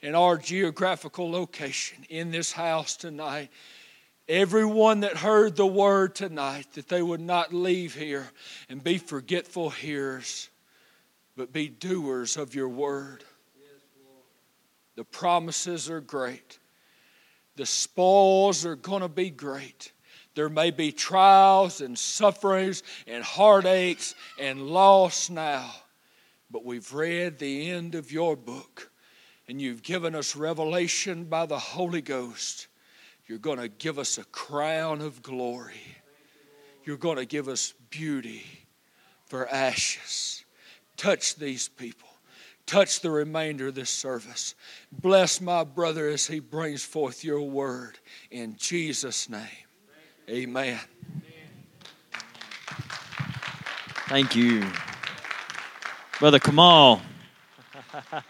in 0.00 0.14
our 0.14 0.36
geographical 0.36 1.30
location 1.30 2.04
in 2.08 2.30
this 2.30 2.52
house 2.52 2.96
tonight. 2.96 3.50
Everyone 4.28 5.00
that 5.00 5.16
heard 5.16 5.56
the 5.56 5.66
word 5.66 6.14
tonight, 6.14 6.66
that 6.74 6.88
they 6.88 7.00
would 7.00 7.22
not 7.22 7.54
leave 7.54 7.94
here 7.94 8.28
and 8.68 8.84
be 8.84 8.98
forgetful 8.98 9.70
hearers 9.70 10.50
but 11.38 11.52
be 11.52 11.68
doers 11.68 12.36
of 12.36 12.56
your 12.56 12.68
word. 12.68 13.22
The 14.96 15.04
promises 15.04 15.88
are 15.88 16.00
great. 16.00 16.58
The 17.54 17.64
spoils 17.64 18.66
are 18.66 18.74
going 18.74 19.02
to 19.02 19.08
be 19.08 19.30
great. 19.30 19.92
There 20.34 20.48
may 20.48 20.72
be 20.72 20.90
trials 20.90 21.80
and 21.80 21.96
sufferings 21.96 22.82
and 23.06 23.22
heartaches 23.22 24.16
and 24.40 24.62
loss 24.62 25.30
now, 25.30 25.70
but 26.50 26.64
we've 26.64 26.92
read 26.92 27.38
the 27.38 27.70
end 27.70 27.94
of 27.94 28.10
your 28.10 28.36
book 28.36 28.90
and 29.46 29.62
you've 29.62 29.84
given 29.84 30.16
us 30.16 30.34
revelation 30.34 31.24
by 31.24 31.46
the 31.46 31.58
Holy 31.58 32.02
Ghost. 32.02 32.66
You're 33.28 33.38
going 33.38 33.58
to 33.58 33.68
give 33.68 34.00
us 34.00 34.18
a 34.18 34.24
crown 34.24 35.00
of 35.02 35.22
glory. 35.22 35.96
You're 36.84 36.96
going 36.96 37.16
to 37.16 37.26
give 37.26 37.46
us 37.46 37.74
beauty 37.90 38.44
for 39.26 39.48
ashes. 39.48 40.44
Touch 40.98 41.36
these 41.36 41.68
people. 41.68 42.08
Touch 42.66 43.00
the 43.00 43.10
remainder 43.10 43.68
of 43.68 43.74
this 43.74 43.88
service. 43.88 44.54
Bless 44.92 45.40
my 45.40 45.64
brother 45.64 46.08
as 46.08 46.26
he 46.26 46.40
brings 46.40 46.84
forth 46.84 47.24
your 47.24 47.40
word. 47.40 47.98
In 48.30 48.56
Jesus' 48.58 49.30
name, 49.30 49.40
amen. 50.28 50.78
Thank 54.08 54.36
you. 54.36 54.66
Brother 56.18 56.40
Kamal. 56.40 57.00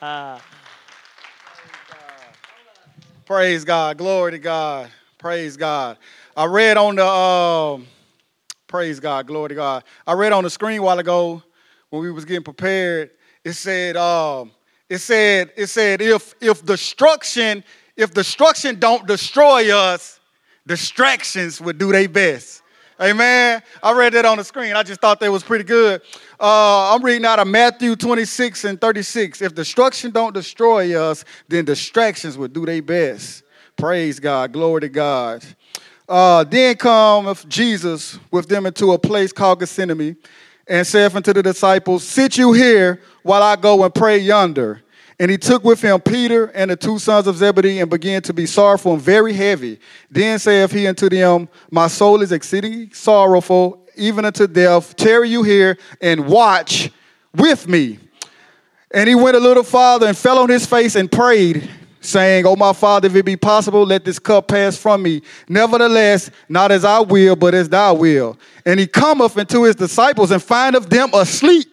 Praise 3.27 3.65
God. 3.65 3.97
Glory 3.97 4.33
to 4.33 4.39
God. 4.39 4.91
Praise 5.17 5.57
God. 5.57 5.97
I 6.37 6.45
read 6.45 6.77
on 6.77 6.97
the 6.97 7.07
um, 7.07 7.87
praise 8.67 9.01
God, 9.01 9.27
glory 9.27 9.49
to 9.49 9.55
God. 9.55 9.85
I 10.07 10.13
read 10.13 10.33
on 10.33 10.45
the 10.45 10.51
screen 10.51 10.79
a 10.79 10.83
while 10.83 10.99
ago 10.99 11.43
when 11.91 12.03
we 12.03 12.11
was 12.11 12.25
getting 12.25 12.43
prepared. 12.43 13.11
It 13.45 13.53
said, 13.53 13.97
um, 13.97 14.51
it 14.89 14.99
said, 14.99 15.53
it 15.57 15.67
said, 15.69 16.01
if 16.01 16.35
if 16.41 16.65
destruction, 16.65 17.65
if 17.97 18.13
destruction 18.13 18.79
don't 18.79 19.07
destroy 19.07 19.75
us, 19.75 20.21
distractions 20.67 21.61
would 21.61 21.79
do 21.79 21.93
their 21.93 22.09
best. 22.09 22.63
Amen. 23.01 23.63
I 23.81 23.93
read 23.93 24.13
that 24.15 24.25
on 24.25 24.39
the 24.39 24.45
screen. 24.45 24.75
I 24.75 24.83
just 24.83 25.01
thought 25.01 25.21
that 25.21 25.31
was 25.31 25.45
pretty 25.45 25.63
good. 25.63 26.03
Uh, 26.41 26.93
I'm 26.93 27.05
reading 27.05 27.25
out 27.25 27.39
of 27.39 27.47
Matthew 27.47 27.95
26 27.95 28.65
and 28.65 28.81
36. 28.81 29.41
If 29.41 29.55
destruction 29.55 30.11
don't 30.11 30.35
destroy 30.35 31.01
us, 31.01 31.25
then 31.47 31.65
distractions 31.65 32.37
would 32.37 32.53
do 32.53 32.67
their 32.67 32.83
best. 32.83 33.45
Praise 33.77 34.19
God. 34.19 34.53
Glory 34.53 34.81
to 34.81 34.89
God. 34.89 35.45
Uh, 36.09 36.43
then 36.43 36.75
come 36.75 37.33
Jesus 37.47 38.19
with 38.33 38.49
them 38.49 38.67
into 38.67 38.91
a 38.91 38.99
place 38.99 39.31
called 39.31 39.61
Gethsemane 39.61 40.17
and 40.69 40.87
saith 40.87 41.15
unto 41.15 41.33
the 41.33 41.43
disciples, 41.43 42.05
Sit 42.05 42.37
you 42.37 42.53
here 42.53 43.01
while 43.23 43.43
I 43.43 43.57
go 43.57 43.85
and 43.85 43.95
pray 43.95 44.19
yonder. 44.19 44.83
And 45.21 45.31
he 45.31 45.39
took 45.39 45.65
with 45.65 45.81
him 45.81 46.01
Peter 46.01 46.47
and 46.47 46.71
the 46.71 46.77
two 46.77 46.99
sons 46.99 47.27
of 47.27 47.37
Zebedee 47.37 47.81
and 47.81 47.91
began 47.91 48.23
to 48.23 48.33
be 48.33 48.47
sorrowful 48.47 48.93
and 48.93 49.03
very 49.03 49.33
heavy. 49.33 49.81
Then 50.11 50.39
saith 50.39 50.71
he 50.71 50.87
unto 50.87 51.09
them, 51.09 51.49
My 51.71 51.89
soul 51.89 52.23
is 52.23 52.31
exceeding 52.31 52.93
sorrowful, 52.93 53.85
even 53.97 54.25
unto 54.25 54.47
death. 54.47 54.95
Tarry 54.95 55.29
you 55.29 55.43
here 55.43 55.77
and 56.01 56.29
watch 56.29 56.91
with 57.35 57.67
me. 57.67 57.99
And 58.93 59.09
he 59.09 59.17
went 59.17 59.37
a 59.37 59.41
little 59.41 59.65
farther 59.65 60.07
and 60.07 60.17
fell 60.17 60.39
on 60.39 60.49
his 60.49 60.65
face 60.67 60.95
and 60.95 61.11
prayed, 61.11 61.69
saying, 62.09 62.47
Oh, 62.47 62.57
my 62.57 62.73
father, 62.73 63.07
if 63.07 63.15
it 63.15 63.25
be 63.25 63.37
possible, 63.37 63.85
let 63.85 64.05
this 64.05 64.19
cup 64.19 64.49
pass 64.49 64.77
from 64.77 65.03
me. 65.03 65.23
Nevertheless, 65.49 66.31
not 66.49 66.73
as 66.73 66.85
I 66.85 67.01
will, 67.01 67.37
but 67.37 67.55
as 67.55 67.69
thou 67.69 67.95
will. 67.95 68.39
And 68.65 68.81
he 68.81 68.87
cometh 68.87 69.37
unto 69.37 69.63
his 69.63 69.77
disciples 69.77 70.31
and 70.31 70.43
findeth 70.43 70.89
them 70.89 71.11
asleep, 71.15 71.69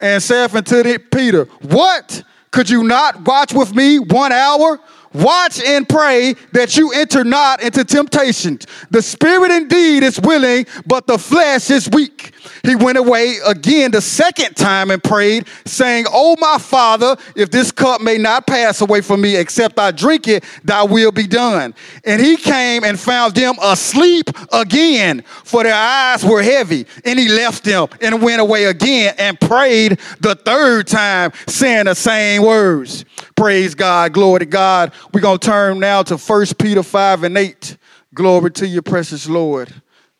and 0.00 0.22
saith 0.22 0.54
unto 0.54 0.98
Peter, 0.98 1.44
What? 1.62 2.22
Could 2.50 2.68
you 2.68 2.82
not 2.82 3.24
watch 3.26 3.52
with 3.52 3.74
me 3.74 4.00
one 4.00 4.32
hour? 4.32 4.80
Watch 5.12 5.60
and 5.64 5.88
pray 5.88 6.34
that 6.52 6.76
you 6.76 6.92
enter 6.92 7.24
not 7.24 7.60
into 7.62 7.84
temptation. 7.84 8.60
The 8.90 9.02
spirit 9.02 9.50
indeed 9.50 10.04
is 10.04 10.20
willing, 10.20 10.66
but 10.86 11.08
the 11.08 11.18
flesh 11.18 11.68
is 11.70 11.90
weak. 11.90 12.32
He 12.62 12.76
went 12.76 12.96
away 12.96 13.38
again 13.44 13.90
the 13.90 14.00
second 14.00 14.54
time 14.54 14.90
and 14.90 15.02
prayed, 15.02 15.48
saying, 15.64 16.06
Oh, 16.12 16.36
my 16.38 16.58
father, 16.58 17.16
if 17.34 17.50
this 17.50 17.72
cup 17.72 18.00
may 18.00 18.18
not 18.18 18.46
pass 18.46 18.80
away 18.80 19.00
from 19.00 19.20
me 19.20 19.36
except 19.36 19.78
I 19.80 19.90
drink 19.90 20.28
it, 20.28 20.44
thy 20.62 20.84
will 20.84 21.10
be 21.10 21.26
done. 21.26 21.74
And 22.04 22.22
he 22.22 22.36
came 22.36 22.84
and 22.84 22.98
found 22.98 23.34
them 23.34 23.56
asleep 23.60 24.30
again, 24.52 25.22
for 25.44 25.64
their 25.64 25.74
eyes 25.74 26.24
were 26.24 26.42
heavy. 26.42 26.86
And 27.04 27.18
he 27.18 27.28
left 27.28 27.64
them 27.64 27.88
and 28.00 28.22
went 28.22 28.40
away 28.40 28.66
again 28.66 29.14
and 29.18 29.40
prayed 29.40 29.98
the 30.20 30.36
third 30.36 30.86
time, 30.86 31.32
saying 31.48 31.86
the 31.86 31.94
same 31.94 32.42
words. 32.42 33.04
Praise 33.34 33.74
God, 33.74 34.12
glory 34.12 34.40
to 34.40 34.46
God. 34.46 34.92
We're 35.12 35.20
going 35.20 35.38
to 35.38 35.46
turn 35.46 35.78
now 35.80 36.02
to 36.04 36.16
1 36.16 36.46
Peter 36.58 36.82
5 36.82 37.24
and 37.24 37.36
8. 37.36 37.76
Glory 38.14 38.50
to 38.52 38.66
you, 38.66 38.82
precious 38.82 39.28
Lord. 39.28 39.72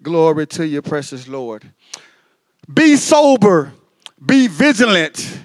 Glory 0.02 0.46
to 0.48 0.66
you, 0.66 0.82
precious 0.82 1.28
Lord. 1.28 1.70
Be 2.72 2.96
sober, 2.96 3.72
be 4.24 4.46
vigilant, 4.46 5.40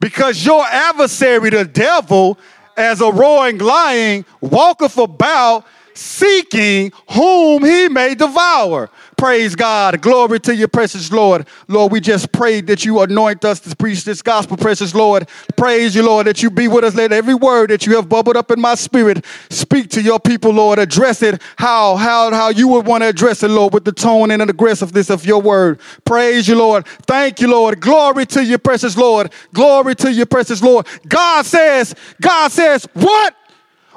because 0.00 0.44
your 0.44 0.64
adversary, 0.64 1.50
the 1.50 1.64
devil, 1.64 2.38
as 2.76 3.00
a 3.00 3.10
roaring 3.10 3.58
lion, 3.58 4.24
walketh 4.40 4.98
about 4.98 5.64
seeking 5.94 6.92
whom 7.10 7.64
he 7.64 7.88
may 7.88 8.14
devour. 8.14 8.90
Praise 9.18 9.56
God. 9.56 10.00
Glory 10.00 10.38
to 10.38 10.54
your 10.54 10.68
precious 10.68 11.10
Lord. 11.10 11.48
Lord, 11.66 11.90
we 11.90 11.98
just 11.98 12.30
pray 12.30 12.60
that 12.60 12.84
you 12.84 13.00
anoint 13.00 13.44
us 13.44 13.58
to 13.60 13.74
preach 13.74 14.04
this 14.04 14.22
gospel, 14.22 14.56
precious 14.56 14.94
Lord. 14.94 15.28
Praise 15.56 15.96
you, 15.96 16.04
Lord, 16.04 16.28
that 16.28 16.40
you 16.40 16.50
be 16.50 16.68
with 16.68 16.84
us. 16.84 16.94
Let 16.94 17.12
every 17.12 17.34
word 17.34 17.70
that 17.70 17.84
you 17.84 17.96
have 17.96 18.08
bubbled 18.08 18.36
up 18.36 18.52
in 18.52 18.60
my 18.60 18.76
spirit 18.76 19.24
speak 19.50 19.90
to 19.90 20.00
your 20.00 20.20
people, 20.20 20.52
Lord. 20.52 20.78
Address 20.78 21.22
it 21.22 21.42
how, 21.56 21.96
how, 21.96 22.30
how 22.30 22.50
you 22.50 22.68
would 22.68 22.86
want 22.86 23.02
to 23.02 23.08
address 23.08 23.42
it, 23.42 23.48
Lord, 23.48 23.74
with 23.74 23.84
the 23.84 23.90
tone 23.90 24.30
and 24.30 24.40
aggressiveness 24.40 25.10
of 25.10 25.26
your 25.26 25.42
word. 25.42 25.80
Praise 26.04 26.46
you, 26.46 26.54
Lord. 26.54 26.86
Thank 26.86 27.40
you, 27.40 27.48
Lord. 27.48 27.80
Glory 27.80 28.24
to 28.26 28.44
your 28.44 28.58
precious 28.58 28.96
Lord. 28.96 29.32
Glory 29.52 29.96
to 29.96 30.12
your 30.12 30.26
precious 30.26 30.62
Lord. 30.62 30.86
God 31.08 31.44
says, 31.44 31.92
God 32.20 32.52
says, 32.52 32.86
what? 32.92 33.34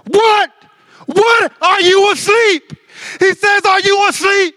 What? 0.08 0.52
What? 1.06 1.54
Are 1.62 1.82
you 1.82 2.12
asleep? 2.12 2.74
He 3.20 3.34
says, 3.34 3.66
Are 3.66 3.80
you 3.82 4.08
asleep? 4.10 4.56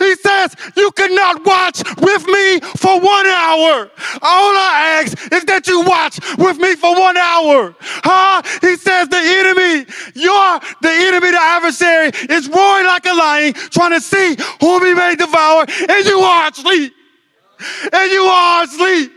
He 0.00 0.14
says, 0.16 0.56
You 0.76 0.90
cannot 0.92 1.44
watch 1.44 1.84
with 2.00 2.26
me 2.26 2.60
for 2.60 2.98
one 2.98 3.26
hour. 3.26 3.90
All 4.22 4.52
I 4.56 5.02
ask 5.04 5.32
is 5.32 5.44
that 5.44 5.68
you 5.68 5.82
watch 5.82 6.18
with 6.38 6.58
me 6.58 6.74
for 6.74 6.98
one 6.98 7.16
hour. 7.16 7.76
Huh? 7.78 8.42
He 8.60 8.76
says, 8.76 9.08
The 9.08 9.20
enemy, 9.20 9.86
you're 10.14 10.60
the 10.80 10.90
enemy, 10.90 11.30
the 11.30 11.40
adversary, 11.40 12.10
is 12.34 12.48
roaring 12.48 12.86
like 12.86 13.04
a 13.04 13.14
lion, 13.14 13.52
trying 13.52 13.92
to 13.92 14.00
see 14.00 14.36
whom 14.60 14.84
he 14.86 14.94
may 14.94 15.16
devour, 15.16 15.66
and 15.68 16.06
you 16.06 16.18
are 16.18 16.50
asleep. 16.50 16.94
And 17.92 18.10
you 18.10 18.22
are 18.22 18.64
asleep. 18.64 19.12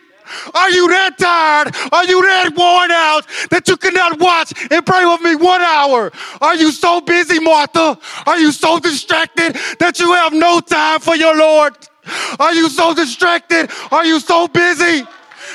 Are 0.53 0.69
you 0.69 0.87
that 0.89 1.17
tired? 1.17 1.75
Are 1.91 2.05
you 2.05 2.21
that 2.21 2.55
worn 2.55 2.91
out 2.91 3.27
that 3.49 3.67
you 3.67 3.77
cannot 3.77 4.19
watch 4.19 4.53
and 4.71 4.85
pray 4.85 5.05
with 5.05 5.21
me 5.21 5.35
one 5.35 5.61
hour? 5.61 6.11
Are 6.41 6.55
you 6.55 6.71
so 6.71 7.01
busy, 7.01 7.39
Martha? 7.39 7.97
Are 8.25 8.37
you 8.37 8.51
so 8.51 8.79
distracted 8.79 9.55
that 9.79 9.99
you 9.99 10.13
have 10.13 10.33
no 10.33 10.59
time 10.59 10.99
for 10.99 11.15
your 11.15 11.37
Lord? 11.37 11.73
Are 12.39 12.53
you 12.53 12.69
so 12.69 12.93
distracted? 12.93 13.71
Are 13.91 14.05
you 14.05 14.19
so 14.19 14.47
busy? 14.47 15.05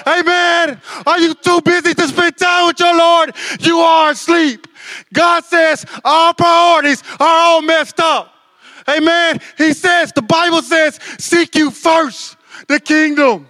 Amen. 0.07 0.81
Are 1.07 1.19
you 1.19 1.35
too 1.35 1.61
busy 1.61 1.95
to 1.95 2.09
spend 2.09 2.37
time 2.37 2.67
with 2.69 2.81
your 2.81 2.97
Lord? 2.97 3.35
You 3.61 3.79
are 3.79 4.11
asleep. 4.11 4.67
God 5.13 5.45
says 5.45 5.85
our 6.05 6.35
priorities 6.35 7.03
are 7.21 7.27
all 7.29 7.63
messed 7.63 8.01
up. 8.01 8.35
Amen. 8.89 9.39
He 9.59 9.75
says, 9.75 10.13
the 10.13 10.23
Bible 10.23 10.63
says, 10.63 10.99
seek 11.19 11.55
you 11.55 11.71
first 11.71 12.37
the 12.69 12.81
kingdom 12.81 13.49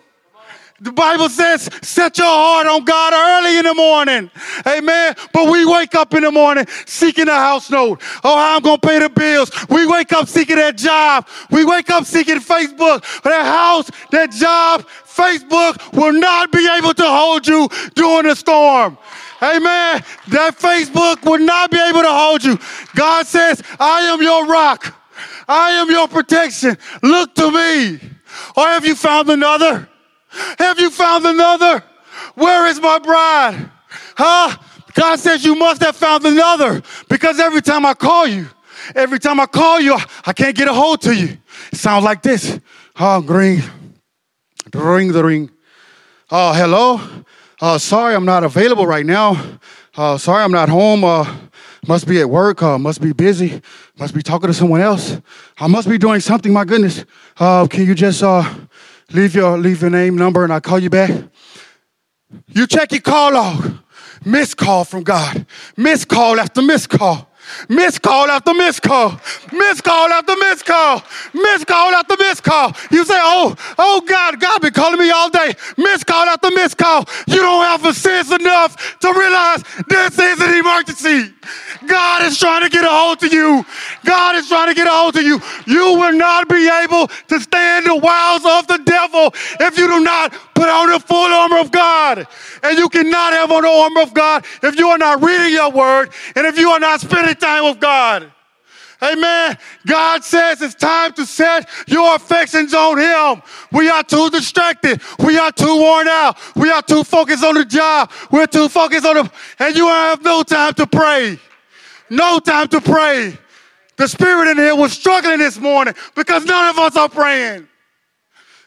the 0.81 0.93
Bible 0.93 1.29
says, 1.29 1.69
set 1.83 2.19
your 2.19 2.27
heart 2.27 2.69
on 2.69 2.85
God 2.85 3.13
early 3.13 3.59
in 3.59 3.65
the 3.65 3.75
morning. 3.75 4.31
Amen. 4.65 5.15
But 5.33 5.51
we 5.51 5.67
wake 5.67 5.97
up 5.97 6.15
in 6.15 6.23
the 6.23 6.31
morning 6.31 6.67
seeking 6.87 7.29
a 7.29 7.35
house 7.35 7.69
note. 7.69 8.01
Oh, 8.23 8.37
how 8.37 8.57
I'm 8.57 8.63
going 8.63 8.79
to 8.79 8.87
pay 8.87 8.99
the 9.01 9.11
bills. 9.11 9.51
We 9.69 9.87
wake 9.87 10.13
up 10.13 10.29
seeking 10.29 10.57
that 10.57 10.77
job. 10.77 11.27
We 11.51 11.65
wake 11.65 11.91
up 11.91 12.05
seeking 12.05 12.39
Facebook. 12.39 13.23
That 13.23 13.45
house, 13.45 13.91
that 14.13 14.31
job, 14.31 14.87
Facebook 15.05 15.93
will 15.97 16.13
not 16.13 16.53
be 16.53 16.69
able 16.79 16.95
to 16.95 17.05
hold 17.05 17.49
you 17.49 17.69
during 17.95 18.29
the 18.29 18.37
storm. 18.37 18.97
Amen. 19.43 20.05
That 20.29 20.59
Facebook 20.59 21.25
will 21.25 21.45
not 21.45 21.73
be 21.73 21.81
able 21.81 22.03
to 22.03 22.13
hold 22.13 22.45
you. 22.45 22.57
God 22.95 23.27
says, 23.27 23.63
I 23.81 24.03
am 24.03 24.23
your 24.23 24.47
rock. 24.47 24.95
I 25.49 25.71
am 25.71 25.91
your 25.91 26.07
protection. 26.07 26.77
Look 27.03 27.35
to 27.35 27.51
me. 27.51 28.01
Or 28.57 28.65
have 28.67 28.87
you 28.87 28.95
found 28.95 29.29
another? 29.29 29.89
Have 30.59 30.79
you 30.79 30.91
found 30.91 31.25
another? 31.27 31.83
Where 32.35 32.67
is 32.67 32.81
my 32.81 32.99
bride? 32.99 33.71
Huh? 34.17 34.57
God 34.95 35.19
says 35.19 35.45
you 35.45 35.55
must 35.55 35.83
have 35.83 35.97
found 35.97 36.25
another 36.25 36.83
because 37.09 37.39
every 37.39 37.63
time 37.63 37.87
I 37.87 37.95
call 37.95 38.27
you, 38.27 38.49
every 38.95 39.19
time 39.19 39.39
I 39.41 39.47
call 39.47 39.81
you, 39.81 39.97
I 40.27 40.33
can't 40.33 40.57
get 40.57 40.69
a 40.69 40.75
hold 40.75 41.03
to 41.03 41.15
you. 41.15 41.39
It 41.73 41.79
sounds 41.79 42.05
like 42.05 42.23
this. 42.23 42.59
Oh, 42.99 43.21
the 43.21 43.63
ring, 44.73 45.13
the 45.13 45.25
ring. 45.25 45.51
Oh, 46.31 46.53
hello. 46.53 47.01
Uh, 47.61 47.79
sorry, 47.79 48.15
I'm 48.15 48.25
not 48.25 48.45
available 48.45 48.87
right 48.87 49.07
now. 49.07 49.59
Uh, 49.97 50.19
sorry, 50.19 50.43
I'm 50.43 50.53
not 50.53 50.69
home. 50.69 51.05
Uh, 51.05 51.25
Must 51.87 52.07
be 52.07 52.21
at 52.21 52.29
work, 52.29 52.63
uh, 52.63 52.77
must 52.77 53.01
be 53.01 53.13
busy, 53.13 53.63
must 53.99 54.13
be 54.13 54.21
talking 54.23 54.49
to 54.49 54.53
someone 54.53 54.81
else. 54.81 55.17
I 55.59 55.69
must 55.69 55.89
be 55.89 55.97
doing 55.97 56.21
something, 56.21 56.53
my 56.53 56.65
goodness. 56.65 57.05
Uh, 57.39 57.67
can 57.67 57.87
you 57.87 57.95
just 57.95 58.23
uh, 58.23 58.43
leave, 59.13 59.35
your, 59.35 59.59
leave 59.59 59.81
your 59.81 59.91
name, 59.91 60.17
number, 60.17 60.45
and 60.45 60.53
I'll 60.53 60.61
call 60.61 60.79
you 60.79 60.91
back? 60.91 61.11
You 62.49 62.67
check 62.67 62.93
your 62.93 63.01
call 63.01 63.33
log. 63.33 63.79
Missed 64.25 64.57
call 64.57 64.85
from 64.85 65.05
God. 65.05 65.47
Missed 65.77 66.09
call 66.09 66.41
after 66.41 66.61
missed 66.61 66.91
call. 66.91 67.28
Miss 67.69 67.99
call 67.99 68.31
after 68.31 68.55
miss 68.55 68.81
call. 68.81 69.21
Miss 69.53 69.81
call 69.81 70.09
after 70.13 70.37
miss 70.37 70.63
call. 70.63 71.03
Miss 71.35 71.65
call 71.65 71.95
after 71.95 72.17
miss 72.19 72.41
call. 72.41 72.73
You 72.91 73.05
say, 73.05 73.19
oh, 73.19 73.55
oh 73.79 74.01
God, 74.07 74.41
God 74.41 74.63
been 74.63 74.73
calling 74.73 74.99
me 74.99 75.11
all 75.11 75.31
day. 75.31 75.55
Miss 75.77 76.05
call 76.05 76.27
after 76.27 76.51
miss 76.51 76.75
call. 76.75 77.05
You 77.27 77.37
don't 77.37 77.65
have 77.65 77.85
a 77.85 77.95
sense 77.95 78.31
enough 78.33 78.99
to 79.01 79.13
realize 79.13 79.63
this 79.89 80.19
is 80.19 80.41
an 80.41 80.55
emergency. 80.55 81.35
God 81.87 82.23
is 82.25 82.39
trying 82.39 82.63
to 82.63 82.69
get 82.69 82.85
a 82.85 82.89
hold 82.89 83.23
of 83.23 83.33
you. 83.33 83.65
God 84.05 84.37
is 84.37 84.49
trying 84.49 84.69
to 84.69 84.75
get 84.75 84.87
a 84.87 84.91
hold 84.91 85.17
of 85.17 85.23
you. 85.23 85.41
You 85.67 85.99
will 85.99 86.13
not 86.13 86.49
be 86.49 86.69
able 86.69 87.09
to 87.09 87.41
stand 87.41 87.87
the 87.87 87.97
wiles 87.97 88.43
of 88.45 88.67
the 88.67 88.83
devil 88.85 89.33
if 89.61 89.79
you 89.79 89.89
do 89.89 90.01
not 90.01 90.33
put 90.55 90.69
on 90.69 90.91
the 90.91 91.01
full 91.01 91.33
armor 91.33 91.59
of 91.61 91.71
God. 91.71 92.27
And 92.63 92.79
you 92.79 92.89
cannot 92.89 93.33
have 93.33 93.51
on 93.51 93.63
the 93.63 93.69
armor 93.69 94.03
of 94.03 94.13
God 94.15 94.45
if 94.63 94.79
you 94.79 94.89
are 94.89 94.99
not 94.99 95.23
reading 95.23 95.53
your 95.53 95.71
word 95.71 96.11
and 96.35 96.47
if 96.47 96.59
you 96.59 96.71
are 96.71 96.81
not 96.81 97.01
spending 97.01 97.37
time 97.39 97.65
with 97.65 97.81
God. 97.81 98.33
Amen. 99.01 99.57
God 99.87 100.25
says 100.25 100.61
it's 100.61 100.75
time 100.75 101.13
to 101.13 101.25
set 101.25 101.69
your 101.87 102.17
affections 102.17 102.75
on 102.75 102.99
Him. 102.99 103.43
We 103.71 103.89
are 103.89 104.03
too 104.03 104.29
distracted. 104.31 105.01
We 105.21 105.39
are 105.39 105.53
too 105.53 105.79
worn 105.79 106.09
out. 106.09 106.37
We 106.57 106.71
are 106.71 106.83
too 106.83 107.05
focused 107.05 107.45
on 107.45 107.55
the 107.55 107.65
job. 107.65 108.11
We're 108.33 108.47
too 108.47 108.69
focused 108.69 109.07
on 109.07 109.15
the, 109.15 109.31
and 109.61 109.77
you 109.77 109.87
have 109.87 110.23
no 110.23 110.43
time 110.43 110.75
to 110.75 110.87
pray. 110.87 111.39
No 112.11 112.41
time 112.41 112.67
to 112.69 112.81
pray. 112.81 113.39
The 113.97 114.09
spirit 114.09 114.49
in 114.51 114.57
here 114.57 114.75
was 114.75 114.93
struggling 114.93 115.39
this 115.39 115.59
morning 115.59 115.95
because 116.17 116.45
none 116.45 116.69
of 116.69 116.79
us 116.79 116.97
are 116.97 117.09
praying. 117.09 117.69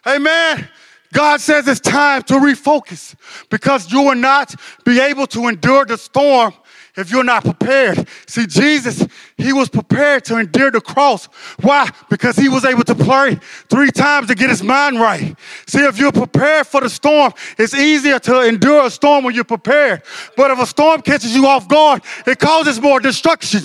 Amen. 0.08 0.70
God 1.14 1.42
says 1.42 1.68
it's 1.68 1.80
time 1.80 2.24
to 2.24 2.36
refocus 2.36 3.16
because 3.50 3.92
you 3.92 4.02
will 4.02 4.16
not 4.16 4.56
be 4.86 5.00
able 5.00 5.28
to 5.28 5.48
endure 5.48 5.86
the 5.86 5.98
storm 5.98 6.54
if 7.02 7.12
you're 7.12 7.24
not 7.24 7.44
prepared. 7.44 8.08
See, 8.28 8.48
Jesus, 8.48 9.06
he 9.38 9.52
was 9.52 9.70
prepared 9.70 10.24
to 10.26 10.38
endure 10.38 10.72
the 10.72 10.82
cross. 10.82 11.26
Why? 11.62 11.90
Because 12.10 12.36
he 12.38 12.48
was 12.48 12.64
able 12.64 12.84
to 12.84 12.96
pray 12.96 13.36
three 13.70 13.92
times 13.92 14.28
to 14.28 14.36
get 14.36 14.50
his 14.50 14.64
mind 14.64 15.00
right. 15.00 15.36
See, 15.68 15.84
if 15.84 15.98
you're 15.98 16.12
prepared 16.12 16.68
for 16.68 16.82
the 16.82 16.90
storm, 16.90 17.34
it's 17.58 17.74
easier 17.74 18.20
to 18.20 18.42
endure 18.42 18.86
a 18.86 18.90
storm 18.90 19.26
when 19.26 19.36
you're 19.36 19.44
prepared. 19.44 20.04
But 20.38 20.52
if 20.52 20.60
a 20.60 20.66
storm 20.66 21.02
catches 21.02 21.36
you 21.36 21.48
off 21.48 21.68
guard, 21.68 22.04
it 22.26 22.40
causes 22.40 22.80
more 22.80 23.00
destruction. 23.00 23.62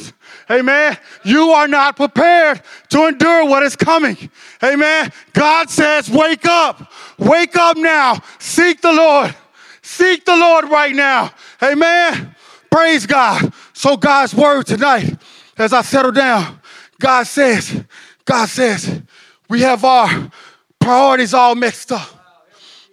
Amen. 0.50 0.96
You 1.24 1.50
are 1.50 1.66
not 1.66 1.96
prepared 1.96 2.62
to 2.90 3.06
endure 3.06 3.46
what 3.46 3.62
is 3.62 3.74
coming. 3.74 4.30
Amen. 4.62 5.12
God 5.32 5.70
says, 5.70 6.08
wake 6.08 6.46
up. 6.46 6.92
Wake 7.18 7.56
up 7.56 7.76
now. 7.76 8.20
Seek 8.38 8.80
the 8.80 8.92
Lord. 8.92 9.34
Seek 9.82 10.24
the 10.24 10.36
Lord 10.36 10.68
right 10.68 10.94
now. 10.94 11.32
Amen. 11.62 12.35
Praise 12.76 13.06
God. 13.06 13.54
So 13.72 13.96
God's 13.96 14.34
word 14.34 14.66
tonight, 14.66 15.16
as 15.56 15.72
I 15.72 15.80
settle 15.80 16.12
down, 16.12 16.60
God 17.00 17.22
says, 17.22 17.82
God 18.26 18.50
says, 18.50 19.00
we 19.48 19.62
have 19.62 19.82
our 19.82 20.30
priorities 20.78 21.32
all 21.32 21.54
mixed 21.54 21.90
up. 21.90 22.06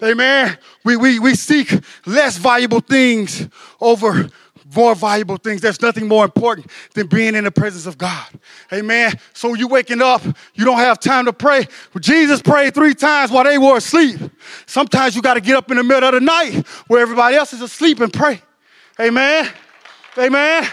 Amen. 0.02 0.58
We, 0.86 0.96
we, 0.96 1.20
we 1.20 1.36
seek 1.36 1.70
less 2.06 2.38
valuable 2.38 2.80
things 2.80 3.46
over 3.82 4.30
more 4.74 4.96
valuable 4.96 5.36
things. 5.36 5.60
There's 5.60 5.82
nothing 5.82 6.08
more 6.08 6.24
important 6.24 6.68
than 6.94 7.08
being 7.08 7.36
in 7.36 7.44
the 7.44 7.52
presence 7.52 7.86
of 7.86 7.98
God. 7.98 8.26
Amen. 8.72 9.12
So 9.34 9.54
you 9.54 9.68
waking 9.68 10.02
up, 10.02 10.22
you 10.54 10.64
don't 10.64 10.78
have 10.78 10.98
time 11.02 11.26
to 11.26 11.34
pray. 11.34 11.68
Jesus 12.00 12.42
prayed 12.42 12.74
three 12.74 12.94
times 12.94 13.32
while 13.32 13.44
they 13.44 13.58
were 13.58 13.76
asleep. 13.76 14.18
Sometimes 14.66 15.14
you 15.14 15.22
got 15.22 15.34
to 15.34 15.42
get 15.42 15.58
up 15.58 15.70
in 15.70 15.76
the 15.76 15.84
middle 15.84 16.08
of 16.08 16.14
the 16.14 16.22
night 16.22 16.66
where 16.88 17.02
everybody 17.02 17.36
else 17.36 17.52
is 17.52 17.60
asleep 17.60 18.00
and 18.00 18.14
pray. 18.14 18.42
Amen. 18.98 19.52
Amen. 20.18 20.68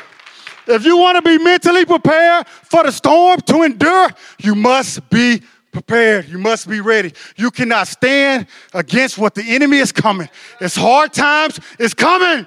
If 0.67 0.85
you 0.85 0.97
want 0.97 1.17
to 1.17 1.23
be 1.23 1.43
mentally 1.43 1.85
prepared 1.85 2.47
for 2.47 2.85
the 2.85 2.93
storm 2.93 3.41
to 3.43 3.63
endure, 3.63 4.11
you 4.39 4.55
must 4.55 5.09
be 5.11 5.43
prepared. 5.73 6.29
You 6.29 6.39
must 6.39 6.69
be 6.69 6.81
ready. 6.81 7.13
You 7.37 7.51
cannot 7.51 7.89
stand 7.89 8.47
against 8.75 9.19
what 9.19 9.35
the 9.35 9.43
enemy 9.43 9.79
is 9.79 9.93
coming. 9.93 10.29
It's 10.61 10.77
hard 10.77 11.13
times, 11.13 11.59
it's 11.79 11.95
coming. 11.95 12.47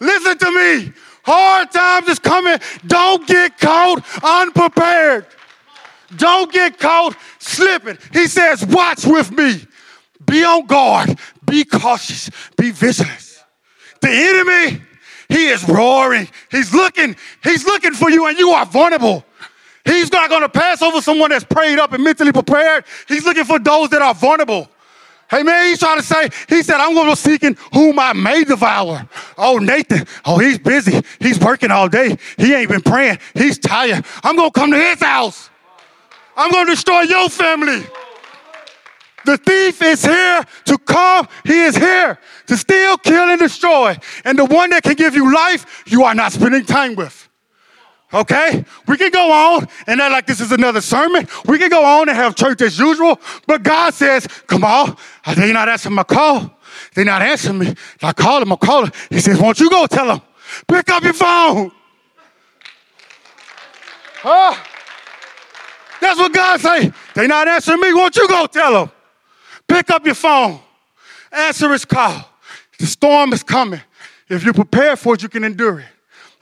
Listen 0.00 0.38
to 0.38 0.50
me. 0.50 0.92
Hard 1.24 1.70
times 1.70 2.08
is 2.08 2.18
coming. 2.18 2.58
Don't 2.86 3.26
get 3.26 3.58
caught 3.58 4.04
unprepared. 4.22 5.26
Don't 6.16 6.50
get 6.50 6.78
caught 6.78 7.16
slipping. 7.38 7.98
He 8.12 8.26
says, 8.26 8.64
Watch 8.64 9.04
with 9.04 9.30
me. 9.30 9.60
Be 10.24 10.44
on 10.44 10.66
guard. 10.66 11.18
Be 11.44 11.64
cautious. 11.64 12.30
Be 12.56 12.70
vigilant. 12.70 13.44
The 14.00 14.08
enemy, 14.08 14.82
he 15.28 15.48
is 15.48 15.68
roaring. 15.68 16.28
He's 16.50 16.72
looking. 16.72 17.16
He's 17.44 17.64
looking 17.66 17.92
for 17.92 18.10
you, 18.10 18.26
and 18.26 18.38
you 18.38 18.50
are 18.50 18.64
vulnerable. 18.66 19.24
He's 19.84 20.12
not 20.12 20.28
going 20.28 20.42
to 20.42 20.48
pass 20.48 20.82
over 20.82 21.00
someone 21.00 21.30
that's 21.30 21.44
prayed 21.44 21.78
up 21.78 21.92
and 21.92 22.04
mentally 22.04 22.32
prepared. 22.32 22.84
He's 23.06 23.24
looking 23.24 23.44
for 23.44 23.58
those 23.58 23.88
that 23.90 24.02
are 24.02 24.14
vulnerable. 24.14 24.68
Hey 25.30 25.42
man, 25.42 25.66
he's 25.66 25.78
trying 25.78 25.98
to 25.98 26.04
say, 26.04 26.30
he 26.48 26.62
said, 26.62 26.76
I'm 26.76 26.94
going 26.94 27.10
to 27.10 27.16
seeking 27.16 27.56
whom 27.74 27.98
I 27.98 28.14
may 28.14 28.44
devour. 28.44 29.06
Oh, 29.36 29.58
Nathan, 29.58 30.06
oh, 30.24 30.38
he's 30.38 30.58
busy. 30.58 31.02
He's 31.20 31.38
working 31.38 31.70
all 31.70 31.88
day. 31.88 32.16
He 32.38 32.54
ain't 32.54 32.70
been 32.70 32.80
praying. 32.80 33.18
He's 33.34 33.58
tired. 33.58 34.06
I'm 34.22 34.36
going 34.36 34.50
to 34.50 34.58
come 34.58 34.70
to 34.70 34.78
his 34.78 35.00
house. 35.00 35.50
I'm 36.34 36.50
going 36.50 36.66
to 36.66 36.72
destroy 36.72 37.02
your 37.02 37.28
family. 37.28 37.84
The 39.28 39.36
thief 39.36 39.82
is 39.82 40.02
here 40.02 40.42
to 40.64 40.78
come. 40.78 41.28
He 41.44 41.60
is 41.60 41.76
here 41.76 42.18
to 42.46 42.56
steal, 42.56 42.96
kill, 42.96 43.28
and 43.28 43.38
destroy. 43.38 43.94
And 44.24 44.38
the 44.38 44.46
one 44.46 44.70
that 44.70 44.82
can 44.82 44.94
give 44.94 45.14
you 45.14 45.34
life, 45.34 45.84
you 45.86 46.04
are 46.04 46.14
not 46.14 46.32
spending 46.32 46.64
time 46.64 46.94
with. 46.94 47.28
Okay? 48.10 48.64
We 48.86 48.96
can 48.96 49.10
go 49.10 49.30
on 49.30 49.68
and 49.86 50.00
act 50.00 50.12
like 50.12 50.26
this 50.26 50.40
is 50.40 50.50
another 50.50 50.80
sermon. 50.80 51.28
We 51.44 51.58
can 51.58 51.68
go 51.68 51.84
on 51.84 52.08
and 52.08 52.16
have 52.16 52.36
church 52.36 52.62
as 52.62 52.78
usual. 52.78 53.20
But 53.46 53.62
God 53.62 53.92
says, 53.92 54.26
come 54.46 54.64
on, 54.64 54.96
uh, 55.26 55.34
they're 55.34 55.52
not 55.52 55.68
answering 55.68 55.96
my 55.96 56.04
call. 56.04 56.50
They're 56.94 57.04
not 57.04 57.20
answering 57.20 57.58
me. 57.58 57.74
I 58.00 58.14
call 58.14 58.40
them, 58.40 58.50
I 58.50 58.56
call 58.56 58.86
them. 58.86 58.92
He 59.10 59.20
says, 59.20 59.38
won't 59.38 59.60
you 59.60 59.68
go 59.68 59.86
tell 59.86 60.06
them? 60.06 60.22
Pick 60.66 60.88
up 60.88 61.04
your 61.04 61.12
phone. 61.12 61.70
Huh? 64.22 64.56
That's 66.00 66.18
what 66.18 66.32
God 66.32 66.60
say. 66.60 66.90
They 67.14 67.26
not 67.26 67.46
answering 67.46 67.82
me. 67.82 67.92
Won't 67.92 68.16
you 68.16 68.26
go 68.26 68.46
tell 68.46 68.72
them? 68.72 68.92
Pick 69.68 69.90
up 69.90 70.04
your 70.04 70.14
phone. 70.14 70.60
Answer 71.30 71.70
his 71.72 71.84
call. 71.84 72.28
The 72.78 72.86
storm 72.86 73.32
is 73.32 73.42
coming. 73.42 73.80
If 74.28 74.44
you're 74.44 74.54
prepared 74.54 74.98
for 74.98 75.14
it, 75.14 75.22
you 75.22 75.28
can 75.28 75.44
endure 75.44 75.80
it. 75.80 75.86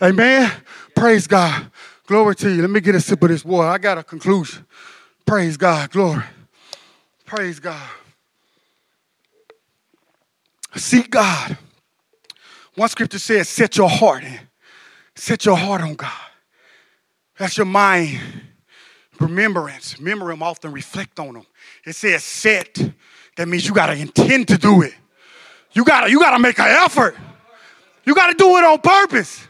Amen. 0.01 0.51
Praise 0.95 1.27
God. 1.27 1.71
Glory 2.07 2.37
to 2.37 2.51
you. 2.51 2.61
Let 2.61 2.71
me 2.71 2.81
get 2.81 2.95
a 2.95 3.01
sip 3.01 3.23
of 3.23 3.29
this 3.29 3.45
water. 3.45 3.69
I 3.69 3.79
got 3.79 3.99
a 3.99 4.03
conclusion. 4.03 4.65
Praise 5.25 5.57
God. 5.57 5.91
Glory. 5.91 6.23
Praise 7.25 7.59
God. 7.59 7.89
Seek 10.77 11.11
God. 11.11 11.59
One 12.75 12.89
scripture 12.89 13.19
says, 13.19 13.49
set 13.49 13.77
your 13.77 13.89
heart 13.89 14.23
in. 14.23 14.39
Set 15.15 15.47
your 15.47 15.57
heart 15.57 15.81
on 15.81 15.95
God. 15.95 16.13
That's 17.39 17.57
your 17.57 17.67
mind. 17.67 18.21
Remembrance. 19.19 19.99
Remember 19.99 20.31
Him 20.31 20.43
often, 20.43 20.73
reflect 20.73 21.19
on 21.19 21.37
Him. 21.37 21.47
It 21.85 21.97
says 21.97 22.23
set. 22.23 22.79
That 23.37 23.49
means 23.49 23.67
you 23.67 23.75
got 23.75 23.87
to 23.87 23.95
intend 23.95 24.49
to 24.49 24.59
do 24.59 24.83
it. 24.83 24.95
You 25.73 25.85
got 25.85 26.11
you 26.11 26.19
got 26.19 26.33
to 26.33 26.39
make 26.39 26.59
an 26.59 26.67
effort. 26.67 27.17
You 28.05 28.15
got 28.15 28.29
to 28.29 28.35
do 28.35 28.57
it 28.57 28.65
on 28.65 28.79
purpose. 28.81 29.47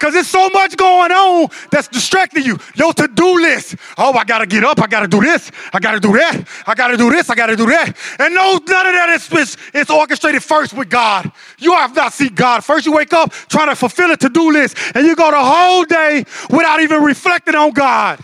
Because 0.00 0.14
there's 0.14 0.28
so 0.28 0.48
much 0.48 0.78
going 0.78 1.12
on 1.12 1.50
that's 1.70 1.86
distracting 1.86 2.42
you. 2.42 2.58
Your 2.74 2.94
to 2.94 3.06
do 3.06 3.34
list. 3.34 3.76
Oh, 3.98 4.14
I 4.14 4.24
got 4.24 4.38
to 4.38 4.46
get 4.46 4.64
up. 4.64 4.80
I 4.80 4.86
got 4.86 5.00
to 5.00 5.08
do 5.08 5.20
this. 5.20 5.52
I 5.74 5.78
got 5.78 5.92
to 5.92 6.00
do 6.00 6.12
that. 6.14 6.48
I 6.66 6.74
got 6.74 6.88
to 6.88 6.96
do 6.96 7.10
this. 7.10 7.28
I 7.28 7.34
got 7.34 7.48
to 7.48 7.56
do 7.56 7.66
that. 7.66 7.94
And 8.18 8.34
no, 8.34 8.52
none 8.52 8.86
of 8.86 8.94
that 8.94 9.10
is, 9.10 9.30
is, 9.30 9.56
is 9.74 9.90
orchestrated 9.90 10.42
first 10.42 10.72
with 10.72 10.88
God. 10.88 11.30
You 11.58 11.74
have 11.74 11.94
not 11.94 12.14
seen 12.14 12.34
God. 12.34 12.64
First, 12.64 12.86
you 12.86 12.92
wake 12.92 13.12
up 13.12 13.30
trying 13.50 13.68
to 13.68 13.76
fulfill 13.76 14.10
a 14.10 14.16
to 14.16 14.30
do 14.30 14.50
list, 14.50 14.74
and 14.94 15.06
you 15.06 15.14
go 15.14 15.30
the 15.30 15.44
whole 15.44 15.84
day 15.84 16.24
without 16.48 16.80
even 16.80 17.02
reflecting 17.02 17.54
on 17.54 17.72
God. 17.72 18.18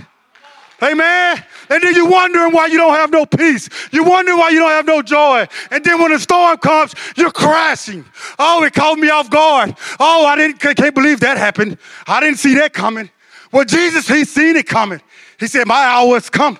Amen. 0.82 1.44
And 1.68 1.82
then 1.82 1.94
you're 1.94 2.08
wondering 2.08 2.52
why 2.52 2.66
you 2.66 2.78
don't 2.78 2.94
have 2.94 3.10
no 3.10 3.26
peace. 3.26 3.68
You're 3.92 4.04
wondering 4.04 4.38
why 4.38 4.50
you 4.50 4.58
don't 4.58 4.70
have 4.70 4.86
no 4.86 5.02
joy. 5.02 5.46
And 5.70 5.84
then 5.84 6.00
when 6.00 6.12
the 6.12 6.18
storm 6.18 6.58
comes, 6.58 6.94
you're 7.16 7.30
crashing. 7.30 8.04
Oh, 8.38 8.62
it 8.64 8.74
caught 8.74 8.98
me 8.98 9.08
off 9.10 9.30
guard. 9.30 9.76
Oh, 9.98 10.26
I 10.26 10.36
didn't 10.36 10.58
can't 10.58 10.94
believe 10.94 11.20
that 11.20 11.36
happened. 11.36 11.78
I 12.06 12.20
didn't 12.20 12.38
see 12.38 12.54
that 12.54 12.72
coming. 12.72 13.10
Well, 13.52 13.64
Jesus, 13.64 14.06
he 14.08 14.24
seen 14.24 14.56
it 14.56 14.66
coming. 14.66 15.00
He 15.38 15.46
said, 15.46 15.66
My 15.66 15.84
hour 15.84 16.14
has 16.14 16.30
come. 16.30 16.58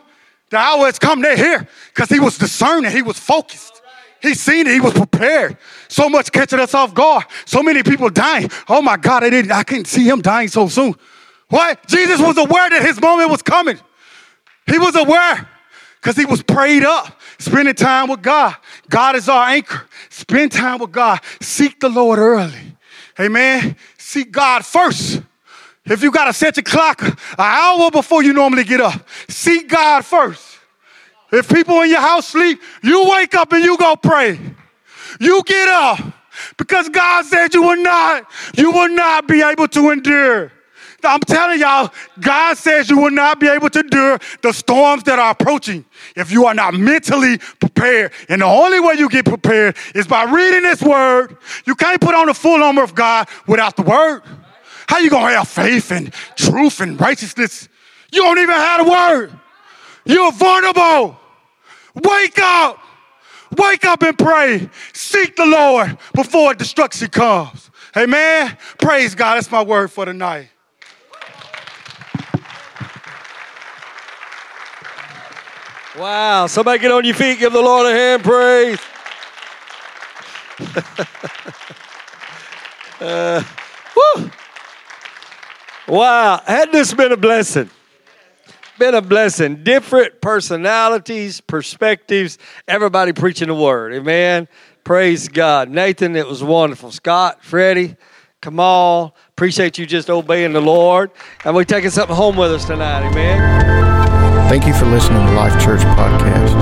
The 0.50 0.58
hour 0.58 0.86
has 0.86 0.98
come. 0.98 1.22
They're 1.22 1.36
here. 1.36 1.68
Because 1.94 2.08
he 2.08 2.20
was 2.20 2.38
discerning, 2.38 2.90
he 2.90 3.02
was 3.02 3.18
focused. 3.18 3.82
He 4.22 4.34
seen 4.34 4.66
it, 4.66 4.72
he 4.72 4.80
was 4.80 4.94
prepared. 4.94 5.56
So 5.88 6.08
much 6.08 6.32
catching 6.32 6.58
us 6.58 6.74
off 6.74 6.94
guard. 6.94 7.26
So 7.44 7.62
many 7.62 7.82
people 7.82 8.08
dying. 8.08 8.50
Oh 8.68 8.82
my 8.82 8.96
God, 8.96 9.24
I 9.24 9.30
didn't, 9.30 9.52
I 9.52 9.62
couldn't 9.62 9.86
see 9.86 10.08
him 10.08 10.20
dying 10.20 10.48
so 10.48 10.68
soon. 10.68 10.94
What? 11.48 11.86
Jesus 11.86 12.20
was 12.20 12.36
aware 12.36 12.70
that 12.70 12.82
his 12.82 13.00
moment 13.00 13.30
was 13.30 13.42
coming. 13.42 13.78
He 14.66 14.78
was 14.78 14.96
aware 14.96 15.48
because 16.00 16.16
he 16.16 16.24
was 16.24 16.42
prayed 16.42 16.84
up, 16.84 17.20
spending 17.38 17.74
time 17.74 18.08
with 18.08 18.22
God. 18.22 18.56
God 18.88 19.16
is 19.16 19.28
our 19.28 19.48
anchor. 19.48 19.86
Spend 20.10 20.52
time 20.52 20.78
with 20.78 20.92
God. 20.92 21.20
Seek 21.40 21.80
the 21.80 21.88
Lord 21.88 22.18
early. 22.18 22.76
Amen. 23.18 23.76
Seek 23.98 24.30
God 24.30 24.64
first. 24.64 25.22
If 25.84 26.02
you 26.02 26.10
got 26.10 26.24
to 26.24 26.32
set 26.32 26.56
your 26.56 26.64
clock 26.64 27.02
an 27.02 27.16
hour 27.38 27.90
before 27.90 28.22
you 28.22 28.32
normally 28.32 28.64
get 28.64 28.80
up, 28.80 29.08
seek 29.28 29.68
God 29.68 30.04
first. 30.04 30.58
If 31.32 31.52
people 31.52 31.80
in 31.82 31.90
your 31.90 32.00
house 32.00 32.28
sleep, 32.28 32.60
you 32.82 33.08
wake 33.08 33.34
up 33.34 33.52
and 33.52 33.64
you 33.64 33.76
go 33.76 33.96
pray. 33.96 34.38
You 35.20 35.42
get 35.44 35.68
up 35.68 36.00
because 36.56 36.88
God 36.88 37.24
said 37.24 37.54
you 37.54 37.62
will 37.62 37.82
not, 37.82 38.26
you 38.56 38.70
will 38.70 38.88
not 38.88 39.26
be 39.26 39.42
able 39.42 39.68
to 39.68 39.90
endure. 39.90 40.52
I'm 41.06 41.20
telling 41.20 41.60
y'all, 41.60 41.92
God 42.20 42.56
says 42.56 42.90
you 42.90 42.98
will 42.98 43.10
not 43.10 43.40
be 43.40 43.48
able 43.48 43.70
to 43.70 43.80
endure 43.80 44.18
the 44.42 44.52
storms 44.52 45.04
that 45.04 45.18
are 45.18 45.30
approaching 45.30 45.84
if 46.14 46.30
you 46.30 46.46
are 46.46 46.54
not 46.54 46.74
mentally 46.74 47.38
prepared. 47.60 48.12
And 48.28 48.42
the 48.42 48.46
only 48.46 48.80
way 48.80 48.94
you 48.94 49.08
get 49.08 49.24
prepared 49.24 49.76
is 49.94 50.06
by 50.06 50.24
reading 50.24 50.62
this 50.62 50.82
word. 50.82 51.36
You 51.64 51.74
can't 51.74 52.00
put 52.00 52.14
on 52.14 52.26
the 52.26 52.34
full 52.34 52.62
armor 52.62 52.82
of 52.82 52.94
God 52.94 53.28
without 53.46 53.76
the 53.76 53.82
word. 53.82 54.22
How 54.88 54.98
you 54.98 55.10
gonna 55.10 55.34
have 55.34 55.48
faith 55.48 55.90
and 55.90 56.12
truth 56.36 56.80
and 56.80 57.00
righteousness? 57.00 57.68
You 58.12 58.22
don't 58.22 58.38
even 58.38 58.54
have 58.54 58.84
the 58.84 58.90
word. 58.90 59.32
You're 60.04 60.32
vulnerable. 60.32 61.18
Wake 61.94 62.38
up. 62.38 62.78
Wake 63.56 63.84
up 63.84 64.02
and 64.02 64.18
pray. 64.18 64.68
Seek 64.92 65.36
the 65.36 65.46
Lord 65.46 65.96
before 66.14 66.54
destruction 66.54 67.08
comes. 67.08 67.70
Amen. 67.96 68.56
Praise 68.78 69.14
God. 69.14 69.36
That's 69.36 69.50
my 69.50 69.62
word 69.62 69.90
for 69.90 70.04
tonight. 70.04 70.48
Wow. 75.98 76.46
Somebody 76.46 76.80
get 76.80 76.92
on 76.92 77.04
your 77.04 77.14
feet, 77.14 77.38
give 77.38 77.52
the 77.52 77.60
Lord 77.60 77.86
a 77.86 77.92
hand 77.92 78.22
praise. 78.22 78.78
uh, 83.00 83.42
woo. 83.96 84.30
Wow. 85.88 86.42
Had 86.46 86.72
this 86.72 86.92
been 86.92 87.12
a 87.12 87.16
blessing? 87.16 87.70
Been 88.78 88.94
a 88.94 89.00
blessing. 89.00 89.64
Different 89.64 90.20
personalities, 90.20 91.40
perspectives, 91.40 92.36
everybody 92.68 93.14
preaching 93.14 93.48
the 93.48 93.54
word. 93.54 93.94
Amen. 93.94 94.48
Praise 94.84 95.28
God. 95.28 95.70
Nathan, 95.70 96.14
it 96.14 96.26
was 96.26 96.44
wonderful. 96.44 96.90
Scott, 96.90 97.42
Freddie, 97.42 97.96
Kamal, 98.42 99.16
appreciate 99.30 99.78
you 99.78 99.86
just 99.86 100.10
obeying 100.10 100.52
the 100.52 100.60
Lord. 100.60 101.10
And 101.44 101.56
we're 101.56 101.64
taking 101.64 101.90
something 101.90 102.14
home 102.14 102.36
with 102.36 102.52
us 102.52 102.66
tonight. 102.66 103.08
Amen. 103.08 103.85
Thank 104.48 104.66
you 104.66 104.74
for 104.74 104.86
listening 104.86 105.26
to 105.26 105.32
Life 105.32 105.60
Church 105.62 105.80
Podcast. 105.80 106.52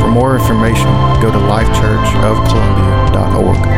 For 0.00 0.08
more 0.08 0.36
information, 0.36 0.86
go 1.22 1.30
to 1.30 1.38
lifechurchofcolumbia.org. 1.38 3.71